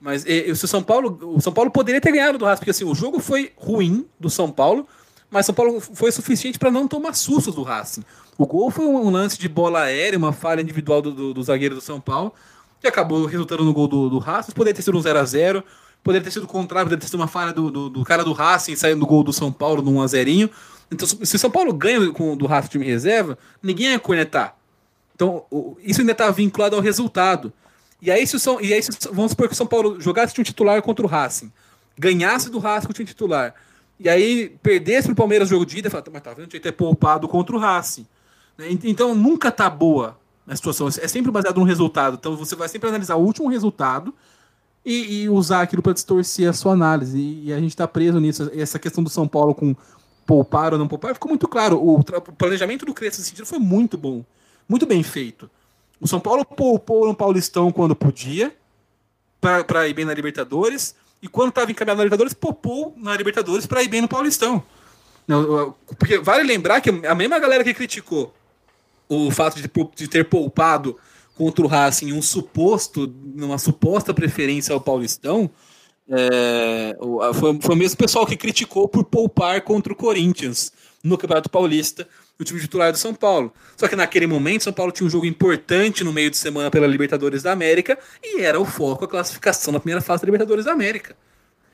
Mas 0.00 0.24
e, 0.26 0.54
se 0.54 0.64
o 0.64 0.68
São 0.68 0.82
Paulo, 0.82 1.18
o 1.36 1.40
São 1.40 1.52
Paulo 1.52 1.70
poderia 1.70 2.00
ter 2.00 2.10
ganhado 2.10 2.38
do 2.38 2.46
Racing, 2.46 2.60
porque 2.60 2.70
assim, 2.70 2.84
o 2.84 2.94
jogo 2.94 3.20
foi 3.20 3.52
ruim 3.56 4.06
do 4.18 4.30
São 4.30 4.50
Paulo, 4.50 4.86
mas 5.30 5.44
São 5.44 5.54
Paulo 5.54 5.78
foi 5.80 6.10
suficiente 6.10 6.58
para 6.58 6.70
não 6.70 6.88
tomar 6.88 7.14
sustos 7.14 7.54
do 7.54 7.62
Racing. 7.62 8.02
O 8.38 8.46
gol 8.46 8.70
foi 8.70 8.86
um 8.86 9.10
lance 9.10 9.38
de 9.38 9.48
bola 9.48 9.82
aérea, 9.82 10.16
uma 10.16 10.32
falha 10.32 10.62
individual 10.62 11.02
do, 11.02 11.12
do, 11.12 11.34
do 11.34 11.42
zagueiro 11.42 11.74
do 11.74 11.80
São 11.80 12.00
Paulo 12.00 12.32
que 12.80 12.86
acabou 12.86 13.26
resultando 13.26 13.64
no 13.64 13.72
gol 13.72 13.88
do, 13.88 14.08
do 14.08 14.18
Racing. 14.18 14.52
Poderia 14.52 14.74
ter 14.74 14.82
sido 14.82 14.96
um 14.96 15.02
0x0, 15.02 15.62
poderia 16.02 16.24
ter 16.24 16.30
sido 16.30 16.44
o 16.44 16.48
contrário, 16.48 16.86
poderia 16.86 17.00
ter 17.00 17.06
sido 17.06 17.20
uma 17.20 17.28
falha 17.28 17.52
do, 17.52 17.70
do, 17.70 17.88
do 17.90 18.04
cara 18.04 18.24
do 18.24 18.32
Racing 18.32 18.76
saindo 18.76 19.00
do 19.00 19.06
gol 19.06 19.22
do 19.22 19.32
São 19.32 19.52
Paulo 19.52 19.82
num 19.82 19.96
1x0. 19.96 20.50
Então, 20.90 21.06
se 21.06 21.36
o 21.36 21.38
São 21.38 21.50
Paulo 21.50 21.72
ganha 21.72 22.10
com 22.12 22.36
do 22.36 22.46
Racing 22.46 22.68
time 22.68 22.86
reserva, 22.86 23.38
ninguém 23.62 23.92
ia 23.92 23.98
cornetar. 23.98 24.56
Então, 25.14 25.44
isso 25.82 26.00
ainda 26.00 26.12
está 26.12 26.30
vinculado 26.30 26.76
ao 26.76 26.82
resultado. 26.82 27.52
E 28.00 28.10
aí, 28.10 28.26
se 28.26 28.36
o 28.36 28.38
São, 28.38 28.60
e 28.60 28.72
aí 28.72 28.82
se, 28.82 28.90
vamos 29.12 29.32
supor 29.32 29.48
que 29.48 29.54
o 29.54 29.56
São 29.56 29.66
Paulo 29.66 30.00
jogasse 30.00 30.32
time 30.32 30.44
titular 30.44 30.80
contra 30.80 31.04
o 31.04 31.08
Racing, 31.08 31.52
ganhasse 31.98 32.48
do 32.48 32.58
Racing 32.58 32.86
com 32.86 32.92
o 32.92 32.94
time 32.94 33.06
titular, 33.06 33.54
e 33.98 34.08
aí 34.08 34.56
perdesse 34.62 35.08
pro 35.08 35.16
Palmeiras 35.16 35.48
o 35.48 35.50
jogo 35.50 35.66
de 35.66 35.78
ida, 35.78 35.90
fala, 35.90 36.04
mas 36.12 36.22
tá 36.22 36.30
vendo, 36.32 36.46
tinha 36.46 36.60
que 36.60 36.68
ter 36.68 36.72
poupado 36.72 37.26
contra 37.26 37.54
o 37.54 37.58
Racing. 37.58 38.06
Né? 38.56 38.68
Então, 38.84 39.14
nunca 39.14 39.50
tá 39.50 39.68
boa 39.68 40.16
na 40.48 40.56
situação. 40.56 40.88
É 40.88 41.06
sempre 41.06 41.30
baseado 41.30 41.58
no 41.58 41.64
resultado. 41.64 42.16
Então 42.18 42.34
você 42.34 42.56
vai 42.56 42.68
sempre 42.68 42.88
analisar 42.88 43.16
o 43.16 43.22
último 43.22 43.48
resultado 43.48 44.14
e, 44.84 45.22
e 45.22 45.28
usar 45.28 45.62
aquilo 45.62 45.82
para 45.82 45.92
distorcer 45.92 46.48
a 46.48 46.52
sua 46.52 46.72
análise. 46.72 47.18
E, 47.18 47.46
e 47.46 47.52
a 47.52 47.58
gente 47.58 47.70
está 47.70 47.86
preso 47.86 48.18
nisso. 48.18 48.50
Essa 48.54 48.78
questão 48.78 49.02
do 49.02 49.10
São 49.10 49.26
Paulo 49.26 49.54
com 49.54 49.74
poupar 50.26 50.74
ou 50.74 50.78
não 50.78 50.86
poupar 50.86 51.14
ficou 51.14 51.30
muito 51.30 51.48
claro. 51.48 51.78
O, 51.78 52.00
o 52.00 52.02
planejamento 52.04 52.84
do 52.84 52.92
Crespo 52.92 53.18
nesse 53.18 53.30
sentido 53.30 53.46
foi 53.46 53.58
muito 53.58 53.96
bom, 53.96 54.24
muito 54.68 54.84
bem 54.84 55.02
feito. 55.02 55.50
O 56.00 56.06
São 56.06 56.20
Paulo 56.20 56.44
poupou 56.44 57.06
no 57.06 57.14
Paulistão 57.14 57.72
quando 57.72 57.96
podia, 57.96 58.54
para 59.40 59.88
ir 59.88 59.94
bem 59.94 60.04
na 60.04 60.14
Libertadores, 60.14 60.94
e 61.20 61.26
quando 61.28 61.48
estava 61.48 61.70
encaminhado 61.70 61.98
na 61.98 62.04
Libertadores, 62.04 62.34
poupou 62.34 62.94
na 62.96 63.16
Libertadores 63.16 63.66
para 63.66 63.82
ir 63.82 63.88
bem 63.88 64.02
no 64.02 64.08
Paulistão. 64.08 64.62
Porque 65.98 66.18
vale 66.18 66.42
lembrar 66.44 66.80
que 66.80 66.90
a 67.06 67.14
mesma 67.14 67.38
galera 67.38 67.64
que 67.64 67.74
criticou 67.74 68.32
o 69.08 69.30
fato 69.30 69.56
de, 69.60 69.70
de 69.96 70.08
ter 70.08 70.24
poupado 70.28 70.96
contra 71.38 71.64
o 71.64 71.68
Racing 71.68 72.12
um 72.12 72.20
suposto, 72.20 73.14
uma 73.36 73.58
suposta 73.58 74.12
preferência 74.12 74.74
ao 74.74 74.80
Paulistão, 74.80 75.48
é, 76.10 76.96
foi, 77.34 77.58
foi 77.60 77.74
o 77.74 77.78
mesmo 77.78 77.96
pessoal 77.96 78.26
que 78.26 78.36
criticou 78.36 78.88
por 78.88 79.04
poupar 79.04 79.60
contra 79.60 79.92
o 79.92 79.96
Corinthians 79.96 80.72
no 81.02 81.16
Campeonato 81.16 81.48
Paulista, 81.48 82.08
o 82.40 82.42
time 82.42 82.60
titular 82.60 82.90
do 82.90 82.98
São 82.98 83.14
Paulo. 83.14 83.52
Só 83.76 83.86
que 83.86 83.94
naquele 83.94 84.26
momento, 84.26 84.64
São 84.64 84.72
Paulo 84.72 84.90
tinha 84.90 85.06
um 85.06 85.10
jogo 85.10 85.26
importante 85.26 86.02
no 86.02 86.12
meio 86.12 86.28
de 86.28 86.36
semana 86.36 86.72
pela 86.72 86.88
Libertadores 86.88 87.42
da 87.44 87.52
América 87.52 87.96
e 88.22 88.40
era 88.40 88.58
o 88.58 88.64
foco 88.64 89.04
a 89.04 89.08
classificação 89.08 89.72
na 89.72 89.78
primeira 89.78 90.00
fase 90.00 90.22
da 90.22 90.26
Libertadores 90.26 90.64
da 90.64 90.72
América. 90.72 91.16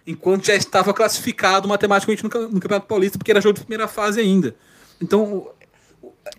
Enquanto 0.07 0.45
já 0.45 0.55
estava 0.55 0.93
classificado 0.93 1.66
matematicamente 1.66 2.23
no, 2.23 2.28
no 2.28 2.61
Campeonato 2.61 2.86
Paulista, 2.86 3.16
porque 3.16 3.31
era 3.31 3.41
jogo 3.41 3.55
de 3.55 3.61
primeira 3.61 3.89
fase 3.89 4.20
ainda. 4.20 4.55
Então, 5.01 5.49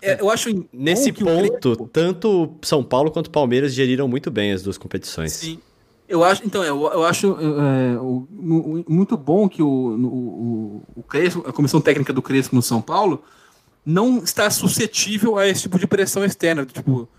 eu 0.02 0.30
acho 0.30 0.66
nesse 0.72 1.12
ponto, 1.12 1.88
tanto 1.92 2.56
São 2.62 2.84
Paulo 2.84 3.12
quanto 3.12 3.30
Palmeiras 3.30 3.74
geriram 3.74 4.08
muito 4.08 4.30
bem 4.32 4.52
as 4.52 4.64
duas 4.64 4.78
competições. 4.78 5.34
Sim. 5.34 5.60
Eu 6.08 6.24
acho, 6.24 6.46
então, 6.46 6.64
eu, 6.64 6.84
eu 6.84 7.04
acho 7.04 7.36
é, 7.40 7.98
o, 8.00 8.28
o, 8.30 8.86
muito 8.88 9.18
bom 9.18 9.50
que 9.50 9.64
o, 9.64 9.68
o, 9.68 10.84
o 10.98 11.04
Crespo, 11.04 11.44
a 11.48 11.52
comissão 11.52 11.82
técnica 11.82 12.14
do 12.14 12.22
Crespo 12.22 12.56
no 12.56 12.62
São 12.62 12.80
Paulo 12.80 13.24
não 13.84 14.20
está 14.20 14.50
suscetível 14.50 15.38
a 15.38 15.48
esse 15.48 15.64
tipo 15.64 15.80
de 15.80 15.88
pressão 15.88 16.24
externa. 16.24 16.66
Tipo, 16.66 17.10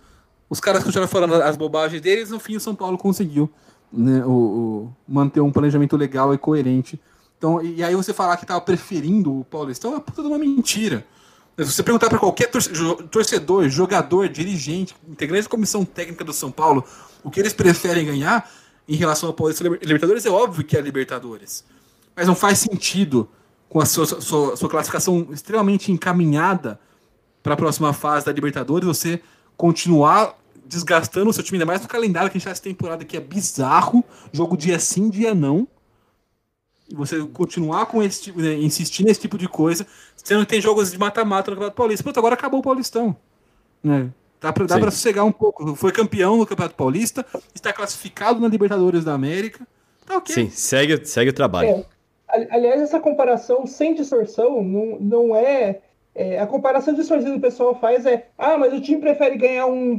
os 0.48 0.60
caras 0.60 0.84
continuaram 0.84 1.10
falando 1.10 1.34
as 1.34 1.56
bobagens 1.56 2.00
deles, 2.00 2.30
no 2.30 2.38
fim 2.38 2.56
o 2.56 2.60
São 2.60 2.76
Paulo 2.76 2.96
conseguiu 2.96 3.50
né, 3.92 4.24
o, 4.24 4.88
manter 5.06 5.40
um 5.40 5.50
planejamento 5.50 5.96
legal 5.96 6.32
e 6.32 6.38
coerente. 6.38 7.00
Então, 7.38 7.62
e 7.62 7.82
aí 7.82 7.94
você 7.94 8.12
falar 8.12 8.36
que 8.36 8.44
estava 8.44 8.60
preferindo 8.60 9.40
o 9.40 9.44
Paulistão 9.44 9.96
é 9.96 10.00
puta 10.00 10.22
de 10.22 10.28
uma 10.28 10.38
mentira. 10.38 11.04
Se 11.58 11.72
você 11.72 11.82
perguntar 11.82 12.10
para 12.10 12.18
qualquer 12.18 12.50
torcedor, 12.50 13.66
jogador, 13.70 14.28
dirigente, 14.28 14.94
integrante 15.08 15.44
da 15.44 15.48
comissão 15.48 15.86
técnica 15.86 16.22
do 16.22 16.32
São 16.32 16.50
Paulo, 16.50 16.84
o 17.24 17.30
que 17.30 17.40
eles 17.40 17.54
preferem 17.54 18.04
ganhar 18.04 18.50
em 18.86 18.94
relação 18.94 19.30
ao 19.30 19.34
Paulista 19.34 19.64
Libertadores, 19.64 20.26
é 20.26 20.30
óbvio 20.30 20.62
que 20.64 20.76
é 20.76 20.80
a 20.80 20.82
Libertadores. 20.82 21.64
Mas 22.14 22.26
não 22.26 22.34
faz 22.34 22.58
sentido, 22.58 23.26
com 23.70 23.80
a 23.80 23.86
sua, 23.86 24.04
sua, 24.06 24.54
sua 24.54 24.68
classificação 24.68 25.28
extremamente 25.32 25.90
encaminhada 25.90 26.78
para 27.42 27.54
a 27.54 27.56
próxima 27.56 27.92
fase 27.94 28.26
da 28.26 28.32
Libertadores, 28.32 28.86
você 28.86 29.22
continuar 29.56 30.36
desgastando 30.66 31.30
o 31.30 31.32
seu 31.32 31.42
time, 31.42 31.56
ainda 31.56 31.64
mais 31.64 31.80
no 31.80 31.88
calendário 31.88 32.30
que 32.30 32.36
a 32.36 32.38
gente 32.38 32.44
tá 32.44 32.50
essa 32.50 32.62
temporada 32.62 33.02
que 33.02 33.16
é 33.16 33.20
bizarro, 33.20 34.04
jogo 34.30 34.58
dia 34.58 34.78
sim, 34.78 35.08
dia 35.08 35.34
não 35.34 35.66
e 36.88 36.94
você 36.94 37.20
continuar 37.32 37.86
com 37.86 38.02
esse 38.02 38.22
tipo, 38.22 38.40
né, 38.40 38.54
insistir 38.54 39.04
nesse 39.04 39.20
tipo 39.20 39.36
de 39.36 39.48
coisa, 39.48 39.86
sendo 40.16 40.40
que 40.40 40.50
tem 40.50 40.60
jogos 40.60 40.92
de 40.92 40.98
mata-mata 40.98 41.50
no 41.50 41.56
Campeonato 41.56 41.76
Paulista. 41.76 42.02
Pronto, 42.02 42.18
agora 42.18 42.34
acabou 42.34 42.60
o 42.60 42.62
Paulistão. 42.62 43.16
Né? 43.82 44.10
Dá 44.40 44.52
pra 44.52 44.90
sossegar 44.90 45.24
um 45.24 45.32
pouco. 45.32 45.74
Foi 45.74 45.90
campeão 45.90 46.36
no 46.36 46.46
Campeonato 46.46 46.76
Paulista, 46.76 47.24
está 47.54 47.72
classificado 47.72 48.38
na 48.40 48.48
Libertadores 48.48 49.04
da 49.04 49.14
América. 49.14 49.66
Tá 50.04 50.18
ok. 50.18 50.34
Sim, 50.34 50.50
segue, 50.50 51.04
segue 51.04 51.30
o 51.30 51.34
trabalho. 51.34 51.68
É. 51.68 51.84
Aliás, 52.50 52.80
essa 52.80 53.00
comparação 53.00 53.66
sem 53.66 53.94
distorção 53.94 54.62
não, 54.62 54.98
não 55.00 55.36
é, 55.36 55.80
é, 56.14 56.40
A 56.40 56.46
comparação 56.46 56.94
distorcida 56.94 57.30
que 57.30 57.38
o 57.38 57.40
pessoal 57.40 57.74
faz 57.78 58.04
é: 58.04 58.28
ah, 58.36 58.56
mas 58.58 58.72
o 58.72 58.80
time 58.80 59.00
prefere 59.00 59.36
ganhar 59.36 59.66
um, 59.66 59.94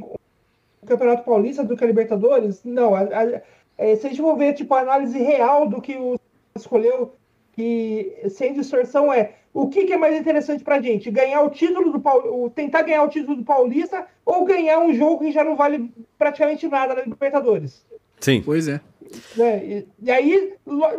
um 0.83 0.85
Campeonato 0.85 1.23
Paulista 1.23 1.63
do 1.63 1.75
que 1.75 1.83
a 1.83 1.87
Libertadores? 1.87 2.61
Não. 2.63 2.95
A, 2.95 3.01
a, 3.01 3.41
é, 3.77 3.95
se 3.95 4.07
a 4.07 4.09
gente 4.09 4.21
for 4.21 4.35
ver 4.35 4.53
tipo, 4.53 4.73
a 4.73 4.81
análise 4.81 5.17
real 5.17 5.67
do 5.67 5.81
que 5.81 5.95
o 5.95 6.19
escolheu, 6.61 7.13
que 7.53 8.21
sem 8.29 8.53
distorção 8.53 9.11
é 9.11 9.33
o 9.53 9.67
que, 9.67 9.85
que 9.85 9.93
é 9.93 9.97
mais 9.97 10.15
interessante 10.15 10.63
pra 10.63 10.79
gente? 10.79 11.09
Ganhar 11.09 11.41
o 11.41 11.49
título 11.49 11.91
do 11.91 11.99
Paulista, 11.99 12.49
tentar 12.53 12.83
ganhar 12.83 13.03
o 13.03 13.09
título 13.09 13.37
do 13.37 13.43
Paulista 13.43 14.05
ou 14.23 14.45
ganhar 14.45 14.79
um 14.79 14.93
jogo 14.93 15.19
que 15.19 15.31
já 15.31 15.43
não 15.43 15.55
vale 15.55 15.91
praticamente 16.17 16.67
nada 16.67 16.93
na 16.93 17.01
Libertadores? 17.01 17.83
Sim. 18.19 18.43
Pois 18.45 18.67
é. 18.67 18.79
É, 19.39 19.57
e, 19.65 19.87
e, 19.99 20.11
aí, 20.11 20.53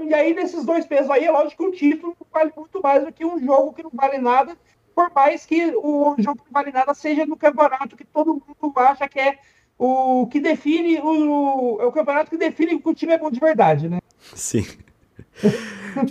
e 0.09 0.15
aí, 0.15 0.35
nesses 0.35 0.65
dois 0.65 0.87
pesos 0.87 1.11
aí, 1.11 1.25
é 1.25 1.31
lógico 1.31 1.63
que 1.63 1.69
um 1.69 1.73
título 1.73 2.17
vale 2.33 2.53
muito 2.57 2.83
mais 2.83 3.05
do 3.05 3.13
que 3.13 3.25
um 3.25 3.39
jogo 3.39 3.73
que 3.73 3.83
não 3.83 3.91
vale 3.93 4.19
nada, 4.19 4.57
por 4.95 5.13
mais 5.15 5.47
que 5.47 5.67
o 5.77 6.17
jogo 6.19 6.39
que 6.39 6.47
não 6.47 6.53
vale 6.53 6.73
nada 6.73 6.95
seja 6.95 7.25
no 7.27 7.37
campeonato 7.37 7.97
que 7.97 8.05
todo 8.05 8.35
mundo 8.35 8.73
acha 8.77 9.09
que 9.09 9.21
é 9.21 9.39
o 9.79 10.27
que 10.27 10.41
define 10.41 10.99
o, 11.01 11.79
é 11.81 11.85
o 11.85 11.93
campeonato 11.93 12.31
que 12.31 12.37
define 12.37 12.81
que 12.81 12.89
o 12.89 12.95
time 12.95 13.13
é 13.13 13.19
bom 13.19 13.31
de 13.31 13.39
verdade, 13.39 13.89
né? 13.89 14.01
Sim. 14.35 14.65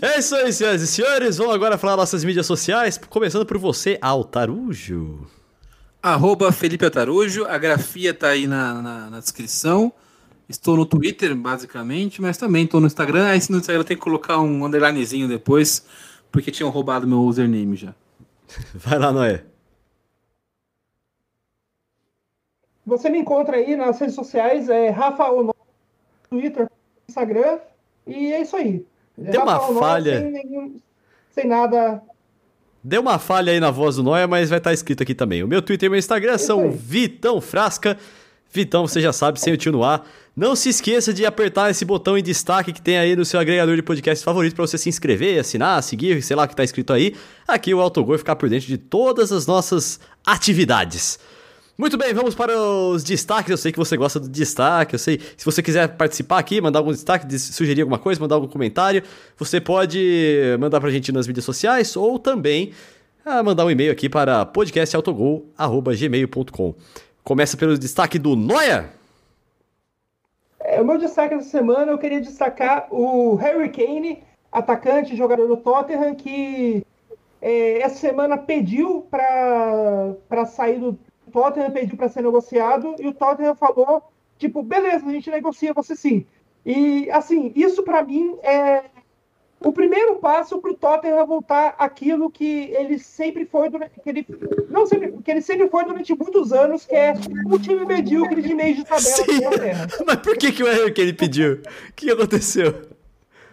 É 0.01 0.19
isso 0.19 0.35
aí, 0.35 0.51
senhoras 0.51 0.81
e 0.81 0.87
senhores. 0.87 1.37
Vamos 1.37 1.53
agora 1.53 1.77
falar 1.77 1.97
nossas 1.97 2.23
mídias 2.23 2.45
sociais, 2.45 2.97
começando 2.97 3.45
por 3.45 3.57
você, 3.57 3.97
Altarujo. 4.01 5.27
Arroba 6.01 6.51
Felipe 6.51 6.85
Altarujo, 6.85 7.45
a 7.45 7.57
grafia 7.57 8.13
tá 8.13 8.29
aí 8.29 8.47
na, 8.47 8.81
na, 8.81 9.09
na 9.09 9.19
descrição. 9.19 9.91
Estou 10.47 10.77
no 10.77 10.85
Twitter, 10.85 11.35
basicamente, 11.35 12.21
mas 12.21 12.37
também 12.37 12.63
estou 12.63 12.79
no 12.79 12.87
Instagram. 12.87 13.27
Aí 13.27 13.41
se 13.41 13.51
no 13.51 13.57
Instagram 13.57 13.83
tem 13.83 13.97
que 13.97 14.03
colocar 14.03 14.39
um 14.39 14.65
underlinezinho 14.65 15.27
depois, 15.27 15.85
porque 16.31 16.51
tinham 16.51 16.69
roubado 16.69 17.05
meu 17.05 17.19
username 17.19 17.75
já. 17.75 17.93
Vai 18.73 18.97
lá, 18.97 19.11
Noé. 19.11 19.43
Você 22.85 23.09
me 23.09 23.19
encontra 23.19 23.57
aí 23.57 23.75
nas 23.75 23.99
redes 23.99 24.15
sociais, 24.15 24.69
é 24.69 24.89
Rafa 24.89 25.29
Ono, 25.29 25.53
Twitter, 26.29 26.69
Instagram, 27.09 27.59
e 28.05 28.31
é 28.31 28.41
isso 28.41 28.55
aí. 28.55 28.85
Deu 29.17 29.41
uma 29.41 29.59
falha. 29.59 30.21
Sem, 30.21 30.31
nenhum, 30.31 30.75
sem, 31.31 31.47
nada. 31.47 32.01
Deu 32.83 33.01
uma 33.01 33.17
falha 33.17 33.51
aí 33.51 33.59
na 33.59 33.71
voz 33.71 33.95
do 33.95 34.03
Noia, 34.03 34.27
mas 34.27 34.49
vai 34.49 34.59
estar 34.59 34.73
escrito 34.73 35.01
aqui 35.01 35.15
também. 35.15 35.43
O 35.43 35.47
meu 35.47 35.61
Twitter 35.61 35.87
e 35.87 35.89
meu 35.89 35.99
Instagram 35.99 36.37
são 36.37 36.71
Vitão 36.71 37.41
Frasca. 37.41 37.97
Vitão, 38.51 38.87
você 38.87 39.01
já 39.01 39.11
sabe, 39.11 39.39
sem 39.39 39.53
o 39.53 39.57
tio 39.57 39.71
no 39.71 39.83
ar. 39.83 40.07
Não 40.35 40.55
se 40.55 40.69
esqueça 40.69 41.13
de 41.13 41.25
apertar 41.25 41.71
esse 41.71 41.83
botão 41.83 42.17
em 42.17 42.23
destaque 42.23 42.71
que 42.71 42.81
tem 42.81 42.97
aí 42.97 43.15
no 43.15 43.25
seu 43.25 43.39
agregador 43.39 43.75
de 43.75 43.81
podcast 43.81 44.23
favorito 44.23 44.55
para 44.55 44.65
você 44.65 44.77
se 44.77 44.87
inscrever, 44.87 45.39
assinar, 45.39 45.81
seguir, 45.81 46.21
sei 46.21 46.35
lá 46.35 46.43
o 46.43 46.47
que 46.47 46.53
está 46.53 46.63
escrito 46.63 46.93
aí. 46.93 47.15
Aqui 47.47 47.73
o 47.73 47.81
Autogol 47.81 48.17
ficar 48.17 48.35
por 48.35 48.47
dentro 48.47 48.67
de 48.67 48.77
todas 48.77 49.31
as 49.31 49.47
nossas 49.47 49.99
atividades. 50.25 51.19
Muito 51.77 51.95
bem, 51.95 52.11
vamos 52.11 52.33
para 52.33 52.59
os 52.59 53.03
destaques. 53.03 53.51
Eu 53.51 53.57
sei 53.57 53.71
que 53.71 53.77
você 53.77 53.95
gosta 53.95 54.19
do 54.19 54.27
destaque. 54.27 54.95
Eu 54.95 54.99
sei. 54.99 55.21
Se 55.37 55.45
você 55.45 55.61
quiser 55.61 55.87
participar 55.89 56.39
aqui, 56.39 56.59
mandar 56.59 56.79
algum 56.79 56.91
destaque, 56.91 57.37
sugerir 57.37 57.81
alguma 57.81 57.99
coisa, 57.99 58.19
mandar 58.19 58.33
algum 58.33 58.47
comentário, 58.47 59.03
você 59.37 59.61
pode 59.61 60.39
mandar 60.59 60.79
para 60.79 60.89
a 60.89 60.91
gente 60.91 61.11
nas 61.11 61.27
mídias 61.27 61.45
sociais 61.45 61.95
ou 61.95 62.17
também 62.17 62.73
ah, 63.23 63.43
mandar 63.43 63.65
um 63.65 63.69
e-mail 63.69 63.91
aqui 63.91 64.09
para 64.09 64.43
podcastautogol.gmail.com. 64.45 66.73
Começa 67.23 67.55
pelo 67.55 67.77
destaque 67.77 68.17
do 68.17 68.35
Noia. 68.35 68.89
É, 70.59 70.81
o 70.81 70.85
meu 70.85 70.97
destaque 70.97 71.35
essa 71.35 71.47
semana 71.47 71.91
eu 71.91 71.99
queria 71.99 72.21
destacar 72.21 72.87
o 72.89 73.35
Harry 73.35 73.69
Kane, 73.69 74.23
atacante, 74.51 75.15
jogador 75.15 75.47
do 75.47 75.57
Tottenham, 75.57 76.15
que 76.15 76.83
é, 77.39 77.81
essa 77.81 77.97
semana 77.97 78.35
pediu 78.35 79.05
para 79.11 80.15
sair 80.47 80.79
do 80.79 80.97
Tottenham 81.31 81.71
pediu 81.71 81.97
para 81.97 82.09
ser 82.09 82.23
negociado 82.23 82.95
e 82.99 83.07
o 83.07 83.13
Tottenham 83.13 83.55
falou, 83.55 84.03
tipo, 84.37 84.61
beleza, 84.63 85.05
a 85.05 85.11
gente 85.11 85.29
negocia 85.29 85.73
você 85.73 85.95
sim. 85.95 86.25
E, 86.65 87.09
assim, 87.11 87.51
isso 87.55 87.83
para 87.83 88.03
mim 88.03 88.35
é 88.43 88.83
o 89.59 89.71
primeiro 89.71 90.17
passo 90.17 90.59
para 90.59 90.71
o 90.71 90.75
Tottenham 90.75 91.25
voltar 91.25 91.75
aquilo 91.79 92.29
que 92.29 92.71
ele 92.77 92.99
sempre 92.99 93.45
foi 93.45 93.69
durante, 93.69 93.99
que 93.99 94.09
ele 94.09 94.25
não 94.69 94.85
sempre, 94.85 95.13
que 95.23 95.31
ele 95.31 95.41
sempre 95.41 95.67
foi 95.67 95.83
durante 95.85 96.13
muitos 96.13 96.53
anos, 96.53 96.85
que 96.85 96.95
é 96.95 97.13
um 97.47 97.57
time 97.57 97.85
medíocre 97.85 98.41
de 98.41 98.53
meio 98.53 98.75
de 98.75 98.83
tabela. 98.83 99.87
Mas 100.05 100.17
por 100.17 100.37
que 100.37 100.51
que 100.51 100.63
o 100.63 100.93
que 100.93 101.01
ele 101.01 101.13
pediu? 101.13 101.61
O 101.89 101.93
que 101.95 102.11
aconteceu? 102.11 102.97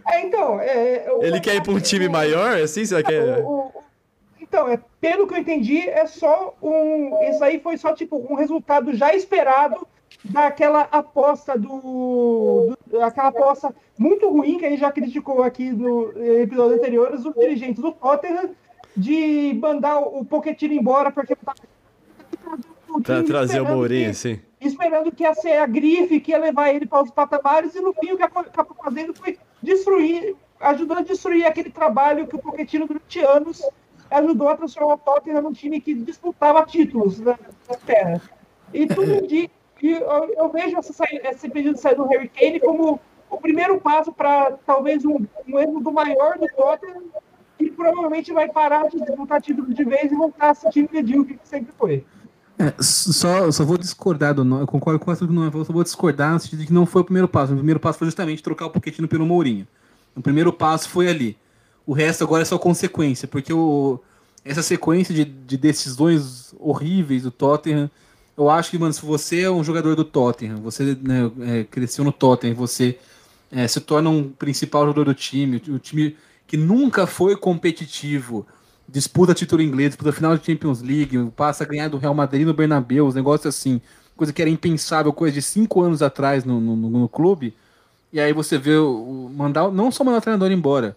É, 0.07 0.21
então, 0.21 0.61
é, 0.61 1.07
ele 1.23 1.41
quer 1.41 1.55
ir 1.55 1.63
para 1.63 1.73
um 1.73 1.81
time 1.81 2.09
maior, 2.09 2.61
assim, 2.61 2.85
você 2.85 3.03
quer? 3.03 3.39
O, 3.39 3.73
o, 3.75 3.84
então, 4.55 4.69
é, 4.69 4.79
pelo 5.01 5.27
que 5.27 5.35
eu 5.35 5.39
entendi, 5.39 5.81
é 5.81 6.07
só 6.07 6.55
um. 6.63 7.11
Isso 7.29 7.43
aí 7.43 7.59
foi 7.59 7.77
só 7.77 7.93
tipo 7.93 8.17
um 8.17 8.37
resultado 8.37 8.95
já 8.95 9.13
esperado 9.13 9.85
daquela 10.25 10.83
aposta 10.93 11.59
do, 11.59 12.73
do 12.87 13.01
aquela 13.01 13.29
aposta 13.29 13.75
muito 13.99 14.31
ruim 14.31 14.59
que 14.59 14.65
a 14.65 14.71
gente 14.71 14.79
já 14.79 14.93
criticou 14.93 15.43
aqui 15.43 15.71
no 15.71 16.13
episódio 16.41 16.77
anterior, 16.77 17.13
os 17.13 17.25
dirigentes 17.35 17.83
do 17.83 17.91
Tottenham 17.91 18.51
de 18.97 19.59
mandar 19.61 19.99
o 19.99 20.25
Pochettino 20.25 20.73
embora 20.73 21.11
porque 21.11 21.35
tá 21.35 21.53
pra 23.03 23.23
trazer 23.25 23.61
o 23.61 23.65
Mourinho, 23.67 24.15
sim. 24.15 24.41
Esperando 24.61 25.11
que 25.11 25.25
ia 25.25 25.35
ser 25.35 25.59
a 25.59 25.67
grife 25.67 26.21
que 26.21 26.31
ia 26.31 26.39
levar 26.39 26.73
ele 26.73 26.87
para 26.87 27.03
os 27.03 27.11
patamares 27.11 27.75
e 27.75 27.81
no 27.81 27.93
fim 27.93 28.13
o 28.13 28.17
que 28.17 28.23
acabou 28.23 28.77
fazendo 28.83 29.13
foi 29.15 29.37
destruir, 29.61 30.37
ajudando 30.61 30.99
a 30.99 31.03
destruir 31.03 31.45
aquele 31.45 31.71
trabalho 31.71 32.29
que 32.29 32.37
o 32.37 32.39
Pochettino 32.39 32.87
durante 32.87 33.19
anos 33.19 33.61
ajudou 34.15 34.49
a 34.49 34.57
transformar 34.57 34.95
o 34.95 34.99
Tottenham 34.99 35.43
num 35.43 35.53
time 35.53 35.81
que 35.81 35.95
disputava 35.95 36.65
títulos 36.65 37.19
na, 37.21 37.39
na 37.69 37.77
Terra. 37.85 38.21
E 38.73 38.87
tudo 38.87 39.13
indica, 39.25 39.53
eu, 39.83 40.35
eu, 40.37 40.49
vejo 40.51 40.79
essa, 40.79 41.05
esse 41.11 41.49
pedido 41.49 41.75
de 41.75 41.81
sair 41.81 41.97
do 41.97 42.07
Harry 42.07 42.29
Kane 42.29 42.61
como 42.61 43.01
o 43.29 43.37
primeiro 43.39 43.81
passo 43.81 44.13
para 44.13 44.53
talvez 44.65 45.05
um, 45.05 45.27
um 45.47 45.59
erro 45.59 45.81
do 45.81 45.93
maior 45.93 46.39
do 46.39 46.47
Tottenham, 46.49 47.03
que 47.59 47.71
provavelmente 47.71 48.33
vai 48.33 48.49
parar 48.49 48.89
de 48.89 48.99
disputar 48.99 49.43
títulos 49.43 49.75
de 49.75 49.85
vez 49.85 50.11
e 50.11 50.15
voltar 50.15 50.51
a 50.51 50.55
ser 50.55 50.71
time 50.71 50.89
medíocre 50.93 51.37
que 51.37 51.49
sempre 51.49 51.73
foi. 51.77 52.05
É, 52.57 52.73
só, 52.81 53.51
só 53.51 53.65
vou 53.65 53.77
discordar 53.77 54.33
do 54.33 54.45
não, 54.45 54.61
eu 54.61 54.67
concordo 54.67 55.01
com 55.01 55.11
essa 55.11 55.27
do 55.27 55.33
não, 55.33 55.45
eu 55.45 55.65
só 55.65 55.73
vou 55.73 55.83
discordar 55.83 56.33
no 56.33 56.39
sentido 56.39 56.61
de 56.61 56.67
que 56.67 56.73
não 56.73 56.87
foi 56.87 57.03
o 57.03 57.05
primeiro 57.05 57.27
passo. 57.27 57.53
O 57.53 57.57
primeiro 57.57 57.81
passo 57.81 57.99
foi 57.99 58.07
justamente 58.07 58.43
trocar 58.43 58.67
o 58.67 58.71
Pochettino 58.71 59.09
pelo 59.09 59.27
Mourinho. 59.27 59.67
O 60.15 60.23
primeiro 60.23 60.53
passo 60.53 60.89
foi 60.89 61.09
ali. 61.09 61.37
O 61.87 61.93
resto 61.93 62.25
agora 62.25 62.43
é 62.43 62.45
só 62.45 62.59
consequência, 62.59 63.29
porque 63.29 63.53
o, 63.53 64.01
essa 64.45 64.63
sequência 64.63 65.15
de, 65.15 65.25
de 65.25 65.57
decisões 65.57 66.55
horríveis 66.59 67.23
do 67.23 67.31
Tottenham. 67.31 67.91
Eu 68.37 68.51
acho 68.51 68.71
que, 68.71 68.79
mano, 68.79 68.93
se 68.93 69.05
você 69.05 69.43
é 69.43 69.51
um 69.51 69.63
jogador 69.63 69.95
do 69.95 70.05
Tottenham, 70.05 70.57
você 70.57 70.99
né, 71.01 71.31
é, 71.41 71.65
cresceu 71.65 72.05
no 72.05 72.13
Tottenham, 72.13 72.55
você 72.55 72.99
é, 73.51 73.67
se 73.69 73.81
torna 73.81 74.11
um 74.11 74.29
principal 74.29 74.83
jogador 74.83 75.05
do 75.05 75.15
time, 75.15 75.63
o 75.69 75.79
time 75.79 76.17
que 76.47 76.57
nunca 76.57 77.07
foi 77.07 77.37
competitivo, 77.37 78.47
disputa 78.89 79.33
título 79.33 79.63
inglês, 79.63 79.91
disputa 79.91 80.13
final 80.13 80.37
de 80.37 80.45
Champions 80.45 80.83
League, 80.83 81.31
passa 81.37 81.65
a 81.65 81.67
ganhar 81.67 81.89
do 81.89 81.97
Real 81.97 82.15
Madrid 82.15 82.45
no 82.45 82.53
Bernabéu, 82.53 83.07
os 83.07 83.15
negócios 83.15 83.55
assim, 83.55 83.81
coisa 84.17 84.33
que 84.33 84.43
era 84.43 84.51
impensável, 84.51 85.13
coisa 85.13 85.33
de 85.33 85.41
cinco 85.41 85.81
anos 85.81 86.03
atrás 86.03 86.45
no, 86.45 86.61
no, 86.61 86.77
no 86.77 87.09
clube. 87.09 87.55
E 88.13 88.21
aí 88.21 88.33
você 88.33 88.59
vê 88.59 88.77
o, 88.77 89.31
mandar, 89.35 89.71
não 89.71 89.91
só 89.91 90.05
mandar 90.05 90.19
o 90.19 90.21
treinador 90.21 90.51
embora, 90.51 90.97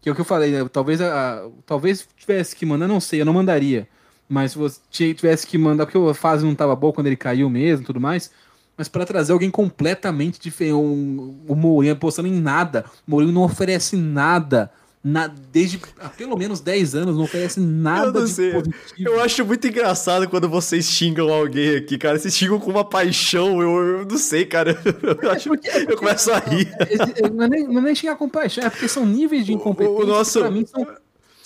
que 0.00 0.08
é 0.08 0.12
o 0.12 0.14
que 0.14 0.20
eu 0.20 0.24
falei, 0.24 0.50
né? 0.50 0.68
talvez, 0.72 1.00
a, 1.00 1.46
talvez 1.66 2.06
tivesse 2.16 2.56
que 2.56 2.64
mandar, 2.64 2.88
não 2.88 3.00
sei, 3.00 3.20
eu 3.20 3.24
não 3.24 3.32
mandaria. 3.32 3.88
Mas 4.28 4.52
se 4.52 4.58
você 4.58 4.80
tivesse 4.90 5.46
que 5.46 5.58
mandar, 5.58 5.86
porque 5.86 5.98
a 5.98 6.14
fase 6.14 6.44
não 6.44 6.52
estava 6.52 6.74
boa 6.76 6.92
quando 6.92 7.08
ele 7.08 7.16
caiu 7.16 7.50
mesmo 7.50 7.84
tudo 7.84 8.00
mais. 8.00 8.30
Mas 8.76 8.88
para 8.88 9.04
trazer 9.04 9.32
alguém 9.32 9.50
completamente 9.50 10.40
diferente, 10.40 10.74
um, 10.74 11.36
o 11.46 11.54
Mourinho 11.54 11.92
apostando 11.92 12.28
em 12.28 12.40
nada. 12.40 12.84
O 13.06 13.10
Mourinho 13.10 13.32
não 13.32 13.42
oferece 13.42 13.96
nada 13.96 14.70
na, 15.02 15.26
desde 15.26 15.80
há 15.98 16.10
pelo 16.10 16.36
menos 16.36 16.60
10 16.60 16.94
anos, 16.94 17.16
não 17.16 17.24
oferece 17.24 17.58
nada 17.58 18.20
eu 18.20 18.26
sei. 18.26 18.52
positivo. 18.52 18.76
Eu 18.98 19.20
acho 19.20 19.44
muito 19.46 19.66
engraçado 19.66 20.28
quando 20.28 20.48
vocês 20.48 20.84
xingam 20.86 21.32
alguém 21.32 21.76
aqui, 21.76 21.96
cara. 21.96 22.18
Vocês 22.18 22.34
xingam 22.36 22.60
com 22.60 22.70
uma 22.70 22.84
paixão, 22.84 23.62
eu, 23.62 23.98
eu 24.00 24.06
não 24.06 24.18
sei, 24.18 24.44
cara. 24.44 24.78
Eu, 25.22 25.30
acho, 25.30 25.48
porque, 25.48 25.68
eu 25.68 25.96
começo 25.96 26.30
a 26.30 26.38
rir. 26.38 26.70
É, 26.78 27.24
é, 27.24 27.30
não, 27.30 27.44
é 27.44 27.48
nem, 27.48 27.66
não 27.66 27.78
é 27.78 27.84
nem 27.84 27.94
xingar 27.94 28.16
com 28.16 28.28
paixão, 28.28 28.64
é 28.64 28.70
porque 28.70 28.88
são 28.88 29.04
níveis 29.06 29.46
de 29.46 29.52
incompetência 29.52 30.04
o 30.04 30.06
nosso... 30.06 30.40
pra 30.40 30.50
mim 30.50 30.64
são 30.66 30.86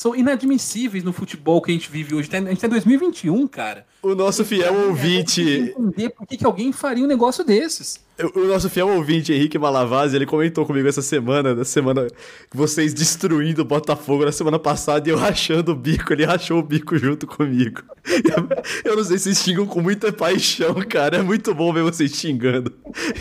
são 0.04 0.14
inadmissíveis 0.14 1.02
no 1.02 1.14
futebol 1.14 1.62
que 1.62 1.70
a 1.70 1.74
gente 1.74 1.90
vive 1.90 2.14
hoje. 2.14 2.28
A 2.30 2.38
gente 2.38 2.60
tá 2.60 2.66
em 2.66 2.70
2021, 2.70 3.46
cara. 3.46 3.86
O 4.02 4.14
nosso 4.14 4.44
fiel 4.44 4.74
ouvinte. 4.88 5.40
entender 5.40 6.10
por 6.10 6.26
que, 6.26 6.36
que 6.36 6.44
alguém 6.44 6.72
faria 6.72 7.02
um 7.02 7.06
negócio 7.06 7.42
desses. 7.42 8.04
O 8.34 8.40
nosso 8.40 8.68
fiel 8.68 8.86
ouvinte, 8.88 9.32
Henrique 9.32 9.58
Malavaz, 9.58 10.12
ele 10.12 10.26
comentou 10.26 10.66
comigo 10.66 10.86
essa 10.86 11.00
semana, 11.00 11.54
na 11.54 11.64
semana 11.64 12.06
vocês 12.54 12.92
destruindo 12.92 13.62
o 13.62 13.64
Botafogo 13.64 14.26
na 14.26 14.30
semana 14.30 14.58
passada 14.58 15.08
e 15.08 15.10
eu 15.10 15.16
rachando 15.16 15.72
o 15.72 15.74
bico, 15.74 16.12
ele 16.12 16.26
rachou 16.26 16.58
o 16.58 16.62
bico 16.62 16.98
junto 16.98 17.26
comigo. 17.26 17.80
Eu 18.84 18.96
não 18.96 19.04
sei 19.04 19.16
se 19.16 19.24
vocês 19.24 19.38
xingam 19.38 19.64
com 19.64 19.80
muita 19.80 20.12
paixão, 20.12 20.74
cara. 20.86 21.16
É 21.16 21.22
muito 21.22 21.54
bom 21.54 21.72
ver 21.72 21.82
vocês 21.82 22.14
xingando. 22.14 22.70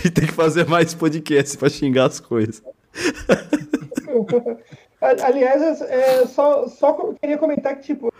E 0.03 0.09
tem 0.09 0.27
que 0.27 0.33
fazer 0.33 0.67
mais 0.67 0.93
podcast 0.93 1.57
pra 1.57 1.69
xingar 1.69 2.07
as 2.07 2.19
coisas. 2.19 2.61
Aliás, 5.03 5.81
é, 5.81 6.25
só, 6.25 6.67
só 6.67 7.13
queria 7.21 7.37
comentar 7.37 7.75
que, 7.75 7.83
tipo, 7.83 8.13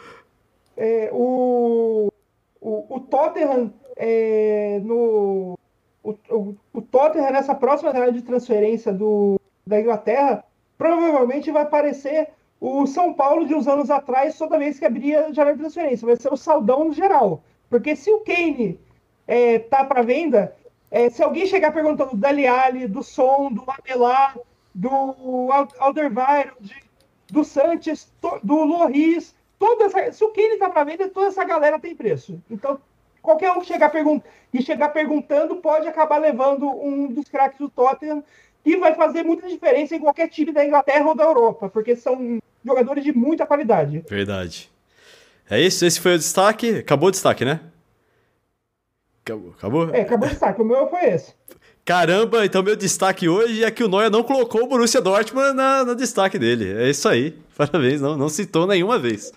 é, 0.76 1.10
o, 1.14 2.12
o, 2.60 2.96
o 2.96 3.00
Tottenham 3.00 3.74
é, 3.96 4.80
no. 4.84 5.58
O, 6.04 6.12
o, 6.30 6.56
o, 6.74 6.82
Tottenham 6.82 7.32
nessa 7.32 7.56
próxima 7.56 7.94
janela 7.94 8.12
de 8.12 8.22
transferência 8.22 8.92
do, 8.92 9.40
da 9.66 9.80
Inglaterra 9.80 10.44
provavelmente 10.78 11.50
vai 11.50 11.64
aparecer 11.64 12.30
o 12.60 12.86
São 12.86 13.14
Paulo 13.14 13.46
de 13.46 13.56
uns 13.56 13.68
anos 13.68 13.90
atrás 13.90 14.38
toda 14.38 14.60
vez 14.60 14.78
que 14.78 14.86
abria 14.86 15.32
janela 15.32 15.56
de 15.56 15.62
transferência. 15.62 16.06
Vai 16.06 16.18
ser 16.18 16.34
o 16.34 16.38
saldão 16.38 16.86
no 16.86 16.94
geral. 16.94 17.42
Porque 17.70 17.96
se 17.96 18.12
o 18.12 18.20
Kane 18.20 18.80
é, 19.26 19.60
tá 19.60 19.86
para 19.86 20.02
venda, 20.02 20.54
é, 20.92 21.10
se 21.10 21.24
alguém 21.24 21.46
chegar 21.46 21.72
perguntando 21.72 22.12
do 22.12 22.18
Dali 22.18 22.46
Ali, 22.46 22.88
do 22.88 23.02
Som, 23.02 23.52
do 23.52 23.64
Abelar, 23.68 24.38
do 24.74 25.50
Alderweireld, 25.80 26.84
do 27.32 27.44
Sanches, 27.44 28.12
do 28.44 28.64
Loris, 28.64 29.36
toda 29.60 29.86
essa, 29.86 30.12
se 30.12 30.24
o 30.24 30.30
Kane 30.30 30.58
tá 30.58 30.70
para 30.70 30.84
venda, 30.84 31.10
toda 31.10 31.28
essa 31.28 31.44
galera 31.44 31.80
tem 31.80 31.96
preço. 31.96 32.42
Então, 32.50 32.80
qualquer 33.22 33.52
um 33.52 33.60
que 33.62 33.68
chegar 33.68 33.92
e 34.54 34.62
chegar 34.62 34.90
perguntando 34.90 35.58
pode 35.58 35.88
acabar 35.88 36.18
levando 36.18 36.70
um 36.70 37.08
dos 37.08 37.30
craques 37.30 37.60
do 37.60 37.70
Tottenham 37.70 38.24
e 38.66 38.76
vai 38.78 38.96
fazer 38.96 39.24
muita 39.24 39.48
diferença 39.48 39.96
em 39.96 40.00
qualquer 40.00 40.28
time 40.30 40.52
da 40.52 40.66
Inglaterra 40.66 41.08
ou 41.08 41.16
da 41.16 41.24
Europa, 41.24 41.70
porque 41.70 41.96
são 41.96 42.40
jogadores 42.64 43.04
de 43.04 43.12
muita 43.12 43.46
qualidade. 43.46 44.04
Verdade. 44.08 44.72
É 45.50 45.60
isso, 45.60 45.86
esse 45.86 46.00
foi 46.00 46.16
o 46.16 46.18
destaque. 46.18 46.78
Acabou 46.78 47.10
o 47.10 47.12
destaque, 47.12 47.44
né? 47.44 47.60
Acabou? 49.24 49.52
acabou? 49.58 49.90
É, 49.96 50.02
acabou 50.02 50.28
o 50.28 50.32
destaque. 50.32 50.62
O 50.62 50.66
meu 50.66 50.88
foi 50.88 51.06
esse. 51.06 51.34
Caramba, 51.86 52.46
então 52.46 52.64
meu 52.64 52.78
destaque 52.78 53.28
hoje 53.28 53.62
é 53.62 53.70
que 53.70 53.84
o 53.84 53.90
Noia 53.90 54.10
não 54.10 54.24
colocou 54.24 54.64
o 54.64 54.68
Borussia 54.68 55.02
Dortmund 55.02 55.54
na, 55.54 55.84
no 55.84 55.94
destaque 55.94 56.40
dele. 56.40 56.72
É 56.72 56.90
isso 56.90 57.10
aí. 57.10 57.38
Parabéns, 57.58 58.00
não, 58.00 58.16
não 58.16 58.30
citou 58.30 58.66
nenhuma 58.66 58.98
vez. 58.98 59.34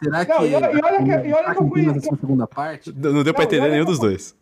Será 0.00 0.24
que. 0.24 0.32
e 0.32 0.54
olha 0.54 1.52
que, 1.52 1.60
eu 1.60 1.68
fui. 1.68 2.00
segunda 2.00 2.46
parte? 2.46 2.94
Não, 2.96 3.24
deu 3.24 3.34
pra 3.34 3.42
entender 3.42 3.68
nenhum 3.70 3.84
dos 3.84 3.98
dois. 3.98 4.36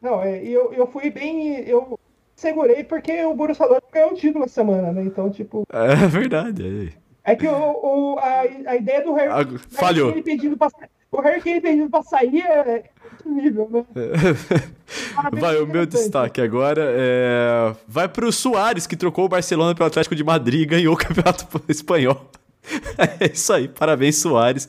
Não, 0.00 0.22
é, 0.22 0.42
eu, 0.42 0.72
eu 0.72 0.86
fui 0.86 1.10
bem. 1.10 1.60
Eu 1.68 2.00
segurei 2.34 2.82
porque 2.82 3.24
o 3.26 3.34
Borussia 3.34 3.68
Dortmund 3.68 3.92
ganhou 3.92 4.10
um 4.10 4.14
título 4.14 4.46
essa 4.46 4.54
semana, 4.54 4.90
né? 4.90 5.02
Então, 5.04 5.30
tipo. 5.30 5.64
É 5.70 5.94
verdade. 6.08 6.94
É, 7.22 7.32
é 7.32 7.36
que 7.36 7.46
o, 7.46 7.52
o 7.52 8.18
a, 8.18 8.40
a 8.70 8.76
ideia 8.76 9.04
do 9.04 9.12
Harry. 9.12 9.58
Falhou. 9.68 10.08
Harry 10.08 10.22
pedindo 10.22 10.56
pra, 10.56 10.68
o 11.12 11.20
Harry 11.20 11.40
Kane 11.40 11.60
pedindo 11.60 11.90
pra 11.90 12.02
sair 12.02 12.40
é 12.40 12.90
nível, 13.28 13.68
né? 13.70 13.84
vai, 15.40 15.60
o 15.60 15.66
meu 15.66 15.86
destaque 15.86 16.40
agora 16.40 16.82
é... 16.84 17.74
vai 17.86 18.08
pro 18.08 18.30
Soares, 18.32 18.86
que 18.86 18.96
trocou 18.96 19.24
o 19.24 19.28
Barcelona 19.28 19.74
pelo 19.74 19.86
Atlético 19.86 20.14
de 20.14 20.24
Madrid 20.24 20.62
e 20.62 20.66
ganhou 20.66 20.94
o 20.94 20.96
Campeonato 20.96 21.46
Espanhol. 21.68 22.30
É 23.20 23.30
isso 23.32 23.52
aí, 23.52 23.68
parabéns, 23.68 24.16
Soares. 24.16 24.68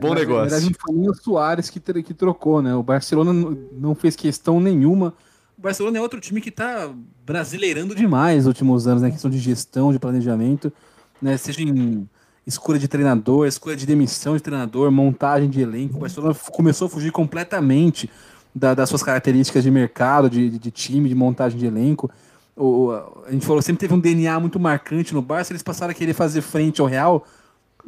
Bom 0.00 0.14
negócio. 0.14 0.50
Na 0.50 0.58
verdade, 0.58 0.76
foi 0.80 0.94
o 0.96 1.14
Soares 1.14 1.70
que, 1.70 1.80
que 2.02 2.14
trocou, 2.14 2.60
né? 2.60 2.74
O 2.74 2.82
Barcelona 2.82 3.56
não 3.72 3.94
fez 3.94 4.16
questão 4.16 4.60
nenhuma. 4.60 5.14
O 5.56 5.62
Barcelona 5.62 5.98
é 5.98 6.00
outro 6.00 6.20
time 6.20 6.40
que 6.40 6.50
tá 6.50 6.92
brasileirando 7.24 7.94
demais 7.94 8.38
nos 8.38 8.46
últimos 8.46 8.86
anos, 8.86 9.02
né? 9.02 9.10
Questão 9.10 9.30
de 9.30 9.38
gestão, 9.38 9.92
de 9.92 9.98
planejamento, 9.98 10.72
né? 11.20 11.36
Seja 11.36 11.62
em 11.62 12.08
escolha 12.50 12.78
de 12.78 12.88
treinador, 12.88 13.46
escolha 13.46 13.76
de 13.76 13.86
demissão 13.86 14.36
de 14.36 14.42
treinador, 14.42 14.90
montagem 14.90 15.48
de 15.48 15.60
elenco. 15.60 15.96
O 15.96 16.00
Barcelona 16.00 16.34
começou 16.52 16.86
a 16.86 16.90
fugir 16.90 17.10
completamente 17.10 18.10
da, 18.54 18.74
das 18.74 18.88
suas 18.88 19.02
características 19.02 19.62
de 19.62 19.70
mercado, 19.70 20.28
de, 20.28 20.58
de, 20.58 20.70
time, 20.70 21.08
de 21.08 21.14
montagem 21.14 21.58
de 21.58 21.66
elenco. 21.66 22.10
O, 22.56 22.90
a 23.26 23.30
gente 23.32 23.46
falou, 23.46 23.62
sempre 23.62 23.80
teve 23.80 23.94
um 23.94 24.00
DNA 24.00 24.38
muito 24.38 24.58
marcante 24.58 25.14
no 25.14 25.22
Barça, 25.22 25.52
eles 25.52 25.62
passaram 25.62 25.92
a 25.92 25.94
querer 25.94 26.12
fazer 26.12 26.42
frente 26.42 26.80
ao 26.80 26.86
Real, 26.86 27.24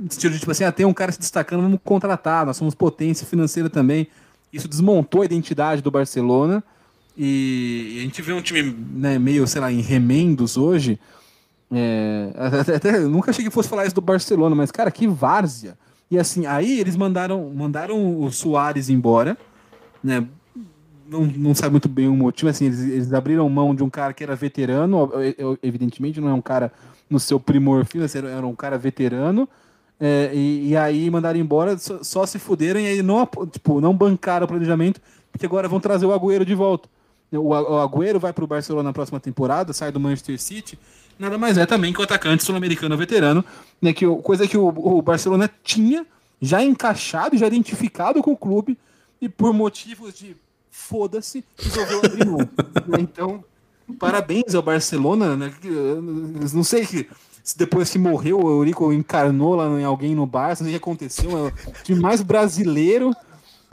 tipo 0.09 0.51
assim, 0.51 0.65
ah, 0.65 0.73
tem 0.73 0.87
um 0.87 0.95
cara 0.95 1.13
se 1.13 1.19
destacando, 1.19 1.63
vamos 1.63 1.81
contratar, 1.85 2.47
nós 2.47 2.57
somos 2.57 2.75
potência 2.75 3.27
financeira 3.27 3.69
também. 3.69 4.09
Isso 4.53 4.69
desmontou 4.69 5.23
a 5.23 5.25
identidade 5.25 5.83
do 5.83 5.91
Barcelona 5.91 6.63
e 7.17 7.99
a 7.99 8.03
gente 8.03 8.23
vê 8.23 8.33
um 8.33 8.41
time 8.41 8.75
né, 8.95 9.19
meio, 9.19 9.47
sei 9.47 9.61
lá, 9.61 9.71
em 9.71 9.81
remendos 9.81 10.57
hoje, 10.57 10.99
é, 11.73 12.32
até, 12.77 13.01
nunca 13.01 13.31
achei 13.31 13.44
que 13.44 13.51
fosse 13.51 13.69
falar 13.69 13.86
isso 13.86 13.94
do 13.94 14.01
Barcelona, 14.01 14.55
mas, 14.55 14.70
cara, 14.70 14.90
que 14.90 15.07
várzea. 15.07 15.77
E 16.11 16.19
assim, 16.19 16.44
aí 16.44 16.78
eles 16.78 16.94
mandaram, 16.94 17.51
mandaram 17.55 18.20
o 18.20 18.31
Soares 18.31 18.90
embora, 18.90 19.36
né? 20.05 20.27
Não, 21.09 21.24
não 21.24 21.55
sabe 21.55 21.73
muito 21.73 21.89
bem 21.89 22.09
o 22.09 22.15
motivo, 22.15 22.51
assim, 22.51 22.66
eles, 22.66 22.81
eles 22.81 23.12
abriram 23.12 23.49
mão 23.49 23.74
de 23.74 23.82
um 23.82 23.90
cara 23.90 24.12
que 24.12 24.23
era 24.23 24.35
veterano, 24.35 25.11
evidentemente 25.62 26.20
não 26.20 26.28
é 26.28 26.32
um 26.32 26.40
cara 26.40 26.73
no 27.09 27.20
seu 27.20 27.39
primor 27.39 27.86
assim, 28.03 28.19
era 28.19 28.47
um 28.47 28.55
cara 28.55 28.78
veterano, 28.78 29.47
é, 30.01 30.31
e, 30.32 30.70
e, 30.70 30.77
aí 30.77 31.09
mandaram 31.11 31.39
embora, 31.39 31.77
só, 31.77 32.03
só, 32.03 32.27
se 32.27 32.39
fuderam 32.39 32.81
e 32.81 32.86
aí 32.86 33.03
não, 33.03 33.28
tipo, 33.51 33.81
não 33.81 33.94
bancaram 33.94 34.47
o 34.47 34.49
planejamento, 34.49 35.01
porque 35.31 35.47
agora 35.47 35.69
vão 35.69 35.78
trazer 35.81 36.07
o 36.07 36.12
Agüero 36.12 36.44
de 36.44 36.55
volta. 36.55 36.89
O, 37.31 37.51
o 37.51 37.78
Agüero 37.78 38.19
vai 38.19 38.32
para 38.32 38.43
o 38.43 38.47
Barcelona 38.47 38.89
na 38.89 38.93
próxima 38.93 39.20
temporada, 39.20 39.73
sai 39.73 39.93
do 39.93 40.01
Manchester 40.01 40.40
City, 40.40 40.78
nada 41.19 41.39
mais 41.39 41.59
é 41.59 41.67
também 41.67 41.93
que 41.93 42.01
o 42.01 42.05
atacante 42.05 42.43
sul-americano 42.43 42.97
veterano, 42.97 43.45
né, 43.81 43.93
que, 43.93 44.07
coisa 44.23 44.47
que 44.47 44.57
o, 44.57 44.69
o 44.69 45.03
Barcelona 45.03 45.51
tinha 45.63 46.07
já 46.41 46.63
encaixado, 46.63 47.37
já 47.37 47.47
identificado 47.47 48.23
com 48.23 48.33
o 48.33 48.37
clube, 48.37 48.77
e 49.21 49.29
por 49.29 49.53
motivos 49.53 50.15
de 50.15 50.37
foda-se, 50.71 51.45
resolveu 51.57 52.01
abrir 52.05 52.27
mão. 52.27 52.41
então, 52.99 53.45
parabéns 53.99 54.55
ao 54.55 54.63
Barcelona, 54.63 55.37
né? 55.37 55.55
Não 56.53 56.65
sei 56.65 56.85
se 56.85 57.57
depois 57.57 57.91
que 57.91 57.99
morreu 57.99 58.41
o 58.41 58.51
Eurico 58.51 58.93
encarnou 58.93 59.55
lá 59.55 59.67
em 59.81 59.85
alguém 59.85 60.15
no 60.15 60.27
Barça, 60.27 60.65
não 60.65 60.71
sei 60.71 60.77
o 60.77 60.81
que 60.81 60.85
aconteceu, 60.85 61.31
é 61.39 61.71
o 61.71 61.83
time 61.85 62.01
mais 62.01 62.23
brasileiro 62.23 63.15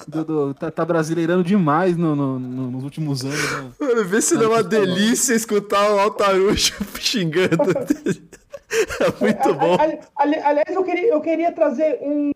do, 0.07 0.25
do, 0.25 0.53
tá, 0.53 0.71
tá, 0.71 0.85
brasileirando 0.85 1.43
demais 1.43 1.97
no, 1.97 2.15
no, 2.15 2.39
no, 2.39 2.71
nos 2.71 2.83
últimos 2.83 3.23
anos. 3.23 3.51
Né? 3.51 3.71
Mano, 3.79 4.05
vê 4.05 4.21
se 4.21 4.35
não 4.35 4.43
é 4.43 4.47
uma 4.47 4.63
delícia 4.63 5.33
escutar 5.33 5.91
o 5.91 5.99
Altarujo 5.99 6.73
xingando. 6.99 7.71
é 8.99 9.21
muito 9.21 9.53
bom. 9.55 9.77
aliás, 10.15 10.69
eu 10.69 10.83
queria, 10.83 11.07
eu 11.07 11.21
queria 11.21 11.51
trazer 11.51 11.99
um 12.01 12.31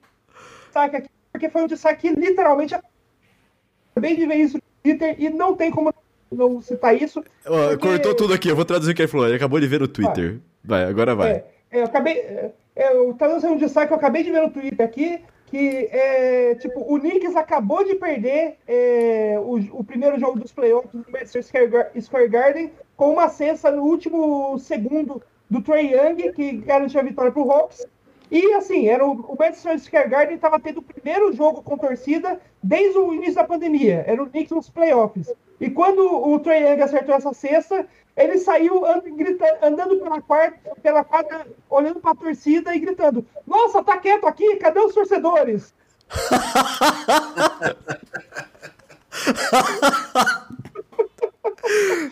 destaque 0.66 0.98
aqui, 0.98 1.10
porque 1.32 1.50
foi 1.50 1.64
um 1.64 1.68
destaque 1.68 2.10
que 2.10 2.20
literalmente 2.20 2.76
acabei 2.76 4.16
de 4.16 4.26
ver 4.26 4.36
isso 4.36 4.58
no 4.58 4.64
Twitter 4.84 5.16
e 5.20 5.30
não 5.30 5.56
tem 5.56 5.72
como 5.72 5.94
não 6.32 6.62
citar 6.62 6.96
isso. 6.96 7.24
Porque... 7.44 7.78
Cortou 7.78 8.16
tudo 8.16 8.34
aqui, 8.34 8.50
eu 8.50 8.56
vou 8.56 8.66
traduzir 8.66 8.92
o 8.92 8.96
que 8.96 9.04
ele 9.04 9.12
falou. 9.12 9.28
Ele 9.28 9.36
acabou 9.36 9.60
de 9.60 9.68
ver 9.68 9.80
no 9.80 9.88
Twitter. 9.88 10.40
Vai, 10.64 10.82
vai 10.82 10.90
agora 10.90 11.16
vai. 11.16 11.32
É, 11.32 11.46
é 11.72 11.80
eu 11.82 11.86
acabei. 11.86 12.18
É, 12.76 12.98
eu 12.98 13.14
trazendo 13.14 13.54
um 13.54 13.58
destaque 13.58 13.88
que 13.88 13.94
eu 13.94 13.98
acabei 13.98 14.24
de 14.24 14.32
ver 14.32 14.42
no 14.42 14.50
Twitter 14.50 14.86
aqui 14.86 15.22
que 15.54 15.88
é, 15.92 16.56
tipo, 16.56 16.80
o 16.80 17.00
Knicks 17.00 17.36
acabou 17.36 17.86
de 17.86 17.94
perder 17.94 18.58
é, 18.68 19.36
o, 19.38 19.82
o, 19.82 19.84
primeiro 19.84 20.20
jogo 20.20 20.40
dos 20.40 20.52
playoffs 20.52 20.92
do 20.92 21.06
Madison 21.12 21.44
Square 21.44 22.28
Garden 22.28 22.72
com 22.98 23.14
uma 23.14 23.30
cesta 23.30 23.70
no 23.70 23.84
último 23.84 24.58
segundo 24.58 25.22
do 25.48 25.62
Trey 25.62 25.94
Young, 25.94 26.32
que 26.32 26.54
garantiu 26.54 27.00
a 27.00 27.04
vitória 27.04 27.32
para 27.32 27.44
o 27.44 27.52
Hawks. 27.52 27.86
E 28.34 28.52
assim, 28.56 28.88
era 28.88 29.06
o, 29.06 29.12
o 29.12 29.38
Madison 29.38 29.78
Square 29.78 30.10
Garden 30.10 30.36
estava 30.38 30.60
tendo 30.60 30.80
o 30.80 30.82
primeiro 30.82 31.32
jogo 31.34 31.62
com 31.62 31.78
torcida 31.78 32.42
desde 32.64 32.98
o 32.98 33.14
início 33.14 33.36
da 33.36 33.44
pandemia. 33.44 34.04
Era 34.08 34.24
o 34.24 34.28
Knicks 34.28 34.50
nos 34.50 34.72
playoffs. 34.72 35.32
E 35.62 35.70
quando 35.70 36.02
o 36.02 36.40
Trey 36.40 36.64
Young 36.64 36.82
acertou 36.82 37.14
essa 37.14 37.32
cesta, 37.32 37.86
ele 38.18 38.40
saiu 38.40 38.88
and, 38.88 39.02
gritando, 39.16 39.58
andando 39.62 40.00
pela, 40.00 40.20
pela 40.82 41.04
quadra, 41.04 41.46
olhando 41.70 42.00
para 42.00 42.10
a 42.10 42.16
torcida 42.16 42.76
e 42.76 42.80
gritando: 42.80 43.24
Nossa, 43.46 43.84
tá 43.84 43.98
quieto 43.98 44.26
aqui, 44.26 44.56
cadê 44.56 44.80
os 44.80 44.96
torcedores? 44.96 45.72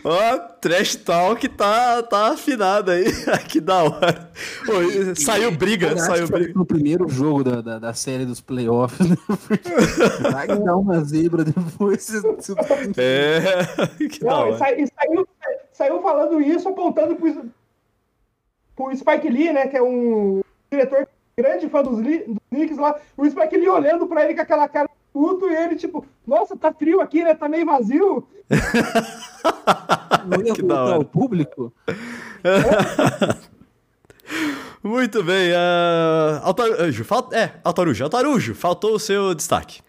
Ó, 0.04 0.38
trash 0.62 0.96
talk 0.96 1.48
tá, 1.50 2.02
tá 2.04 2.30
afinado 2.30 2.92
aí. 2.92 3.06
que 3.50 3.60
da 3.60 3.84
hora. 3.84 4.32
Saiu 5.16 5.52
briga, 5.52 5.98
saiu 5.98 6.28
briga. 6.28 6.54
No 6.56 6.66
primeiro 6.66 7.08
jogo 7.10 7.44
da, 7.44 7.62
da, 7.62 7.80
da, 7.80 7.94
série 7.94 8.26
dos 8.26 8.40
playoffs, 8.40 9.10
né? 9.10 9.18
Vai 10.32 10.48
dar 10.48 10.78
uma 10.78 11.04
zebra 11.04 11.44
depois. 11.44 12.12
É, 12.98 14.08
que 14.08 14.20
da 14.20 14.38
hora. 14.38 14.82
E, 14.82 14.88
saiu, 14.88 15.28
saiu 15.72 16.02
falando 16.02 16.42
isso, 16.42 16.68
apontando 16.70 17.16
pro, 17.16 17.52
o 18.78 18.96
Spike 18.96 19.30
Lee, 19.30 19.52
né, 19.52 19.68
que 19.68 19.78
é 19.78 19.82
um 19.82 20.42
diretor 20.72 21.08
grande 21.38 21.70
fã 21.70 21.82
dos, 21.84 21.98
dos 21.98 22.38
Knicks 22.50 22.78
lá, 22.78 23.00
o 23.18 23.30
Spike 23.30 23.58
Lee 23.58 23.70
olhando 23.70 24.08
pra 24.08 24.24
ele 24.24 24.36
com 24.36 24.42
aquela 24.42 24.68
cara 24.68 24.90
puto 25.12 25.50
e 25.50 25.56
ele, 25.56 25.76
tipo, 25.76 26.06
nossa, 26.26 26.56
tá 26.56 26.74
frio 26.74 27.02
aqui, 27.02 27.24
né? 27.24 27.34
Tá 27.34 27.50
meio 27.50 27.66
vazio. 27.66 28.28
Não 30.28 30.42
ia 30.46 30.54
voltar 30.54 30.94
ao 30.94 31.06
público? 31.06 31.74
Muito 34.84 35.24
bem. 35.24 35.52
Uh, 35.52 36.42
Altarujo, 36.44 37.04
fal... 37.06 37.30
é, 37.32 37.52
Altarujo, 37.64 38.04
Altarujo, 38.04 38.56
faltou 38.56 38.96
o 38.96 39.00
seu 39.00 39.36
destaque. 39.36 39.82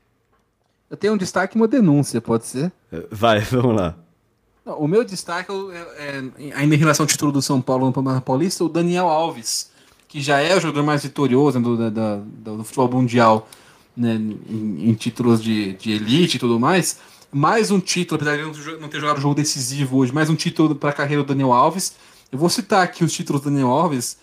Eu 0.91 0.97
tenho 0.97 1.15
um 1.15 1.17
destaque 1.17 1.57
e 1.57 1.61
uma 1.61 1.67
denúncia, 1.67 2.21
pode 2.21 2.47
ser? 2.47 2.71
Vai, 3.11 3.41
vamos 3.51 3.77
lá. 3.77 3.97
Não, 4.65 4.79
o 4.79 4.87
meu 4.87 5.03
destaque 5.05 5.51
é, 5.97 6.19
é, 6.49 6.53
ainda 6.55 6.75
em 6.75 6.79
relação 6.79 7.05
ao 7.05 7.09
título 7.09 7.33
do 7.33 7.43
São 7.43 7.61
Paulo 7.61 7.87
no 7.87 7.93
Campeonato 7.93 8.25
Paulista, 8.25 8.63
o 8.63 8.69
Daniel 8.69 9.09
Alves, 9.09 9.71
que 10.07 10.21
já 10.21 10.41
é 10.41 10.55
o 10.55 10.61
jogador 10.61 10.85
mais 10.85 11.03
vitorioso 11.03 11.59
do, 11.59 11.91
do, 11.91 12.57
do 12.57 12.65
futebol 12.65 13.01
mundial 13.01 13.49
né, 13.97 14.15
em, 14.15 14.91
em, 14.91 14.95
títulos 14.95 15.43
de, 15.43 15.75
de 15.75 15.93
elite 15.93 16.37
e 16.37 16.41
tudo 16.41 16.59
mais. 16.59 16.99
Mais 17.31 17.71
um 17.71 17.81
título, 17.81 18.21
apesar 18.21 18.37
de 18.37 18.79
não 18.79 18.89
ter 18.89 19.01
jogado 19.01 19.21
jogo 19.21 19.35
decisivo 19.35 19.99
hoje, 19.99 20.13
mais 20.13 20.29
um 20.29 20.35
título 20.35 20.75
para 20.75 20.91
a 20.91 20.93
carreira 20.93 21.23
do 21.23 21.29
Daniel 21.29 21.53
Alves. 21.53 21.95
Eu 22.31 22.39
vou 22.39 22.49
citar 22.49 22.83
aqui 22.83 23.05
os 23.05 23.13
títulos 23.13 23.43
do 23.43 23.51
Daniel 23.51 23.69
Alves. 23.69 24.19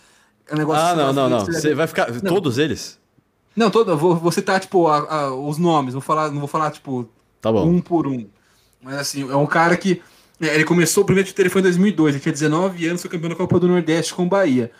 É 0.48 0.54
um 0.54 0.58
negócio 0.58 0.82
ah, 0.82 0.94
não, 0.94 1.12
não, 1.12 1.28
não. 1.28 1.46
Você 1.46 1.74
vai 1.74 1.86
ficar. 1.86 2.10
Não. 2.10 2.34
Todos 2.34 2.58
eles? 2.58 2.98
Não, 3.54 3.70
todo, 3.70 3.96
vou, 3.96 4.16
vou 4.16 4.32
citar, 4.32 4.60
tipo, 4.60 4.86
a, 4.86 4.98
a, 4.98 5.34
os 5.34 5.58
nomes. 5.58 5.92
Vou 5.92 6.02
falar, 6.02 6.30
não 6.30 6.38
vou 6.38 6.48
falar, 6.48 6.70
tipo, 6.70 7.08
tá 7.40 7.50
um 7.50 7.80
por 7.80 8.06
um. 8.06 8.26
Mas 8.82 8.94
assim, 8.94 9.28
é 9.28 9.36
um 9.36 9.46
cara 9.46 9.76
que. 9.76 10.00
É, 10.40 10.54
ele 10.54 10.64
começou, 10.64 11.02
o 11.02 11.06
primeiro 11.06 11.28
título 11.28 11.44
dele 11.44 11.50
foi 11.50 11.60
em 11.60 11.64
2002. 11.64 12.14
Ele 12.14 12.22
tinha 12.22 12.32
19 12.32 12.86
anos, 12.86 13.02
foi 13.02 13.10
campeão 13.10 13.30
da 13.30 13.36
Copa 13.36 13.60
do 13.60 13.68
Nordeste 13.68 14.14
com 14.14 14.24
o 14.24 14.26
Bahia. 14.26 14.70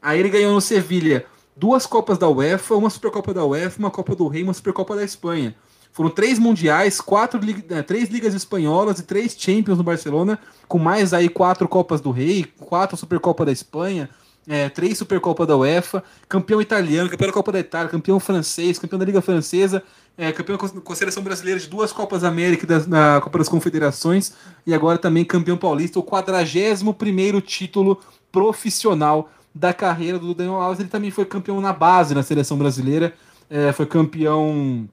Aí 0.00 0.18
ele 0.18 0.30
ganhou 0.30 0.54
no 0.54 0.60
Sevilha 0.60 1.26
duas 1.60 1.84
Copas 1.84 2.16
da 2.16 2.26
UEFA, 2.26 2.74
uma 2.74 2.88
Supercopa 2.88 3.34
da 3.34 3.44
UEFA, 3.44 3.78
uma 3.78 3.90
Copa 3.90 4.16
do 4.16 4.26
Rei 4.26 4.42
uma 4.42 4.54
Supercopa 4.54 4.96
da 4.96 5.04
Espanha. 5.04 5.54
Foram 5.92 6.08
três 6.08 6.38
mundiais, 6.38 7.02
quatro 7.02 7.38
é, 7.68 7.82
três 7.82 8.08
ligas 8.08 8.32
espanholas 8.32 8.98
e 8.98 9.02
três 9.02 9.36
Champions 9.38 9.76
no 9.76 9.84
Barcelona, 9.84 10.38
com 10.66 10.78
mais 10.78 11.12
aí 11.12 11.28
quatro 11.28 11.68
Copas 11.68 12.00
do 12.00 12.10
Rei, 12.10 12.46
quatro 12.58 12.96
Supercopa 12.96 13.44
da 13.44 13.52
Espanha, 13.52 14.08
é, 14.48 14.70
três 14.70 14.96
Supercopa 14.96 15.44
da 15.44 15.54
UEFA, 15.54 16.02
campeão 16.26 16.62
italiano, 16.62 17.10
campeão 17.10 17.28
da 17.28 17.34
Copa 17.34 17.52
da 17.52 17.60
Itália, 17.60 17.90
campeão 17.90 18.18
francês, 18.18 18.78
campeão 18.78 18.98
da 18.98 19.04
Liga 19.04 19.20
Francesa, 19.20 19.82
é, 20.16 20.32
campeão 20.32 20.56
com 20.56 20.92
a 20.92 20.96
seleção 20.96 21.22
brasileira 21.22 21.60
de 21.60 21.66
duas 21.66 21.92
Copas 21.92 22.24
América 22.24 22.66
da, 22.66 22.78
na 22.86 23.20
Copa 23.20 23.36
das 23.36 23.50
Confederações 23.50 24.32
e 24.66 24.72
agora 24.72 24.96
também 24.96 25.26
campeão 25.26 25.58
paulista, 25.58 25.98
o 25.98 26.02
41 26.02 26.90
primeiro 26.94 27.42
título 27.42 28.00
profissional 28.32 29.28
da 29.54 29.72
carreira 29.72 30.18
do 30.18 30.34
Daniel 30.34 30.60
Alves. 30.60 30.80
Ele 30.80 30.88
também 30.88 31.10
foi 31.10 31.24
campeão 31.24 31.60
na 31.60 31.72
base 31.72 32.14
na 32.14 32.22
seleção 32.22 32.56
brasileira, 32.56 33.14
é, 33.48 33.72
foi 33.72 33.86
campeão 33.86 34.88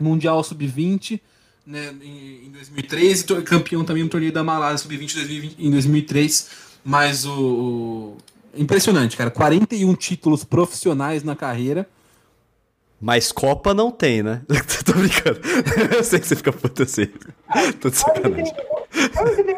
mundial 0.00 0.42
sub-20 0.44 1.20
né, 1.66 1.92
em, 2.00 2.46
em 2.46 2.50
2003 2.50 3.22
e 3.22 3.42
campeão 3.42 3.84
também 3.84 4.04
no 4.04 4.08
torneio 4.08 4.32
da 4.32 4.44
Malásia 4.44 4.78
sub-20 4.78 5.54
em 5.58 5.70
2003. 5.70 6.66
Mas 6.84 7.24
o, 7.24 7.32
o, 7.32 8.16
impressionante, 8.54 9.16
cara, 9.16 9.30
41 9.30 9.92
títulos 9.94 10.44
profissionais 10.44 11.24
na 11.24 11.34
carreira. 11.34 11.88
Mas 12.98 13.30
Copa 13.30 13.74
não 13.74 13.90
tem, 13.90 14.22
né? 14.22 14.42
Tô 14.86 14.92
brincando. 14.92 15.40
Eu 15.94 16.02
sei 16.02 16.18
que 16.18 16.26
você 16.26 16.36
fica 16.36 16.52
puto 16.52 16.84
assim. 16.84 17.08
Tô 17.80 17.90
de 17.90 17.96
sacanagem. 17.96 18.54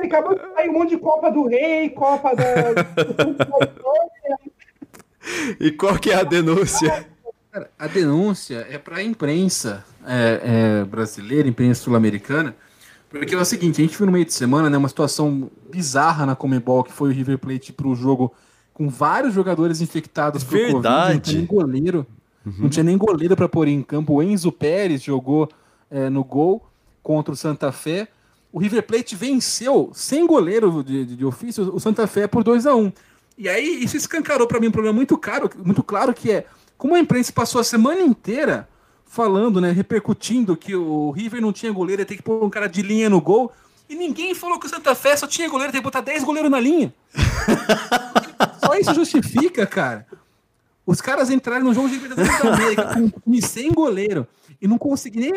Acabou 0.04 0.34
de 0.34 0.40
sair 0.54 0.68
um 0.68 0.72
monte 0.72 0.90
de 0.90 0.96
Copa 0.96 1.30
do 1.30 1.46
Rei, 1.46 1.90
Copa 1.90 2.34
da. 2.34 2.44
e 5.60 5.70
qual 5.70 5.98
que 5.98 6.10
é 6.10 6.16
a 6.16 6.22
denúncia? 6.22 7.06
Cara, 7.50 7.70
a 7.78 7.86
denúncia 7.86 8.66
é 8.70 8.78
para 8.78 8.96
a 8.96 9.02
imprensa 9.02 9.84
é, 10.06 10.40
é, 10.80 10.84
brasileira, 10.84 11.48
imprensa 11.48 11.82
sul-americana, 11.82 12.54
porque 13.10 13.34
é 13.34 13.38
o 13.38 13.44
seguinte, 13.44 13.80
a 13.80 13.84
gente 13.84 13.96
viu 13.96 14.06
no 14.06 14.12
meio 14.12 14.24
de 14.24 14.34
semana 14.34 14.68
né, 14.68 14.76
uma 14.76 14.88
situação 14.88 15.50
bizarra 15.70 16.26
na 16.26 16.36
Comebol, 16.36 16.84
que 16.84 16.92
foi 16.92 17.08
o 17.08 17.12
River 17.12 17.38
Plate 17.38 17.72
para 17.72 17.88
o 17.88 17.94
jogo 17.94 18.34
com 18.74 18.88
vários 18.88 19.34
jogadores 19.34 19.80
infectados 19.80 20.44
por 20.44 20.52
Verdade. 20.52 20.74
Covid, 20.74 21.14
não 21.14 21.20
tinha 21.20 21.38
nem 21.38 21.46
goleiro, 21.46 22.06
uhum. 22.46 22.54
não 22.58 22.68
tinha 22.68 22.84
nem 22.84 22.98
goleiro 22.98 23.34
para 23.34 23.48
pôr 23.48 23.66
em 23.66 23.82
campo. 23.82 24.14
O 24.14 24.22
Enzo 24.22 24.52
Pérez 24.52 25.02
jogou 25.02 25.48
é, 25.90 26.08
no 26.08 26.22
gol 26.22 26.64
contra 27.02 27.32
o 27.32 27.36
Santa 27.36 27.72
Fé. 27.72 28.08
O 28.52 28.58
River 28.58 28.82
Plate 28.82 29.16
venceu 29.16 29.90
sem 29.94 30.26
goleiro 30.26 30.84
de, 30.84 31.04
de, 31.04 31.16
de 31.16 31.24
ofício 31.24 31.74
o 31.74 31.80
Santa 31.80 32.06
Fé 32.06 32.26
por 32.26 32.44
2 32.44 32.66
a 32.66 32.74
1 32.76 32.92
E 33.38 33.48
aí 33.48 33.84
isso 33.84 33.96
escancarou 33.96 34.48
para 34.48 34.58
mim 34.58 34.66
um 34.66 34.72
problema 34.72 34.96
muito 34.96 35.16
caro, 35.16 35.48
muito 35.64 35.82
claro 35.82 36.12
que 36.12 36.32
é 36.32 36.44
como 36.76 36.96
a 36.96 36.98
imprensa 36.98 37.32
passou 37.32 37.60
a 37.60 37.64
semana 37.64 38.00
inteira 38.00 38.68
falando, 39.06 39.60
né, 39.60 39.70
repercutindo 39.70 40.56
que 40.56 40.74
o 40.74 41.12
River 41.12 41.40
não 41.40 41.52
tinha 41.52 41.72
goleiro, 41.72 42.02
ia 42.02 42.06
ter 42.06 42.16
que 42.16 42.22
pôr 42.22 42.44
um 42.44 42.50
cara 42.50 42.66
de 42.66 42.82
linha 42.82 43.08
no 43.08 43.20
gol. 43.20 43.52
E 43.88 43.94
ninguém 43.94 44.34
falou 44.34 44.58
que 44.58 44.66
o 44.66 44.68
Santa 44.68 44.94
Fé 44.94 45.16
só 45.16 45.26
tinha 45.26 45.48
goleiro, 45.48 45.72
tem 45.72 45.80
que 45.80 45.84
botar 45.84 46.02
10 46.02 46.24
goleiros 46.24 46.50
na 46.50 46.60
linha. 46.60 46.92
só 48.62 48.74
isso 48.74 48.92
justifica, 48.92 49.66
cara. 49.66 50.06
Os 50.88 51.02
caras 51.02 51.28
entraram 51.28 51.64
no 51.64 51.74
jogo 51.74 51.86
de 51.86 51.96
Libertadores 51.96 52.42
da 52.42 52.54
América 52.54 52.94
com 53.22 53.40
sem 53.42 53.70
goleiro 53.70 54.26
e 54.58 54.66
não 54.66 54.78
consegui 54.78 55.20
nem 55.20 55.32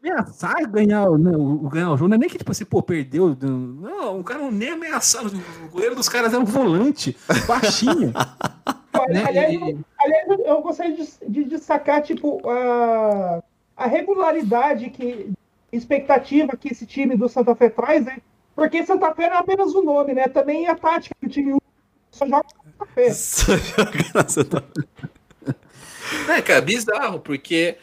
ameaçar 0.00 0.68
ganhar, 0.68 1.08
né, 1.12 1.30
o, 1.36 1.68
ganhar 1.68 1.92
o 1.92 1.96
jogo. 1.96 2.08
Não 2.08 2.16
é 2.16 2.18
nem 2.18 2.28
que, 2.28 2.36
tipo 2.36 2.50
assim, 2.50 2.64
pô, 2.64 2.82
perdeu. 2.82 3.36
Não, 3.40 4.18
o 4.18 4.24
cara 4.24 4.40
não 4.40 4.50
nem 4.50 4.70
ameaçava. 4.70 5.28
O 5.28 5.70
goleiro 5.70 5.94
dos 5.94 6.08
caras 6.08 6.32
era 6.32 6.42
um 6.42 6.44
volante, 6.44 7.16
baixinho. 7.46 8.12
né? 9.08 9.24
aliás, 9.28 9.54
eu, 9.54 9.78
aliás, 10.00 10.40
eu 10.44 10.60
gostaria 10.60 10.96
de, 10.96 11.08
de 11.28 11.44
destacar, 11.44 12.02
tipo, 12.02 12.40
a, 12.50 13.44
a 13.76 13.86
regularidade 13.86 14.90
que 14.90 15.30
expectativa 15.72 16.56
que 16.56 16.72
esse 16.72 16.84
time 16.84 17.16
do 17.16 17.28
Santa 17.28 17.54
Fé 17.54 17.68
traz, 17.68 18.04
né? 18.04 18.18
Porque 18.56 18.84
Santa 18.84 19.14
Fé 19.14 19.28
não 19.28 19.36
é 19.36 19.38
apenas 19.38 19.72
o 19.72 19.84
nome, 19.84 20.14
né? 20.14 20.26
Também 20.26 20.66
a 20.66 20.74
tática 20.74 21.14
que 21.20 21.26
o 21.26 21.30
time 21.30 21.60
só 22.10 22.26
joga. 22.26 22.44
Só 23.12 23.56
joga 23.56 24.28
Santa 24.28 24.62
Fé. 24.62 25.54
É, 26.28 26.42
cara, 26.42 26.60
bizarro, 26.60 27.20
porque 27.20 27.76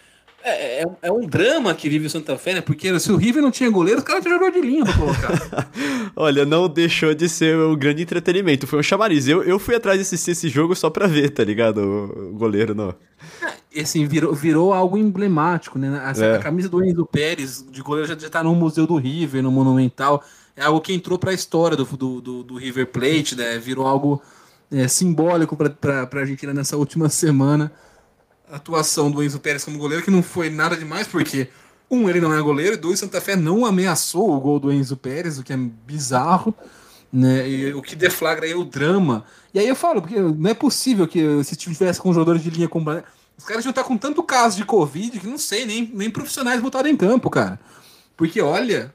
é, 0.44 0.82
é, 0.82 0.86
é, 1.02 1.12
um 1.12 1.26
drama 1.26 1.74
que 1.74 1.90
vive 1.90 2.08
o 2.08 2.10
Santa 2.10 2.38
Fé, 2.38 2.54
né? 2.54 2.62
Porque 2.62 2.98
se 3.00 3.12
o 3.12 3.18
River 3.18 3.42
não 3.42 3.52
tinha 3.52 3.70
goleiro, 3.70 4.00
os 4.00 4.06
caras 4.06 4.24
tinham 4.24 4.38
jogador 4.38 4.54
de 4.54 4.66
linha 4.66 4.86
pra 4.86 4.94
colocar. 4.94 5.68
Olha, 6.16 6.46
não 6.46 6.70
deixou 6.70 7.14
de 7.14 7.28
ser 7.28 7.58
um 7.58 7.76
grande 7.76 8.04
entretenimento. 8.04 8.66
Foi 8.66 8.80
um 8.80 8.84
chamariz. 8.84 9.28
Eu, 9.28 9.44
eu 9.44 9.60
fui 9.60 9.76
atrás 9.76 9.98
de 9.98 10.04
assistir 10.04 10.32
esse 10.32 10.48
jogo 10.48 10.74
só 10.76 10.90
pra 10.90 11.08
ver, 11.08 11.32
tá 11.32 11.44
ligado? 11.44 11.80
O, 11.80 12.30
o 12.30 12.34
goleiro 12.34 12.74
não. 12.74 12.96
É, 13.76 13.82
assim, 13.82 14.06
virou, 14.06 14.34
virou 14.34 14.74
algo 14.74 14.98
emblemático, 14.98 15.78
né? 15.78 16.00
A, 16.02 16.14
é. 16.18 16.36
a 16.36 16.40
camisa 16.40 16.70
do 16.70 16.84
Enzo 16.84 17.06
Pérez, 17.06 17.66
de 17.70 17.82
goleiro, 17.82 18.08
já, 18.08 18.18
já 18.18 18.30
tá 18.30 18.42
no 18.42 18.56
Museu 18.56 18.88
do 18.88 18.96
River, 18.96 19.44
no 19.44 19.52
Monumental. 19.52 20.24
É 20.56 20.64
algo 20.64 20.80
que 20.80 20.94
entrou 20.94 21.20
pra 21.20 21.34
história 21.34 21.76
do, 21.76 21.84
do, 21.84 22.22
do, 22.22 22.44
do 22.44 22.56
River 22.56 22.88
Plate, 22.88 23.36
né? 23.36 23.58
Virou 23.58 23.86
algo 23.86 24.22
é, 24.72 24.88
simbólico 24.88 25.56
pra, 25.56 26.06
pra 26.06 26.22
Argentina 26.22 26.54
nessa 26.54 26.78
última 26.78 27.10
semana 27.10 27.72
atuação 28.52 29.12
do 29.12 29.24
Enzo 29.24 29.40
Pérez 29.40 29.64
como 29.64 29.78
goleiro, 29.78 30.04
que 30.04 30.12
não 30.12 30.24
foi 30.24 30.50
nada 30.50 30.76
demais, 30.76 31.08
porque, 31.08 31.50
um, 31.90 32.10
ele 32.10 32.22
não 32.22 32.34
é 32.34 32.42
goleiro, 32.42 32.74
e 32.74 32.78
dois, 32.78 33.00
Santa 33.00 33.20
Fé 33.22 33.36
não 33.36 33.66
ameaçou 33.66 34.32
o 34.32 34.40
gol 34.40 34.60
do 34.60 34.72
Enzo 34.72 34.98
Pérez, 34.98 35.38
o 35.38 35.44
que 35.44 35.54
é 35.54 35.58
bizarro, 35.58 36.56
né? 37.12 37.48
E 37.50 37.74
o 37.74 37.82
que 37.82 37.96
deflagra 37.96 38.46
aí 38.46 38.54
o 38.54 38.64
drama. 38.64 39.26
E 39.54 39.60
aí 39.60 39.68
eu 39.68 39.76
falo, 39.76 40.02
porque 40.02 40.20
não 40.20 40.50
é 40.50 40.54
possível 40.54 41.08
que 41.08 41.44
se 41.44 41.56
tivesse 41.56 42.00
com 42.00 42.14
jogadores 42.14 42.42
de 42.42 42.50
linha 42.50 42.68
com. 42.68 42.84
Os 43.38 43.46
caras 43.46 43.64
já 43.64 43.70
estar 43.70 43.84
com 43.84 43.98
tanto 43.98 44.24
caso 44.24 44.58
de 44.58 44.66
Covid 44.66 45.20
que 45.20 45.28
não 45.28 45.38
sei, 45.38 45.66
nem, 45.66 45.92
nem 45.94 46.10
profissionais 46.10 46.62
botaram 46.62 46.90
em 46.90 46.98
campo, 46.98 47.30
cara. 47.30 47.60
Porque, 48.16 48.42
olha, 48.42 48.94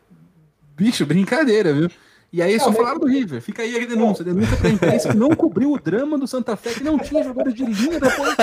bicho, 0.76 1.06
brincadeira, 1.06 1.72
viu? 1.72 1.88
E 2.32 2.40
aí 2.40 2.58
só 2.58 2.72
falaram 2.72 2.98
do 2.98 3.06
River. 3.06 3.42
Fica 3.42 3.62
aí 3.62 3.76
a 3.76 3.86
denúncia. 3.86 4.24
Denúncia 4.24 4.56
pra 4.56 4.70
imprensa 4.70 5.10
que 5.10 5.16
não 5.16 5.30
cobriu 5.30 5.72
o 5.72 5.78
drama 5.78 6.16
do 6.16 6.26
Santa 6.26 6.56
Fé, 6.56 6.72
que 6.72 6.82
não 6.82 6.98
tinha 6.98 7.22
jogador 7.22 7.52
de 7.52 7.64
linha 7.64 8.00
depois. 8.00 8.34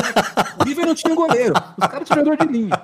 O 0.59 0.63
River 0.63 0.85
não 0.85 0.93
tinha 0.93 1.15
goleiro. 1.15 1.53
Os 1.75 1.87
caras 1.87 2.07
tinham 2.07 2.23
jogador 2.23 2.45
de 2.45 2.53
linha. 2.53 2.81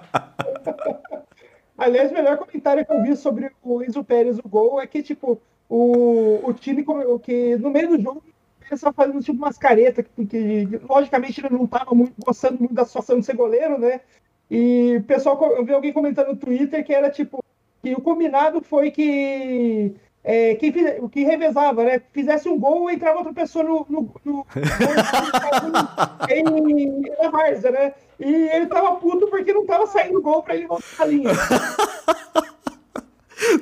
Aliás, 1.78 2.10
o 2.10 2.14
melhor 2.14 2.38
comentário 2.38 2.84
que 2.84 2.92
eu 2.92 3.04
vi 3.04 3.16
sobre 3.16 3.52
o 3.62 3.84
Enzo 3.84 4.04
Pérez, 4.04 4.40
o 4.40 4.50
gol, 4.50 4.82
é 4.82 4.88
que, 4.88 5.04
tipo, 5.04 5.40
o, 5.70 6.40
o 6.44 6.54
time 6.54 6.84
que 7.22 7.56
no 7.58 7.70
meio 7.70 7.90
do 7.90 8.02
jogo 8.02 8.24
estava 8.72 8.94
fazendo 8.94 9.22
tipo 9.22 9.38
umas 9.38 9.60
caretas, 9.60 10.06
que, 10.16 10.26
que 10.26 10.80
logicamente 10.90 11.40
ele 11.40 11.56
não 11.56 11.66
estava 11.66 11.94
muito, 11.94 12.14
gostando 12.26 12.58
muito 12.60 12.74
da 12.74 12.86
situação 12.86 13.20
de 13.20 13.26
ser 13.26 13.36
goleiro, 13.36 13.78
né? 13.78 14.02
E 14.50 14.98
o 14.98 15.04
pessoal, 15.04 15.40
eu 15.56 15.64
vi 15.64 15.74
alguém 15.74 15.94
comentando 15.94 16.30
no 16.30 16.36
Twitter 16.36 16.84
que 16.84 16.94
era 16.94 17.12
tipo, 17.12 17.44
que 17.84 17.94
o 17.94 18.02
combinado 18.02 18.62
foi 18.62 18.90
que 18.90 19.94
é, 20.28 20.56
quem 20.56 20.74
fiz, 20.74 20.84
que 21.12 21.24
revezava, 21.24 21.84
né? 21.84 22.02
Fizesse 22.12 22.50
um 22.50 22.60
gol, 22.60 22.90
entrava 22.90 23.20
outra 23.20 23.32
pessoa 23.32 23.64
no, 23.64 23.86
no, 23.88 24.12
no, 24.26 24.48
em, 26.28 27.02
na 27.02 27.72
né? 27.72 27.94
E 28.20 28.50
ele 28.50 28.66
tava 28.66 28.96
puto 28.96 29.28
porque 29.28 29.54
não 29.54 29.68
tava 29.68 29.86
saindo 29.86 30.24
gol 30.24 30.42
pra 30.42 30.56
ele 30.56 30.66
voltar 30.66 31.04
a 31.04 31.06
linha. 31.06 31.30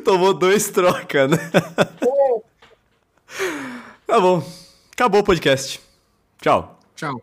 Tomou 0.06 0.34
dois 0.34 0.70
troca, 0.70 1.28
né? 1.28 1.38
É. 2.02 2.42
Tá 4.08 4.22
bom. 4.22 4.42
Acabou 4.94 5.20
o 5.20 5.24
podcast. 5.24 5.82
Tchau. 6.42 6.80
Tchau. 6.96 7.22